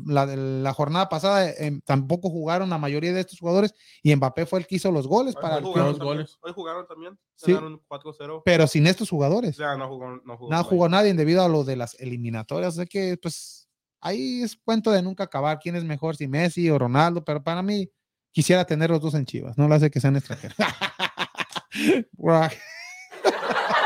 la, 0.06 0.26
la 0.26 0.72
jornada 0.74 1.08
pasada 1.08 1.50
em, 1.50 1.80
tampoco 1.80 2.28
jugaron 2.28 2.68
la 2.68 2.76
mayoría 2.76 3.12
de 3.12 3.20
estos 3.20 3.38
jugadores 3.38 3.74
y 4.02 4.14
Mbappé 4.14 4.44
fue 4.44 4.58
el 4.60 4.66
que 4.66 4.74
hizo 4.74 4.92
los 4.92 5.06
goles 5.06 5.34
Hoy, 5.34 5.42
para 5.42 5.56
hoy 5.56 5.62
jugaron 5.62 5.88
los 5.88 5.98
también. 5.98 6.16
goles. 6.16 6.38
Hoy 6.42 6.52
jugaron 6.54 6.86
también. 6.86 7.18
Sí. 7.36 7.52
Ganaron 7.52 7.80
4-0. 7.88 8.42
pero 8.44 8.66
sin 8.66 8.86
estos 8.86 9.08
jugadores. 9.08 9.56
Sea, 9.56 9.76
no 9.76 9.88
jugó, 9.88 10.20
no 10.24 10.36
jugó. 10.36 10.50
Nada 10.50 10.62
jugó 10.62 10.88
nadie 10.88 11.14
debido 11.14 11.42
a 11.42 11.48
lo 11.48 11.64
de 11.64 11.76
las 11.76 11.98
eliminatorias. 11.98 12.78
Así 12.78 12.86
que, 12.86 13.16
pues, 13.16 13.68
ahí 14.00 14.42
es 14.42 14.56
cuento 14.56 14.90
de 14.90 15.02
nunca 15.02 15.24
acabar. 15.24 15.58
¿Quién 15.58 15.76
es 15.76 15.84
mejor, 15.84 16.14
si 16.14 16.28
Messi 16.28 16.68
o 16.68 16.78
Ronaldo? 16.78 17.24
Pero 17.24 17.42
para 17.42 17.62
mí, 17.62 17.90
quisiera 18.30 18.64
tener 18.66 18.90
los 18.90 19.00
dos 19.00 19.14
en 19.14 19.24
Chivas. 19.24 19.56
No 19.56 19.68
lo 19.68 19.74
hace 19.74 19.90
que 19.90 20.00
sean 20.00 20.16
extranjeros. 20.16 20.56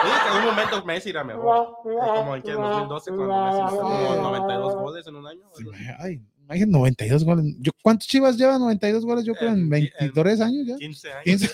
Que 0.07 0.29
en 0.31 0.39
un 0.39 0.45
momento 0.47 0.85
Messi 0.85 1.11
era 1.11 1.25
mejor. 1.25 1.77
Como 1.83 2.37
en 2.37 2.43
que 2.43 2.51
en 2.51 2.57
2012 2.61 3.11
cuando 3.13 3.45
Messi 3.45 3.59
hizo 3.75 3.83
como 3.83 4.17
92 4.23 4.75
goles 4.77 5.07
en 5.07 5.17
un 5.17 5.27
año. 5.27 5.41
así. 5.53 5.65
Ay, 5.99 6.21
imagínate, 6.43 6.73
92 6.73 7.25
goles. 7.25 7.45
Yo, 7.61 7.73
¿Cuántos 7.83 8.09
Chivas 8.09 8.37
llevan 8.37 8.61
92 8.61 9.05
goles? 9.05 9.25
Yo 9.25 9.35
creo 9.35 9.51
en 9.51 9.57
En- 9.59 9.63
en 9.65 9.71
23 9.71 10.41
años 10.41 10.67
ya. 10.67 10.77
15 10.77 11.13
años. 11.13 11.25
15, 11.25 11.51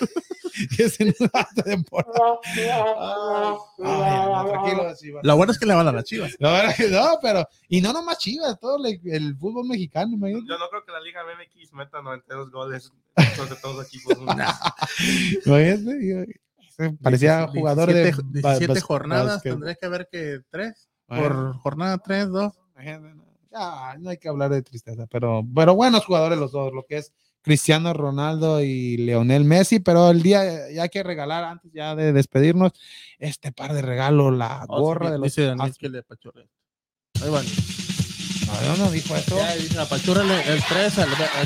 10 0.77 1.01
en 1.01 1.15
una 1.21 1.49
temporada. 1.65 2.39
Ay, 2.45 2.65
ay, 3.85 4.27
no, 4.27 4.45
tranquilo, 4.51 4.95
Chivas. 4.99 5.25
Lo 5.25 5.37
bueno 5.37 5.53
es 5.53 5.59
que 5.59 5.67
le 5.67 5.75
van 5.75 5.89
a 5.89 5.93
las 5.93 6.05
chivas. 6.05 6.37
La 6.39 6.53
verdad 6.53 6.75
que 6.77 6.89
no, 6.89 7.19
pero. 7.23 7.47
Y 7.69 7.81
no 7.81 7.93
nomás 7.93 8.19
Chivas, 8.19 8.59
todo 8.61 8.77
el 8.87 9.37
fútbol 9.37 9.67
mexicano, 9.67 10.13
imagínate. 10.15 10.47
Yo 10.49 10.59
no 10.59 10.69
creo 10.69 10.85
que 10.85 10.93
la 10.93 11.01
Liga 11.01 11.21
MX 11.25 11.73
meta 11.73 12.03
92 12.03 12.51
goles 12.51 12.93
sobre 13.37 13.57
todos 13.57 13.77
los 13.77 13.87
equipos. 13.87 14.17
Parecía 17.03 17.39
17 17.39 17.59
jugador 17.61 17.93
de 17.93 18.05
17 18.05 18.41
ba- 18.43 18.75
bas- 18.75 18.83
jornadas, 18.83 19.27
básquet. 19.27 19.53
tendría 19.53 19.75
que 19.75 19.87
haber 19.87 20.09
que 20.11 20.41
tres. 20.51 20.89
Bueno, 21.09 21.23
Por 21.29 21.55
jornada 21.59 21.99
3, 21.99 22.29
2. 22.31 22.53
imagínate, 22.75 23.15
no. 23.15 23.25
Ya, 23.51 23.97
no 23.99 24.11
hay 24.11 24.17
que 24.17 24.29
hablar 24.29 24.51
de 24.51 24.63
tristeza, 24.63 25.07
pero, 25.09 25.43
pero 25.55 25.75
buenos 25.75 26.07
jugadores 26.07 26.39
los 26.39 26.53
dos, 26.53 26.73
lo 26.73 26.85
que 26.87 26.97
es 26.99 27.13
Cristiano 27.43 27.93
Ronaldo 27.93 28.63
y 28.63 28.97
Leonel 28.97 29.45
Messi, 29.45 29.79
pero 29.81 30.11
el 30.11 30.23
día 30.23 30.71
ya 30.71 30.85
hay 30.85 30.89
que 30.89 31.03
regalar, 31.03 31.45
antes 31.45 31.71
ya 31.73 31.95
de 31.95 32.13
despedirnos, 32.15 32.73
este 33.19 33.53
par 33.53 33.75
de 33.75 33.83
regalos, 33.83 34.33
la 34.37 34.65
gorra 34.67 35.11
de 35.11 35.19
los... 35.19 35.35
Dice 35.35 35.55
que 35.79 35.89
le. 35.91 36.03
Ahí 37.23 37.31
van. 37.31 37.45
No, 38.67 38.77
no 38.85 38.91
dijo 38.91 39.17
eso. 39.17 39.37
Ya, 39.37 39.55
dice, 39.57 39.79
apachúrale 39.79 40.35
el 40.53 40.63
3. 40.69 40.97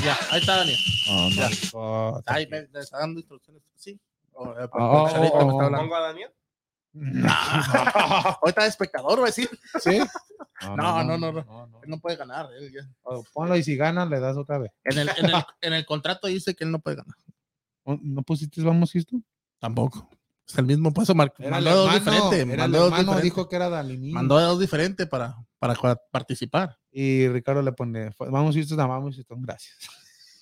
Ya, 0.03 0.17
ahí 0.31 0.39
está 0.39 0.57
Daniel. 0.57 0.77
Oh, 1.09 1.29
Ya. 1.35 1.49
Ahí 2.25 2.47
me 2.47 2.59
está 2.79 2.99
dando 2.99 3.19
instrucciones. 3.19 3.63
Sí. 3.75 3.99
Oh, 4.39 4.51
eh, 4.59 4.67
Oh, 4.71 5.09
Charito 5.09 5.35
me 5.37 5.43
oh, 5.43 5.51
está 5.51 5.65
hablando. 5.65 5.77
Pongo 5.79 5.95
a 5.95 6.01
Daniel. 6.01 6.31
Ahorita 8.41 8.61
es 8.63 8.67
espectador, 8.69 9.19
va 9.19 9.23
a 9.23 9.25
decir. 9.27 9.49
¿Sí? 9.79 9.99
No, 10.61 11.03
no, 11.03 11.17
no, 11.17 11.31
no. 11.31 11.43
no. 11.67 11.81
Él 11.83 11.89
no 11.89 11.99
puede 11.99 12.15
ganar. 12.15 12.47
él 12.59 12.71
ya. 12.73 12.81
Oh, 13.03 13.23
Ponlo 13.33 13.55
y 13.55 13.63
si 13.63 13.75
ganan, 13.75 14.09
le 14.09 14.19
das 14.19 14.37
otra 14.37 14.57
vez. 14.57 14.71
En, 14.83 14.97
el, 14.99 15.09
en, 15.09 15.25
el, 15.25 15.33
en 15.61 15.73
el 15.73 15.85
contrato 15.85 16.27
dice 16.27 16.55
que 16.55 16.63
él 16.63 16.71
no 16.71 16.79
puede 16.79 16.97
ganar. 16.97 17.15
Oh, 17.83 17.97
¿No 18.01 18.23
pusiste 18.23 18.61
vamos 18.61 18.95
esto? 18.95 19.17
Tampoco. 19.59 20.09
Es 20.47 20.57
el 20.57 20.65
mismo 20.65 20.93
paso. 20.93 21.13
Mar 21.13 21.33
Era 21.39 21.57
el 21.57 21.63
mandó 21.65 21.75
dos 21.83 21.93
diferentes. 21.93 22.57
Mandó 22.57 22.77
dos 22.79 22.87
hermano, 22.87 23.03
diferentes. 23.03 23.23
dijo 23.23 23.49
que 23.49 23.55
era 23.57 23.69
Dalini. 23.69 24.11
Mandó 24.11 24.39
dos 24.39 24.59
diferentes 24.59 25.07
para, 25.07 25.35
participar. 26.11 26.77
Y 26.91 27.27
Ricardo 27.27 27.61
le 27.61 27.73
pone, 27.73 28.11
"Fue- 28.11 28.29
vamos 28.29 28.55
Houston, 28.55 28.79
ah, 28.79 28.87
vamos 28.87 29.15
Houston, 29.15 29.41
gracias. 29.41 29.77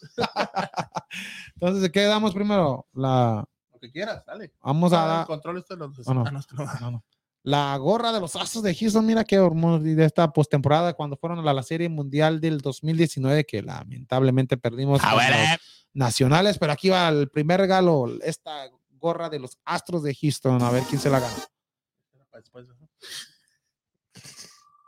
Entonces, 1.56 1.90
¿qué 1.92 2.04
damos 2.04 2.34
primero? 2.34 2.88
La, 2.94 3.44
que 3.86 3.92
quieras, 3.92 4.24
dale. 4.26 4.52
vamos 4.62 4.92
a 4.94 5.06
dar 5.06 5.26
control 5.28 5.64
lo- 5.70 5.88
no. 5.88 5.94
ah, 6.08 6.14
no, 6.14 6.24
no. 6.32 6.42
no, 6.82 6.92
no. 6.92 7.04
la 7.44 7.78
gorra 7.78 8.12
de 8.12 8.20
los 8.20 8.36
Astros 8.36 8.64
de 8.64 8.74
Houston. 8.76 9.06
Mira 9.06 9.24
qué 9.24 9.36
hermoso 9.36 9.84
de 9.84 10.04
esta 10.06 10.32
postemporada 10.34 10.94
cuando 10.94 11.16
fueron 11.18 11.48
a 11.48 11.54
la 11.54 11.64
Serie 11.64 11.90
Mundial 11.90 12.40
del 12.42 12.60
2019, 12.62 13.46
que 13.46 13.62
lamentablemente 13.62 14.58
perdimos 14.58 15.00
Ah, 15.04 15.14
los 15.16 15.60
nacionales, 15.94 16.58
pero 16.58 16.72
aquí 16.74 16.90
va 16.90 17.08
el 17.10 17.30
primer 17.30 17.60
regalo, 17.60 18.06
esta 18.24 18.68
gorra 18.92 19.30
de 19.30 19.40
los 19.40 19.58
Astros 19.66 20.04
de 20.04 20.16
Houston, 20.16 20.62
a 20.62 20.72
ver 20.72 20.84
quién 20.84 21.00
se 21.00 21.10
la 21.10 21.20
gana. 21.20 21.34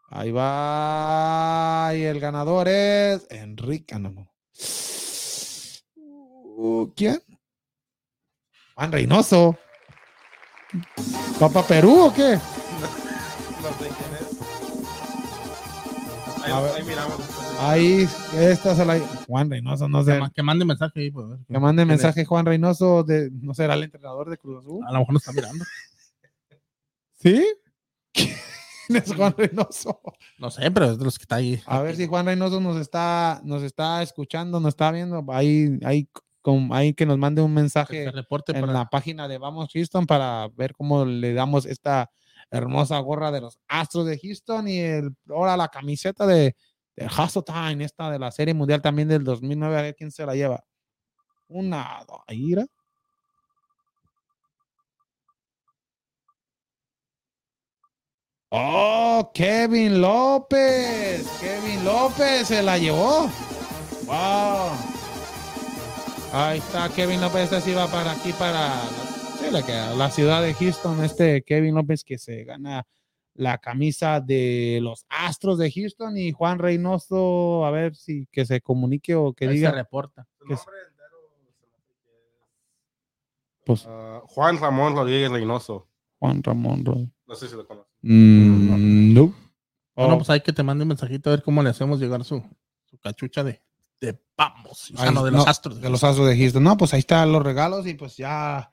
Ahí 0.10 0.32
va. 0.32 1.92
Y 1.96 2.02
el 2.04 2.20
ganador 2.20 2.68
es 2.68 3.28
Enrique. 3.30 3.94
ah, 3.96 4.00
no, 4.00 4.10
no. 4.12 4.32
Uh, 5.96 6.92
¿Quién? 6.96 7.22
Juan 8.78 8.92
Reynoso. 8.92 9.58
¿Papa 11.40 11.64
Perú 11.66 12.00
o 12.06 12.14
qué? 12.14 12.36
No 12.36 13.70
sé 13.80 13.90
quién 13.90 14.14
es. 14.20 14.28
Ahí, 16.44 16.52
A 16.52 16.60
ver. 16.62 16.72
ahí 16.76 16.84
miramos. 16.84 17.18
Ahí, 17.60 18.08
esta 18.36 18.76
se 18.76 18.86
la. 18.86 19.00
Juan 19.28 19.50
Reynoso, 19.50 19.90
no 19.90 20.04
sé. 20.04 20.12
Que, 20.14 20.20
ma- 20.20 20.30
que 20.30 20.44
mande 20.44 20.64
mensaje 20.66 21.00
ahí, 21.00 21.10
pues. 21.12 21.26
Que 21.48 21.60
mande 21.60 21.82
¿Quién 21.84 21.92
es? 21.92 22.04
mensaje 22.04 22.24
Juan 22.26 22.46
Reynoso, 22.46 23.04
de, 23.04 23.32
no 23.32 23.56
será 23.56 23.74
el 23.74 23.82
entrenador 23.84 24.30
de 24.30 24.38
Cruz 24.38 24.60
Azul. 24.64 24.86
A 24.88 24.92
lo 24.92 25.00
mejor 25.00 25.14
no 25.14 25.18
está 25.18 25.32
mirando. 25.32 25.66
¿Sí? 27.20 27.44
¿Quién 28.14 28.36
es 29.04 29.12
Juan 29.16 29.34
Reynoso? 29.36 30.00
No 30.38 30.52
sé, 30.52 30.70
pero 30.70 30.92
es 30.92 31.00
de 31.00 31.04
los 31.06 31.18
que 31.18 31.24
está 31.24 31.38
ahí. 31.38 31.60
A 31.66 31.82
ver 31.82 31.96
si 31.96 32.06
Juan 32.06 32.28
Reynoso 32.28 32.60
nos 32.62 32.78
está, 32.78 33.42
nos 33.44 33.64
está 33.64 34.04
escuchando, 34.04 34.60
nos 34.60 34.70
está 34.70 34.92
viendo. 34.92 35.26
Ahí, 35.30 35.80
ahí, 35.84 36.08
con, 36.48 36.70
ahí 36.72 36.94
que 36.94 37.06
nos 37.06 37.18
mande 37.18 37.42
un 37.42 37.54
mensaje 37.54 38.10
reporte 38.10 38.54
en 38.54 38.62
para 38.62 38.72
la 38.72 38.86
página 38.86 39.28
de 39.28 39.38
Vamos 39.38 39.68
Houston 39.74 40.08
para 40.08 40.48
ver 40.56 40.74
cómo 40.74 41.04
le 41.04 41.34
damos 41.34 41.66
esta 41.66 42.10
hermosa 42.50 42.98
gorra 43.00 43.34
de 43.34 43.42
los 43.42 43.60
Astros 43.68 44.06
de 44.06 44.18
Houston 44.18 44.66
y 44.70 44.80
el, 44.80 45.14
ahora 45.30 45.58
la 45.58 45.68
camiseta 45.68 46.26
de, 46.26 46.56
de 46.96 47.06
Hustle 47.06 47.42
Time, 47.42 47.84
esta 47.84 48.10
de 48.10 48.18
la 48.18 48.32
Serie 48.32 48.54
Mundial 48.54 48.82
también 48.82 49.10
del 49.10 49.26
2009, 49.26 49.78
a 49.78 49.82
ver 49.82 49.96
quién 49.96 50.10
se 50.10 50.26
la 50.26 50.36
lleva. 50.36 50.64
Una, 51.50 52.00
mira. 52.30 52.66
Oh, 58.52 59.30
Kevin 59.34 60.00
López. 60.00 61.28
Kevin 61.42 61.84
López 61.84 62.48
se 62.48 62.64
la 62.64 62.78
llevó. 62.78 63.30
Wow. 64.06 64.97
Ahí 66.34 66.60
está 66.60 66.90
Kevin 66.90 67.22
López. 67.22 67.44
Este 67.44 67.62
sí 67.62 67.74
va 67.74 67.88
para 67.88 68.12
aquí, 68.12 68.32
para 68.34 68.82
sí, 69.40 69.52
la, 69.52 70.10
ciudad 70.12 70.42
de 70.44 70.54
Houston. 70.54 71.04
Este 71.04 71.42
Kevin 71.44 71.76
López 71.76 72.04
que 72.04 72.18
se 72.18 72.44
gana 72.44 72.86
la 73.34 73.58
camisa 73.60 74.20
de 74.20 74.80
los 74.82 75.06
Astros 75.10 75.58
de 75.58 75.72
Houston 75.72 76.18
y 76.18 76.32
Juan 76.32 76.60
Reynoso, 76.60 77.66
a 77.66 77.72
ver 77.72 77.96
si 77.96 78.28
que 78.32 78.46
se 78.46 78.62
comunique 78.62 79.16
o 79.16 79.34
que 79.34 79.46
Ahí 79.46 79.50
se 79.52 79.56
diga. 79.56 79.72
reporta. 79.72 80.24
Se 80.24 80.44
hace 80.44 80.48
que 80.48 80.54
es, 80.54 80.62
Pues 83.66 83.86
ah, 83.88 84.22
Juan 84.28 84.58
Ramón 84.60 84.96
Rodríguez 84.96 85.32
Reynoso. 85.32 85.88
Juan 86.20 86.42
Ramón. 86.44 86.84
Ro- 86.86 87.08
No 87.28 87.36
sé 87.36 87.48
si 87.48 87.56
lo 87.56 87.66
conoce. 87.68 87.88
Mm, 88.02 89.14
no. 89.14 89.34
Bueno, 89.96 90.14
Oh, 90.14 90.18
pues 90.18 90.30
hay 90.30 90.42
que 90.42 90.54
te 90.54 90.62
mande 90.64 90.84
un 90.84 90.90
mensajito 90.90 91.30
a 91.30 91.34
ver 91.34 91.44
cómo 91.44 91.64
le 91.64 91.70
hacemos 91.70 92.00
llegar 92.00 92.24
su, 92.24 92.44
su 92.86 92.98
cachucha 93.00 93.44
de, 93.44 93.62
de 94.00 94.20
vamos. 94.38 94.92
O 94.92 94.98
sea, 94.98 95.08
Ay, 95.08 95.14
no, 95.14 95.24
de 95.24 95.32
no, 95.32 95.38
los 95.38 95.48
astros. 95.48 95.82
de 95.82 95.90
los 95.90 96.04
Astros 96.04 96.28
de 96.28 96.38
Houston. 96.38 96.64
No, 96.64 96.78
pues 96.78 96.94
ahí 96.94 97.00
están 97.00 97.32
los 97.32 97.42
regalos 97.44 97.88
y 97.88 97.94
pues 97.96 98.16
ya 98.18 98.72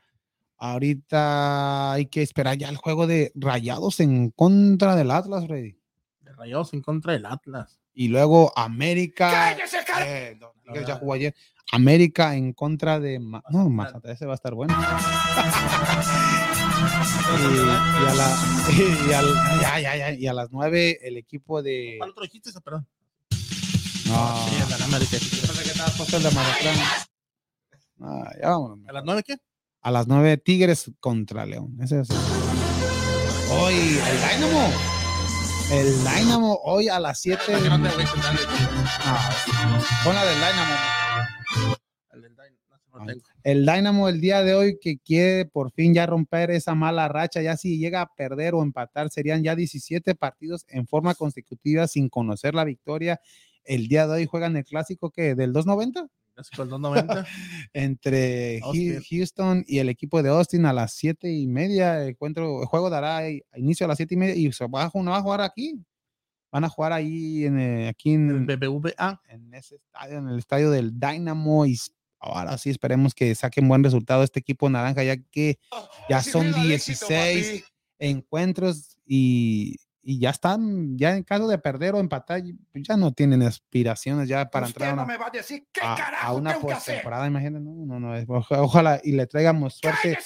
ahorita 0.58 1.92
hay 1.92 2.06
que 2.06 2.22
esperar 2.22 2.56
ya 2.58 2.68
el 2.68 2.76
juego 2.76 3.06
de 3.06 3.32
Rayados 3.34 4.00
en 4.00 4.30
contra 4.30 4.96
del 4.96 5.10
Atlas, 5.10 5.46
Freddy. 5.46 5.78
De 6.20 6.32
Rayados 6.32 6.72
en 6.74 6.82
contra 6.82 7.12
del 7.14 7.26
Atlas. 7.26 7.78
Y 7.94 8.08
luego 8.08 8.52
América. 8.56 9.56
eh, 10.00 10.36
no, 10.40 10.52
ya 10.86 10.96
jugó 10.96 11.12
ayer. 11.14 11.34
América 11.72 12.34
en 12.36 12.52
contra 12.52 13.00
de. 13.00 13.18
Ma- 13.18 13.42
no, 13.48 13.70
Mazatlán, 13.70 14.12
ese 14.14 14.26
va 14.26 14.32
a 14.32 14.34
estar 14.34 14.52
bueno. 14.54 14.74
y, 17.40 17.56
y 17.56 18.06
a 18.06 18.14
la, 18.14 18.36
y, 19.08 19.12
al- 19.12 19.60
ya, 19.62 19.80
ya, 19.80 19.96
ya, 19.96 20.12
y 20.12 20.26
a 20.26 20.32
las 20.34 20.50
nueve 20.50 20.98
el 21.06 21.16
equipo 21.16 21.62
de. 21.62 21.94
¿Cuál 21.98 22.10
otro 22.10 22.22
dijiste? 22.24 22.50
Perdón. 22.60 22.86
No, 24.06 24.48
Sí, 24.48 24.56
el 24.62 24.68
de 24.68 24.78
la 24.78 24.84
América. 24.84 25.10
pensé 25.18 25.62
que 25.62 25.70
estaba 25.70 25.90
puesto 25.96 26.16
el 26.16 26.22
de 26.22 26.30
Mazatlán. 26.30 26.76
Ah, 28.00 28.30
ya 28.40 28.48
vámonos. 28.50 28.78
¿A 28.88 28.92
las 28.92 29.04
nueve 29.04 29.22
qué? 29.24 29.36
A 29.82 29.90
las 29.90 30.06
9, 30.06 30.38
Tigres 30.38 30.90
contra 30.98 31.44
León. 31.44 31.76
Ese 31.78 32.00
es. 32.00 32.08
Hoy, 33.50 33.74
el 33.74 34.40
Dynamo. 34.40 34.68
El 35.70 35.98
Dynamo 35.98 36.58
hoy 36.64 36.88
a 36.88 36.98
las 36.98 37.20
7. 37.20 37.42
¿Para 37.46 37.58
qué 37.62 37.68
no 37.68 37.76
intentar? 37.76 38.06
Pon 40.04 40.14
la 40.14 40.24
del 40.24 40.36
Dynamo. 40.36 40.74
El 42.12 42.22
del 42.22 42.32
Dyn- 42.36 42.58
no, 42.70 42.76
ese 42.76 42.90
no 42.90 42.98
lo 42.98 43.06
tengo. 43.06 43.22
El 43.42 43.66
Dynamo 43.66 44.08
el 44.08 44.20
día 44.22 44.42
de 44.42 44.54
hoy 44.54 44.78
que 44.80 44.98
quiere 44.98 45.44
por 45.44 45.70
fin 45.70 45.92
ya 45.92 46.06
romper 46.06 46.50
esa 46.50 46.74
mala 46.74 47.06
racha. 47.08 47.42
Ya 47.42 47.56
si 47.58 47.76
llega 47.78 48.00
a 48.00 48.06
perder 48.14 48.54
o 48.54 48.62
empatar, 48.62 49.10
serían 49.10 49.42
ya 49.42 49.54
17 49.54 50.14
partidos 50.14 50.64
en 50.68 50.86
forma 50.86 51.14
consecutiva 51.14 51.86
sin 51.88 52.08
conocer 52.08 52.54
la 52.54 52.64
victoria. 52.64 53.20
El 53.64 53.88
día 53.88 54.06
de 54.06 54.14
hoy 54.14 54.26
juegan 54.26 54.56
el 54.56 54.64
clásico 54.64 55.10
que 55.10 55.34
del 55.34 55.52
290 55.52 56.08
Clásico 56.34 56.62
del 56.62 56.70
290. 56.70 57.26
entre 57.72 58.60
Austin. 58.62 59.02
Houston 59.08 59.64
y 59.66 59.78
el 59.78 59.88
equipo 59.88 60.22
de 60.22 60.30
Austin 60.30 60.66
a 60.66 60.72
las 60.72 60.92
siete 60.92 61.32
y 61.32 61.46
media. 61.46 62.02
El, 62.02 62.10
encuentro, 62.10 62.62
el 62.62 62.66
juego 62.66 62.90
dará 62.90 63.22
inicio 63.54 63.86
a 63.86 63.88
las 63.88 63.96
siete 63.96 64.14
y 64.14 64.18
media 64.18 64.34
y 64.34 64.52
se 64.52 64.66
va 64.66 64.84
a, 64.84 64.90
no 64.94 65.10
va 65.12 65.18
a 65.18 65.22
jugar 65.22 65.40
aquí. 65.40 65.80
Van 66.50 66.64
a 66.64 66.68
jugar 66.68 66.92
ahí 66.92 67.46
en, 67.46 67.58
eh, 67.58 67.88
aquí 67.88 68.14
El 68.14 68.30
en, 68.30 68.46
BBVA. 68.46 69.20
en 69.28 69.54
ese 69.54 69.76
estadio, 69.76 70.18
en 70.18 70.28
el 70.28 70.38
estadio 70.38 70.70
del 70.70 70.98
Dynamo. 70.98 71.66
Y 71.66 71.78
ahora 72.18 72.58
sí 72.58 72.70
esperemos 72.70 73.14
que 73.14 73.34
saquen 73.34 73.68
buen 73.68 73.84
resultado 73.84 74.22
este 74.22 74.40
equipo 74.40 74.68
naranja, 74.68 75.04
ya 75.04 75.16
que 75.16 75.58
ya 76.08 76.22
son 76.22 76.52
16 76.52 77.64
encuentros 77.98 78.98
y, 79.06 79.76
y 80.06 80.18
ya 80.18 80.30
están, 80.30 80.98
ya 80.98 81.16
en 81.16 81.22
caso 81.22 81.48
de 81.48 81.56
perder 81.58 81.94
o 81.94 81.98
empatar, 81.98 82.42
pues 82.70 82.84
ya 82.86 82.96
no 82.96 83.12
tienen 83.12 83.42
aspiraciones 83.42 84.28
ya 84.28 84.50
para 84.50 84.66
entrar 84.66 84.90
a 84.90 85.02
una, 85.02 85.16
va 85.16 85.26
a 85.26 85.30
decir 85.30 85.66
qué 85.72 85.80
a, 85.80 85.94
a 86.26 86.32
una 86.34 86.60
postemporada, 86.60 87.26
imagínate, 87.26 87.64
no, 87.64 87.86
no, 87.86 87.98
no, 87.98 88.24
ojalá 88.50 89.00
y 89.02 89.12
le 89.12 89.26
traigamos 89.26 89.74
suerte 89.74 90.18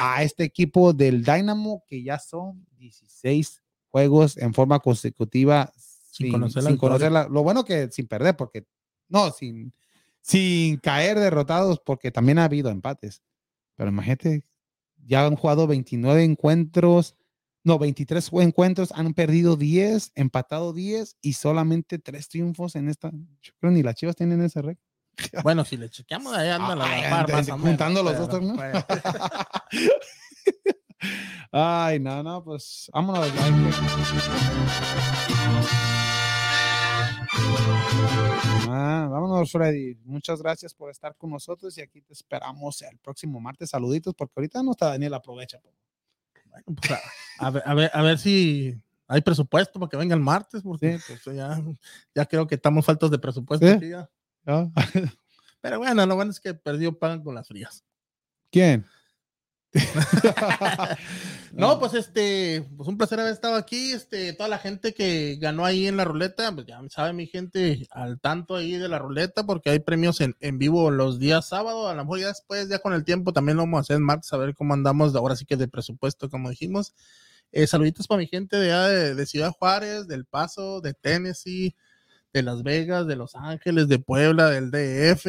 a 0.00 0.22
este 0.22 0.44
equipo 0.44 0.92
del 0.92 1.22
Dynamo 1.22 1.84
que 1.86 2.02
ya 2.02 2.18
son 2.18 2.66
16 2.78 3.62
juegos 3.90 4.36
en 4.38 4.54
forma 4.54 4.78
consecutiva 4.78 5.72
sin, 5.76 6.32
conocer 6.32 6.62
la 6.62 6.68
sin 6.68 6.74
victoria. 6.74 6.98
conocerla. 6.98 7.28
Lo 7.28 7.42
bueno 7.42 7.64
que 7.64 7.90
sin 7.90 8.06
perder, 8.06 8.36
porque 8.36 8.66
no, 9.08 9.30
sin, 9.30 9.72
sin 10.20 10.78
caer 10.78 11.18
derrotados, 11.18 11.80
porque 11.80 12.10
también 12.10 12.38
ha 12.38 12.44
habido 12.44 12.70
empates. 12.70 13.22
Pero 13.76 13.90
imagínate, 13.90 14.44
ya 15.04 15.26
han 15.26 15.36
jugado 15.36 15.66
29 15.66 16.24
encuentros, 16.24 17.16
no, 17.66 17.78
23 17.78 18.30
jue- 18.30 18.42
encuentros, 18.44 18.92
han 18.92 19.12
perdido 19.12 19.56
10, 19.56 20.12
empatado 20.14 20.72
10 20.72 21.16
y 21.20 21.32
solamente 21.34 21.98
3 21.98 22.28
triunfos 22.28 22.76
en 22.76 22.88
esta. 22.88 23.10
Yo 23.42 23.52
creo 23.60 23.72
ni 23.72 23.82
las 23.82 23.96
chivas 23.96 24.16
tienen 24.16 24.40
ese 24.42 24.62
récord. 24.62 24.84
Bueno, 25.42 25.64
si 25.64 25.76
le 25.76 25.88
chequeamos, 25.90 26.32
ahí 26.34 26.48
anda 26.50 26.76
la 26.76 26.86
más 26.86 27.28
menos, 27.28 27.50
juntando 27.60 28.02
los 28.02 28.16
dos 28.18 28.28
torneos. 28.28 28.56
bueno. 28.56 28.84
Ay, 31.52 31.98
no, 32.00 32.22
no, 32.22 32.42
pues 32.44 32.90
vámonos. 32.92 33.30
Ah, 38.68 39.08
vámonos, 39.10 39.50
Freddy. 39.52 39.94
Muchas 40.04 40.40
gracias 40.42 40.74
por 40.74 40.90
estar 40.90 41.14
con 41.16 41.30
nosotros 41.30 41.76
y 41.78 41.82
aquí 41.82 42.00
te 42.02 42.12
esperamos 42.12 42.82
el 42.82 42.98
próximo 42.98 43.40
martes. 43.40 43.70
Saluditos, 43.70 44.14
porque 44.14 44.32
ahorita 44.36 44.62
no 44.62 44.72
está 44.72 44.88
Daniel, 44.88 45.14
aprovecha. 45.14 45.58
po. 45.60 45.70
Bueno, 46.64 46.80
pues, 46.80 46.90
a, 47.38 47.46
a 47.46 47.50
ver, 47.50 47.62
a, 47.66 47.74
ver, 47.74 47.90
a 47.92 48.02
ver 48.02 48.18
si 48.18 48.80
hay 49.08 49.20
presupuesto 49.20 49.78
para 49.78 49.90
que 49.90 49.96
venga 49.96 50.14
el 50.14 50.20
martes, 50.20 50.62
porque 50.62 50.98
Sí. 50.98 51.14
pues, 51.24 51.36
ya, 51.36 51.60
ya 52.14 52.26
creo 52.26 52.46
que 52.46 52.54
estamos 52.56 52.84
faltos 52.84 53.10
de 53.10 53.18
presupuesto. 53.18 53.66
Sí. 53.66 53.72
aquí 53.72 53.90
ya. 53.90 54.08
¿Ah? 54.46 54.68
Pero 55.60 55.78
bueno, 55.78 56.06
lo 56.06 56.14
bueno 56.14 56.30
es 56.30 56.40
que 56.40 56.54
perdió 56.54 56.98
pagan 56.98 57.22
con 57.22 57.34
las 57.34 57.48
frías. 57.48 57.84
¿Quién? 58.50 58.86
No, 61.52 61.80
pues 61.80 61.94
este, 61.94 62.68
pues 62.76 62.86
un 62.86 62.98
placer 62.98 63.18
haber 63.18 63.32
estado 63.32 63.54
aquí. 63.54 63.92
Este, 63.92 64.34
toda 64.34 64.48
la 64.48 64.58
gente 64.58 64.92
que 64.92 65.36
ganó 65.40 65.64
ahí 65.64 65.86
en 65.86 65.96
la 65.96 66.04
ruleta, 66.04 66.52
pues 66.52 66.66
ya 66.66 66.80
sabe 66.90 67.14
mi 67.14 67.26
gente 67.26 67.86
al 67.90 68.20
tanto 68.20 68.56
ahí 68.56 68.72
de 68.72 68.88
la 68.88 68.98
ruleta, 68.98 69.46
porque 69.46 69.70
hay 69.70 69.78
premios 69.78 70.20
en, 70.20 70.36
en 70.40 70.58
vivo 70.58 70.90
los 70.90 71.18
días 71.18 71.48
sábado. 71.48 71.88
A 71.88 71.94
lo 71.94 72.04
mejor 72.04 72.20
ya 72.20 72.28
después, 72.28 72.68
ya 72.68 72.78
con 72.80 72.92
el 72.92 73.04
tiempo, 73.04 73.32
también 73.32 73.56
lo 73.56 73.62
vamos 73.62 73.78
a 73.78 73.80
hacer 73.80 73.96
en 73.96 74.02
martes, 74.02 74.30
a 74.34 74.36
ver 74.36 74.54
cómo 74.54 74.74
andamos. 74.74 75.14
Ahora 75.16 75.34
sí 75.34 75.46
que 75.46 75.56
de 75.56 75.68
presupuesto, 75.68 76.28
como 76.28 76.50
dijimos. 76.50 76.94
Eh, 77.52 77.66
saluditos 77.66 78.06
para 78.06 78.18
mi 78.18 78.26
gente 78.26 78.56
de, 78.56 78.70
de, 78.72 79.14
de 79.14 79.26
Ciudad 79.26 79.52
Juárez, 79.52 80.06
del 80.08 80.26
Paso, 80.26 80.82
de 80.82 80.92
Tennessee, 80.92 81.74
de 82.34 82.42
Las 82.42 82.62
Vegas, 82.62 83.06
de 83.06 83.16
Los 83.16 83.34
Ángeles, 83.34 83.88
de 83.88 83.98
Puebla, 83.98 84.50
del 84.50 84.70
DF, 84.70 85.24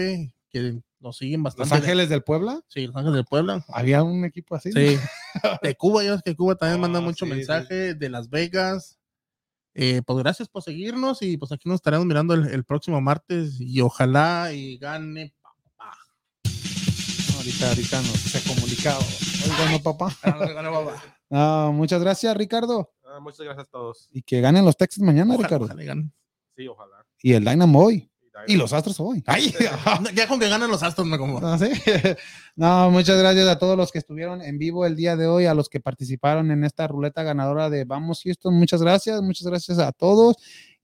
que 0.49 0.81
nos 0.99 1.17
siguen 1.17 1.43
¿Los 1.43 1.55
bastante. 1.55 1.75
Ángeles 1.85 2.09
del 2.09 2.23
Puebla? 2.23 2.61
Sí, 2.67 2.87
Los 2.87 2.95
Ángeles 2.95 3.17
de 3.17 3.23
Puebla. 3.23 3.63
¿Había 3.69 4.03
un 4.03 4.25
equipo 4.25 4.55
así? 4.55 4.71
Sí. 4.71 4.97
De 5.61 5.75
Cuba, 5.75 6.03
ya 6.03 6.11
ves 6.11 6.21
que 6.23 6.35
Cuba 6.35 6.55
también 6.55 6.81
manda 6.81 6.99
Ah, 6.99 7.01
mucho 7.01 7.25
sí, 7.25 7.31
sí. 7.31 7.37
mensaje. 7.37 7.93
De 7.93 8.09
Las 8.09 8.29
Vegas. 8.29 8.97
Eh, 9.75 10.01
pues 10.05 10.17
gracias 10.19 10.49
por 10.49 10.63
seguirnos 10.63 11.21
y 11.21 11.37
pues 11.37 11.51
aquí 11.51 11.69
nos 11.69 11.75
estaremos 11.75 12.05
mirando 12.07 12.33
el, 12.33 12.47
el 12.47 12.63
próximo 12.63 12.99
martes 12.99 13.57
y 13.59 13.79
ojalá 13.81 14.51
y 14.51 14.77
gane 14.79 15.35
papá. 15.43 15.93
Ahorita, 17.37 17.69
ahorita 17.69 17.97
nos 18.01 18.09
se 18.19 18.43
comunicado. 18.49 18.99
Oiga, 19.45 19.71
no, 19.71 19.79
papá. 19.83 20.15
Gane 20.23 20.69
papá. 20.69 21.03
Ah, 21.29 21.69
muchas 21.71 22.01
gracias, 22.01 22.35
Ricardo. 22.35 22.91
Ah, 23.05 23.19
muchas 23.19 23.41
gracias 23.41 23.67
a 23.67 23.69
todos. 23.69 24.09
Y 24.11 24.21
que 24.23 24.41
ganen 24.41 24.65
los 24.65 24.75
Texas 24.75 24.99
mañana, 25.03 25.33
Ojalá, 25.35 25.47
Ricardo. 25.47 25.65
ojalá 25.65 25.83
y 25.83 25.85
gane. 25.85 26.11
Sí, 26.55 26.67
ojalá. 26.67 27.05
Y 27.21 27.33
el 27.33 27.45
Dynamo 27.45 27.83
hoy. 27.83 28.09
Y 28.47 28.55
los 28.55 28.73
Astros 28.73 28.99
hoy. 28.99 29.23
Ay, 29.25 29.53
Ya 30.15 30.27
con 30.27 30.39
que 30.39 30.49
ganen 30.49 30.69
los 30.69 30.83
Astros 30.83 31.07
me 31.07 31.17
como. 31.17 31.39
no, 31.39 31.57
¿sí? 31.57 31.69
No, 32.55 32.89
muchas 32.91 33.17
gracias 33.17 33.47
a 33.47 33.57
todos 33.57 33.77
los 33.77 33.91
que 33.91 33.99
estuvieron 33.99 34.41
en 34.41 34.57
vivo 34.57 34.85
el 34.85 34.95
día 34.95 35.15
de 35.15 35.27
hoy, 35.27 35.45
a 35.45 35.53
los 35.53 35.69
que 35.69 35.79
participaron 35.79 36.51
en 36.51 36.63
esta 36.63 36.87
ruleta 36.87 37.23
ganadora 37.23 37.69
de 37.69 37.85
Vamos 37.85 38.21
Houston. 38.23 38.53
Muchas 38.53 38.81
gracias, 38.81 39.21
muchas 39.21 39.47
gracias 39.47 39.79
a 39.79 39.91
todos. 39.91 40.37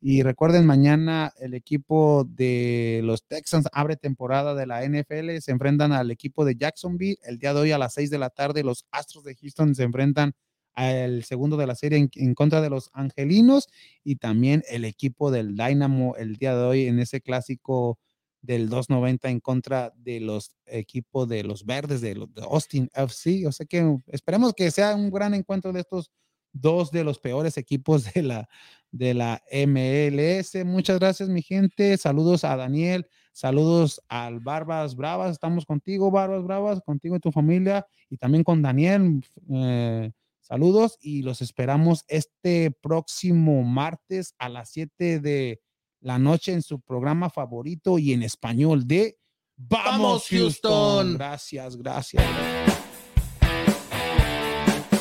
Y 0.06 0.22
recuerden, 0.22 0.66
mañana 0.66 1.32
el 1.40 1.54
equipo 1.54 2.26
de 2.28 3.00
los 3.04 3.24
Texans 3.26 3.68
abre 3.72 3.96
temporada 3.96 4.54
de 4.54 4.68
la 4.68 4.84
NFL, 4.84 5.38
se 5.40 5.52
enfrentan 5.52 5.94
al 5.94 6.12
equipo 6.12 6.44
de 6.44 6.56
Jacksonville. 6.56 7.18
El 7.24 7.40
día 7.40 7.54
de 7.54 7.62
hoy 7.62 7.72
a 7.72 7.78
las 7.78 7.94
6 7.94 8.10
de 8.10 8.18
la 8.18 8.30
tarde 8.30 8.64
los 8.64 8.86
Astros 8.92 9.24
de 9.24 9.36
Houston 9.36 9.74
se 9.76 9.84
enfrentan 9.84 10.34
al 10.74 11.24
segundo 11.24 11.58
de 11.58 11.68
la 11.68 11.76
serie 11.76 12.10
en, 12.16 12.36
contra 12.36 12.62
de 12.62 12.70
los 12.70 12.90
Angelinos 12.94 13.68
y 14.04 14.16
también 14.16 14.64
el 14.70 14.86
equipo 14.86 15.32
del 15.32 15.56
Dynamo 15.56 16.16
el 16.16 16.38
día 16.38 16.56
de 16.56 16.64
hoy 16.64 16.86
en 16.88 17.00
ese 17.00 17.22
clásico 17.22 18.00
del 18.42 18.70
290 18.70 19.30
en 19.30 19.40
contra 19.40 19.94
de 19.96 20.20
los 20.20 20.56
equipos 20.66 21.30
de 21.30 21.44
los 21.44 21.66
verdes 21.66 22.02
de, 22.02 22.16
los, 22.16 22.34
de 22.34 22.42
Austin 22.44 22.90
FC. 22.94 23.48
O 23.48 23.52
sea 23.52 23.66
que 23.66 23.98
esperemos 24.08 24.54
que 24.54 24.70
sea 24.70 24.96
un 24.96 25.10
gran 25.10 25.34
encuentro 25.34 25.72
de 25.72 25.80
estos 25.80 26.12
dos 26.54 26.92
de 26.92 27.04
los 27.04 27.20
peores 27.20 27.58
equipos 27.58 28.14
de 28.14 28.24
la, 28.24 28.50
de 28.92 29.14
la 29.14 29.42
MLS. 29.52 30.64
Muchas 30.66 31.00
gracias, 31.00 31.30
mi 31.30 31.42
gente. 31.42 31.98
Saludos 31.98 32.44
a 32.44 32.56
Daniel, 32.56 33.08
saludos 33.32 34.02
al 34.08 34.40
Barbas 34.40 34.96
Bravas. 34.96 35.32
Estamos 35.32 35.66
contigo, 35.66 36.12
Barbas 36.12 36.44
Bravas, 36.44 36.82
contigo 36.82 37.16
y 37.16 37.20
tu 37.20 37.32
familia, 37.32 37.86
y 38.10 38.18
también 38.18 38.44
con 38.44 38.62
Daniel. 38.62 39.26
Eh, 39.52 40.12
saludos 40.44 40.98
y 41.02 41.24
los 41.24 41.42
esperamos 41.42 42.04
este 42.08 42.70
próximo 42.70 43.64
martes 43.64 44.36
a 44.38 44.50
las 44.50 44.70
7 44.70 45.20
de 45.20 45.62
la 46.00 46.20
noche 46.20 46.52
en 46.52 46.62
su 46.62 46.82
programa 46.82 47.30
favorito 47.30 47.98
y 47.98 48.14
en 48.14 48.24
español 48.24 48.88
de 48.88 49.18
Vamos, 49.56 50.28
Houston. 50.30 51.14
Gracias, 51.14 51.78
gracias. 51.78 52.83